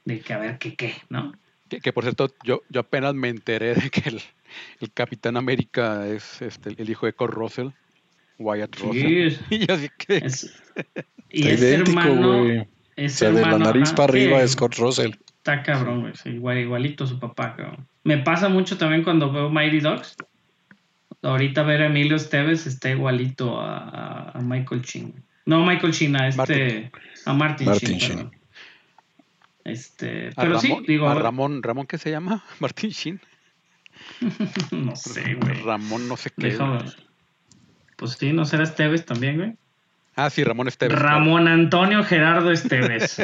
de 0.05 0.19
que 0.21 0.33
a 0.33 0.39
ver 0.39 0.57
qué, 0.57 0.75
qué, 0.75 0.95
¿no? 1.09 1.33
Que, 1.69 1.93
por 1.93 2.03
cierto, 2.03 2.31
yo, 2.43 2.61
yo 2.69 2.81
apenas 2.81 3.13
me 3.13 3.29
enteré 3.29 3.75
de 3.75 3.89
que 3.91 4.09
el, 4.09 4.21
el 4.81 4.91
Capitán 4.91 5.37
América 5.37 6.07
es 6.07 6.41
este, 6.41 6.69
el 6.75 6.89
hijo 6.89 7.05
de 7.05 7.13
Kurt 7.13 7.33
Russell, 7.33 7.67
Wyatt 8.39 8.73
sí. 8.75 8.83
Russell. 8.83 9.39
Y 9.51 9.71
así 9.71 9.89
que. 9.97 10.17
Es, 10.17 10.63
y 11.29 11.47
es 11.47 11.61
idéntico, 11.61 11.99
hermano. 11.99 12.65
Es 12.95 13.13
o 13.15 13.17
sea, 13.19 13.29
hermano, 13.29 13.57
de 13.59 13.59
la 13.59 13.65
nariz 13.65 13.91
para 13.91 14.05
arriba 14.11 14.41
es 14.41 14.51
Scott 14.53 14.75
Russell. 14.77 15.11
Está 15.37 15.61
cabrón, 15.61 16.11
güey. 16.41 16.63
igualito 16.63 17.05
su 17.05 17.19
papá, 17.19 17.55
cabrón. 17.55 17.87
Me 18.03 18.17
pasa 18.17 18.49
mucho 18.49 18.77
también 18.77 19.03
cuando 19.03 19.31
veo 19.31 19.49
Mighty 19.49 19.79
Dogs. 19.79 20.15
Ahorita 21.21 21.63
ver 21.63 21.81
a 21.83 21.85
Emilio 21.87 22.15
Esteves 22.15 22.65
está 22.65 22.89
igualito 22.89 23.59
a, 23.59 24.31
a, 24.31 24.39
Michael 24.41 24.81
Chin. 24.83 25.13
No, 25.45 25.63
Michael 25.65 25.93
Chin, 25.93 26.15
a 26.15 26.29
este. 26.29 26.91
A 27.25 27.33
Martin, 27.33 27.67
Martin 27.67 27.97
Chin. 27.99 28.31
Este, 29.69 30.31
pero 30.35 30.53
Ramón, 30.53 30.61
sí, 30.61 30.75
digo. 30.87 31.09
A 31.09 31.15
Ramón, 31.15 31.61
¿Ramón 31.63 31.85
qué 31.87 31.97
se 31.97 32.09
llama? 32.11 32.43
¿Martín 32.59 32.91
Shin? 32.91 33.21
no 34.71 34.95
sé, 34.95 35.35
güey. 35.35 35.53
Ramón 35.63 36.07
no 36.07 36.17
sé 36.17 36.31
qué. 36.37 36.57
Pues 37.95 38.11
sí, 38.13 38.31
¿no 38.31 38.45
será 38.45 38.63
Esteves 38.63 39.05
también, 39.05 39.37
güey? 39.37 39.55
Ah, 40.15 40.29
sí, 40.29 40.43
Ramón 40.43 40.67
Esteves. 40.67 40.97
Ramón 40.97 41.47
Antonio 41.47 42.03
Gerardo 42.03 42.51
Esteves. 42.51 43.21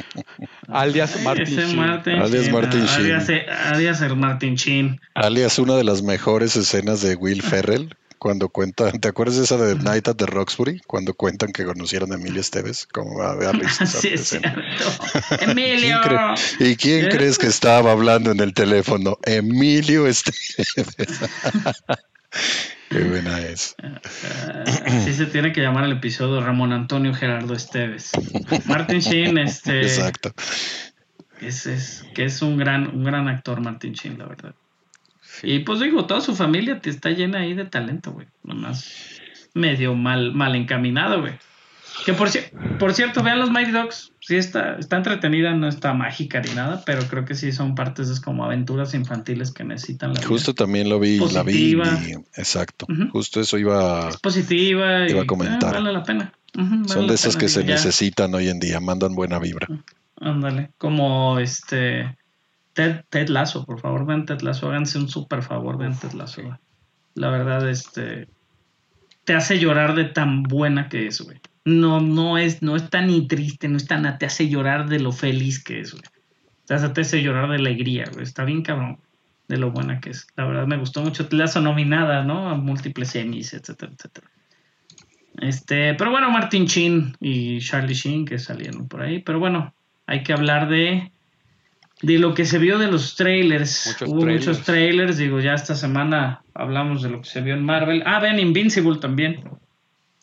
alias 0.68 1.22
Martín 1.22 1.44
Chin 1.68 1.78
alias 2.20 2.50
Martín 2.52 2.86
Chin 2.86 3.06
e-, 3.36 3.50
Alias, 3.50 4.00
el 4.00 4.16
Martín 4.16 4.54
Shin. 4.54 5.00
Alias 5.14 5.58
una 5.58 5.74
de 5.76 5.84
las 5.84 6.02
mejores 6.02 6.56
escenas 6.56 7.00
de 7.00 7.14
Will 7.14 7.42
Ferrell 7.42 7.90
cuando 8.20 8.50
cuentan, 8.50 9.00
¿te 9.00 9.08
acuerdas 9.08 9.38
de 9.38 9.44
esa 9.44 9.56
de 9.56 9.76
Night 9.76 10.06
at 10.06 10.16
the 10.16 10.26
Roxbury? 10.26 10.78
Cuando 10.86 11.14
cuentan 11.14 11.52
que 11.52 11.64
conocieron 11.64 12.12
a 12.12 12.16
Emilio 12.16 12.42
Esteves, 12.42 12.86
como 12.92 13.22
a 13.22 13.34
ver 13.34 13.58
sí, 13.86 14.10
Emilio. 15.40 15.98
¿Y 16.60 16.76
quién 16.76 17.06
¿Eh? 17.06 17.08
crees 17.10 17.38
que 17.38 17.46
estaba 17.46 17.90
hablando 17.92 18.30
en 18.30 18.40
el 18.40 18.52
teléfono? 18.52 19.16
Emilio 19.24 20.06
Esteves. 20.06 20.74
Qué 22.90 22.98
buena 23.04 23.40
es. 23.40 23.74
Así 24.66 24.82
ah, 24.86 25.12
se 25.16 25.24
tiene 25.26 25.52
que 25.52 25.60
llamar 25.62 25.84
el 25.84 25.92
episodio 25.92 26.40
Ramón 26.42 26.72
Antonio 26.74 27.14
Gerardo 27.14 27.54
Esteves. 27.54 28.12
Martin 28.66 28.98
Sheen, 29.00 29.38
este. 29.38 29.80
Exacto. 29.80 30.34
es, 31.40 32.02
que 32.14 32.26
es 32.26 32.42
un 32.42 32.58
gran, 32.58 32.86
un 32.94 33.04
gran 33.04 33.28
actor, 33.28 33.62
Martin 33.62 33.94
Sheen, 33.94 34.18
la 34.18 34.26
verdad. 34.26 34.54
Y 35.42 35.60
pues 35.60 35.80
digo, 35.80 36.04
toda 36.06 36.20
su 36.20 36.34
familia 36.34 36.80
te 36.80 36.90
está 36.90 37.10
llena 37.10 37.40
ahí 37.40 37.54
de 37.54 37.64
talento, 37.64 38.12
güey. 38.12 38.26
Nomás 38.42 38.92
medio 39.54 39.94
mal, 39.94 40.32
mal 40.32 40.54
encaminado, 40.54 41.20
güey. 41.20 41.34
Que 42.06 42.12
por, 42.14 42.30
cierto, 42.30 43.22
vean 43.22 43.40
los 43.40 43.50
Mighty 43.50 43.72
Dogs. 43.72 44.12
Sí, 44.20 44.36
está, 44.36 44.76
está 44.78 44.96
entretenida, 44.96 45.52
no 45.54 45.68
está 45.68 45.92
mágica 45.92 46.40
ni 46.40 46.54
nada, 46.54 46.82
pero 46.86 47.02
creo 47.08 47.24
que 47.24 47.34
sí 47.34 47.52
son 47.52 47.74
partes 47.74 48.08
es 48.08 48.20
como 48.20 48.44
aventuras 48.44 48.94
infantiles 48.94 49.50
que 49.52 49.64
necesitan 49.64 50.14
la 50.14 50.22
Justo 50.22 50.54
también 50.54 50.88
lo 50.88 51.00
vi, 51.00 51.18
la 51.32 51.42
vi. 51.42 51.72
exacto. 52.36 52.86
Justo 53.12 53.40
eso 53.40 53.58
iba, 53.58 54.08
es 54.10 54.18
positiva 54.18 55.08
iba 55.10 55.20
a 55.20 55.24
ah, 55.24 55.26
comentar. 55.26 55.74
vale 55.74 55.92
la 55.92 56.04
pena. 56.04 56.32
son 56.86 57.06
de 57.08 57.14
esas 57.14 57.36
que 57.36 57.48
se 57.48 57.64
necesitan 57.64 58.32
hoy 58.34 58.48
en 58.48 58.60
día, 58.60 58.78
mandan 58.80 59.14
buena 59.14 59.38
vibra. 59.38 59.66
Ándale, 60.20 60.70
como 60.78 61.38
este 61.38 62.06
Ted, 62.72 63.04
Ted 63.10 63.28
Lazo, 63.28 63.64
por 63.64 63.80
favor, 63.80 64.06
vean 64.06 64.24
Ted 64.26 64.42
Lazo, 64.42 64.68
háganse 64.68 64.98
un 64.98 65.08
súper 65.08 65.42
favor, 65.42 65.76
vean 65.78 65.98
Ted 65.98 66.12
Lazo. 66.12 66.42
La 67.14 67.30
verdad, 67.30 67.68
este, 67.68 68.28
te 69.24 69.34
hace 69.34 69.58
llorar 69.58 69.94
de 69.94 70.04
tan 70.04 70.42
buena 70.42 70.88
que 70.88 71.06
es, 71.06 71.20
güey. 71.20 71.38
No, 71.64 72.00
no 72.00 72.38
es, 72.38 72.62
no 72.62 72.76
tan 72.78 73.08
ni 73.08 73.26
triste, 73.26 73.68
no 73.68 73.76
está 73.76 74.00
tan... 74.00 74.18
te 74.18 74.26
hace 74.26 74.48
llorar 74.48 74.88
de 74.88 75.00
lo 75.00 75.12
feliz 75.12 75.62
que 75.62 75.80
es, 75.80 75.92
güey. 75.92 76.04
Te 76.66 76.74
hace, 76.74 77.22
llorar 77.22 77.48
de 77.50 77.56
alegría, 77.56 78.04
güey. 78.12 78.22
Está 78.22 78.44
bien 78.44 78.62
cabrón 78.62 78.98
de 79.48 79.56
lo 79.58 79.72
buena 79.72 80.00
que 80.00 80.10
es. 80.10 80.28
La 80.36 80.46
verdad 80.46 80.66
me 80.66 80.76
gustó 80.76 81.02
mucho 81.02 81.26
Ted 81.28 81.36
Lazo 81.38 81.60
nominada, 81.60 82.22
¿no? 82.24 82.48
A 82.48 82.54
múltiples 82.54 83.14
Emmys, 83.16 83.52
etcétera, 83.52 83.92
etcétera. 83.98 84.30
Este, 85.42 85.94
pero 85.94 86.12
bueno, 86.12 86.30
Martin 86.30 86.66
Chin 86.66 87.16
y 87.20 87.58
Charlie 87.60 87.94
Sheen 87.94 88.24
que 88.24 88.38
salieron 88.38 88.86
por 88.88 89.02
ahí. 89.02 89.18
Pero 89.20 89.38
bueno, 89.40 89.74
hay 90.06 90.22
que 90.22 90.32
hablar 90.32 90.68
de 90.68 91.10
de 92.02 92.18
lo 92.18 92.34
que 92.34 92.44
se 92.44 92.58
vio 92.58 92.78
de 92.78 92.88
los 92.90 93.14
trailers. 93.14 93.96
Hubo 94.06 94.24
muchos 94.26 94.62
trailers, 94.62 95.18
digo, 95.18 95.40
ya 95.40 95.54
esta 95.54 95.74
semana 95.74 96.42
hablamos 96.54 97.02
de 97.02 97.10
lo 97.10 97.20
que 97.22 97.28
se 97.28 97.40
vio 97.40 97.54
en 97.54 97.64
Marvel. 97.64 98.02
Ah, 98.06 98.20
vean 98.20 98.38
Invincible 98.38 98.98
también, 98.98 99.44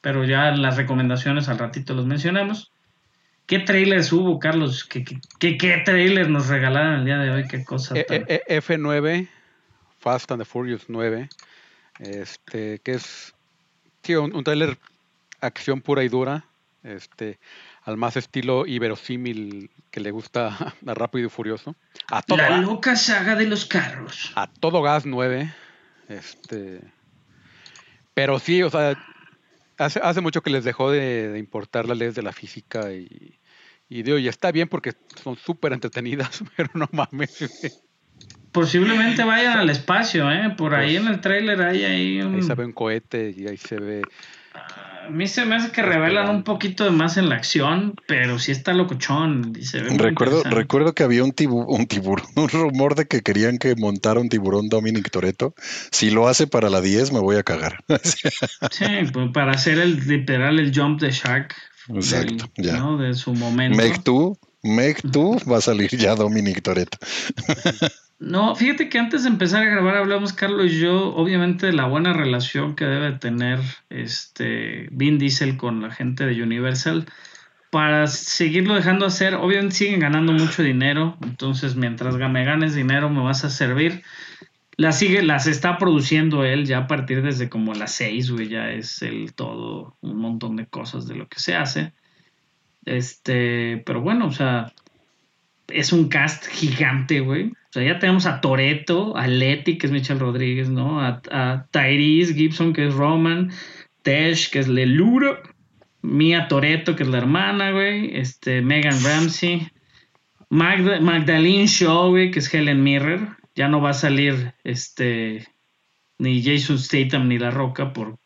pero 0.02 0.24
ya 0.26 0.52
las 0.52 0.78
recomendaciones 0.78 1.50
al 1.50 1.60
ratito 1.60 1.94
los 1.94 2.06
mencionamos. 2.06 2.72
¿Qué 3.46 3.60
trailers 3.60 4.12
hubo, 4.12 4.40
Carlos? 4.40 4.84
¿Qué, 4.86 5.04
qué, 5.04 5.82
trailers 5.86 6.30
nos 6.30 6.48
regalaron 6.48 6.96
el 7.00 7.06
día 7.06 7.18
de 7.20 7.32
hoy? 7.32 7.48
¿Qué 7.48 7.64
cosa? 7.64 7.96
E, 7.96 8.06
e, 8.10 8.42
e, 8.48 8.60
F9, 8.62 9.28
Fast 10.00 10.32
and 10.32 10.42
the 10.42 10.46
Furious 10.46 10.86
9, 10.90 11.30
este, 12.00 12.80
que 12.80 12.94
es 12.94 13.34
un, 14.10 14.36
un 14.36 14.44
trailer 14.44 14.78
acción 15.42 15.80
pura 15.82 16.04
y 16.04 16.10
dura. 16.10 16.44
Este, 16.84 17.38
al 17.88 17.96
más 17.96 18.18
estilo 18.18 18.66
iberosímil 18.68 19.72
que 19.92 20.02
le 20.02 20.12
gusta 20.12 20.76
a 20.86 20.94
Rápido 20.94 21.28
y 21.28 21.30
Furioso. 21.30 21.74
A 22.12 22.22
toda 22.22 22.50
la 22.50 22.58
loca 22.58 22.98
saga 22.98 23.38
de 23.38 23.48
los 23.48 23.66
carros. 23.66 24.34
A 24.36 24.46
todo 24.52 24.82
gas 24.82 25.06
9. 25.06 25.50
Este, 26.10 26.82
pero 28.14 28.40
sí, 28.40 28.62
o 28.62 28.70
sea, 28.70 28.98
hace, 29.78 30.02
hace 30.04 30.20
mucho 30.20 30.42
que 30.44 30.50
les 30.50 30.66
dejó 30.66 30.92
de, 30.92 31.36
importar 31.40 31.86
las 31.88 31.98
leyes 31.98 32.14
de 32.16 32.24
la 32.24 32.34
física 32.34 32.92
y, 32.92 33.38
y 33.88 34.04
digo, 34.04 34.18
y 34.18 34.28
está 34.28 34.52
bien 34.52 34.68
porque 34.68 34.92
son 35.24 35.38
súper 35.38 35.72
entretenidas, 35.72 36.44
pero 36.58 36.70
no 36.74 36.90
mames. 36.92 37.82
Posiblemente 38.52 39.24
vayan 39.24 39.60
al 39.60 39.68
pues 39.68 39.78
espacio, 39.78 40.30
¿eh? 40.30 40.50
Por 40.58 40.76
ahí 40.76 40.98
pues 40.98 41.08
en 41.08 41.14
el 41.14 41.22
tráiler 41.22 41.62
hay 41.62 41.86
ahí 41.86 42.22
un... 42.22 42.36
Ahí 42.36 42.44
se 42.44 42.54
ve 42.54 42.66
un 42.66 42.74
cohete 42.74 43.34
y 43.38 43.48
ahí 43.48 43.56
se 43.58 43.78
ve 43.80 44.02
a 45.06 45.10
mí 45.10 45.26
se 45.28 45.46
me 45.46 45.56
hace 45.56 45.72
que 45.72 45.82
revelan 45.82 46.30
un 46.30 46.44
poquito 46.44 46.84
de 46.84 46.92
más 46.92 47.16
en 47.16 47.30
la 47.30 47.36
acción, 47.36 47.94
pero 48.08 48.40
si 48.40 48.52
está 48.52 48.74
locochón. 48.74 49.54
recuerdo, 49.98 50.44
recuerdo 50.44 50.94
que 50.94 51.04
había 51.04 51.24
un, 51.24 51.34
un 51.50 51.86
tiburón, 51.88 52.28
un 52.36 52.50
rumor 52.50 52.96
de 52.96 53.06
que 53.08 53.22
querían 53.22 53.58
que 53.58 53.74
montara 53.78 54.20
un 54.20 54.28
tiburón 54.28 54.68
Dominic 54.68 55.10
Toreto. 55.10 55.54
Si 55.92 56.10
lo 56.12 56.28
hace 56.28 56.46
para 56.48 56.70
la 56.70 56.82
10, 56.82 57.14
me 57.14 57.20
voy 57.20 57.38
a 57.38 57.44
cagar. 57.44 57.86
sí, 58.72 58.86
pues, 59.14 59.30
para 59.34 59.54
hacer 59.54 59.80
el 59.80 60.06
literal 60.08 60.60
el 60.60 60.78
jump 60.78 61.00
de 61.00 61.12
Shaq. 61.12 61.56
Exacto, 61.96 62.50
De 62.58 63.14
su 63.14 63.34
momento. 63.34 64.34
Meg 64.64 64.98
va 65.06 65.58
a 65.58 65.62
salir 65.62 65.90
ya 65.92 66.16
Dominic 66.16 66.62
Toreto. 66.62 66.98
No, 68.20 68.56
fíjate 68.56 68.90
que 68.90 68.98
antes 68.98 69.24
de 69.24 69.30
empezar 69.30 69.62
a 69.62 69.70
grabar 69.70 69.96
hablamos, 69.98 70.34
Carlos 70.34 70.72
y 70.72 70.80
yo, 70.80 71.14
obviamente, 71.14 71.68
de 71.68 71.74
la 71.74 71.86
buena 71.86 72.14
relación 72.14 72.76
que 72.76 72.84
debe 72.86 73.12
tener 73.14 73.60
este 73.90 74.88
Vin 74.92 75.20
Diesel 75.20 75.56
con 75.56 75.84
la 75.84 75.92
gente 75.92 76.26
de 76.26 76.42
Universal 76.42 77.06
para 77.70 78.08
seguirlo 78.08 78.74
dejando 78.74 79.06
hacer. 79.06 79.36
Obviamente 79.36 79.76
siguen 79.76 80.00
ganando 80.00 80.34
mucho 80.34 80.64
dinero, 80.64 81.16
entonces 81.22 81.76
mientras 81.76 82.16
me 82.18 82.44
ganes 82.44 82.74
dinero 82.74 83.08
me 83.12 83.22
vas 83.22 83.46
a 83.46 83.52
servir. 83.52 84.02
Las 84.78 84.98
sigue, 84.98 85.22
las 85.22 85.46
está 85.46 85.78
produciendo 85.78 86.44
él 86.44 86.66
ya 86.66 86.80
a 86.80 86.88
partir 86.88 87.22
desde 87.22 87.50
como 87.50 87.76
las 87.76 87.92
seis, 87.94 88.32
güey, 88.32 88.48
ya 88.50 88.72
es 88.72 89.00
el 89.04 89.34
todo, 89.36 89.96
un 90.02 90.18
montón 90.18 90.56
de 90.56 90.66
cosas 90.66 91.08
de 91.08 91.16
lo 91.16 91.28
que 91.28 91.40
se 91.40 91.56
hace. 91.56 91.94
Este, 92.86 93.78
pero 93.86 94.02
bueno, 94.02 94.28
o 94.28 94.32
sea, 94.32 94.74
es 95.68 95.92
un 95.94 96.08
cast 96.08 96.48
gigante, 96.48 97.20
güey. 97.20 97.48
O 97.52 97.72
sea, 97.72 97.84
ya 97.84 98.00
tenemos 98.00 98.26
a 98.26 98.42
Toreto, 98.42 99.16
a 99.18 99.28
Leti, 99.28 99.78
que 99.78 99.88
es 99.88 99.92
Michelle 99.94 100.20
Rodríguez, 100.20 100.70
¿no? 100.70 101.02
A, 101.02 101.68
Tyrese 101.72 102.34
Gibson, 102.34 102.74
que 102.74 102.88
es 102.88 102.94
Roman, 102.94 103.52
Tesh, 104.04 104.50
que 104.50 104.60
es 104.60 104.68
Leluro, 104.68 105.42
Mia 106.02 106.48
Toreto, 106.48 106.96
que 106.96 107.04
es 107.04 107.10
la 107.10 107.18
hermana, 107.18 107.72
güey, 107.72 108.16
este, 108.18 108.62
Megan 108.62 109.04
Ramsey, 109.04 109.68
Magdalene 110.50 111.66
Shaw, 111.68 112.10
güey, 112.12 112.32
que 112.32 112.40
es 112.40 112.54
Helen 112.54 112.82
mirror 112.82 113.36
Ya 113.54 113.68
no 113.68 113.82
va 113.82 113.90
a 113.90 113.94
salir 113.94 114.54
este 114.64 115.46
ni 116.20 116.42
Jason 116.42 116.80
Statham 116.80 117.28
ni 117.28 117.38
La 117.38 117.52
Roca 117.52 117.92
por, 117.92 118.18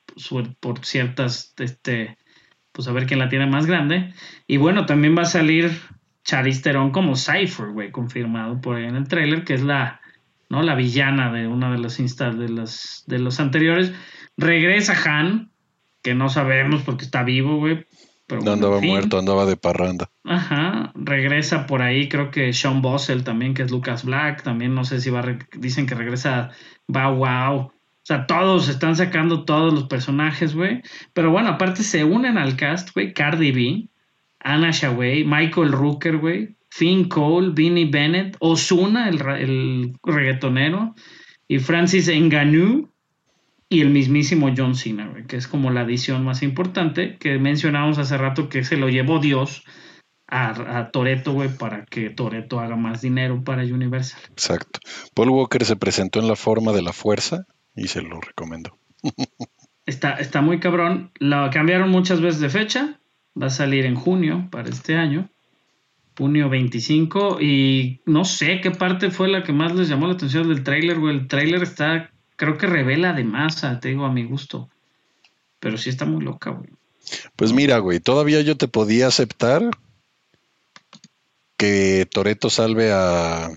por 0.60 0.86
ciertas, 0.86 1.54
este, 1.58 2.16
pues 2.74 2.88
a 2.88 2.92
ver 2.94 3.08
quién 3.08 3.20
la 3.20 3.28
tiene 3.28 3.48
más 3.48 3.66
grande. 3.66 4.14
Y 4.48 4.58
bueno, 4.58 4.86
también 4.86 5.18
va 5.18 5.24
a 5.24 5.26
salir 5.26 5.72
Charisterón 6.24 6.92
como 6.92 7.16
Cypher, 7.16 7.72
güey, 7.72 7.92
confirmado 7.92 8.62
por 8.62 8.76
ahí 8.78 8.86
en 8.86 8.96
el 8.96 9.08
tráiler, 9.08 9.44
que 9.44 9.54
es 9.56 9.64
la, 9.64 10.02
¿no? 10.50 10.62
La 10.62 10.76
villana 10.76 11.32
de 11.32 11.48
una 11.48 11.72
de 11.72 11.80
las 11.80 12.00
instas 12.00 12.38
de 12.38 12.46
de 12.48 13.20
los 13.20 13.40
anteriores. 13.40 13.92
Regresa 14.38 14.94
Han, 15.06 15.52
que 16.04 16.14
no 16.14 16.30
sabemos 16.30 16.84
porque 16.84 17.06
está 17.06 17.24
vivo, 17.24 17.58
güey. 17.58 17.86
no 18.46 18.52
andaba 18.54 18.80
muerto, 18.80 19.18
andaba 19.20 19.46
de 19.46 19.58
parranda. 19.58 20.10
Ajá, 20.24 20.92
regresa 20.94 21.66
por 21.66 21.82
ahí, 21.82 22.08
creo 22.08 22.30
que 22.30 22.54
Sean 22.54 22.82
Bossel 22.84 23.24
también, 23.24 23.54
que 23.56 23.64
es 23.64 23.72
Lucas 23.72 24.06
Black, 24.06 24.44
también 24.44 24.76
no 24.76 24.84
sé 24.84 25.02
si 25.02 25.10
va, 25.10 25.24
dicen 25.58 25.86
que 25.88 25.96
regresa 25.96 26.52
va 26.94 27.10
wow. 27.10 27.66
O 27.68 28.04
sea, 28.04 28.26
todos 28.28 28.68
están 28.70 28.96
sacando 28.96 29.44
todos 29.46 29.74
los 29.74 29.84
personajes, 29.86 30.56
güey. 30.56 30.82
Pero 31.14 31.32
bueno, 31.32 31.50
aparte 31.50 31.84
se 31.84 32.04
unen 32.04 32.38
al 32.38 32.56
cast, 32.56 32.94
güey, 32.96 33.14
Cardi 33.14 33.52
B, 33.52 33.91
Anna 34.44 34.72
Shaway, 34.72 35.24
Michael 35.24 35.72
Rooker, 35.72 36.18
güey, 36.18 36.56
Finn 36.70 37.08
Cole, 37.08 37.52
Vinny 37.54 37.86
Bennett, 37.90 38.36
Osuna, 38.40 39.10
el, 39.10 39.20
reggaetonero, 40.04 40.96
y 41.48 41.60
Francis 41.60 42.08
Ngannou 42.10 42.90
y 43.70 43.82
el 43.82 43.90
mismísimo 43.90 44.52
John 44.56 44.76
Cena, 44.76 45.14
que 45.28 45.38
es 45.38 45.48
como 45.48 45.70
la 45.72 45.82
adición 45.82 46.24
más 46.26 46.44
importante 46.44 47.18
que 47.18 47.38
mencionamos 47.40 48.00
hace 48.00 48.18
rato 48.18 48.50
que 48.50 48.64
se 48.64 48.78
lo 48.78 48.90
llevó 48.90 49.20
Dios 49.20 49.64
a, 50.28 50.80
a 50.80 50.92
Toreto, 50.92 51.38
para 51.60 51.86
que 51.86 52.10
Toreto 52.10 52.60
haga 52.60 52.76
más 52.76 53.02
dinero 53.02 53.44
para 53.44 53.64
Universal. 53.64 54.20
Exacto. 54.32 54.80
Paul 55.14 55.30
Walker 55.30 55.64
se 55.66 55.76
presentó 55.76 56.20
en 56.20 56.28
la 56.28 56.36
forma 56.36 56.72
de 56.74 56.82
la 56.82 56.94
fuerza 56.94 57.46
y 57.76 57.88
se 57.88 58.02
lo 58.02 58.20
recomendó. 58.20 58.72
está, 59.86 60.14
está 60.16 60.42
muy 60.42 60.60
cabrón. 60.60 61.12
Lo 61.20 61.50
cambiaron 61.50 61.90
muchas 61.90 62.22
veces 62.22 62.40
de 62.42 62.50
fecha. 62.50 63.01
Va 63.40 63.48
a 63.48 63.52
salir 63.52 63.86
en 63.86 63.96
junio 63.96 64.50
para 64.52 64.70
este 64.70 64.96
año. 64.96 65.30
Junio 66.18 66.50
25. 66.50 67.42
Y 67.42 68.02
no 68.06 68.26
sé 68.26 68.60
qué 68.62 68.72
parte 68.72 69.12
fue 69.12 69.28
la 69.30 69.44
que 69.44 69.54
más 69.54 69.74
les 69.74 69.90
llamó 69.90 70.08
la 70.08 70.14
atención 70.14 70.48
del 70.50 70.64
tráiler, 70.64 71.00
güey. 71.00 71.16
El 71.18 71.28
tráiler 71.28 71.64
está, 71.64 72.12
creo 72.36 72.58
que 72.58 72.68
revela 72.68 73.14
de 73.14 73.24
masa, 73.24 73.80
te 73.80 73.90
digo, 73.90 74.06
a 74.06 74.12
mi 74.12 74.24
gusto. 74.24 74.70
Pero 75.60 75.78
sí 75.78 75.90
está 75.90 76.06
muy 76.06 76.24
loca, 76.24 76.50
güey. 76.52 76.70
Pues 77.36 77.54
mira, 77.54 77.78
güey, 77.80 78.00
todavía 78.00 78.42
yo 78.42 78.58
te 78.58 78.68
podía 78.68 79.08
aceptar 79.08 79.64
que 81.58 82.08
Toreto 82.12 82.50
salve 82.50 82.92
a 82.92 83.50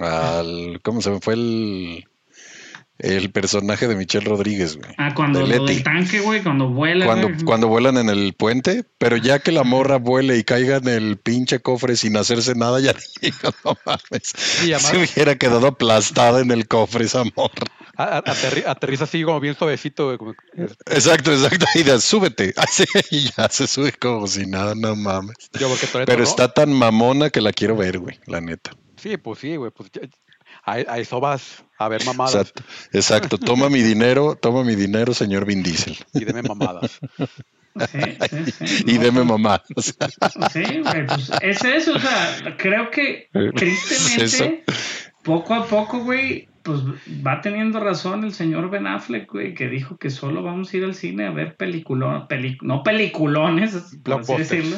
al 0.00 0.80
¿cómo 0.82 1.00
se 1.02 1.10
me 1.10 1.18
fue 1.20 1.34
el 1.34 2.07
el 2.98 3.30
personaje 3.30 3.86
de 3.86 3.94
Michelle 3.94 4.24
Rodríguez, 4.28 4.76
güey. 4.76 4.90
Ah, 4.98 5.14
cuando 5.14 5.40
de 5.46 5.56
lo 5.58 5.64
del 5.66 5.82
tanque, 5.84 6.20
güey, 6.20 6.42
cuando 6.42 6.68
vuelan. 6.68 7.06
Cuando, 7.06 7.44
cuando 7.44 7.68
vuelan 7.68 7.96
en 7.98 8.08
el 8.08 8.32
puente, 8.34 8.84
pero 8.98 9.16
ya 9.16 9.38
que 9.38 9.52
la 9.52 9.62
morra 9.62 9.96
vuele 9.98 10.36
y 10.38 10.42
caiga 10.44 10.76
en 10.78 10.88
el 10.88 11.16
pinche 11.16 11.60
cofre 11.60 11.96
sin 11.96 12.16
hacerse 12.16 12.54
nada, 12.56 12.80
ya 12.80 12.94
digo, 13.22 13.38
no 13.64 13.76
mames. 13.86 14.64
Y 14.66 14.72
además, 14.72 14.90
se 14.90 14.96
hubiera 15.16 15.36
quedado 15.36 15.68
aplastada 15.68 16.40
en 16.40 16.50
el 16.50 16.66
cofre 16.66 17.04
esa 17.04 17.22
morra. 17.36 17.66
aterriza 18.66 19.04
así 19.04 19.22
como 19.22 19.38
bien 19.40 19.54
suavecito, 19.54 20.16
güey. 20.18 20.34
Exacto, 20.86 21.32
exacto. 21.32 21.66
Y 21.74 21.84
ya 21.84 22.00
súbete. 22.00 22.52
y 23.12 23.30
ya 23.36 23.48
se 23.48 23.66
sube 23.68 23.92
como 23.92 24.26
si 24.26 24.44
nada, 24.46 24.74
no 24.76 24.96
mames. 24.96 25.36
pero 26.04 26.24
está 26.24 26.52
tan 26.52 26.72
mamona 26.72 27.30
que 27.30 27.40
la 27.40 27.52
quiero 27.52 27.76
ver, 27.76 27.98
güey, 28.00 28.18
la 28.26 28.40
neta. 28.40 28.72
Sí, 28.96 29.16
pues 29.16 29.38
sí, 29.38 29.54
güey. 29.54 29.70
Pues 29.70 29.88
a 30.64 30.98
eso 30.98 31.20
vas 31.20 31.62
a 31.78 31.88
ver 31.88 32.04
mamadas. 32.04 32.32
Exacto, 32.34 32.62
exacto. 32.92 33.38
toma 33.38 33.68
mi 33.70 33.82
dinero, 33.82 34.36
toma 34.36 34.64
mi 34.64 34.74
dinero, 34.74 35.14
señor 35.14 35.46
Vin 35.46 35.62
Diesel. 35.62 35.96
Y 36.12 36.24
deme 36.24 36.42
mamadas. 36.42 36.98
y 38.84 38.98
deme 38.98 39.22
mamá. 39.22 39.62
Sí, 39.78 40.62
güey, 40.82 41.06
pues 41.06 41.32
es 41.42 41.64
eso, 41.64 41.94
o 41.94 41.98
sea, 42.00 42.56
creo 42.56 42.90
que 42.90 43.28
tristemente, 43.54 44.64
poco 45.22 45.54
a 45.54 45.64
poco, 45.66 45.98
güey, 46.00 46.48
pues 46.64 46.80
va 47.24 47.40
teniendo 47.40 47.78
razón 47.78 48.24
el 48.24 48.34
señor 48.34 48.68
Ben 48.70 48.88
Affleck, 48.88 49.30
güey, 49.30 49.54
que 49.54 49.68
dijo 49.68 49.96
que 49.96 50.10
solo 50.10 50.42
vamos 50.42 50.72
a 50.72 50.76
ir 50.76 50.84
al 50.84 50.94
cine 50.96 51.26
a 51.26 51.30
ver 51.30 51.54
peliculones, 51.56 52.24
no 52.62 52.82
peliculones, 52.82 53.94
por 54.02 54.20
así 54.20 54.36
decirlo, 54.36 54.76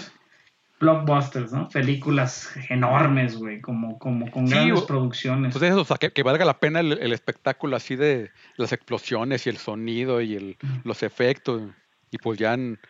blockbusters, 0.81 1.53
¿no? 1.53 1.69
Películas 1.69 2.51
enormes, 2.71 3.37
güey, 3.37 3.61
como, 3.61 3.99
como 3.99 4.31
con 4.31 4.47
grandes 4.47 4.81
producciones. 4.85 5.53
Pues 5.53 5.63
eso, 5.71 5.83
o 5.83 5.85
sea, 5.85 5.99
que, 5.99 6.23
valga 6.23 6.45
la 6.47 6.59
pena 6.59 6.81
el, 6.81 7.13
espectáculo 7.13 7.77
así 7.77 7.95
de 7.97 8.31
las 8.57 8.73
explosiones 8.73 9.47
y 9.47 9.51
el 9.51 9.59
sonido 9.59 10.23
y 10.23 10.35
el, 10.35 10.57
mm. 10.61 10.77
los 10.89 11.03
efectos. 11.05 11.63
Y 12.11 12.17
pues 12.19 12.39
ya 12.39 12.55
en, 12.55 12.81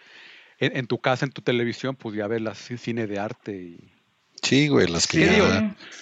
tu 0.87 0.99
casa, 1.01 1.27
en 1.27 1.33
tu 1.33 1.43
televisión, 1.43 1.97
pues 1.97 2.15
ya 2.15 2.29
ves 2.29 2.41
las 2.41 2.59
cine 2.59 3.09
de 3.09 3.19
arte. 3.19 3.53
Y... 3.61 3.93
Sí, 4.41 4.69
güey, 4.69 4.87
las 4.87 5.09
que 5.09 5.27
sí, 5.27 5.35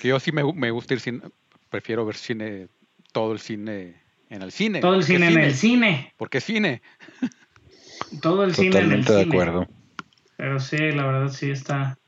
que 0.03 0.09
yo 0.09 0.21
sí 0.21 0.31
me, 0.31 0.51
me 0.53 0.71
gusta 0.71 0.93
ir 0.95 1.01
cine, 1.01 1.23
prefiero 1.71 2.05
ver 2.05 2.17
cine, 2.17 2.69
todo 3.13 3.33
el 3.33 3.41
cine 3.41 3.97
en 4.29 4.43
el 4.43 4.53
cine. 4.53 4.81
Todo 4.81 4.95
el 4.95 5.05
cine, 5.05 5.29
en 5.29 5.39
el 5.39 5.55
cine. 5.55 6.13
Porque 6.19 6.41
cine. 6.43 6.83
Todo 8.21 8.45
el 8.45 8.55
cine 8.55 8.79
en 8.79 8.93
el 8.93 9.05
cine. 9.05 9.17
de 9.17 9.23
acuerdo. 9.25 9.67
Pero 10.39 10.61
sí, 10.61 10.79
la 10.93 11.05
verdad 11.05 11.29
sí 11.29 11.51
está. 11.51 11.99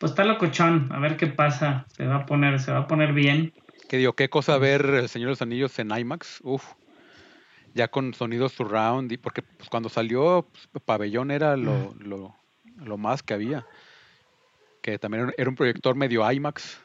Pues 0.00 0.12
está 0.12 0.24
locochón, 0.24 0.88
a 0.90 0.98
ver 0.98 1.18
qué 1.18 1.26
pasa. 1.28 1.84
Se 1.88 2.06
va 2.06 2.16
a 2.16 2.26
poner, 2.26 2.58
se 2.58 2.72
va 2.72 2.80
a 2.80 2.86
poner 2.86 3.12
bien. 3.12 3.52
Que 3.90 3.98
digo, 3.98 4.14
qué 4.14 4.30
cosa 4.30 4.56
ver 4.56 4.86
El 4.86 5.10
Señor 5.10 5.28
de 5.28 5.32
los 5.32 5.42
Anillos 5.42 5.78
en 5.78 5.90
IMAX. 5.96 6.40
Uf. 6.42 6.64
Ya 7.74 7.88
con 7.88 8.14
sonidos 8.14 8.52
surround, 8.52 9.12
y 9.12 9.18
porque 9.18 9.42
pues, 9.42 9.68
cuando 9.68 9.90
salió 9.90 10.48
pues, 10.72 10.82
Pabellón 10.84 11.30
era 11.30 11.56
lo, 11.58 11.72
ah. 11.74 11.88
lo, 12.00 12.34
lo, 12.76 12.96
más 12.96 13.22
que 13.22 13.34
había. 13.34 13.66
Que 14.82 14.98
también 14.98 15.30
era 15.36 15.50
un 15.50 15.56
proyector 15.56 15.94
medio 15.94 16.30
IMAX, 16.32 16.80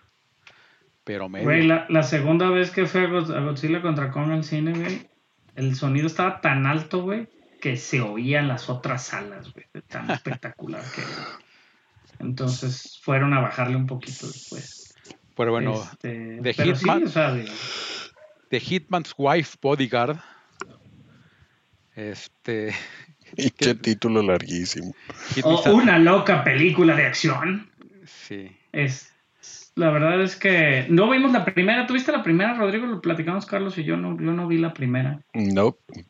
pero 1.06 1.30
medio. 1.30 1.46
Güey, 1.46 1.64
la, 1.66 1.86
la 1.90 2.04
segunda 2.04 2.50
vez 2.50 2.72
que 2.72 2.88
fue 2.88 3.06
a 3.06 3.42
Godzilla 3.42 3.82
contra 3.82 4.12
Kong 4.12 4.32
al 4.32 4.44
cine, 4.44 4.74
güey, 4.74 5.08
el 5.56 5.76
sonido 5.76 6.08
estaba 6.08 6.42
tan 6.42 6.66
alto, 6.66 7.04
güey, 7.04 7.28
que 7.60 7.78
se 7.78 8.02
oían 8.02 8.48
las 8.48 8.70
otras 8.70 9.04
salas, 9.06 9.52
güey, 9.54 9.66
tan 9.88 10.10
espectacular 10.12 10.84
que 10.96 11.02
Entonces 12.24 13.00
fueron 13.02 13.34
a 13.34 13.40
bajarle 13.42 13.76
un 13.76 13.86
poquito 13.88 14.28
después. 14.28 14.96
Pero 15.36 15.52
bueno, 15.52 15.74
este, 15.92 16.40
The, 16.42 16.54
de, 18.52 18.60
Hitman's 18.60 19.14
Wife 19.18 19.58
Bodyguard. 19.62 20.18
Este. 21.96 22.74
Y 23.38 23.52
qué 23.52 23.76
título 23.76 24.22
larguísimo. 24.24 24.94
O 25.44 25.70
una 25.72 25.98
loca 26.00 26.44
película 26.44 26.96
de 26.96 27.06
acción. 27.06 27.70
Sí. 28.06 28.52
Es, 28.74 29.14
la 29.76 29.92
verdad 29.92 30.22
es 30.22 30.36
que 30.36 30.88
no 30.90 31.10
vimos 31.10 31.32
la 31.32 31.46
primera. 31.46 31.86
¿Tuviste 31.88 32.12
la 32.12 32.24
primera, 32.24 32.56
Rodrigo? 32.56 32.86
Lo 32.88 33.00
platicamos 33.02 33.46
Carlos 33.46 33.78
y 33.78 33.84
yo. 33.86 33.96
No, 33.98 34.16
yo 34.18 34.32
no 34.34 34.48
vi 34.48 34.58
la 34.58 34.74
primera. 34.74 35.22
No. 35.34 35.76
Nope. 35.88 36.06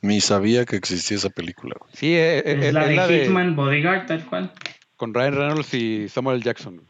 Ni 0.00 0.20
sabía 0.20 0.64
que 0.64 0.76
existía 0.76 1.16
esa 1.16 1.30
película. 1.30 1.74
Sí, 1.92 2.12
eh, 2.14 2.38
eh, 2.38 2.42
es, 2.44 2.64
eh, 2.66 2.72
la 2.72 2.86
de 3.08 3.24
Hitman 3.24 3.56
Bodyguard, 3.56 4.06
tal 4.06 4.24
cual. 4.26 4.52
Con 4.96 5.12
Ryan 5.12 5.34
Reynolds 5.34 5.74
y 5.74 6.08
Samuel 6.08 6.42
Jackson. 6.42 6.82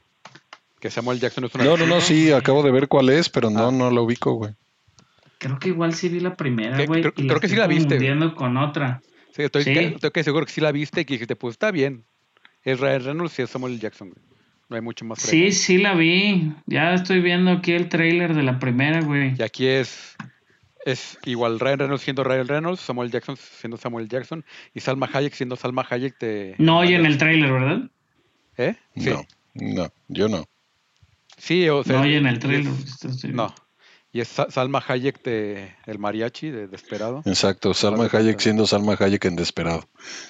Que 0.81 0.91
Samuel 0.91 1.19
Jackson 1.19 1.45
es 1.45 1.55
una. 1.55 1.65
No, 1.65 1.77
no, 1.77 1.87
no, 1.87 2.01
sí, 2.01 2.31
acabo 2.33 2.63
de 2.63 2.71
ver 2.71 2.89
cuál 2.89 3.09
es, 3.09 3.29
pero 3.29 3.51
no, 3.51 3.69
ah. 3.69 3.73
no 3.73 3.91
la 3.91 4.01
ubico, 4.01 4.33
güey. 4.35 4.53
Creo 5.39 5.59
que 5.59 5.69
igual 5.71 5.95
sí 5.95 6.09
vi 6.09 6.21
la 6.21 6.35
primera, 6.35 6.85
güey. 6.85 7.03
Creo, 7.03 7.41
que 7.41 7.49
sí 7.49 7.57
la 7.57 7.67
viste. 7.67 7.99
con 8.35 8.57
otra. 8.57 9.01
Sí, 9.35 9.43
estoy, 9.43 9.63
seguro 10.25 10.45
que 10.47 10.53
sí 10.53 10.61
la 10.61 10.73
viste 10.73 11.03
y 11.03 11.05
que 11.05 11.15
dijiste, 11.15 11.37
pues 11.37 11.53
está 11.53 11.71
bien. 11.71 12.05
Es 12.65 12.81
Ryan 12.81 13.05
Reynolds 13.05 13.39
y 13.39 13.43
es 13.43 13.51
Samuel 13.51 13.79
Jackson, 13.81 14.11
güey. 14.11 14.25
No 14.69 14.77
hay 14.77 14.83
mucho 14.83 15.05
más. 15.05 15.21
Sí, 15.21 15.53
sí 15.53 15.79
la 15.79 15.95
vi. 15.95 16.53
Ya 16.67 16.93
estoy 16.93 17.21
viendo 17.21 17.53
aquí 17.53 17.73
el 17.73 17.89
trailer 17.89 18.35
de 18.35 18.43
la 18.43 18.59
primera, 18.59 19.01
güey. 19.01 19.35
Y 19.39 19.43
aquí 19.43 19.67
es 19.67 20.17
es 20.85 21.19
igual 21.25 21.59
Ryan 21.61 21.81
Reynolds 21.81 22.03
siendo 22.03 22.25
Ryan 22.25 22.49
Reynolds, 22.49 22.81
Samuel 22.81 23.11
Jackson 23.11 23.37
siendo 23.37 23.77
Samuel 23.77 24.09
Jackson 24.09 24.45
y 24.75 24.81
Salma 24.81 25.09
Hayek 25.13 25.35
siendo 25.35 25.57
Salma 25.57 25.87
Hayek 25.89 26.19
de... 26.19 26.55
No 26.59 26.81
oye 26.81 26.95
en 26.97 27.07
el 27.07 27.19
tráiler, 27.19 27.51
¿verdad? 27.53 27.91
¿Eh? 28.57 28.75
No, 28.95 29.25
no, 29.55 29.89
yo 30.09 30.29
no. 30.29 30.47
Sí, 31.37 31.69
o 31.69 31.85
sea... 31.85 31.97
No 31.97 32.03
oye 32.03 32.17
en 32.17 32.27
el 32.27 32.39
tráiler. 32.39 32.73
No. 33.33 33.55
Y 34.13 34.21
es 34.21 34.29
Salma 34.29 34.83
Hayek 34.87 35.23
de 35.23 35.75
El 35.85 35.99
Mariachi, 35.99 36.51
de 36.51 36.67
Desperado. 36.67 37.23
Exacto, 37.27 37.75
Salma 37.75 38.09
Hayek 38.11 38.41
siendo 38.41 38.67
Salma 38.67 38.97
Hayek 38.99 39.27
en 39.27 39.37
Desperado. 39.37 39.87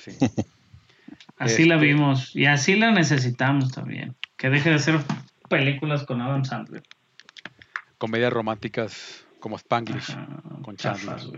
así 1.38 1.64
la 1.64 1.74
este 1.76 1.86
vimos 1.86 2.34
y 2.34 2.46
así 2.46 2.74
la 2.74 2.90
necesitamos 2.90 3.70
también. 3.70 4.16
Que 4.36 4.50
deje 4.50 4.70
de 4.70 4.76
hacer 4.76 4.98
películas 5.48 6.04
con 6.04 6.20
Adam 6.20 6.44
Sandler. 6.44 6.82
Comedias 7.98 8.32
románticas 8.32 9.24
como 9.38 9.56
Spanglish 9.58 10.16
con 10.62 10.76
Chaslas. 10.76 11.28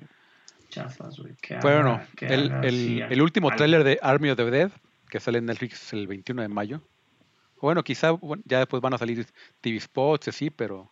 Bueno, 1.63 2.01
el, 2.21 3.21
último 3.23 3.49
tráiler 3.51 3.83
trailer 3.83 4.01
de 4.01 4.07
Army 4.07 4.31
of 4.31 4.37
the 4.37 4.51
Dead, 4.51 4.71
que 5.09 5.19
sale 5.21 5.39
en 5.39 5.47
Netflix 5.47 5.93
el 5.93 6.07
21 6.07 6.43
de 6.43 6.49
mayo. 6.49 6.81
Bueno, 7.61 7.83
quizá 7.85 8.13
ya 8.45 8.59
después 8.59 8.81
van 8.81 8.95
a 8.95 8.99
salir 8.99 9.27
TV 9.61 9.79
spots 9.81 10.29
y 10.29 10.31
así, 10.31 10.51
pero. 10.51 10.91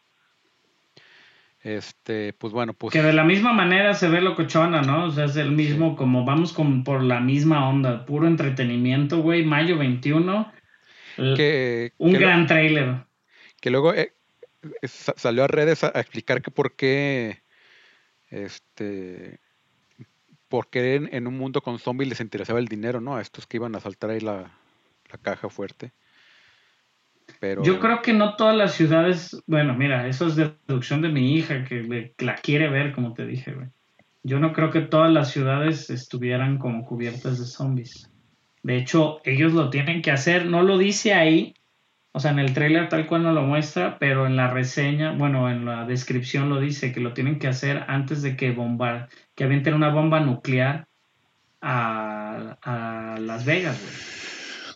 Este, 1.62 2.32
pues 2.35 2.52
bueno, 2.52 2.72
pues. 2.72 2.93
Que 2.93 3.02
de 3.02 3.12
la 3.12 3.24
misma 3.24 3.52
manera 3.52 3.94
se 3.94 4.09
ve 4.09 4.20
locochona, 4.20 4.82
¿no? 4.82 5.06
O 5.06 5.10
sea, 5.10 5.24
es 5.24 5.36
el 5.36 5.51
mismo, 5.52 5.97
como 5.97 6.24
vamos 6.24 6.55
por 6.85 7.02
la 7.02 7.20
misma 7.20 7.68
onda, 7.68 8.05
puro 8.05 8.26
entretenimiento, 8.26 9.22
güey. 9.22 9.44
Mayo 9.44 9.78
21. 9.78 10.52
un 11.18 11.32
gran 12.12 12.47
tráiler. 12.47 12.47
trailer. 12.47 12.94
Que 13.60 13.70
luego, 13.70 13.93
eh, 13.94 14.12
salió 15.16 15.45
a 15.45 15.49
redes 15.49 15.85
a, 15.85 15.89
explicar 16.01 16.43
que 16.43 16.51
por 16.51 16.74
qué 16.74 17.43
este 18.31 19.40
porque 20.49 20.95
en, 20.95 21.09
en, 21.15 21.27
un 21.27 21.36
mundo 21.36 21.61
con 21.61 21.78
zombies 21.78 22.09
les 22.09 22.20
interesaba 22.20 22.59
el 22.59 22.69
dinero, 22.69 23.01
¿no? 23.03 23.16
A 23.16 23.20
estos 23.20 23.47
que 23.47 23.59
iban 23.59 23.77
a 23.77 23.81
saltar 23.81 24.09
ahí 24.11 24.20
la, 24.20 24.51
caja 25.20 25.51
fuerte. 25.51 25.93
Pero... 27.39 27.62
Yo 27.62 27.78
creo 27.78 28.01
que 28.01 28.15
no 28.15 28.35
todas 28.36 28.57
las 28.57 28.73
ciudades, 28.73 29.36
bueno, 29.47 29.74
mira, 29.74 30.07
eso 30.07 30.27
es 30.27 30.36
deducción 30.36 31.03
de 31.03 31.11
mi 31.11 31.35
hija 31.36 31.65
que 31.65 32.15
la 32.19 32.35
quiere 32.36 32.69
ver, 32.70 32.95
como 32.95 33.12
te 33.12 33.27
dije, 33.27 33.53
güey. 33.53 33.69
Yo 34.23 34.40
no 34.40 34.53
creo 34.55 34.70
que 34.70 34.81
todas 34.81 35.12
las 35.12 35.31
ciudades 35.31 35.90
estuvieran 35.90 36.57
como 36.59 36.85
cubiertas 36.86 37.39
de 37.39 37.45
zombies. 37.45 38.11
De 38.62 38.77
hecho, 38.78 39.20
ellos 39.24 39.53
lo 39.53 39.69
tienen 39.69 40.01
que 40.01 40.11
hacer, 40.12 40.47
no 40.47 40.62
lo 40.62 40.78
dice 40.78 41.12
ahí, 41.12 41.55
o 42.12 42.20
sea, 42.20 42.30
en 42.30 42.39
el 42.39 42.55
trailer 42.55 42.89
tal 42.89 43.06
cual 43.06 43.22
no 43.22 43.32
lo 43.32 43.43
muestra, 43.43 43.98
pero 43.98 44.26
en 44.26 44.36
la 44.36 44.48
reseña, 44.48 45.12
bueno, 45.12 45.51
en 45.51 45.64
la 45.64 45.85
descripción 45.85 46.48
lo 46.48 46.60
dice, 46.60 46.93
que 46.93 47.01
lo 47.01 47.12
tienen 47.12 47.39
que 47.39 47.48
hacer 47.48 47.85
antes 47.89 48.22
de 48.22 48.36
que 48.36 48.51
bombar, 48.51 49.09
que 49.35 49.44
avienten 49.44 49.74
una 49.74 49.89
bomba 49.90 50.20
nuclear 50.20 50.86
a, 51.60 52.14
Las 53.20 53.44
Vegas, 53.44 53.76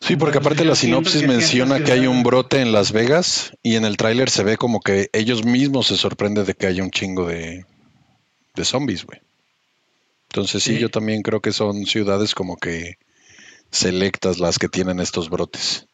Sí, 0.00 0.16
porque 0.16 0.38
aparte 0.38 0.64
la 0.64 0.74
sinopsis 0.74 1.22
menciona 1.28 1.78
que 1.82 1.92
hay 1.92 2.08
un 2.08 2.24
brote 2.24 2.60
en 2.60 2.72
Las 2.72 2.90
Vegas 2.90 3.52
y 3.62 3.76
en 3.76 3.84
el 3.84 3.96
tráiler 3.96 4.30
se 4.30 4.42
ve 4.42 4.56
como 4.56 4.80
que 4.80 5.08
ellos 5.12 5.44
mismos 5.44 5.86
se 5.86 5.96
sorprenden 5.96 6.44
de 6.44 6.54
que 6.54 6.66
haya 6.66 6.82
un 6.82 6.90
chingo 6.90 7.24
de, 7.28 7.64
zombies, 8.62 9.04
güey. 9.06 9.20
Entonces 10.28 10.60
sí, 10.64 10.80
yo 10.80 10.88
también 10.88 11.22
creo 11.22 11.40
que 11.40 11.52
son 11.52 11.86
ciudades 11.86 12.34
como 12.34 12.56
que 12.56 12.94
selectas 13.70 14.40
las 14.40 14.58
que 14.58 14.68
tienen 14.68 14.98
estos 14.98 15.30
brotes. 15.30 15.86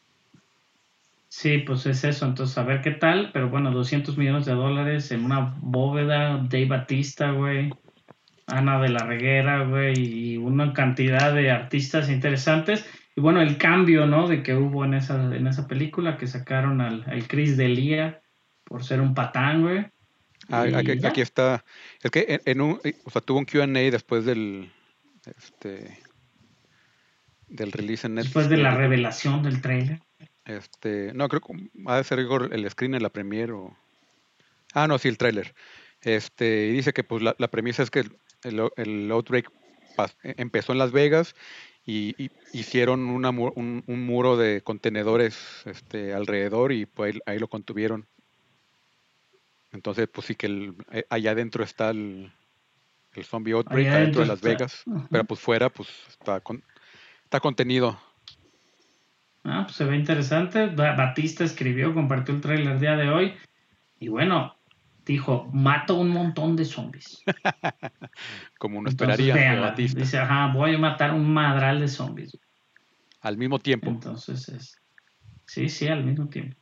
Sí, 1.29 1.59
pues 1.59 1.85
es 1.85 2.05
eso, 2.05 2.25
entonces 2.27 2.57
a 2.57 2.63
ver 2.63 2.81
qué 2.81 2.91
tal, 2.91 3.31
pero 3.33 3.51
bueno, 3.51 3.71
200 3.71 4.17
millones 4.17 4.47
de 4.47 4.55
dólares 4.55 5.11
en 5.13 5.27
una 5.27 5.55
bóveda, 5.61 6.39
Dave 6.49 6.65
Batista, 6.67 7.33
güey, 7.33 7.71
Ana 8.47 8.81
de 8.81 8.89
la 8.89 9.01
Reguera, 9.05 9.63
güey, 9.65 9.93
y 9.99 10.37
una 10.39 10.73
cantidad 10.73 11.35
de 11.35 11.51
artistas 11.51 12.09
interesantes. 12.09 12.87
Y 13.15 13.21
bueno, 13.21 13.43
el 13.43 13.59
cambio, 13.59 14.07
¿no? 14.07 14.27
De 14.27 14.43
que 14.43 14.55
hubo 14.55 14.87
en 14.87 14.95
esa, 14.95 15.17
en 15.35 15.47
esa 15.47 15.69
película, 15.69 16.17
que 16.17 16.27
sacaron 16.27 16.81
al, 16.81 17.05
al 17.07 17.29
Chris 17.29 17.57
Delia 17.59 18.23
por 18.65 18.83
ser 18.85 19.01
un 19.03 19.13
patán, 19.13 19.61
güey. 19.63 19.87
Ah, 20.49 20.63
aquí, 20.77 21.21
está. 21.21 21.63
Es 22.03 22.11
que 22.11 22.41
en, 22.45 22.61
un, 22.63 22.81
o 23.05 23.11
sea, 23.11 23.21
tuvo 23.21 23.39
un 23.39 23.45
QA 23.45 23.67
después 23.91 24.25
del, 24.25 24.71
este, 25.37 25.99
del 27.49 27.71
release 27.73 28.07
en 28.07 28.15
Netflix. 28.15 28.35
Después 28.35 28.49
de 28.49 28.57
la 28.57 28.71
revelación 28.75 29.43
del 29.43 29.61
trailer. 29.61 30.01
Este, 30.49 31.13
no, 31.15 31.29
creo 31.29 31.43
que 31.43 31.53
ha 31.87 31.97
de 31.99 32.05
ser 32.05 32.19
el 32.19 32.71
screen 32.71 32.95
en 32.95 33.03
la 33.03 33.11
premier 33.11 33.53
o... 33.53 33.77
Ah, 34.73 34.87
no, 34.89 34.99
sí, 34.99 35.09
el 35.09 35.19
trailer 35.19 35.55
Este, 36.01 36.69
dice 36.71 36.95
que 36.95 37.05
pues 37.05 37.23
la, 37.23 37.35
premisa 37.49 37.83
es 37.83 37.91
que 37.91 38.01
el, 38.43 39.11
Outbreak 39.11 39.51
e-, 40.25 40.35
empezó 40.39 40.73
en 40.73 40.79
Las 40.79 40.91
Vegas 40.91 41.35
y, 41.85 42.31
hicieron 42.55 43.01
un, 43.11 43.85
muro 43.87 44.37
de 44.39 44.63
contenedores 44.63 45.37
este, 45.67 46.15
alrededor 46.15 46.73
y 46.73 46.85
pues, 46.85 47.17
ahí, 47.25 47.39
lo 47.39 47.49
contuvieron. 47.49 48.07
Entonces, 49.73 50.07
pues 50.09 50.27
sí 50.27 50.35
que 50.35 50.73
eh, 50.93 51.07
allá 51.11 51.31
adentro 51.33 51.65
está 51.65 51.91
el, 51.91 52.31
zombie 53.23 53.53
Outbreak, 53.55 53.87
allá 53.89 53.97
adentro 53.99 54.21
de 54.23 54.29
Las 54.29 54.41
Vegas, 54.43 54.85
pero 55.11 55.25
pues 55.25 55.41
fuera 55.41 55.69
pues 55.71 55.89
está 56.11 57.41
contenido. 57.41 57.99
Ah, 59.45 59.65
pues, 59.65 59.77
se 59.77 59.85
ve 59.85 59.97
interesante. 59.97 60.67
Batista 60.67 61.45
escribió, 61.45 61.95
compartió 61.95 62.35
el 62.35 62.41
trailer 62.41 62.73
el 62.75 62.81
día 62.81 62.97
de 62.97 63.09
hoy. 63.09 63.35
Y 63.99 64.09
bueno, 64.09 64.55
dijo, 65.05 65.49
mato 65.53 65.97
un 65.97 66.11
montón 66.11 66.57
de 66.57 66.65
zombies. 66.65 67.23
Como 68.59 68.79
uno 68.81 68.89
esperaría 68.89 69.59
Batista. 69.61 69.99
Dice, 70.01 70.19
ajá, 70.19 70.53
voy 70.53 70.75
a 70.75 70.79
matar 70.79 71.13
un 71.15 71.33
madral 71.33 71.81
de 71.81 71.89
zombies. 71.89 72.37
Al 73.21 73.37
mismo 73.37 73.59
tiempo. 73.59 73.91
Entonces 73.91 74.49
es. 74.49 74.77
Sí, 75.47 75.69
sí, 75.69 75.89
al 75.89 76.05
mismo 76.05 76.29
tiempo. 76.29 76.57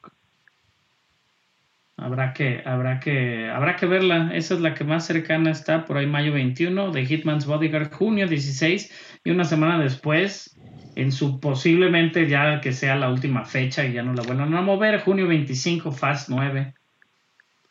Habrá 1.98 2.34
que, 2.34 2.62
habrá 2.66 3.00
que, 3.00 3.48
habrá 3.48 3.76
que 3.76 3.86
verla. 3.86 4.30
Esa 4.34 4.54
es 4.54 4.60
la 4.60 4.74
que 4.74 4.84
más 4.84 5.06
cercana 5.06 5.50
está, 5.50 5.86
por 5.86 5.96
ahí 5.96 6.06
mayo 6.06 6.32
21, 6.34 6.90
de 6.92 7.06
Hitman's 7.06 7.46
Bodyguard, 7.46 7.90
junio 7.90 8.26
16, 8.28 9.20
y 9.24 9.30
una 9.30 9.44
semana 9.44 9.82
después, 9.82 10.54
en 10.94 11.10
su 11.10 11.40
posiblemente 11.40 12.28
ya 12.28 12.60
que 12.60 12.72
sea 12.72 12.96
la 12.96 13.08
última 13.10 13.46
fecha 13.46 13.84
y 13.86 13.94
ya 13.94 14.02
no 14.02 14.12
la 14.12 14.22
vuelvan 14.22 14.52
a 14.54 14.60
mover, 14.60 15.00
junio 15.00 15.26
25, 15.26 15.90
Fast 15.90 16.28
9. 16.28 16.74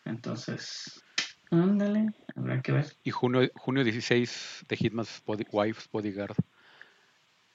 Entonces, 0.06 1.00
ándale, 1.52 2.08
habrá 2.36 2.64
que 2.64 2.72
ver. 2.72 2.86
Y 3.04 3.12
junio, 3.12 3.48
junio 3.54 3.84
16 3.84 4.66
de 4.68 4.76
Hitman's 4.76 5.22
Body, 5.26 5.46
Wife's 5.52 5.88
Bodyguard. 5.92 6.36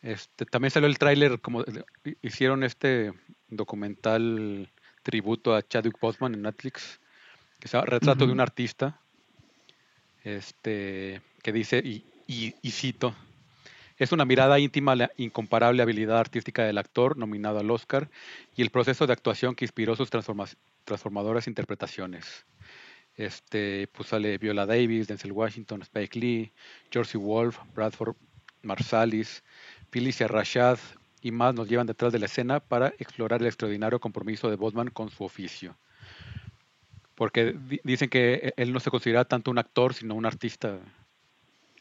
Este, 0.03 0.45
también 0.47 0.71
salió 0.71 0.89
el 0.89 0.99
tráiler, 0.99 1.41
como 1.41 1.65
hicieron 2.23 2.63
este 2.63 3.11
documental 3.49 4.71
tributo 5.03 5.55
a 5.55 5.63
Chadwick 5.63 5.99
Boseman 6.01 6.35
en 6.35 6.43
Netflix, 6.43 7.01
que 7.59 7.69
se 7.69 7.81
Retrato 7.81 8.27
de 8.27 8.33
un 8.33 8.41
artista, 8.41 9.01
este, 10.25 11.21
que 11.43 11.53
dice, 11.53 11.79
y, 11.79 12.55
cito, 12.71 13.15
es 13.99 14.13
una 14.13 14.25
mirada 14.25 14.59
íntima 14.59 14.93
a 14.93 14.97
la 14.97 15.11
incomparable 15.19 15.83
habilidad 15.83 16.19
artística 16.19 16.65
del 16.65 16.79
actor 16.79 17.19
nominado 17.19 17.59
al 17.59 17.71
Oscar 17.71 18.09
y 18.57 18.63
el 18.63 18.71
proceso 18.71 19.07
de 19.07 19.13
actuación 19.13 19.55
que 19.55 19.65
inspiró 19.65 19.95
sus 19.97 20.09
transformadoras 20.11 21.47
interpretaciones. 21.47 22.47
Este, 23.17 23.89
pues 23.93 24.11
Viola 24.41 24.65
Davis, 24.65 25.09
Denzel 25.09 25.33
Washington, 25.33 25.83
Spike 25.83 26.19
Lee, 26.19 26.53
George 26.91 27.19
Wolf, 27.19 27.59
Bradford 27.75 28.15
Marsalis, 28.63 29.43
Felicia 29.91 30.29
Rashad, 30.29 30.79
y 31.23 31.31
más 31.33 31.55
nos 31.55 31.69
llevan 31.69 31.87
detrás 31.87 32.13
de 32.13 32.19
la 32.19 32.27
escena 32.27 32.61
para 32.61 32.89
explorar 32.99 33.41
el 33.41 33.47
extraordinario 33.47 34.01
compromiso 34.01 34.49
de 34.51 34.57
Bosman 34.57 34.89
con 34.91 35.11
su 35.11 35.25
oficio. 35.25 35.77
Porque 37.15 37.55
dicen 37.85 38.09
que 38.09 38.35
e, 38.35 38.55
él 38.57 38.73
no 38.73 38.81
se 38.81 38.91
considera 38.91 39.25
tanto 39.27 39.51
un 39.51 39.59
actor, 39.59 39.93
sino 39.93 40.15
un 40.15 40.25
artista. 40.25 40.79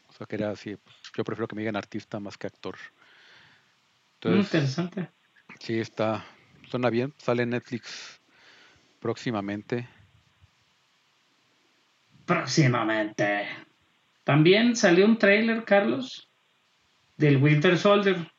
O 0.08 0.12
sea, 0.12 0.26
que 0.26 0.36
era 0.36 0.50
así. 0.50 0.76
Pues, 0.76 0.96
yo 1.16 1.24
prefiero 1.24 1.48
que 1.48 1.54
me 1.56 1.62
digan 1.62 1.76
artista 1.76 2.20
más 2.20 2.36
que 2.36 2.46
actor. 2.46 2.76
Muy 4.24 4.40
interesante. 4.40 5.08
Sí, 5.58 5.78
está. 5.78 6.22
Suena 6.70 6.90
bien. 6.90 7.14
Sale 7.16 7.46
Netflix 7.46 8.20
próximamente. 9.00 9.88
Próximamente. 12.26 13.48
También 14.24 14.76
salió 14.76 15.06
un 15.06 15.16
trailer, 15.18 15.64
Carlos, 15.64 16.28
del 17.16 17.42
Winter 17.42 17.78
Soldier 17.78 18.30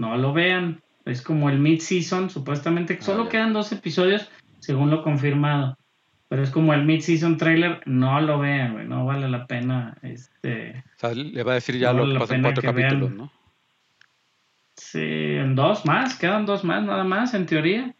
no 0.00 0.16
lo 0.16 0.32
vean. 0.32 0.82
Es 1.04 1.22
como 1.22 1.48
el 1.50 1.60
mid-season, 1.60 2.28
supuestamente 2.30 3.00
solo 3.00 3.28
quedan 3.28 3.52
dos 3.52 3.70
episodios, 3.72 4.28
según 4.58 4.90
lo 4.90 5.02
confirmado. 5.02 5.76
Pero 6.28 6.42
es 6.42 6.50
como 6.50 6.72
el 6.74 6.84
mid-season 6.84 7.36
trailer, 7.36 7.80
no 7.86 8.20
lo 8.20 8.38
vean, 8.38 8.88
no 8.88 9.04
vale 9.06 9.28
la 9.28 9.46
pena. 9.46 9.96
Este, 10.02 10.82
o 10.96 10.98
sea, 10.98 11.10
le 11.14 11.42
va 11.42 11.52
a 11.52 11.56
decir 11.56 11.76
ya 11.78 11.92
lo 11.92 12.26
que 12.26 12.34
en 12.34 12.42
cuatro 12.42 12.62
capítulos, 12.62 13.10
¿no? 13.12 13.32
Sí, 14.74 15.00
en 15.02 15.54
dos 15.54 15.84
más, 15.84 16.18
quedan 16.18 16.46
dos 16.46 16.64
más 16.64 16.82
nada 16.84 17.04
más, 17.04 17.34
en 17.34 17.46
teoría. 17.46 17.94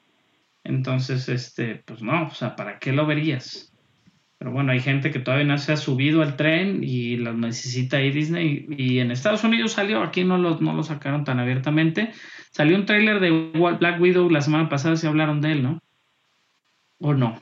Entonces, 0.65 1.29
este, 1.29 1.77
pues 1.85 2.03
no, 2.03 2.27
o 2.29 2.35
sea, 2.35 2.55
¿para 2.57 2.79
qué 2.79 2.93
lo 2.93 3.07
verías? 3.07 3.70
Pero 4.41 4.53
bueno, 4.53 4.73
hay 4.73 4.81
gente 4.81 5.11
que 5.11 5.19
todavía 5.19 5.45
no 5.47 5.59
se 5.59 5.71
ha 5.75 5.77
subido 5.77 6.23
al 6.23 6.35
tren 6.35 6.83
y 6.83 7.17
las 7.19 7.35
necesita 7.37 7.99
ahí 7.99 8.11
Disney. 8.11 8.65
Y 8.71 9.01
en 9.01 9.11
Estados 9.11 9.45
Unidos 9.45 9.73
salió, 9.73 10.03
aquí 10.03 10.25
no 10.25 10.39
lo, 10.39 10.59
no 10.63 10.73
lo 10.73 10.83
sacaron 10.83 11.25
tan 11.25 11.39
abiertamente. 11.39 12.13
Salió 12.51 12.79
un 12.79 12.87
tráiler 12.87 13.21
de 13.21 13.51
Black 13.79 14.01
Widow 14.01 14.31
la 14.31 14.41
semana 14.41 14.71
pasada, 14.71 14.97
se 14.97 15.07
hablaron 15.09 15.43
de 15.43 15.53
él, 15.53 15.63
¿no? 15.63 15.83
¿O 17.01 17.13
no? 17.13 17.39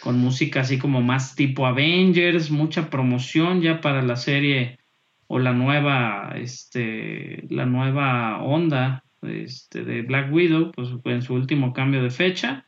Con 0.00 0.18
música 0.18 0.62
así 0.62 0.76
como 0.76 1.02
más 1.02 1.36
tipo 1.36 1.66
Avengers, 1.68 2.50
mucha 2.50 2.90
promoción 2.90 3.62
ya 3.62 3.80
para 3.80 4.02
la 4.02 4.16
serie 4.16 4.80
o 5.28 5.38
la 5.38 5.52
nueva, 5.52 6.32
este, 6.34 7.44
la 7.48 7.64
nueva 7.64 8.42
onda 8.42 9.04
este, 9.22 9.84
de 9.84 10.02
Black 10.02 10.32
Widow, 10.32 10.72
pues 10.72 10.88
en 11.04 11.22
su 11.22 11.32
último 11.34 11.72
cambio 11.72 12.02
de 12.02 12.10
fecha. 12.10 12.66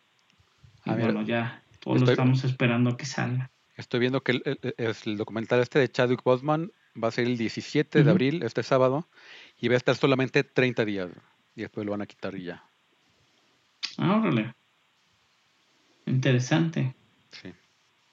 Y 0.85 0.91
bueno, 0.93 1.23
ya 1.23 1.65
todos 1.81 2.03
lo 2.03 2.11
estamos 2.13 2.45
esperando 2.45 2.97
que 2.97 3.05
salga. 3.07 3.51
Estoy 3.77 4.01
viendo 4.01 4.23
que 4.23 4.41
e, 4.45 4.75
el, 4.79 5.17
documental 5.17 5.61
este 5.61 5.79
de 5.79 5.89
Chadwick 5.91 6.23
Boseman 6.23 6.71
va 7.03 7.09
a 7.09 7.11
ser 7.11 7.27
el 7.27 7.37
17 7.37 8.03
de 8.05 8.11
abril, 8.11 8.43
este 8.43 8.63
sábado, 8.63 9.09
y 9.61 9.69
va 9.69 9.75
a 9.75 9.77
estar 9.77 9.95
solamente 9.97 10.43
30 10.45 10.85
días. 10.87 11.11
Y 11.55 11.61
después 11.63 11.85
lo 11.85 11.93
van 11.93 12.03
a 12.03 12.07
quitar 12.07 12.35
y 12.35 12.45
ya. 12.45 12.65
Ah, 13.99 14.19
órale. 14.23 14.55
Interesante. 16.07 16.95
Sí. 17.31 17.53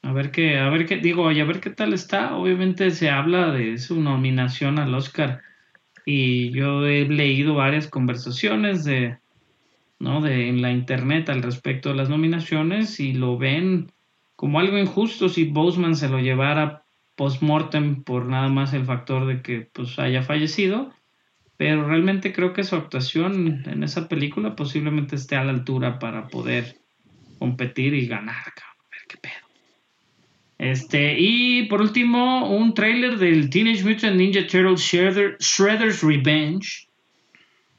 A 0.02 0.12
ver 0.12 0.32
qué, 0.32 0.58
a 0.58 0.70
ver 0.70 0.86
qué, 0.86 0.98
digo, 0.98 1.30
a 1.30 1.32
ver 1.34 1.62
qué 1.62 1.70
tal 1.70 1.94
está. 1.94 2.36
Obviamente 2.36 2.92
se 2.92 3.10
habla 3.10 3.52
de 3.52 3.78
su 3.78 4.02
nominación 4.02 4.80
al 4.80 4.94
Oscar. 4.94 5.42
Y 6.06 6.52
yo 6.52 6.86
he 6.86 7.06
leído 7.08 7.54
varias 7.56 7.88
conversaciones 7.88 8.84
de, 8.84 9.18
¿no? 10.00 10.20
de 10.22 10.50
en 10.50 10.62
la 10.62 10.72
internet 10.72 11.30
al 11.30 11.42
respecto 11.42 11.90
de 11.90 11.96
las 11.96 12.10
nominaciones 12.10 13.00
y 13.00 13.14
lo 13.14 13.38
ven 13.38 13.88
como 14.36 14.60
algo 14.60 14.78
injusto 14.78 15.30
si 15.30 15.46
Boseman 15.46 15.96
se 15.96 16.10
lo 16.10 16.20
llevara 16.20 16.84
post-mortem 17.16 18.04
por 18.04 18.26
nada 18.28 18.48
más 18.50 18.74
el 18.74 18.86
factor 18.86 19.26
de 19.28 19.42
que 19.42 19.70
pues 19.72 20.00
haya 20.00 20.24
fallecido, 20.24 20.92
pero 21.58 21.88
realmente 21.88 22.34
creo 22.34 22.54
que 22.54 22.64
su 22.64 22.76
actuación 22.76 23.64
en 23.68 23.84
esa 23.84 24.08
película 24.10 24.56
posiblemente 24.56 25.16
esté 25.16 25.36
a 25.36 25.44
la 25.44 25.52
altura 25.52 26.00
para 26.00 26.28
poder 26.28 26.76
competir 27.38 27.94
y 27.94 28.08
ganar, 28.08 28.36
a 28.48 28.54
qué 29.08 29.18
pedo. 29.18 29.34
Este, 30.58 31.20
y 31.20 31.66
por 31.66 31.82
último, 31.82 32.50
un 32.56 32.74
tráiler 32.74 33.18
del 33.18 33.50
Teenage 33.50 33.84
Mutant 33.84 34.16
Ninja 34.16 34.48
Turtles 34.48 34.80
Shredder's 34.82 36.02
Revenge, 36.02 36.88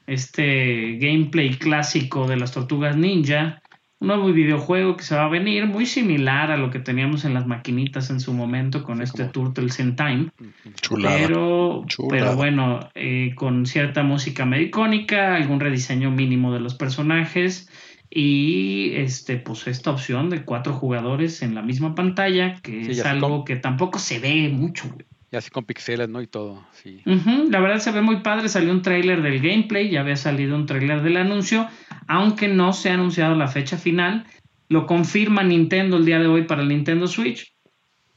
este 0.06 0.98
gameplay 1.00 1.50
clásico 1.56 2.28
de 2.28 2.36
las 2.36 2.52
tortugas 2.52 2.94
ninja, 2.94 3.62
un 4.00 4.08
nuevo 4.08 4.32
videojuego 4.32 4.96
que 4.96 5.04
se 5.04 5.14
va 5.14 5.24
a 5.24 5.28
venir, 5.28 5.66
muy 5.66 5.86
similar 5.86 6.50
a 6.50 6.56
lo 6.56 6.70
que 6.70 6.78
teníamos 6.80 7.24
en 7.24 7.32
las 7.34 7.46
maquinitas 7.46 8.10
en 8.10 8.20
su 8.20 8.32
momento 8.34 8.82
con 8.82 9.00
este 9.00 9.24
Turtles 9.26 9.78
in 9.78 9.96
Time. 9.96 10.28
Mm, 10.38 11.02
pero, 11.02 11.84
pero 12.10 12.36
bueno, 12.36 12.80
eh, 12.94 13.34
con 13.34 13.66
cierta 13.66 14.02
música 14.02 14.44
medicónica 14.44 15.34
algún 15.36 15.60
rediseño 15.60 16.10
mínimo 16.10 16.52
de 16.52 16.60
los 16.60 16.74
personajes 16.74 17.70
y 18.10 18.92
este 18.96 19.38
pues 19.38 19.66
esta 19.66 19.90
opción 19.92 20.28
de 20.28 20.44
cuatro 20.44 20.72
jugadores 20.74 21.42
en 21.42 21.54
la 21.54 21.62
misma 21.62 21.94
pantalla 21.94 22.56
que 22.62 22.80
es 22.82 23.04
algo 23.04 23.44
que 23.44 23.56
tampoco 23.56 23.98
se 23.98 24.20
ve 24.20 24.48
mucho 24.50 24.88
y 25.34 25.36
así 25.36 25.50
con 25.50 25.64
pixeles, 25.64 26.08
¿no? 26.08 26.20
Y 26.22 26.28
todo, 26.28 26.64
sí. 26.70 27.00
La 27.04 27.58
verdad 27.58 27.78
se 27.78 27.90
ve 27.90 28.00
muy 28.00 28.20
padre, 28.20 28.48
salió 28.48 28.70
un 28.70 28.82
tráiler 28.82 29.20
del 29.20 29.40
gameplay, 29.40 29.90
ya 29.90 30.00
había 30.02 30.14
salido 30.14 30.54
un 30.54 30.64
tráiler 30.66 31.02
del 31.02 31.16
anuncio, 31.16 31.66
aunque 32.06 32.46
no 32.46 32.72
se 32.72 32.90
ha 32.90 32.94
anunciado 32.94 33.34
la 33.34 33.48
fecha 33.48 33.76
final, 33.76 34.26
lo 34.68 34.86
confirma 34.86 35.42
Nintendo 35.42 35.96
el 35.96 36.04
día 36.04 36.20
de 36.20 36.28
hoy 36.28 36.44
para 36.44 36.62
el 36.62 36.68
Nintendo 36.68 37.08
Switch 37.08 37.52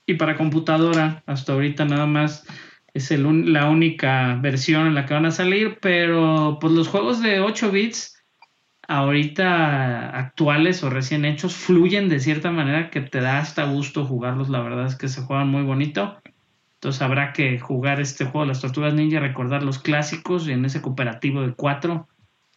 y 0.06 0.14
para 0.14 0.38
computadora, 0.38 1.24
hasta 1.26 1.54
ahorita 1.54 1.86
nada 1.86 2.06
más 2.06 2.46
es 2.94 3.10
la 3.12 3.68
única 3.68 4.36
versión 4.40 4.86
en 4.88 4.94
la 4.96 5.06
que 5.08 5.14
van 5.16 5.26
a 5.26 5.32
salir, 5.32 5.80
pero 5.82 6.58
pues 6.62 6.72
los 6.72 6.88
juegos 6.88 7.20
de 7.22 7.40
8 7.40 7.72
bits 7.72 8.24
ahorita 8.88 10.12
actuales 10.18 10.84
o 10.84 10.90
recién 10.92 11.26
hechos 11.26 11.56
fluyen 11.56 12.10
de 12.10 12.20
cierta 12.20 12.52
manera 12.52 12.92
que 12.92 13.02
te 13.02 13.22
da 13.22 13.40
hasta 13.40 13.64
gusto 13.66 14.06
jugarlos, 14.06 14.50
la 14.50 14.62
verdad 14.62 14.86
es 14.86 14.96
que 14.96 15.08
se 15.08 15.24
juegan 15.24 15.48
muy 15.50 15.64
bonito. 15.64 16.20
Entonces 16.88 17.02
habrá 17.02 17.34
que 17.34 17.60
jugar 17.60 18.00
este 18.00 18.24
juego 18.24 18.46
Las 18.46 18.62
Tortugas 18.62 18.94
Ninja, 18.94 19.20
recordar 19.20 19.62
los 19.62 19.78
clásicos 19.78 20.48
en 20.48 20.64
ese 20.64 20.82
cooperativo 20.82 21.42
de 21.42 21.54
cuatro 21.54 22.08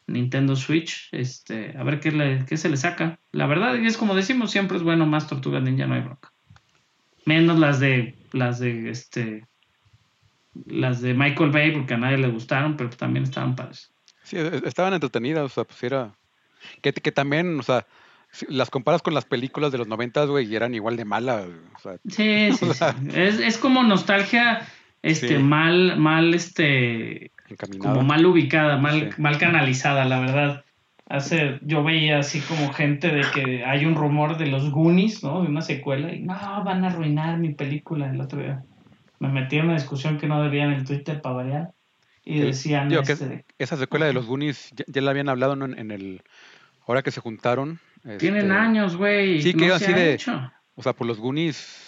Nintendo 0.06 0.54
Switch, 0.54 1.08
este, 1.10 1.76
a 1.76 1.82
ver 1.82 1.98
qué, 1.98 2.12
le, 2.12 2.46
se 2.56 2.68
le 2.68 2.76
saca. 2.76 3.18
La 3.32 3.48
verdad 3.48 3.74
y 3.74 3.84
es 3.86 3.96
como 3.96 4.14
decimos 4.14 4.52
siempre 4.52 4.76
es 4.76 4.84
bueno 4.84 5.04
más 5.04 5.26
Tortugas 5.26 5.64
Ninja, 5.64 5.84
no 5.88 5.94
hay 5.94 6.02
bronca. 6.02 6.30
Menos 7.26 7.58
las 7.58 7.80
de 7.80 8.14
las 8.30 8.60
de 8.60 8.90
este 8.90 9.48
las 10.64 11.02
de 11.02 11.12
Michael 11.12 11.50
Bay 11.50 11.72
porque 11.72 11.94
a 11.94 11.98
nadie 11.98 12.18
le 12.18 12.28
gustaron, 12.28 12.76
pero 12.76 12.90
también 12.90 13.24
estaban 13.24 13.56
padres. 13.56 13.90
Sí, 14.22 14.36
e, 14.38 14.62
estaban 14.64 14.94
entretenidas, 14.94 15.42
o 15.42 15.48
sea, 15.48 15.64
pues 15.64 15.82
era 15.82 16.12
que, 16.82 16.92
que 16.92 17.10
también, 17.10 17.58
o 17.58 17.64
sea, 17.64 17.84
las 18.48 18.70
comparas 18.70 19.02
con 19.02 19.14
las 19.14 19.24
películas 19.24 19.72
de 19.72 19.78
los 19.78 19.88
noventas, 19.88 20.28
güey, 20.28 20.46
y 20.50 20.54
eran 20.56 20.74
igual 20.74 20.96
de 20.96 21.04
malas. 21.04 21.46
sí, 22.08 22.52
sí, 22.52 22.66
Es, 23.14 23.58
como 23.58 23.82
nostalgia 23.82 24.66
este, 25.02 25.38
mal, 25.38 25.98
mal, 25.98 26.32
este, 26.34 27.30
mal 28.04 28.24
ubicada, 28.26 28.76
mal, 28.78 29.10
mal 29.18 29.38
canalizada, 29.38 30.04
la 30.04 30.20
verdad. 30.20 30.64
Hace, 31.08 31.58
yo 31.62 31.82
veía 31.82 32.18
así 32.20 32.40
como 32.40 32.72
gente 32.72 33.08
de 33.08 33.24
que 33.34 33.64
hay 33.64 33.84
un 33.84 33.96
rumor 33.96 34.38
de 34.38 34.46
los 34.46 34.70
Goonies, 34.70 35.24
¿no? 35.24 35.42
De 35.42 35.48
una 35.48 35.60
secuela, 35.60 36.14
y 36.14 36.20
no, 36.20 36.34
van 36.64 36.84
a 36.84 36.88
arruinar 36.88 37.36
mi 37.38 37.52
película 37.54 38.08
el 38.10 38.20
otro 38.20 38.38
día. 38.40 38.62
Me 39.18 39.28
metí 39.28 39.56
en 39.56 39.64
una 39.66 39.74
discusión 39.74 40.18
que 40.18 40.28
no 40.28 40.40
debía 40.40 40.64
en 40.64 40.70
el 40.72 40.84
Twitter 40.84 41.20
para 41.20 41.34
variar. 41.34 41.68
Y 42.24 42.38
decían. 42.38 42.90
que 42.90 43.12
este, 43.12 43.44
esa 43.58 43.76
secuela 43.76 44.06
de 44.06 44.12
los 44.12 44.26
Goonies 44.26 44.72
ya, 44.86 45.02
la 45.02 45.10
habían 45.10 45.28
hablado 45.28 45.52
en, 45.54 45.76
en 45.76 45.90
el. 45.90 46.22
Ahora 46.86 47.02
que 47.02 47.10
se 47.10 47.20
juntaron, 47.20 47.80
tienen 48.18 48.44
este, 48.46 48.52
años, 48.54 48.96
güey. 48.96 49.42
Sí, 49.42 49.52
no 49.54 49.74
así 49.74 49.92
de. 49.92 50.18
O 50.74 50.82
sea, 50.82 50.92
por 50.94 51.06
los 51.06 51.18
Goonies. 51.18 51.86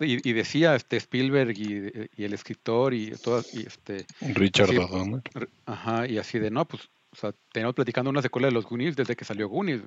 Y, 0.00 0.32
decía 0.32 0.74
este 0.74 0.96
Spielberg 0.96 1.52
y, 1.58 2.22
el 2.24 2.32
escritor 2.32 2.94
y 2.94 3.10
todo 3.12 3.42
Y 3.52 3.66
este, 3.66 4.06
Richard 4.32 4.70
O'Donnell. 4.70 5.20
Ajá, 5.66 6.06
y 6.08 6.16
así 6.16 6.38
de, 6.38 6.50
no, 6.50 6.64
pues 6.64 6.88
o 7.12 7.16
sea, 7.16 7.32
tenemos 7.52 7.74
platicando 7.74 8.08
una 8.10 8.22
secuela 8.22 8.48
de 8.48 8.54
los 8.54 8.64
Goonies 8.64 8.96
desde 8.96 9.16
que 9.16 9.24
salió 9.26 9.48
Goonies, 9.48 9.82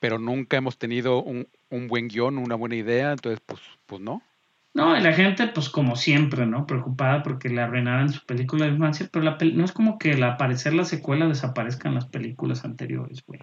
pero 0.00 0.18
nunca 0.18 0.58
hemos 0.58 0.76
tenido 0.78 1.22
un, 1.22 1.46
buen 1.88 2.08
guión, 2.08 2.36
una 2.38 2.56
buena 2.56 2.76
idea, 2.76 3.12
entonces, 3.12 3.40
pues, 3.46 3.60
pues 3.86 4.02
no. 4.02 4.22
No, 4.74 4.96
y 4.98 5.02
la 5.02 5.12
gente, 5.14 5.46
pues 5.48 5.68
como 5.70 5.96
siempre, 5.96 6.44
¿no? 6.46 6.66
Preocupada 6.66 7.22
porque 7.22 7.48
le 7.48 7.60
arruinaran 7.62 8.10
su 8.10 8.24
película 8.26 8.66
de 8.66 8.72
infancia, 8.72 9.08
pero 9.10 9.24
la 9.24 9.38
no 9.54 9.64
es 9.64 9.72
como 9.72 9.98
que 9.98 10.12
al 10.12 10.22
aparecer 10.24 10.74
la 10.74 10.84
secuela 10.84 11.26
desaparezcan 11.26 11.94
las 11.94 12.04
películas 12.06 12.64
anteriores, 12.66 13.22
güey. 13.26 13.40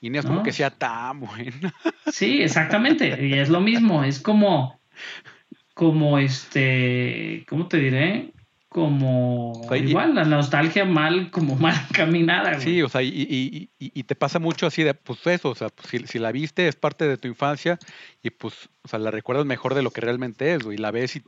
Y 0.00 0.10
no 0.10 0.20
es 0.20 0.26
como 0.26 0.42
que 0.42 0.52
sea 0.52 0.70
tan 0.70 1.20
buena. 1.20 1.74
Sí, 2.12 2.40
exactamente. 2.42 3.24
Y 3.26 3.34
es 3.34 3.48
lo 3.50 3.60
mismo. 3.60 4.02
Es 4.02 4.18
como, 4.20 4.80
como 5.74 6.18
este, 6.18 7.44
¿cómo 7.48 7.68
te 7.68 7.76
diré? 7.78 8.32
Como 8.68 9.62
igual, 9.76 10.14
la 10.14 10.24
nostalgia 10.24 10.84
mal, 10.84 11.30
como 11.30 11.56
mal 11.56 11.74
caminada. 11.92 12.60
Sí, 12.60 12.80
o 12.82 12.88
sea, 12.88 13.02
y, 13.02 13.68
te 14.06 14.14
pasa 14.14 14.38
mucho 14.38 14.66
así 14.66 14.82
de, 14.84 14.94
pues 14.94 15.24
eso, 15.26 15.50
o 15.50 15.54
sea, 15.54 15.68
pues, 15.68 15.88
si, 15.88 15.98
si, 16.06 16.18
la 16.18 16.32
viste 16.32 16.66
es 16.66 16.76
parte 16.76 17.06
de 17.06 17.18
tu 17.18 17.28
infancia 17.28 17.78
y 18.22 18.30
pues, 18.30 18.68
o 18.82 18.88
sea, 18.88 18.98
la 18.98 19.10
recuerdas 19.10 19.44
mejor 19.46 19.74
de 19.74 19.82
lo 19.82 19.90
que 19.90 20.00
realmente 20.00 20.54
es, 20.54 20.62
güey, 20.62 20.78
la 20.78 20.90
ves 20.90 21.16
y 21.16 21.22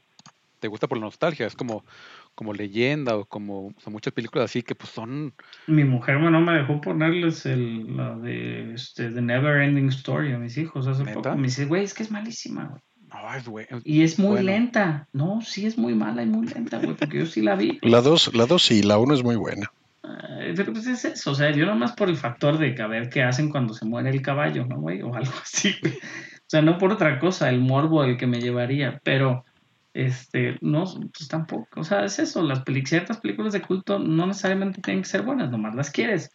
te 0.61 0.69
gusta 0.69 0.87
por 0.87 0.99
la 0.99 1.07
nostalgia, 1.07 1.47
es 1.47 1.57
como, 1.57 1.85
como 2.35 2.53
leyenda 2.53 3.17
o 3.17 3.25
como 3.25 3.75
son 3.79 3.93
muchas 3.95 4.13
películas 4.13 4.45
así 4.45 4.63
que 4.63 4.75
pues 4.75 4.91
son... 4.91 5.33
Mi 5.67 5.85
mujer 5.85 6.21
no 6.21 6.41
me 6.41 6.53
dejó 6.53 6.81
ponerles 6.81 7.47
el, 7.47 7.97
la 7.97 8.15
de 8.17 8.75
este, 8.75 9.11
The 9.11 9.21
Never 9.23 9.61
Ending 9.63 9.89
Story 9.89 10.33
a 10.33 10.39
mis 10.39 10.57
hijos 10.59 10.87
hace 10.87 11.05
poco. 11.05 11.35
Me 11.37 11.45
dice, 11.49 11.65
güey, 11.67 11.83
es 11.83 11.95
que 11.95 12.03
es 12.05 12.11
malísima, 12.11 12.67
güey. 12.69 12.83
Y 13.85 14.03
es 14.03 14.21
muy 14.21 14.41
lenta. 14.43 15.09
No, 15.13 15.41
sí 15.41 15.67
es 15.67 15.77
muy 15.77 15.95
mala 15.97 16.23
y 16.23 16.27
muy 16.27 16.47
lenta, 16.47 16.79
güey, 16.79 16.95
porque 16.95 17.19
yo 17.19 17.27
sí 17.27 17.43
la 17.43 17.57
vi. 17.57 17.77
La 17.83 18.03
dos, 18.03 18.33
la 18.35 18.47
dos 18.47 18.63
sí, 18.63 18.83
la 18.85 18.99
uno 18.99 19.15
es 19.15 19.25
muy 19.25 19.35
buena. 19.35 19.69
pero 20.55 20.73
pues 20.73 20.87
es 20.87 21.05
eso, 21.05 21.33
o 21.33 21.35
sea, 21.35 21.51
yo 21.51 21.67
nomás 21.67 21.93
por 21.93 22.09
el 22.09 22.17
factor 22.17 22.59
de 22.59 22.73
que 22.75 22.83
a 22.83 22.87
ver 22.87 23.09
qué 23.09 23.25
hacen 23.25 23.49
cuando 23.51 23.75
se 23.75 23.85
muere 23.85 24.11
el 24.11 24.23
caballo, 24.23 24.65
¿no, 24.67 24.79
güey? 24.81 25.03
O 25.03 25.13
algo 25.13 25.33
así, 25.43 25.75
O 25.83 25.99
sea, 26.51 26.63
no 26.63 26.79
por 26.79 26.93
otra 26.93 27.19
cosa, 27.19 27.49
el 27.49 27.61
morbo 27.61 28.05
el 28.05 28.17
que 28.17 28.29
me 28.29 28.41
llevaría, 28.41 29.01
pero 29.03 29.43
este, 29.93 30.57
no, 30.61 30.85
pues 30.85 31.29
tampoco, 31.29 31.81
o 31.81 31.83
sea, 31.85 32.05
es 32.05 32.21
eso, 32.21 32.43
las 32.43 32.63
ciertas 32.85 33.19
películas 33.19 33.53
de 33.53 33.61
culto 33.61 33.99
no 33.99 34.25
necesariamente 34.29 34.81
tienen 34.81 35.03
que 35.03 35.09
ser 35.09 35.23
buenas, 35.23 35.51
nomás 35.51 35.75
las 35.75 35.91
quieres. 35.91 36.31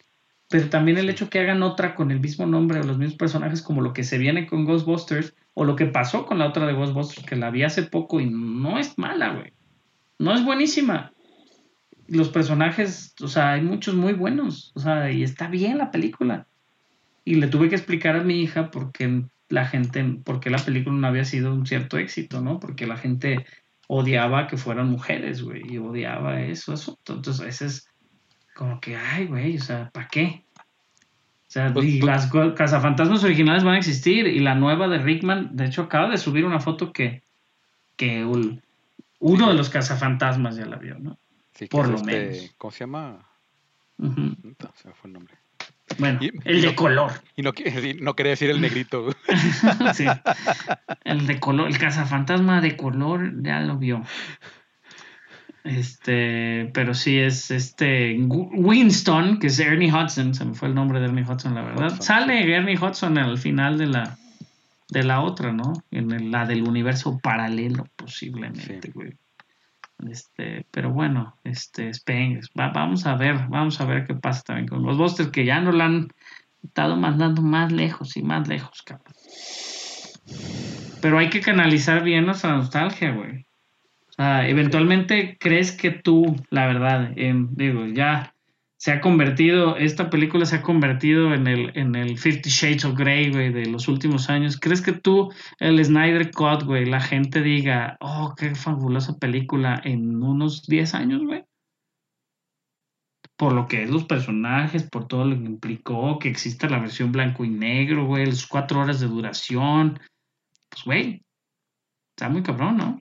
Pero 0.48 0.68
también 0.68 0.98
el 0.98 1.10
hecho 1.10 1.28
que 1.30 1.40
hagan 1.40 1.62
otra 1.62 1.94
con 1.94 2.10
el 2.12 2.20
mismo 2.20 2.46
nombre 2.46 2.78
o 2.80 2.82
los 2.84 2.98
mismos 2.98 3.16
personajes, 3.16 3.62
como 3.62 3.80
lo 3.80 3.92
que 3.92 4.04
se 4.04 4.18
viene 4.18 4.46
con 4.46 4.64
Ghostbusters, 4.64 5.34
o 5.54 5.64
lo 5.64 5.74
que 5.74 5.86
pasó 5.86 6.24
con 6.26 6.38
la 6.38 6.46
otra 6.46 6.66
de 6.66 6.74
Ghostbusters, 6.74 7.26
que 7.26 7.34
la 7.36 7.50
vi 7.50 7.62
hace 7.64 7.82
poco 7.84 8.20
y 8.20 8.30
no 8.30 8.78
es 8.78 8.96
mala, 8.98 9.30
güey. 9.34 9.52
No 10.20 10.32
es 10.34 10.44
buenísima. 10.44 11.12
Los 12.06 12.28
personajes, 12.28 13.14
o 13.22 13.26
sea, 13.26 13.52
hay 13.54 13.62
muchos 13.62 13.96
muy 13.96 14.12
buenos, 14.12 14.70
o 14.76 14.80
sea, 14.80 15.10
y 15.10 15.22
está 15.24 15.48
bien 15.48 15.78
la 15.78 15.90
película. 15.90 16.46
Y 17.24 17.36
le 17.36 17.48
tuve 17.48 17.68
que 17.68 17.74
explicar 17.74 18.14
a 18.14 18.22
mi 18.22 18.38
hija 18.40 18.70
porque 18.70 19.24
la 19.48 19.66
gente, 19.66 20.04
porque 20.24 20.50
la 20.50 20.58
película 20.58 20.96
no 20.96 21.06
había 21.06 21.24
sido 21.24 21.52
un 21.52 21.66
cierto 21.66 21.98
éxito, 21.98 22.40
¿no? 22.40 22.58
Porque 22.58 22.86
la 22.86 22.96
gente 22.96 23.46
odiaba 23.88 24.46
que 24.48 24.56
fueran 24.56 24.88
mujeres, 24.90 25.42
güey, 25.42 25.62
y 25.72 25.78
odiaba 25.78 26.40
eso, 26.42 26.74
Entonces, 26.98 27.40
a 27.40 27.44
veces, 27.44 27.88
como 28.54 28.80
que, 28.80 28.96
ay, 28.96 29.26
güey, 29.26 29.56
o 29.56 29.60
sea, 29.60 29.90
¿para 29.90 30.08
qué? 30.08 30.44
O 30.56 31.48
sea, 31.48 31.72
pues, 31.72 31.86
y 31.86 32.00
pues 32.00 32.28
las 32.32 32.54
cazafantasmas 32.54 33.22
originales 33.22 33.62
van 33.62 33.74
a 33.74 33.78
existir, 33.78 34.26
y 34.26 34.40
la 34.40 34.56
nueva 34.56 34.88
de 34.88 34.98
Rickman, 34.98 35.54
de 35.54 35.66
hecho, 35.66 35.82
acaba 35.82 36.08
de 36.10 36.18
subir 36.18 36.44
una 36.44 36.58
foto 36.58 36.92
que, 36.92 37.22
que 37.96 38.24
un, 38.24 38.60
uno 39.20 39.48
de 39.48 39.54
los 39.54 39.70
cazafantasmas 39.70 40.56
ya 40.56 40.66
la 40.66 40.76
vio, 40.76 40.98
¿no? 40.98 41.18
Por 41.70 41.88
lo 41.88 41.96
este, 41.98 42.06
menos. 42.06 42.54
¿Cómo 42.58 42.70
se 42.72 42.80
llama? 42.80 43.30
fue 43.96 44.92
el 45.08 45.12
nombre. 45.12 45.36
Bueno, 45.98 46.18
el 46.44 46.62
de 46.62 46.74
color. 46.74 47.12
Y 47.36 47.42
no, 47.42 47.52
no, 48.02 48.14
quería 48.14 48.30
decir 48.30 48.50
el 48.50 48.60
negrito. 48.60 49.06
El 51.04 51.26
de 51.28 51.38
color, 51.38 51.68
el 51.68 51.78
cazafantasma 51.78 52.60
de 52.60 52.76
color, 52.76 53.40
ya 53.44 53.60
lo 53.60 53.78
vio. 53.78 54.02
Este, 55.62 56.70
pero 56.74 56.92
sí 56.94 57.18
es 57.18 57.50
este 57.52 58.16
Winston, 58.18 59.38
que 59.38 59.46
es 59.46 59.58
Ernie 59.60 59.92
Hudson, 59.92 60.34
se 60.34 60.44
me 60.44 60.54
fue 60.54 60.68
el 60.68 60.74
nombre 60.74 60.98
de 60.98 61.06
Ernie 61.06 61.24
Hudson, 61.24 61.54
la 61.54 61.62
verdad. 61.62 62.00
Sale 62.00 62.52
Ernie 62.54 62.76
Hudson 62.76 63.16
al 63.18 63.38
final 63.38 63.78
de 63.78 63.86
la 63.86 64.18
de 64.88 65.04
la 65.04 65.20
otra, 65.20 65.52
¿no? 65.52 65.72
En 65.92 66.30
la 66.32 66.44
del 66.46 66.62
universo 66.68 67.18
paralelo, 67.22 67.86
posiblemente, 67.96 68.90
güey. 68.92 69.12
Este, 70.08 70.66
pero 70.70 70.92
bueno, 70.92 71.36
este, 71.42 71.90
vamos 72.54 73.06
a 73.06 73.14
ver, 73.16 73.36
vamos 73.48 73.80
a 73.80 73.86
ver 73.86 74.04
qué 74.06 74.14
pasa 74.14 74.42
también 74.42 74.68
con 74.68 74.82
los 74.82 74.98
Busters 74.98 75.30
que 75.30 75.46
ya 75.46 75.60
no 75.60 75.72
la 75.72 75.86
han 75.86 76.08
estado 76.62 76.96
mandando 76.96 77.40
más 77.40 77.72
lejos 77.72 78.16
y 78.16 78.22
más 78.22 78.46
lejos, 78.46 78.84
Pero 81.00 81.18
hay 81.18 81.30
que 81.30 81.40
canalizar 81.40 82.02
bien 82.04 82.26
nuestra 82.26 82.54
nostalgia, 82.56 83.12
güey. 83.12 83.46
eventualmente 84.18 85.38
crees 85.40 85.72
que 85.72 85.90
tú, 85.92 86.26
la 86.50 86.66
verdad, 86.66 87.12
digo, 87.56 87.86
ya 87.86 88.34
se 88.78 88.92
ha 88.92 89.00
convertido, 89.00 89.76
esta 89.78 90.10
película 90.10 90.44
se 90.44 90.56
ha 90.56 90.62
convertido 90.62 91.32
en 91.32 91.46
el, 91.46 91.76
en 91.78 91.94
el 91.96 92.18
Fifty 92.18 92.50
Shades 92.50 92.84
of 92.84 92.94
Grey, 92.96 93.30
güey, 93.30 93.50
de 93.52 93.66
los 93.66 93.88
últimos 93.88 94.28
años. 94.28 94.58
¿Crees 94.60 94.82
que 94.82 94.92
tú, 94.92 95.30
el 95.58 95.82
Snyder 95.82 96.30
Cut, 96.30 96.64
güey, 96.64 96.84
la 96.84 97.00
gente 97.00 97.40
diga, 97.42 97.96
oh, 98.00 98.34
qué 98.36 98.54
fabulosa 98.54 99.14
película 99.18 99.80
en 99.82 100.22
unos 100.22 100.66
10 100.66 100.94
años, 100.94 101.22
güey? 101.24 101.44
Por 103.38 103.52
lo 103.52 103.66
que 103.66 103.82
es 103.84 103.90
los 103.90 104.04
personajes, 104.04 104.88
por 104.90 105.08
todo 105.08 105.24
lo 105.24 105.36
que 105.36 105.44
implicó, 105.44 106.18
que 106.18 106.28
exista 106.28 106.68
la 106.68 106.78
versión 106.78 107.12
blanco 107.12 107.44
y 107.44 107.50
negro, 107.50 108.06
güey, 108.06 108.26
las 108.26 108.46
cuatro 108.46 108.80
horas 108.80 109.00
de 109.00 109.06
duración. 109.08 109.98
Pues, 110.68 110.84
güey, 110.84 111.22
está 112.14 112.28
muy 112.28 112.42
cabrón, 112.42 112.76
¿no? 112.76 113.00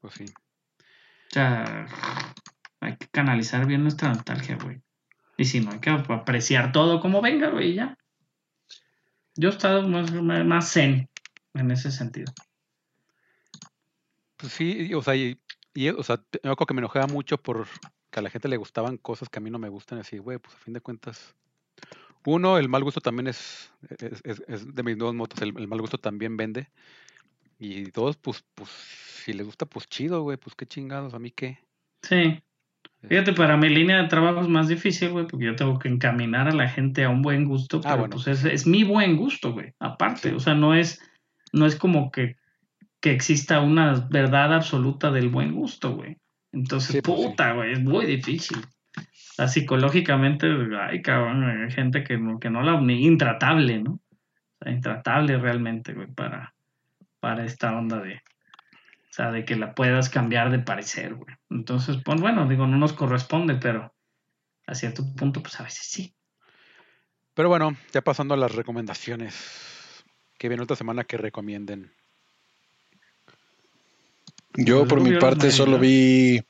Pues 0.00 0.14
sí. 0.14 0.24
O 0.24 0.84
sea, 1.30 1.86
hay 2.80 2.96
que 2.96 3.08
canalizar 3.12 3.66
bien 3.66 3.82
nuestra 3.82 4.08
nostalgia, 4.08 4.56
güey. 4.62 4.80
Y 5.36 5.44
si 5.44 5.60
no, 5.60 5.70
hay 5.70 5.80
que 5.80 5.90
apreciar 5.90 6.72
todo 6.72 7.00
como 7.00 7.20
venga, 7.20 7.50
güey, 7.50 7.74
ya. 7.74 7.96
Yo 9.34 9.50
he 9.50 9.52
estado 9.52 9.86
más, 9.86 10.10
más 10.12 10.72
zen 10.72 11.08
en 11.54 11.70
ese 11.70 11.90
sentido. 11.92 12.32
Pues 14.38 14.52
sí, 14.52 14.94
o 14.94 15.02
sea, 15.02 15.14
y, 15.14 15.38
que 15.74 16.74
me 16.74 16.78
enojaba 16.80 17.06
mucho 17.06 17.36
porque 17.38 17.68
a 18.12 18.22
la 18.22 18.30
gente 18.30 18.48
le 18.48 18.56
gustaban 18.56 18.96
cosas 18.96 19.28
que 19.28 19.38
a 19.38 19.42
mí 19.42 19.50
no 19.50 19.58
me 19.58 19.68
gustan. 19.68 19.98
Así, 19.98 20.16
güey, 20.18 20.38
pues 20.38 20.54
a 20.54 20.58
fin 20.58 20.72
de 20.72 20.80
cuentas. 20.80 21.34
Uno, 22.24 22.56
el 22.58 22.68
mal 22.68 22.82
gusto 22.82 23.00
también 23.00 23.28
es, 23.28 23.70
de 23.88 24.82
mis 24.82 24.98
dos 24.98 25.14
motos, 25.14 25.40
el, 25.42 25.52
mal 25.68 25.80
gusto 25.80 25.98
también 25.98 26.36
vende. 26.36 26.68
Y 27.58 27.90
dos, 27.90 28.16
pues, 28.16 28.42
pues, 28.54 28.70
si 28.70 29.32
les 29.34 29.46
gusta, 29.46 29.66
pues 29.66 29.86
chido, 29.86 30.22
güey, 30.22 30.36
pues 30.38 30.56
qué 30.56 30.66
chingados, 30.66 31.14
a 31.14 31.18
mí 31.18 31.30
qué. 31.30 31.58
Sí. 32.02 32.42
Fíjate, 33.02 33.34
para 33.34 33.56
mi 33.56 33.68
línea 33.68 34.02
de 34.02 34.08
trabajo 34.08 34.40
es 34.40 34.48
más 34.48 34.68
difícil, 34.68 35.10
güey, 35.10 35.26
porque 35.26 35.46
yo 35.46 35.54
tengo 35.56 35.78
que 35.78 35.88
encaminar 35.88 36.48
a 36.48 36.52
la 36.54 36.68
gente 36.68 37.04
a 37.04 37.10
un 37.10 37.22
buen 37.22 37.44
gusto, 37.44 37.80
ah, 37.84 37.96
pero 37.96 38.08
pues 38.10 38.26
es, 38.26 38.66
mi 38.66 38.84
buen 38.84 39.16
gusto, 39.16 39.52
güey, 39.52 39.74
aparte, 39.78 40.32
o 40.34 40.40
sea, 40.40 40.54
no 40.54 40.74
es, 40.74 41.00
no 41.52 41.66
es 41.66 41.76
como 41.76 42.10
que, 42.10 42.36
exista 43.02 43.60
una 43.60 44.08
verdad 44.10 44.52
absoluta 44.52 45.12
del 45.12 45.28
buen 45.28 45.52
gusto, 45.54 45.94
güey. 45.94 46.16
Entonces, 46.50 47.00
pues 47.04 47.26
puta, 47.28 47.52
güey, 47.52 47.70
es 47.74 47.80
muy 47.80 48.04
difícil. 48.04 48.56
sea, 49.12 49.46
psicológicamente, 49.46 50.48
ay, 50.80 50.98
hay 51.06 51.70
gente 51.70 52.02
que, 52.02 52.18
que 52.40 52.50
no 52.50 52.62
la, 52.62 52.82
intratable, 52.92 53.80
¿no? 53.80 53.92
O 53.92 54.00
sea, 54.60 54.72
intratable 54.72 55.38
realmente, 55.38 55.92
güey, 55.94 56.08
para, 56.08 56.52
para 57.20 57.44
esta 57.44 57.78
onda 57.78 58.00
de, 58.00 58.20
de 59.24 59.44
que 59.44 59.56
la 59.56 59.74
puedas 59.74 60.08
cambiar 60.10 60.50
de 60.50 60.58
parecer, 60.58 61.14
güey. 61.14 61.34
Entonces, 61.50 61.96
pues 62.04 62.20
bueno, 62.20 62.46
digo, 62.48 62.66
no 62.66 62.76
nos 62.76 62.92
corresponde, 62.92 63.54
pero 63.54 63.92
a 64.66 64.74
cierto 64.74 65.04
punto, 65.16 65.40
pues 65.42 65.58
a 65.60 65.64
veces 65.64 65.86
sí. 65.86 66.14
Pero 67.34 67.48
bueno, 67.48 67.76
ya 67.92 68.02
pasando 68.02 68.34
a 68.34 68.36
las 68.36 68.54
recomendaciones. 68.54 69.34
Que 70.38 70.48
viene 70.48 70.62
otra 70.62 70.76
semana 70.76 71.04
que 71.04 71.16
recomienden. 71.16 71.92
Yo 74.54 74.80
pues, 74.80 74.90
por 74.90 75.00
mi 75.00 75.18
parte 75.18 75.50
solo 75.50 75.78
vi 75.78 76.40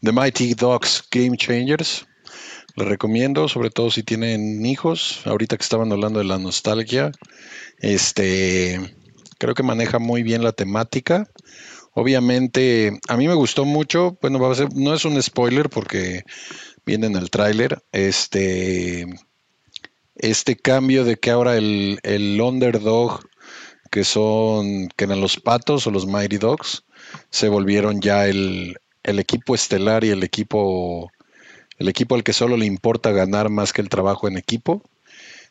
The 0.00 0.10
Mighty 0.12 0.54
Dogs 0.54 1.04
Game 1.10 1.36
Changers. 1.36 2.06
Les 2.74 2.88
recomiendo, 2.88 3.48
sobre 3.48 3.70
todo 3.70 3.90
si 3.92 4.02
tienen 4.02 4.64
hijos. 4.66 5.22
Ahorita 5.24 5.56
que 5.56 5.62
estaban 5.62 5.92
hablando 5.92 6.18
de 6.18 6.24
la 6.24 6.38
nostalgia, 6.38 7.12
este, 7.78 8.80
creo 9.38 9.54
que 9.54 9.62
maneja 9.62 10.00
muy 10.00 10.24
bien 10.24 10.42
la 10.42 10.52
temática. 10.52 11.28
Obviamente, 11.94 12.98
a 13.08 13.16
mí 13.16 13.28
me 13.28 13.34
gustó 13.34 13.64
mucho. 13.64 14.16
Bueno, 14.20 14.38
no 14.74 14.94
es 14.94 15.04
un 15.04 15.22
spoiler 15.22 15.68
porque 15.70 16.24
viene 16.86 17.06
en 17.06 17.16
el 17.16 17.30
tráiler. 17.30 17.82
Este, 17.92 19.06
este 20.16 20.56
cambio 20.56 21.04
de 21.04 21.16
que 21.16 21.30
ahora 21.30 21.56
el, 21.56 21.98
el, 22.02 22.40
underdog, 22.40 23.24
que 23.90 24.04
son, 24.04 24.88
que 24.96 25.04
eran 25.04 25.20
los 25.20 25.38
patos 25.38 25.86
o 25.86 25.90
los 25.90 26.06
Mighty 26.06 26.38
Dogs, 26.38 26.84
se 27.30 27.48
volvieron 27.48 28.00
ya 28.00 28.26
el, 28.26 28.76
el 29.02 29.18
equipo 29.18 29.54
estelar 29.54 30.04
y 30.04 30.10
el 30.10 30.22
equipo, 30.22 31.10
el 31.78 31.88
equipo 31.88 32.14
al 32.14 32.22
que 32.24 32.32
solo 32.34 32.56
le 32.56 32.66
importa 32.66 33.12
ganar 33.12 33.48
más 33.48 33.72
que 33.72 33.80
el 33.80 33.88
trabajo 33.88 34.28
en 34.28 34.36
equipo. 34.36 34.82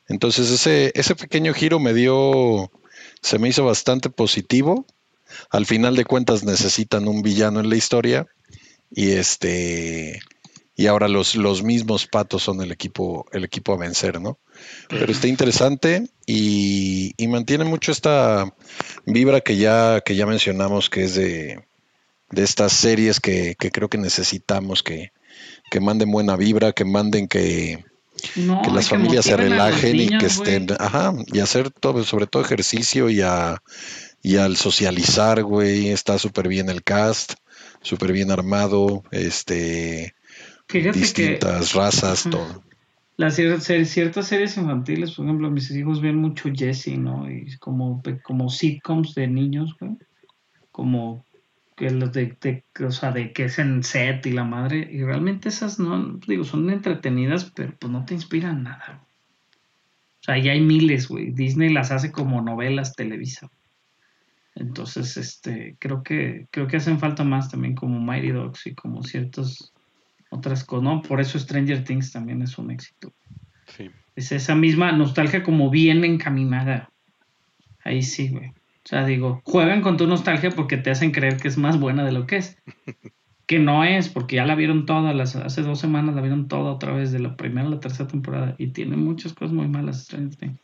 Entonces, 0.07 0.49
ese, 0.51 0.91
ese 0.95 1.15
pequeño 1.15 1.53
giro 1.53 1.79
me 1.79 1.93
dio, 1.93 2.71
se 3.21 3.39
me 3.39 3.49
hizo 3.49 3.65
bastante 3.65 4.09
positivo 4.09 4.85
al 5.49 5.65
final 5.65 5.95
de 5.95 6.05
cuentas 6.05 6.43
necesitan 6.43 7.07
un 7.07 7.21
villano 7.21 7.59
en 7.59 7.69
la 7.69 7.75
historia 7.75 8.27
y 8.91 9.11
este 9.11 10.19
y 10.75 10.85
ahora 10.87 11.07
los, 11.07 11.35
los 11.35 11.63
mismos 11.63 12.05
patos 12.05 12.43
son 12.43 12.61
el 12.61 12.71
equipo, 12.71 13.25
el 13.31 13.43
equipo 13.43 13.73
a 13.73 13.77
vencer, 13.77 14.21
¿no? 14.21 14.37
Pero 14.89 15.11
está 15.11 15.27
interesante 15.27 16.07
y, 16.27 17.15
mantiene 17.29 17.63
mucho 17.63 17.91
esta 17.91 18.53
vibra 19.07 19.41
que 19.41 19.57
ya, 19.57 20.01
que 20.05 20.15
ya 20.15 20.27
mencionamos, 20.27 20.91
que 20.91 21.03
es 21.05 21.15
de, 21.15 21.65
de 22.29 22.43
estas 22.43 22.73
series 22.73 23.19
que, 23.19 23.55
creo 23.57 23.89
que 23.89 23.97
necesitamos, 23.97 24.83
que, 24.83 25.09
manden 25.81 26.11
buena 26.11 26.35
vibra, 26.35 26.71
que 26.73 26.85
manden 26.85 27.27
que, 27.27 27.83
las 28.35 28.89
familias 28.89 29.25
se 29.25 29.35
relajen 29.37 29.95
y 29.99 30.17
que 30.19 30.25
estén, 30.27 30.67
ajá, 30.77 31.11
y 31.33 31.39
hacer 31.39 31.71
todo, 31.71 32.03
sobre 32.03 32.27
todo 32.27 32.43
ejercicio 32.43 33.09
y 33.09 33.21
a, 33.21 33.61
y 34.21 34.37
al 34.37 34.55
socializar, 34.55 35.43
güey, 35.43 35.89
está 35.89 36.17
súper 36.17 36.47
bien 36.47 36.69
el 36.69 36.83
cast, 36.83 37.33
súper 37.81 38.11
bien 38.13 38.31
armado, 38.31 39.03
este, 39.11 40.13
distintas 40.71 41.73
razas, 41.73 42.27
todo. 42.29 42.63
Las 43.15 43.35
ciertas, 43.35 43.63
series 43.63 44.57
infantiles, 44.57 45.11
por 45.11 45.25
ejemplo, 45.25 45.49
mis 45.49 45.71
hijos 45.71 46.01
ven 46.01 46.17
mucho 46.17 46.49
Jesse, 46.53 46.97
¿no? 46.97 47.29
Y 47.31 47.55
como, 47.57 48.01
como 48.23 48.49
sitcoms 48.49 49.15
de 49.15 49.27
niños, 49.27 49.75
güey. 49.79 49.93
Como 50.71 51.25
que 51.75 51.89
los 51.89 52.11
de, 52.11 52.37
de 52.39 53.31
que 53.33 53.43
es 53.45 53.57
en 53.59 53.81
set 53.83 54.23
y 54.27 54.31
la 54.31 54.43
madre, 54.43 54.87
y 54.91 55.03
realmente 55.03 55.49
esas 55.49 55.79
no, 55.79 56.19
digo, 56.27 56.43
son 56.43 56.69
entretenidas, 56.69 57.45
pero 57.55 57.73
pues 57.79 57.91
no 57.91 58.05
te 58.05 58.13
inspiran 58.13 58.61
nada. 58.63 59.03
O 60.19 60.23
sea, 60.23 60.37
ya 60.37 60.51
hay 60.51 60.61
miles, 60.61 61.07
güey. 61.07 61.31
Disney 61.31 61.71
las 61.73 61.89
hace 61.91 62.11
como 62.11 62.41
novelas 62.43 62.95
Televisa. 62.95 63.49
Entonces, 64.59 65.17
este, 65.17 65.75
creo 65.79 66.01
que, 66.03 66.47
creo 66.51 66.67
que 66.67 66.77
hacen 66.77 66.99
falta 66.99 67.23
más 67.23 67.49
también 67.49 67.75
como 67.75 67.99
Mighty 67.99 68.29
Dogs 68.31 68.65
y 68.67 68.73
como 68.73 69.03
ciertas 69.03 69.71
otras 70.31 70.63
cosas, 70.65 70.83
¿no? 70.83 71.01
Por 71.01 71.21
eso 71.21 71.37
Stranger 71.39 71.83
Things 71.83 72.11
también 72.11 72.41
es 72.41 72.57
un 72.57 72.71
éxito. 72.71 73.13
Sí. 73.67 73.89
Es 74.15 74.31
esa 74.31 74.55
misma 74.55 74.91
nostalgia 74.93 75.43
como 75.43 75.69
bien 75.69 76.03
encaminada. 76.03 76.89
Ahí 77.83 78.01
sí, 78.01 78.29
güey. 78.29 78.49
O 78.49 78.89
sea, 78.89 79.05
digo, 79.05 79.41
juegan 79.43 79.81
con 79.81 79.95
tu 79.97 80.07
nostalgia 80.07 80.49
porque 80.49 80.77
te 80.77 80.89
hacen 80.89 81.11
creer 81.11 81.37
que 81.37 81.49
es 81.49 81.57
más 81.57 81.79
buena 81.79 82.03
de 82.03 82.11
lo 82.13 82.25
que 82.25 82.37
es. 82.37 82.57
que 83.45 83.59
no 83.59 83.83
es, 83.83 84.09
porque 84.09 84.37
ya 84.37 84.45
la 84.45 84.55
vieron 84.55 84.85
toda, 84.85 85.13
las, 85.13 85.35
hace 85.35 85.61
dos 85.61 85.79
semanas 85.79 86.15
la 86.15 86.21
vieron 86.21 86.47
toda 86.47 86.71
otra 86.73 86.93
vez, 86.93 87.11
de 87.11 87.19
la 87.19 87.35
primera 87.37 87.67
a 87.67 87.71
la 87.71 87.79
tercera 87.79 88.09
temporada, 88.09 88.55
y 88.57 88.67
tiene 88.71 88.97
muchas 88.97 89.33
cosas 89.33 89.53
muy 89.53 89.67
malas 89.69 90.03
Stranger 90.03 90.35
Things. 90.37 90.59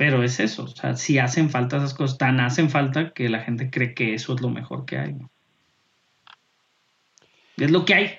Pero 0.00 0.22
es 0.22 0.40
eso, 0.40 0.64
o 0.64 0.68
sea, 0.68 0.96
si 0.96 1.18
hacen 1.18 1.50
falta 1.50 1.76
esas 1.76 1.92
cosas, 1.92 2.16
tan 2.16 2.40
hacen 2.40 2.70
falta 2.70 3.10
que 3.12 3.28
la 3.28 3.40
gente 3.40 3.68
cree 3.70 3.92
que 3.92 4.14
eso 4.14 4.34
es 4.34 4.40
lo 4.40 4.48
mejor 4.48 4.86
que 4.86 4.96
hay. 4.96 5.14
Es 7.58 7.70
lo 7.70 7.84
que 7.84 7.94
hay, 7.94 8.10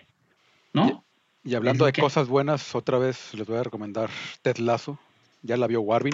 ¿no? 0.76 1.04
Y, 1.44 1.56
hablando 1.56 1.86
de 1.88 1.94
cosas 1.94 2.28
buenas, 2.28 2.76
otra 2.76 3.00
vez 3.00 3.34
les 3.34 3.48
voy 3.48 3.58
a 3.58 3.64
recomendar 3.64 4.12
Ted 4.44 4.58
Lasso. 4.58 5.00
Ya 5.42 5.58
la 5.58 5.66
vio 5.66 5.82
Warvin. 5.82 6.14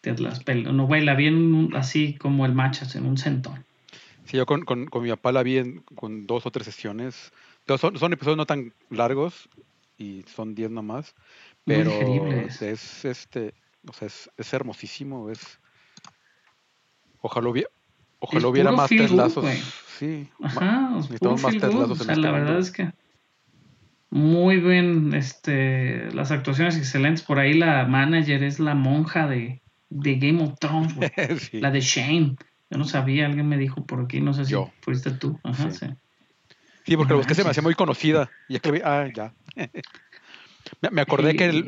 Ted 0.00 0.18
Lasso, 0.18 0.42
no, 0.72 0.86
güey, 0.88 1.04
la 1.04 1.14
vi 1.14 1.30
así 1.76 2.16
como 2.16 2.44
el 2.44 2.52
Machas, 2.52 2.96
en 2.96 3.06
un 3.06 3.18
centón. 3.18 3.64
Sí, 4.24 4.36
yo 4.36 4.46
con, 4.46 4.64
mi 5.00 5.10
papá 5.10 5.30
la 5.30 5.44
vi 5.44 5.58
en, 5.58 5.82
con 5.94 6.26
dos 6.26 6.44
o 6.44 6.50
tres 6.50 6.64
sesiones. 6.66 7.32
Son, 7.78 7.96
son 7.96 8.12
episodios 8.12 8.36
no 8.38 8.46
tan 8.46 8.74
largos 8.90 9.48
y 9.96 10.22
son 10.22 10.56
diez 10.56 10.72
nomás. 10.72 11.14
Pero 11.64 11.92
es 11.92 13.04
este 13.04 13.54
o 13.88 13.92
sea, 13.92 14.08
es, 14.08 14.30
hermosísimo, 14.52 15.30
es... 15.30 15.40
Ojalá, 17.20 17.48
hubiera, 17.48 18.72
más 18.72 18.88
teslazos. 18.88 19.44
sí, 19.98 20.28
Ajá, 20.42 20.90
más 20.90 21.08
este 21.10 22.16
la 22.16 22.30
verdad 22.30 22.58
es 22.58 22.70
que 22.70 22.90
muy 24.10 24.58
bien, 24.58 25.12
este, 25.14 26.12
las 26.12 26.30
actuaciones 26.30 26.76
excelentes. 26.76 27.22
Por 27.24 27.38
ahí 27.38 27.54
la 27.54 27.84
manager 27.86 28.44
es 28.44 28.60
la 28.60 28.74
monja 28.74 29.26
de, 29.26 29.60
de 29.90 30.14
Game 30.16 30.42
of 30.42 30.58
Thrones, 30.58 30.94
la 31.52 31.70
de 31.70 31.80
Shane. 31.80 32.36
Yo 32.70 32.78
no 32.78 32.84
sabía, 32.84 33.26
alguien 33.26 33.48
me 33.48 33.58
dijo 33.58 33.84
por 33.86 34.02
aquí, 34.04 34.20
no 34.20 34.32
sé 34.32 34.44
si 34.44 34.54
fuiste 34.80 35.10
tú. 35.12 35.38
Ajá, 35.42 35.70
sí. 35.72 35.86
porque 36.96 37.12
la 37.12 37.16
busqué 37.18 37.34
se 37.34 37.44
me 37.44 37.50
hacía 37.50 37.62
muy 37.62 37.74
conocida. 37.74 38.30
Y 38.48 38.54
es 38.56 38.62
que 38.62 38.80
ah, 38.84 39.06
ya. 39.12 39.34
me, 40.92 41.00
acordé 41.02 41.34
que 41.34 41.64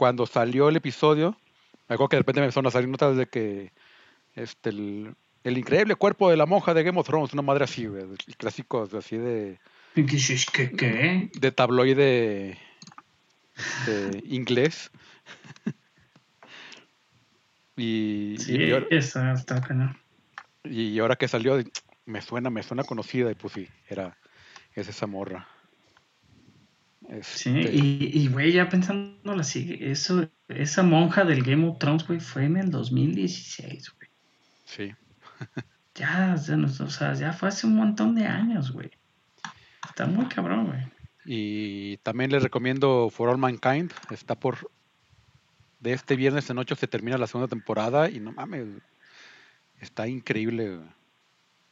cuando 0.00 0.24
salió 0.24 0.70
el 0.70 0.76
episodio, 0.76 1.36
me 1.86 1.92
acuerdo 1.94 2.08
que 2.08 2.16
de 2.16 2.20
repente 2.20 2.40
me 2.40 2.46
empezaron 2.46 2.66
a 2.68 2.70
salir 2.70 2.88
notas 2.88 3.18
de 3.18 3.26
que 3.26 3.70
este, 4.34 4.70
el, 4.70 5.14
increíble 5.44 5.94
cuerpo 5.94 6.30
de 6.30 6.38
la 6.38 6.46
monja 6.46 6.72
de 6.72 6.82
Game 6.84 6.98
of 6.98 7.06
Thrones, 7.06 7.34
una 7.34 7.42
madre 7.42 7.64
así, 7.64 7.84
el 7.84 8.16
clásico 8.38 8.88
así 8.96 9.18
de... 9.18 9.58
¿Qué? 9.94 11.30
De 11.38 11.52
tabloide 11.52 12.56
de 13.84 14.22
inglés. 14.24 14.90
y, 17.76 18.36
sí, 18.38 18.56
y, 18.56 18.72
ahora, 18.72 18.86
está 18.90 19.34
y 20.64 20.98
ahora 20.98 21.16
que 21.16 21.28
salió, 21.28 21.62
me 22.06 22.22
suena, 22.22 22.48
me 22.48 22.62
suena 22.62 22.84
conocida 22.84 23.30
y 23.30 23.34
pues 23.34 23.52
sí, 23.52 23.68
era, 23.90 24.16
es 24.74 24.88
esa 24.88 25.06
morra. 25.06 25.46
Este, 27.10 27.38
sí, 27.38 28.08
y, 28.12 28.28
güey, 28.28 28.52
ya 28.52 28.68
pensándolo 28.68 29.40
así, 29.40 29.76
eso, 29.80 30.28
esa 30.46 30.84
monja 30.84 31.24
del 31.24 31.42
Game 31.42 31.66
of 31.68 31.78
Thrones, 31.80 32.06
güey, 32.06 32.20
fue 32.20 32.44
en 32.44 32.56
el 32.56 32.70
2016, 32.70 33.90
güey. 33.96 34.08
Sí. 34.64 34.94
ya, 35.96 36.36
o 36.36 36.68
sea, 36.88 37.14
ya 37.14 37.32
fue 37.32 37.48
hace 37.48 37.66
un 37.66 37.74
montón 37.74 38.14
de 38.14 38.26
años, 38.26 38.70
güey. 38.70 38.92
Está 39.88 40.06
muy 40.06 40.26
cabrón, 40.26 40.66
güey. 40.66 40.78
Y 41.24 41.96
también 41.98 42.30
les 42.30 42.44
recomiendo 42.44 43.10
For 43.10 43.28
All 43.28 43.38
Mankind. 43.38 43.90
Está 44.10 44.36
por. 44.36 44.70
De 45.80 45.92
este 45.92 46.14
viernes 46.14 46.48
en 46.48 46.56
noche 46.56 46.76
se 46.76 46.86
termina 46.86 47.18
la 47.18 47.26
segunda 47.26 47.48
temporada 47.48 48.08
y 48.08 48.20
no 48.20 48.30
mames. 48.32 48.68
Está 49.80 50.06
increíble. 50.06 50.78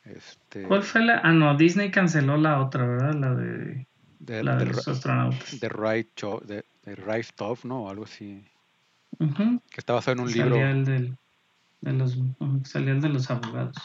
Este 0.04 0.64
¿Cuál 0.64 0.82
fue 0.82 1.02
la.? 1.04 1.20
Ah, 1.22 1.32
no, 1.32 1.56
Disney 1.56 1.92
canceló 1.92 2.36
la 2.36 2.60
otra, 2.60 2.84
¿verdad? 2.88 3.14
La 3.14 3.34
de 3.34 3.86
de, 4.18 4.42
la 4.42 4.56
de, 4.56 4.66
los 4.66 4.86
astronautas. 4.88 5.60
De 5.60 5.68
Right 5.68 6.08
de, 6.44 6.64
¿no? 7.64 7.88
Algo 7.88 8.04
así. 8.04 8.44
Que 9.18 9.60
está 9.78 9.92
basado 9.94 10.12
en 10.16 10.20
un 10.20 10.32
libro. 10.32 10.56
El 10.56 10.84
de 10.84 11.92
los, 11.92 12.16
salía 12.64 12.92
el 12.92 13.00
de 13.00 13.08
los 13.08 13.30
abogados. 13.30 13.76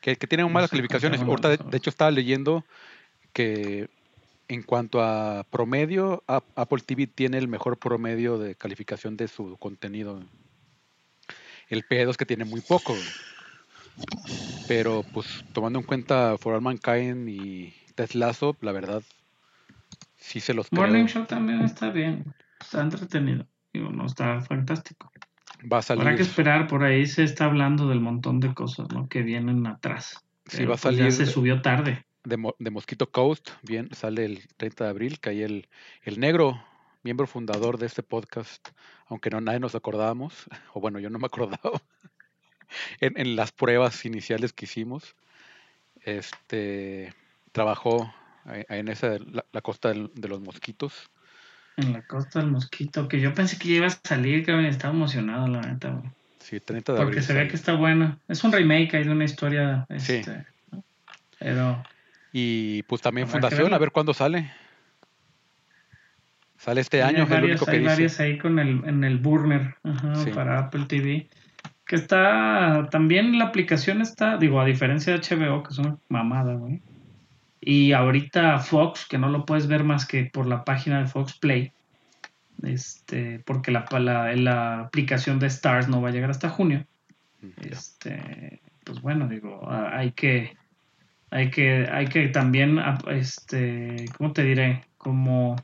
Que, 0.00 0.16
que 0.16 0.26
tiene 0.26 0.44
malas 0.48 0.70
calificaciones. 0.70 1.20
Ahorita, 1.20 1.48
de, 1.56 1.76
hecho, 1.76 1.90
estaba 1.90 2.10
leyendo 2.10 2.64
que 3.32 3.90
en 4.48 4.62
cuanto 4.62 5.02
a 5.02 5.44
promedio, 5.50 6.24
Apple 6.26 6.82
TV 6.84 7.06
tiene 7.06 7.38
el 7.38 7.48
mejor 7.48 7.76
promedio 7.78 8.38
de 8.38 8.54
calificación 8.54 9.16
de 9.16 9.28
su 9.28 9.56
contenido. 9.58 10.22
El 11.68 11.86
P2 11.86 12.10
es 12.10 12.16
que 12.16 12.26
tiene 12.26 12.44
muy 12.44 12.60
poco. 12.60 12.96
Pero 14.66 15.04
pues 15.12 15.44
tomando 15.52 15.78
en 15.80 15.84
cuenta 15.84 16.38
For 16.38 16.54
All 16.54 16.62
Mankind 16.62 17.28
y 17.28 17.74
Tesla 17.96 18.32
la 18.62 18.72
verdad 18.72 19.02
sí 20.20 20.38
se 20.40 20.54
los 20.54 20.70
Morning 20.72 21.06
Show 21.06 21.26
también 21.26 21.60
está 21.62 21.90
bien, 21.90 22.32
está 22.60 22.80
entretenido, 22.82 23.46
y 23.72 23.80
no 23.80 24.06
está 24.06 24.40
fantástico. 24.42 25.10
Va 25.70 25.78
a 25.80 25.92
Habrá 25.92 26.14
que 26.14 26.22
esperar, 26.22 26.68
por 26.68 26.84
ahí 26.84 27.04
se 27.06 27.24
está 27.24 27.46
hablando 27.46 27.88
del 27.88 28.00
montón 28.00 28.40
de 28.40 28.54
cosas, 28.54 28.88
¿no? 28.92 29.08
Que 29.08 29.22
vienen 29.22 29.66
atrás. 29.66 30.24
Sí, 30.46 30.64
va 30.64 30.68
a 30.74 30.78
pues, 30.78 30.80
salir. 30.82 31.00
ya 31.04 31.10
se 31.10 31.26
subió 31.26 31.60
tarde. 31.60 32.04
De, 32.24 32.36
Mosquito 32.70 33.10
Coast, 33.10 33.50
bien, 33.62 33.88
sale 33.92 34.24
el 34.26 34.46
30 34.56 34.84
de 34.84 34.90
abril, 34.90 35.20
que 35.20 35.44
el, 35.44 35.66
negro, 36.18 36.62
miembro 37.02 37.26
fundador 37.26 37.78
de 37.78 37.86
este 37.86 38.02
podcast, 38.02 38.68
aunque 39.06 39.30
no 39.30 39.40
nadie 39.40 39.60
nos 39.60 39.74
acordábamos, 39.74 40.46
o 40.74 40.80
bueno, 40.80 40.98
yo 40.98 41.10
no 41.10 41.18
me 41.18 41.26
acordaba, 41.26 41.80
en, 43.00 43.18
en 43.20 43.36
las 43.36 43.52
pruebas 43.52 44.04
iniciales 44.04 44.52
que 44.52 44.64
hicimos, 44.66 45.14
este, 46.02 47.12
trabajó 47.52 48.12
en 48.46 48.88
esa, 48.88 49.16
la, 49.52 49.60
costa 49.60 49.92
de 49.92 50.28
los 50.28 50.40
mosquitos. 50.40 51.10
En 51.76 51.92
la 51.92 52.02
costa 52.06 52.40
del 52.40 52.50
mosquito, 52.50 53.08
que 53.08 53.20
yo 53.20 53.32
pensé 53.32 53.56
que 53.58 53.68
ya 53.68 53.76
iba 53.76 53.86
a 53.86 53.90
salir, 53.90 54.44
que 54.44 54.68
estaba 54.68 54.92
emocionado, 54.94 55.46
la 55.46 55.60
neta, 55.62 56.02
Porque 56.96 57.22
se 57.22 57.32
ve 57.32 57.48
que 57.48 57.56
está 57.56 57.74
buena 57.74 58.18
Es 58.28 58.44
un 58.44 58.52
remake, 58.52 59.02
de 59.02 59.10
una 59.10 59.24
historia. 59.24 59.86
Este, 59.88 60.46
Pero. 61.38 61.82
Y 62.32 62.82
pues 62.84 63.00
también 63.02 63.28
Fundación, 63.28 63.72
a 63.72 63.78
ver 63.78 63.92
cuándo 63.92 64.12
sale. 64.14 64.50
Sale 66.58 66.82
este 66.82 67.02
año, 67.02 67.26
hay 67.30 68.12
ahí 68.18 68.38
con 68.38 68.58
el, 68.58 68.84
en 68.84 69.02
el 69.04 69.16
burner 69.18 69.76
para 70.34 70.58
Apple 70.58 70.84
TV. 70.86 71.28
Que 71.86 71.96
está. 71.96 72.88
También 72.90 73.38
la 73.38 73.46
aplicación 73.46 74.00
está, 74.02 74.36
digo, 74.36 74.60
a 74.60 74.64
diferencia 74.66 75.14
de 75.16 75.20
HBO, 75.20 75.62
que 75.62 75.70
es 75.70 75.78
una 75.78 75.96
mamada, 76.08 76.52
güey. 76.54 76.82
Y 77.60 77.92
ahorita 77.92 78.58
Fox, 78.58 79.06
que 79.06 79.18
no 79.18 79.28
lo 79.28 79.44
puedes 79.44 79.66
ver 79.66 79.84
más 79.84 80.06
que 80.06 80.24
por 80.24 80.46
la 80.46 80.64
página 80.64 80.98
de 81.00 81.06
Fox 81.06 81.38
Play, 81.38 81.72
este, 82.62 83.40
porque 83.40 83.70
la, 83.70 83.84
la, 84.38 84.80
aplicación 84.80 85.38
de 85.38 85.46
Stars 85.48 85.88
no 85.88 86.00
va 86.00 86.08
a 86.08 86.12
llegar 86.12 86.30
hasta 86.30 86.48
junio. 86.48 86.86
Este, 87.60 88.60
pues 88.84 89.00
bueno, 89.02 89.28
digo, 89.28 89.60
hay 89.70 90.12
que, 90.12 90.56
hay 91.30 91.50
que, 91.50 91.86
hay 91.92 92.06
que 92.06 92.28
también, 92.28 92.78
este, 93.10 94.06
¿cómo 94.16 94.32
te 94.32 94.42
diré? 94.42 94.86
Como 94.96 95.56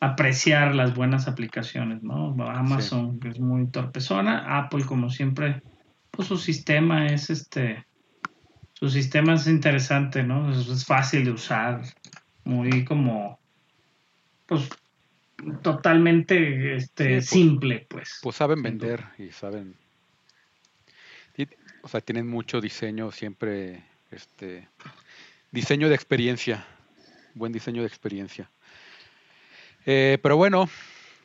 apreciar 0.00 0.74
las 0.74 0.94
buenas 0.94 1.28
aplicaciones, 1.28 2.02
¿no? 2.02 2.34
Amazon, 2.46 3.18
que 3.20 3.28
es 3.28 3.40
muy 3.40 3.66
torpezona, 3.70 4.58
Apple, 4.58 4.84
como 4.84 5.08
siempre, 5.08 5.62
pues 6.10 6.28
su 6.28 6.36
sistema 6.36 7.06
es 7.06 7.30
este 7.30 7.86
su 8.78 8.88
sistema 8.90 9.34
es 9.34 9.48
interesante, 9.48 10.22
¿no? 10.22 10.52
Es, 10.52 10.84
fácil 10.84 11.24
de 11.24 11.32
usar, 11.32 11.82
muy 12.44 12.84
como, 12.84 13.40
pues, 14.46 14.68
totalmente 15.62 16.76
este, 16.76 17.14
pues, 17.14 17.26
simple, 17.28 17.86
pues, 17.90 18.20
pues. 18.22 18.36
saben 18.36 18.62
vender 18.62 19.04
y 19.18 19.30
saben, 19.32 19.74
o 21.82 21.88
sea, 21.88 22.00
tienen 22.00 22.28
mucho 22.28 22.60
diseño 22.60 23.10
siempre, 23.10 23.82
este, 24.12 24.68
diseño 25.50 25.88
de 25.88 25.96
experiencia, 25.96 26.64
buen 27.34 27.50
diseño 27.52 27.82
de 27.82 27.88
experiencia. 27.88 28.48
Eh, 29.86 30.18
pero 30.22 30.36
bueno, 30.36 30.68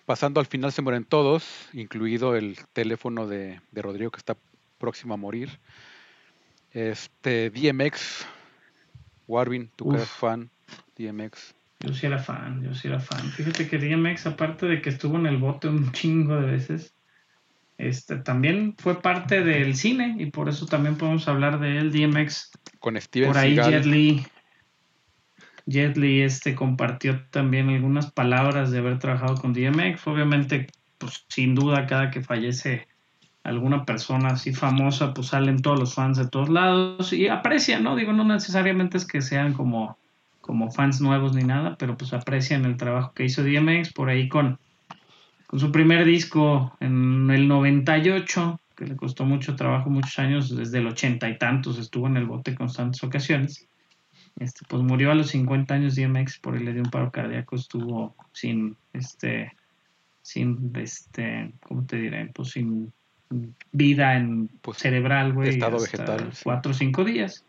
pasando 0.08 0.40
al 0.40 0.48
final 0.48 0.72
se 0.72 0.82
mueren 0.82 1.06
todos, 1.06 1.46
incluido 1.74 2.36
el 2.36 2.58
teléfono 2.74 3.28
de, 3.28 3.62
de 3.72 3.82
Rodrigo 3.84 4.10
que 4.10 4.18
está 4.18 4.36
próximo 4.80 5.14
a 5.14 5.18
morir. 5.18 5.60
Este, 6.74 7.52
DMX, 7.52 8.26
Warwin, 9.28 9.70
tú 9.76 9.94
eres 9.94 10.10
fan, 10.10 10.50
DMX. 10.98 11.54
Yo 11.82 11.94
sí 11.94 12.08
era 12.08 12.18
fan, 12.18 12.64
yo 12.64 12.74
sí 12.74 12.88
era 12.88 13.00
fan. 13.00 13.30
Fíjate 13.30 13.68
que 13.68 13.78
DMX, 13.78 14.26
aparte 14.26 14.66
de 14.66 14.82
que 14.82 14.90
estuvo 14.90 15.18
en 15.18 15.28
el 15.28 15.38
bote 15.38 15.68
un 15.68 15.92
chingo 15.92 16.36
de 16.36 16.48
veces, 16.48 16.96
este, 17.78 18.16
también 18.18 18.74
fue 18.80 19.00
parte 19.04 19.44
del 19.44 19.76
cine 19.76 20.16
y 20.18 20.32
por 20.32 20.50
eso 20.50 20.66
también 20.66 20.98
podemos 20.98 21.28
hablar 21.28 21.60
de 21.60 21.78
él, 21.78 21.92
DMX. 21.92 22.52
Con 22.80 23.00
Steven 23.00 23.28
Por 23.28 23.38
ahí 23.38 23.56
Jet 25.68 25.94
Li, 25.96 26.22
este, 26.24 26.56
compartió 26.56 27.24
también 27.30 27.70
algunas 27.70 28.12
palabras 28.12 28.72
de 28.72 28.80
haber 28.80 28.98
trabajado 28.98 29.36
con 29.36 29.54
DMX. 29.54 30.08
Obviamente, 30.08 30.68
pues 30.98 31.24
sin 31.28 31.54
duda, 31.54 31.86
cada 31.86 32.10
que 32.10 32.22
fallece 32.24 32.88
alguna 33.44 33.84
persona 33.86 34.30
así 34.30 34.54
famosa, 34.54 35.14
pues 35.14 35.28
salen 35.28 35.62
todos 35.62 35.80
los 35.80 35.94
fans 35.94 36.18
de 36.18 36.28
todos 36.30 36.50
lados 36.50 37.12
y 37.14 37.28
aprecian, 37.28 37.84
¿no? 37.84 37.96
Digo, 37.96 38.14
no 38.14 38.24
necesariamente 38.24 38.98
es 38.98 39.06
que 39.06 39.22
sean 39.22 39.54
como, 39.54 39.98
como 40.42 40.72
fans 40.72 41.02
nuevos 41.02 41.36
ni 41.36 41.44
nada, 41.44 41.76
pero 41.78 41.98
pues 41.98 42.14
aprecian 42.14 42.66
el 42.66 42.78
trabajo 42.78 43.14
que 43.14 43.26
hizo 43.26 43.44
DMX 43.44 43.92
por 43.92 44.10
ahí 44.10 44.30
con, 44.30 44.60
con 45.48 45.60
su 45.60 45.72
primer 45.72 46.06
disco 46.06 46.76
en 46.80 47.30
el 47.32 47.48
98, 47.48 48.60
que 48.76 48.86
le 48.86 48.96
costó 48.96 49.26
mucho 49.26 49.56
trabajo, 49.56 49.90
muchos 49.90 50.18
años, 50.20 50.56
desde 50.56 50.78
el 50.80 50.88
80 50.88 51.30
y 51.30 51.38
tantos 51.38 51.78
estuvo 51.78 52.08
en 52.08 52.18
el 52.18 52.26
bote 52.26 52.56
constantes 52.56 53.04
ocasiones. 53.04 53.68
Este, 54.40 54.62
pues 54.68 54.82
murió 54.82 55.12
a 55.12 55.16
los 55.16 55.28
50 55.28 55.74
años 55.74 55.96
DMX, 55.96 56.40
por 56.40 56.56
él 56.56 56.66
le 56.66 56.74
dio 56.74 56.82
un 56.84 56.90
paro 56.90 57.12
cardíaco, 57.12 57.56
estuvo 57.58 58.16
sin, 58.32 58.78
este, 58.94 59.52
sin, 60.24 60.72
este, 60.76 61.54
¿cómo 61.62 61.86
te 61.86 61.98
diré? 61.98 62.32
Pues 62.34 62.50
sin 62.52 62.92
vida 63.72 64.16
en 64.16 64.48
pues, 64.62 64.78
cerebral, 64.78 65.34
güey. 65.34 65.50
Estado 65.50 65.80
vegetal. 65.80 66.32
Cuatro 66.44 66.72
o 66.72 66.76
cinco 66.76 67.04
días. 67.04 67.44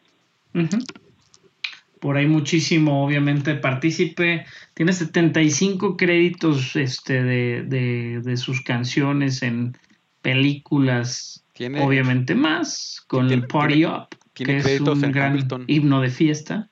Por 2.01 2.17
ahí 2.17 2.27
muchísimo, 2.27 3.05
obviamente, 3.05 3.55
partícipe. 3.55 4.45
Tiene 4.75 4.93
75 4.93 5.97
créditos 5.97 6.77
este, 6.77 7.23
de, 7.23 8.37
sus 8.37 8.61
canciones 8.63 9.43
en 9.43 9.77
películas, 10.23 11.45
obviamente 11.81 12.35
más, 12.35 13.03
con 13.07 13.31
el 13.31 13.47
Party 13.47 13.85
Up, 13.87 14.09
que 14.35 14.59
es 14.59 14.81
un 14.81 15.01
gran 15.13 15.39
himno 15.67 16.01
de 16.01 16.11
fiesta. 16.11 16.69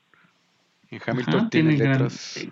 En 0.91 1.01
Hamilton 1.07 1.49
tiene, 1.51 1.79
letras 1.79 2.47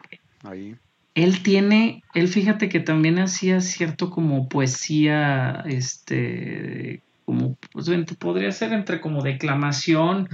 ahí 0.45 0.75
él 1.15 1.43
tiene, 1.43 2.03
él 2.15 2.29
fíjate 2.29 2.69
que 2.69 2.81
también 2.81 3.19
hacía 3.19 3.61
cierto 3.61 4.11
como 4.11 4.49
poesía, 4.49 5.65
este, 5.67 7.03
como, 7.25 7.57
pues, 7.73 7.89
podría 8.19 8.53
ser 8.53 8.73
entre 8.73 9.01
como 9.01 9.23
declamación 9.23 10.29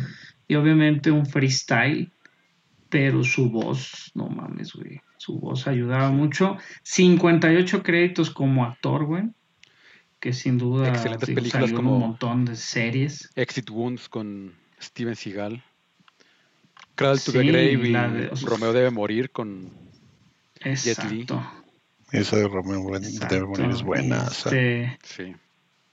y 0.49 0.55
obviamente 0.57 1.11
un 1.11 1.27
freestyle, 1.27 2.13
pero 2.89 3.23
su 3.25 3.51
voz, 3.51 4.13
no 4.15 4.29
mames, 4.29 4.73
güey, 4.75 5.01
su 5.17 5.39
voz 5.39 5.67
ayudaba 5.67 6.11
mucho. 6.11 6.57
58 6.83 7.83
créditos 7.83 8.31
como 8.31 8.65
actor, 8.65 9.07
güey, 9.07 9.25
que 10.21 10.33
sin 10.33 10.59
duda 10.59 10.89
Excelentes 10.91 11.73
como 11.73 11.95
un 11.95 12.01
montón 12.01 12.45
de 12.45 12.55
series. 12.55 13.31
Exit 13.35 13.71
Wounds 13.71 14.09
con 14.09 14.53
Steven 14.81 15.17
Seagal. 15.17 15.63
Cradle 16.95 17.21
to 17.27 17.33
the 17.33 17.43
Grave 17.45 17.73
y 17.73 18.45
Romeo 18.47 18.73
debe 18.73 18.91
morir 18.91 19.31
con 19.31 19.71
Exacto. 20.61 21.43
Esa 22.13 22.37
de 22.37 22.49
Romeo 22.49 22.97
es 23.69 23.83
buena. 23.83 24.25
Este, 24.27 24.99
sí. 25.03 25.35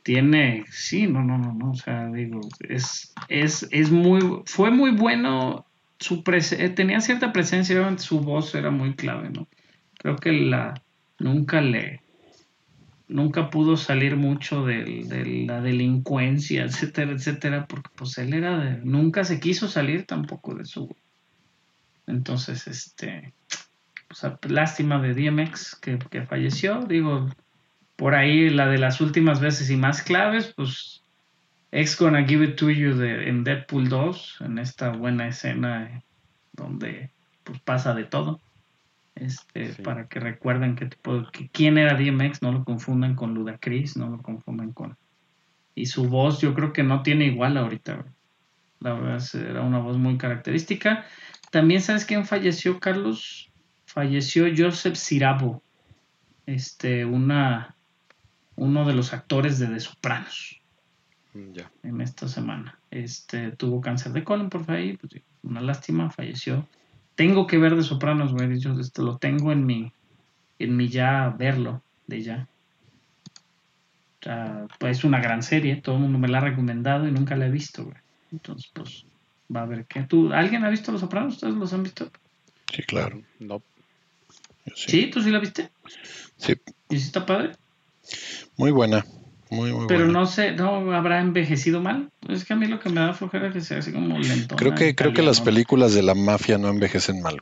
Tiene, 0.04 0.66
sí, 0.72 1.08
no, 1.08 1.24
no, 1.24 1.38
no, 1.38 1.54
no, 1.54 1.72
o 1.72 1.76
sea, 1.76 2.08
digo, 2.08 2.42
es, 2.60 3.14
es, 3.30 3.92
muy, 3.92 4.42
fue 4.46 4.70
muy 4.70 4.92
bueno, 4.92 5.66
su 5.98 6.24
eh, 6.58 6.70
tenía 6.70 7.00
cierta 7.00 7.32
presencia, 7.32 7.98
su 7.98 8.20
voz 8.20 8.54
era 8.54 8.70
muy 8.70 8.96
clave, 8.96 9.30
¿no? 9.30 9.48
Creo 9.98 10.18
que 10.18 10.34
la, 10.34 10.74
nunca 11.20 11.62
le, 11.62 12.02
nunca 13.08 13.50
pudo 13.50 13.78
salir 13.78 14.18
mucho 14.18 14.66
de, 14.66 14.84
de, 14.84 15.26
la 15.48 15.62
delincuencia, 15.62 16.64
etcétera, 16.66 17.14
etcétera, 17.14 17.66
porque 17.66 17.90
pues 17.96 18.18
él 18.18 18.34
era 18.34 18.58
de, 18.60 18.78
nunca 18.84 19.24
se 19.24 19.40
quiso 19.40 19.68
salir 19.70 20.06
tampoco 20.06 20.54
de 20.54 20.66
su... 20.66 20.94
Entonces, 22.08 22.68
este, 22.68 23.34
o 24.14 24.16
sea, 24.16 24.38
lástima 24.48 25.02
de 25.02 25.16
DMX 25.16 25.76
que, 25.76 25.98
falleció, 26.28 26.82
digo, 26.88 27.28
por 27.96 28.14
ahí 28.14 28.50
la 28.52 28.68
de 28.68 28.78
las 28.78 29.02
últimas 29.02 29.40
veces 29.42 29.72
y 29.72 29.76
más 29.76 30.04
claves, 30.04 30.54
pues 30.56 31.04
Ex 31.72 31.98
Gonna 32.00 32.24
Give 32.24 32.46
It 32.46 32.56
To 32.58 32.70
You 32.70 32.94
de, 32.94 33.28
en 33.28 33.44
Deadpool 33.44 33.90
2, 33.90 34.38
en 34.42 34.60
esta 34.60 34.90
buena 34.92 35.28
escena 35.28 36.04
donde 36.52 37.10
pues, 37.44 37.60
pasa 37.62 37.96
de 37.96 38.04
todo. 38.04 38.40
Este, 39.16 39.74
para 39.84 40.08
que 40.08 40.20
recuerden 40.20 40.76
que, 40.76 40.86
tipo, 40.86 41.18
pues, 41.18 41.32
que 41.32 41.50
quién 41.50 41.80
era 41.80 41.96
DMX, 41.98 42.44
no 42.44 42.52
lo 42.52 42.64
confundan 42.64 43.16
con 43.16 43.34
Ludacris, 43.34 43.98
no 43.98 44.10
lo 44.10 44.22
confundan 44.22 44.74
con 44.74 44.96
y 45.76 45.86
su 45.88 46.06
voz 46.08 46.40
yo 46.42 46.54
creo 46.56 46.72
que 46.74 46.84
no 46.84 47.02
tiene 47.02 47.26
igual 47.26 47.58
ahorita. 47.58 48.06
La 48.80 48.94
verdad 48.94 49.24
era 49.36 49.62
una 49.62 49.80
voz 49.80 49.98
muy 49.98 50.18
característica. 50.20 51.04
También 51.52 51.82
sabes 51.82 52.06
quién 52.06 52.26
falleció, 52.26 52.80
Carlos, 52.80 53.50
falleció 53.94 54.46
Joseph 54.58 54.96
Sirabo, 54.96 55.62
este, 56.48 57.06
una, 57.06 57.76
uno 58.56 58.86
de 58.86 58.96
los 58.96 59.14
actores 59.14 59.60
de 59.60 59.68
The 59.68 59.80
Sopranos. 59.80 60.60
Mm, 61.36 61.52
ya. 61.54 61.72
En 61.84 62.02
esta 62.02 62.28
semana. 62.28 62.80
Este, 62.90 63.52
tuvo 63.52 63.82
cáncer 63.82 64.12
de 64.14 64.24
colon, 64.24 64.50
por 64.50 64.70
ahí, 64.72 64.98
pues, 64.98 65.22
una 65.44 65.62
lástima, 65.62 66.10
falleció. 66.10 66.68
Tengo 67.14 67.46
que 67.46 67.60
ver 67.60 67.76
The 67.76 67.84
Sopranos, 67.84 68.34
güey, 68.34 68.58
yo 68.60 68.74
este, 68.80 69.04
lo 69.04 69.18
tengo 69.20 69.52
en 69.52 69.64
mi, 69.68 69.94
en 70.58 70.76
mi 70.76 70.88
ya 70.90 71.30
verlo, 71.30 71.84
de 72.08 72.22
ya. 72.24 72.48
O 74.22 74.24
sea, 74.24 74.66
pues 74.80 74.98
es 75.00 75.04
una 75.04 75.20
gran 75.20 75.44
serie, 75.44 75.76
todo 75.76 75.96
el 75.96 76.02
mundo 76.02 76.18
me 76.18 76.30
la 76.30 76.40
ha 76.40 76.42
recomendado 76.42 77.08
y 77.08 77.12
nunca 77.12 77.36
la 77.36 77.46
he 77.46 77.52
visto, 77.52 77.84
güey. 77.86 77.98
Entonces, 78.32 78.72
pues, 78.74 79.06
va 79.56 79.62
a 79.62 79.66
ver 79.68 79.86
qué. 79.86 80.02
¿Tú, 80.02 80.34
¿Alguien 80.34 80.64
ha 80.64 80.70
visto 80.70 80.92
Los 80.92 81.02
Sopranos? 81.02 81.36
¿Ustedes 81.36 81.54
los 81.54 81.72
han 81.74 81.84
visto? 81.84 82.10
Sí, 82.74 82.82
claro. 82.82 83.22
No. 83.40 83.62
Sí. 84.76 85.08
¿Tú 85.10 85.22
sí 85.22 85.30
la 85.32 85.40
viste? 85.40 85.70
Sí. 86.38 86.54
¿Y 86.90 87.00
si 87.00 87.06
está 87.08 87.26
padre? 87.26 87.52
Muy 88.58 88.72
buena. 88.72 89.06
Muy, 89.50 89.72
muy 89.72 89.86
Pero 89.88 90.08
no 90.08 90.26
sé, 90.26 90.52
no 90.54 90.94
habrá 90.96 91.20
envejecido 91.20 91.80
mal. 91.80 92.10
Es 92.28 92.44
que 92.44 92.54
a 92.54 92.56
mí 92.56 92.66
lo 92.68 92.80
que 92.80 92.90
me 92.90 93.02
da 93.02 93.14
flojera 93.14 93.48
es 93.48 93.54
que 93.54 93.62
sea 93.62 93.80
así 93.80 93.92
como 93.92 94.18
lento. 94.18 94.56
Creo 94.56 94.74
que, 94.74 94.96
creo 94.96 95.14
que 95.14 95.22
las 95.22 95.42
películas 95.42 95.94
de 95.94 96.02
la 96.02 96.16
mafia 96.16 96.58
no 96.58 96.70
envejecen 96.70 97.22
mal, 97.22 97.38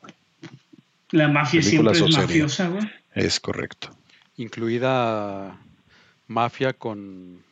La 1.11 1.27
mafia 1.29 1.61
siempre 1.61 1.93
es 1.93 2.17
mafiosa, 2.17 2.67
güey. 2.67 2.89
Es 3.13 3.39
correcto. 3.39 3.89
Incluida 4.37 5.57
mafia 6.27 6.73
con 6.73 7.43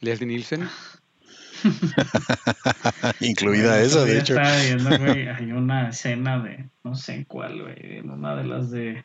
Leslie 0.00 0.26
Nielsen. 0.28 0.68
Incluida 3.20 3.80
esa, 3.80 4.04
de 4.04 4.18
hecho. 4.18 4.36
hay 4.38 5.50
una 5.52 5.88
escena 5.88 6.42
de, 6.42 6.64
no 6.84 6.94
sé 6.94 7.14
en 7.14 7.24
cuál, 7.24 7.62
güey, 7.62 7.98
en 7.98 8.10
una 8.10 8.36
de 8.36 8.44
las 8.44 8.70
de, 8.70 9.04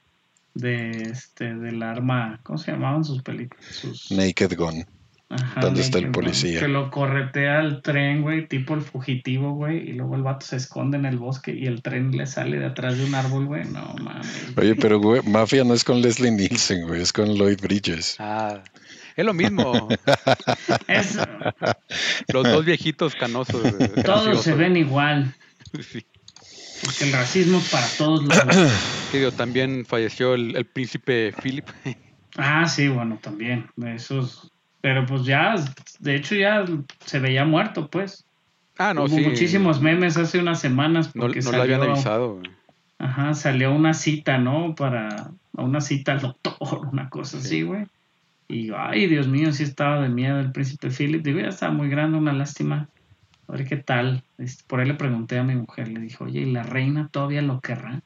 de 0.53 0.91
este, 0.91 1.53
del 1.53 1.83
arma, 1.83 2.39
¿cómo 2.43 2.57
se 2.57 2.71
llamaban 2.71 3.03
sus 3.03 3.21
películas? 3.21 3.67
Naked 4.09 4.55
Gun. 4.57 4.85
donde 5.29 5.61
¿Dónde 5.61 5.81
está 5.81 5.97
el 5.99 6.11
policía? 6.11 6.59
Que 6.59 6.67
lo 6.67 6.89
corretea 6.89 7.59
al 7.59 7.81
tren, 7.81 8.21
güey, 8.21 8.47
tipo 8.47 8.73
el 8.73 8.81
fugitivo, 8.81 9.53
güey, 9.53 9.89
y 9.89 9.93
luego 9.93 10.15
el 10.15 10.23
vato 10.23 10.45
se 10.45 10.55
esconde 10.55 10.97
en 10.97 11.05
el 11.05 11.17
bosque 11.17 11.53
y 11.53 11.65
el 11.65 11.81
tren 11.81 12.11
le 12.11 12.25
sale 12.25 12.57
de 12.59 12.65
atrás 12.65 12.97
de 12.97 13.05
un 13.05 13.15
árbol, 13.15 13.45
güey. 13.45 13.65
No 13.65 13.95
mames. 14.01 14.53
Oye, 14.57 14.75
pero, 14.75 15.01
Mafia 15.23 15.63
no 15.63 15.73
es 15.73 15.83
con 15.83 16.01
Leslie 16.01 16.31
Nielsen, 16.31 16.87
güey, 16.87 17.01
es 17.01 17.13
con 17.13 17.33
Lloyd 17.37 17.61
Bridges. 17.61 18.15
Ah. 18.19 18.61
Es 19.17 19.25
lo 19.25 19.33
mismo. 19.33 19.89
Los 22.31 22.43
dos 22.43 22.65
viejitos 22.65 23.15
canosos. 23.15 23.65
Eh, 23.79 24.03
todos 24.05 24.43
se 24.43 24.53
ven 24.53 24.77
igual. 24.77 25.33
Porque 25.71 27.03
el 27.05 27.11
racismo 27.11 27.59
para 27.71 27.87
todos 27.97 28.23
los. 28.23 28.37
sí, 29.11 29.19
también 29.37 29.83
falleció 29.87 30.35
el, 30.35 30.63
príncipe 30.71 31.33
Philip. 31.41 31.65
ah, 32.37 32.67
sí, 32.67 32.87
bueno, 32.89 33.17
también. 33.19 33.67
Esos. 33.87 34.51
Pero 34.81 35.03
pues 35.07 35.25
ya, 35.25 35.55
de 35.97 36.15
hecho 36.15 36.35
ya 36.35 36.63
se 37.03 37.17
veía 37.19 37.43
muerto, 37.43 37.89
pues. 37.89 38.23
Ah, 38.77 38.93
no, 38.93 39.05
Hubo 39.05 39.17
muchísimos 39.17 39.81
memes 39.81 40.15
hace 40.17 40.37
unas 40.37 40.59
semanas. 40.59 41.09
Porque 41.17 41.39
no, 41.39 41.41
salió, 41.49 41.61
habían 41.63 41.81
avisado. 41.81 42.39
Ajá, 42.99 43.33
salió 43.33 43.73
una 43.73 43.95
cita, 43.95 44.37
¿no? 44.37 44.75
Para 44.75 45.31
una 45.53 45.81
cita 45.81 46.11
al 46.11 46.19
doctor, 46.21 46.81
una 46.91 47.09
cosa 47.09 47.39
así, 47.39 47.63
güey. 47.63 47.87
Y 48.49 48.59
digo, 48.63 48.77
ay, 48.79 49.07
Dios 49.07 49.27
mío, 49.27 49.51
si 49.51 49.63
estaba 49.63 49.99
de 50.01 50.07
miedo 50.09 50.39
el 50.39 50.51
príncipe 50.53 50.89
Philip. 50.89 51.21
Digo, 51.23 51.39
ya 51.39 51.69
muy 51.69 51.89
grande, 51.89 52.17
una 52.17 52.31
lástima. 52.33 52.87
A 53.47 53.51
ver 53.51 53.65
qué 53.67 53.75
tal. 53.77 54.23
Este, 54.37 54.63
por 54.67 54.79
ahí 54.79 54.87
le 54.87 54.93
pregunté 54.93 55.37
a 55.37 55.43
mi 55.43 55.55
mujer, 55.55 55.89
le 55.89 55.99
dijo, 55.99 56.25
oye, 56.25 56.41
¿y 56.41 56.51
la 56.51 56.63
reina 56.63 57.09
todavía 57.11 57.41
lo 57.41 57.59
querrá? 57.59 58.01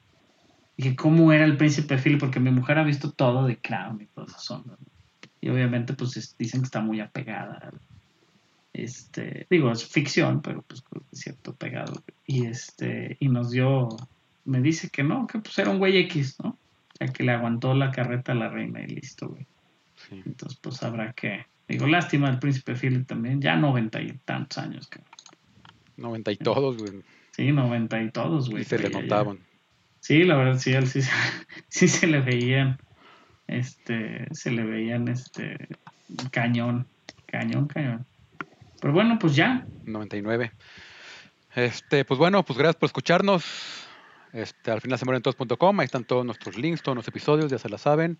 Dije, 0.78 0.96
¿cómo 0.96 1.32
era 1.32 1.46
el 1.46 1.58
príncipe 1.58 1.98
Philip? 1.98 2.20
Porque 2.20 2.40
mi 2.40 2.50
mujer 2.50 2.80
ha 2.80 2.84
visto 2.84 3.12
todo 3.12 3.46
de 3.46 3.58
Crown 3.60 4.02
y 4.02 4.08
todas 4.08 4.32
esas 4.32 4.50
ondas. 4.50 4.80
Y 5.42 5.50
obviamente, 5.50 5.94
pues 5.94 6.36
dicen 6.38 6.62
que 6.62 6.66
está 6.66 6.82
muy 6.82 7.00
apegada. 7.02 7.72
Este, 8.74 9.46
digo, 9.50 9.72
es 9.72 9.86
ficción, 9.88 10.42
pero 10.42 10.64
pues 10.64 10.84
cierto 11.12 11.54
pegado. 11.56 12.04
Y 12.26 12.46
este, 12.46 13.16
y 13.20 13.30
nos 13.30 13.52
dio, 13.52 13.90
me 14.46 14.60
dice 14.62 14.90
que 14.90 15.04
no, 15.04 15.28
que 15.28 15.38
pues 15.40 15.58
era 15.60 15.70
un 15.70 15.78
güey 15.78 15.98
X, 15.98 16.38
¿no? 16.44 16.58
ya 17.00 17.08
que 17.08 17.24
le 17.24 17.32
aguantó 17.32 17.74
la 17.76 17.92
carreta 17.92 18.32
a 18.32 18.36
la 18.36 18.50
reina 18.50 18.82
y 18.82 18.88
listo, 18.88 19.28
güey. 19.30 19.46
Entonces, 20.12 20.60
pues 20.62 20.84
habrá 20.84 21.14
que. 21.14 21.46
Digo, 21.68 21.88
lástima 21.88 22.30
el 22.30 22.40
príncipe 22.40 22.76
Philip 22.76 23.08
también, 23.08 23.40
ya 23.42 23.56
noventa 23.56 24.02
y 24.02 24.12
tantos 24.26 24.58
años, 24.58 24.88
cabrón. 24.88 25.10
Noventa 25.98 26.32
y 26.32 26.36
todos, 26.38 26.78
güey. 26.78 27.02
Sí, 27.32 27.52
noventa 27.54 28.02
y 28.02 28.12
todos, 28.12 28.50
güey. 28.50 28.64
Y 28.64 28.66
se 28.66 28.78
le 28.78 28.92
contaban 28.92 29.40
Sí, 30.02 30.24
la 30.24 30.36
verdad, 30.36 30.60
sí, 30.60 30.74
él 30.74 30.88
sí, 30.88 31.02
sí 31.70 31.88
se 31.88 32.08
le 32.08 32.20
veían. 32.22 32.78
Este, 33.48 34.28
se 34.34 34.52
le 34.52 34.64
veían 34.64 35.08
este 35.08 35.68
cañón, 36.32 36.88
cañón, 37.26 37.68
cañón. 37.68 38.06
Pero 38.82 38.94
bueno, 38.94 39.18
pues 39.20 39.36
ya. 39.36 39.66
99. 39.86 40.52
Este, 41.56 42.04
pues 42.04 42.18
bueno, 42.18 42.44
pues 42.44 42.58
gracias 42.58 42.78
por 42.78 42.88
escucharnos. 42.88 43.46
Este, 44.34 44.72
al 44.72 44.82
final 44.82 44.98
se 44.98 45.06
mueren 45.06 45.22
todos.com, 45.22 45.80
ahí 45.82 45.86
están 45.86 46.06
todos 46.06 46.26
nuestros 46.26 46.58
links, 46.58 46.82
todos 46.82 46.96
los 46.96 47.08
episodios, 47.08 47.52
ya 47.52 47.58
se 47.60 47.70
la 47.70 47.78
saben. 47.78 48.18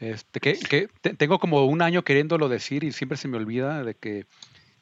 Este, 0.00 0.40
que, 0.40 0.88
tengo 1.16 1.38
como 1.38 1.64
un 1.64 1.80
año 1.80 2.02
queriéndolo 2.04 2.48
decir 2.50 2.84
y 2.84 2.92
siempre 2.92 3.16
se 3.16 3.28
me 3.28 3.38
olvida 3.38 3.82
de 3.82 3.94
que 3.94 4.26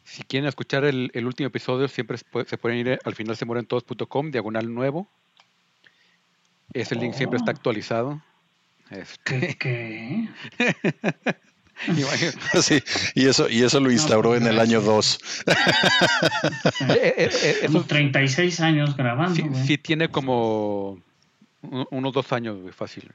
si 0.03 0.25
quieren 0.25 0.49
escuchar 0.49 0.85
el, 0.85 1.11
último 1.25 1.47
episodio, 1.49 1.89
siempre 1.89 2.19
se 2.19 2.59
pueden 2.59 2.79
ir 2.79 2.99
al 3.05 3.15
final 3.15 3.37
se 3.37 3.45
diagonal 4.31 4.75
nuevo. 4.75 5.09
Ese 6.73 6.97
link 6.97 7.15
siempre 7.15 7.37
está 7.39 7.53
oh. 7.53 7.55
actualizado. 7.55 8.23
¿Qué? 9.25 9.37
Este. 9.47 10.29
y 13.15 13.27
eso, 13.27 13.49
y 13.51 13.63
eso 13.65 13.81
lo 13.81 13.91
instauró 13.91 14.31
pues, 14.31 14.43
en 14.43 14.49
el 14.49 14.59
año 14.61 14.81
2. 14.81 15.19
Son 17.73 17.87
36 17.87 18.61
años 18.61 18.97
grabando. 18.97 19.45
Sí, 19.65 19.79
tiene 19.79 20.09
como 20.09 21.01
unos 21.91 22.13
dos 22.13 22.33
años, 22.33 22.59
fácil. 22.75 23.11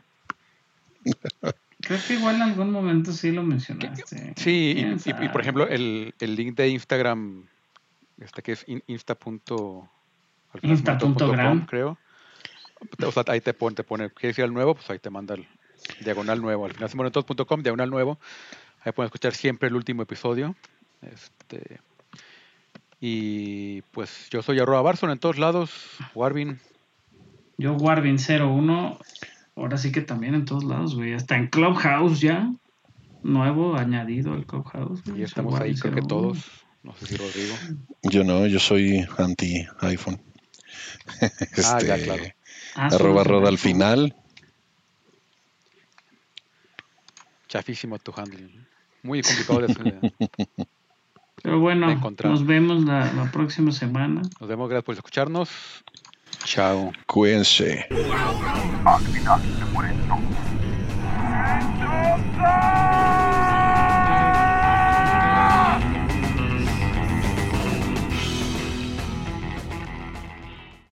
que 2.08 2.14
igual 2.14 2.36
en 2.36 2.42
algún 2.44 2.72
momento 2.72 3.12
sí 3.12 3.32
lo 3.32 3.42
mencionaste. 3.44 4.34
Sí, 4.36 4.86
y, 5.06 5.30
por 5.30 5.42
ejemplo, 5.42 5.68
el, 5.68 6.14
link 6.20 6.56
de 6.56 6.70
Instagram, 6.70 7.44
este 8.22 8.42
que 8.44 8.52
es 8.52 8.66
insta.gram, 8.88 9.46
creo. 11.66 11.98
O 13.06 13.12
sea, 13.12 13.24
ahí 13.28 13.42
te 13.42 13.54
pone, 13.54 13.76
te 13.76 13.84
pone, 13.84 14.10
¿quieres 14.12 14.38
ir 14.38 14.46
al 14.46 14.54
nuevo? 14.54 14.76
Pues 14.76 14.90
ahí 14.90 15.00
te 15.00 15.10
manda 15.10 15.36
el 15.36 15.48
diagonal 16.02 16.42
nuevo. 16.42 16.66
Al 16.66 16.74
final, 16.74 16.90
simonetos.com, 16.90 17.62
diagonal 17.64 17.90
nuevo. 17.90 18.20
Ahí 18.84 18.92
pueden 18.92 19.08
escuchar 19.08 19.34
siempre 19.34 19.68
el 19.70 19.76
último 19.76 20.04
episodio. 20.04 20.56
Este, 21.02 21.80
y 23.02 23.82
pues 23.94 24.28
yo 24.30 24.42
soy 24.42 24.60
arroba 24.60 24.82
Barson 24.84 25.10
en 25.12 25.20
todos 25.20 25.40
lados. 25.40 25.72
Warvin. 26.14 26.60
Yo 27.58 27.76
Warvin01 27.76 28.98
ahora 29.60 29.78
sí 29.78 29.92
que 29.92 30.02
también 30.02 30.34
en 30.36 30.46
todos 30.46 30.64
lados, 30.64 30.96
güey. 30.96 31.14
Hasta 31.14 31.36
en 31.36 31.48
Clubhouse 31.48 32.22
ya. 32.22 32.52
Nuevo, 33.24 33.76
añadido 33.76 34.34
al 34.34 34.46
Clubhouse. 34.46 35.02
Y 35.16 35.24
estamos 35.24 35.60
ahí, 35.60 35.76
creo 35.76 35.94
que 35.96 36.02
todos. 36.02 36.38
No 36.84 36.94
sé 36.96 37.08
si 37.08 37.16
Rodrigo. 37.18 37.54
Yo 38.04 38.24
no, 38.24 38.48
yo 38.48 38.60
soy 38.60 39.06
anti 39.18 39.66
iPhone. 39.82 40.22
ah, 41.22 41.30
ya, 41.82 41.96
este, 41.96 42.06
claro. 42.06 42.24
Ah, 42.76 42.88
arroba 42.96 43.24
roda 43.26 43.50
al 43.50 43.58
final. 43.58 44.16
Chafísimo 47.50 48.00
tu 48.00 48.14
handling. 48.16 48.66
Muy 49.04 49.22
complicado 49.22 49.60
de 49.60 49.66
hacer. 49.74 49.88
¿eh? 49.88 50.66
Pero 51.42 51.60
bueno, 51.60 51.88
nos 52.24 52.46
vemos 52.46 52.86
la, 52.86 53.12
la 53.14 53.32
próxima 53.32 53.72
semana. 53.72 54.22
Nos 54.40 54.48
vemos, 54.50 54.70
gracias 54.70 54.86
por 54.86 54.96
escucharnos. 54.96 55.50
Chao, 56.46 56.92
cuídense. 57.06 57.86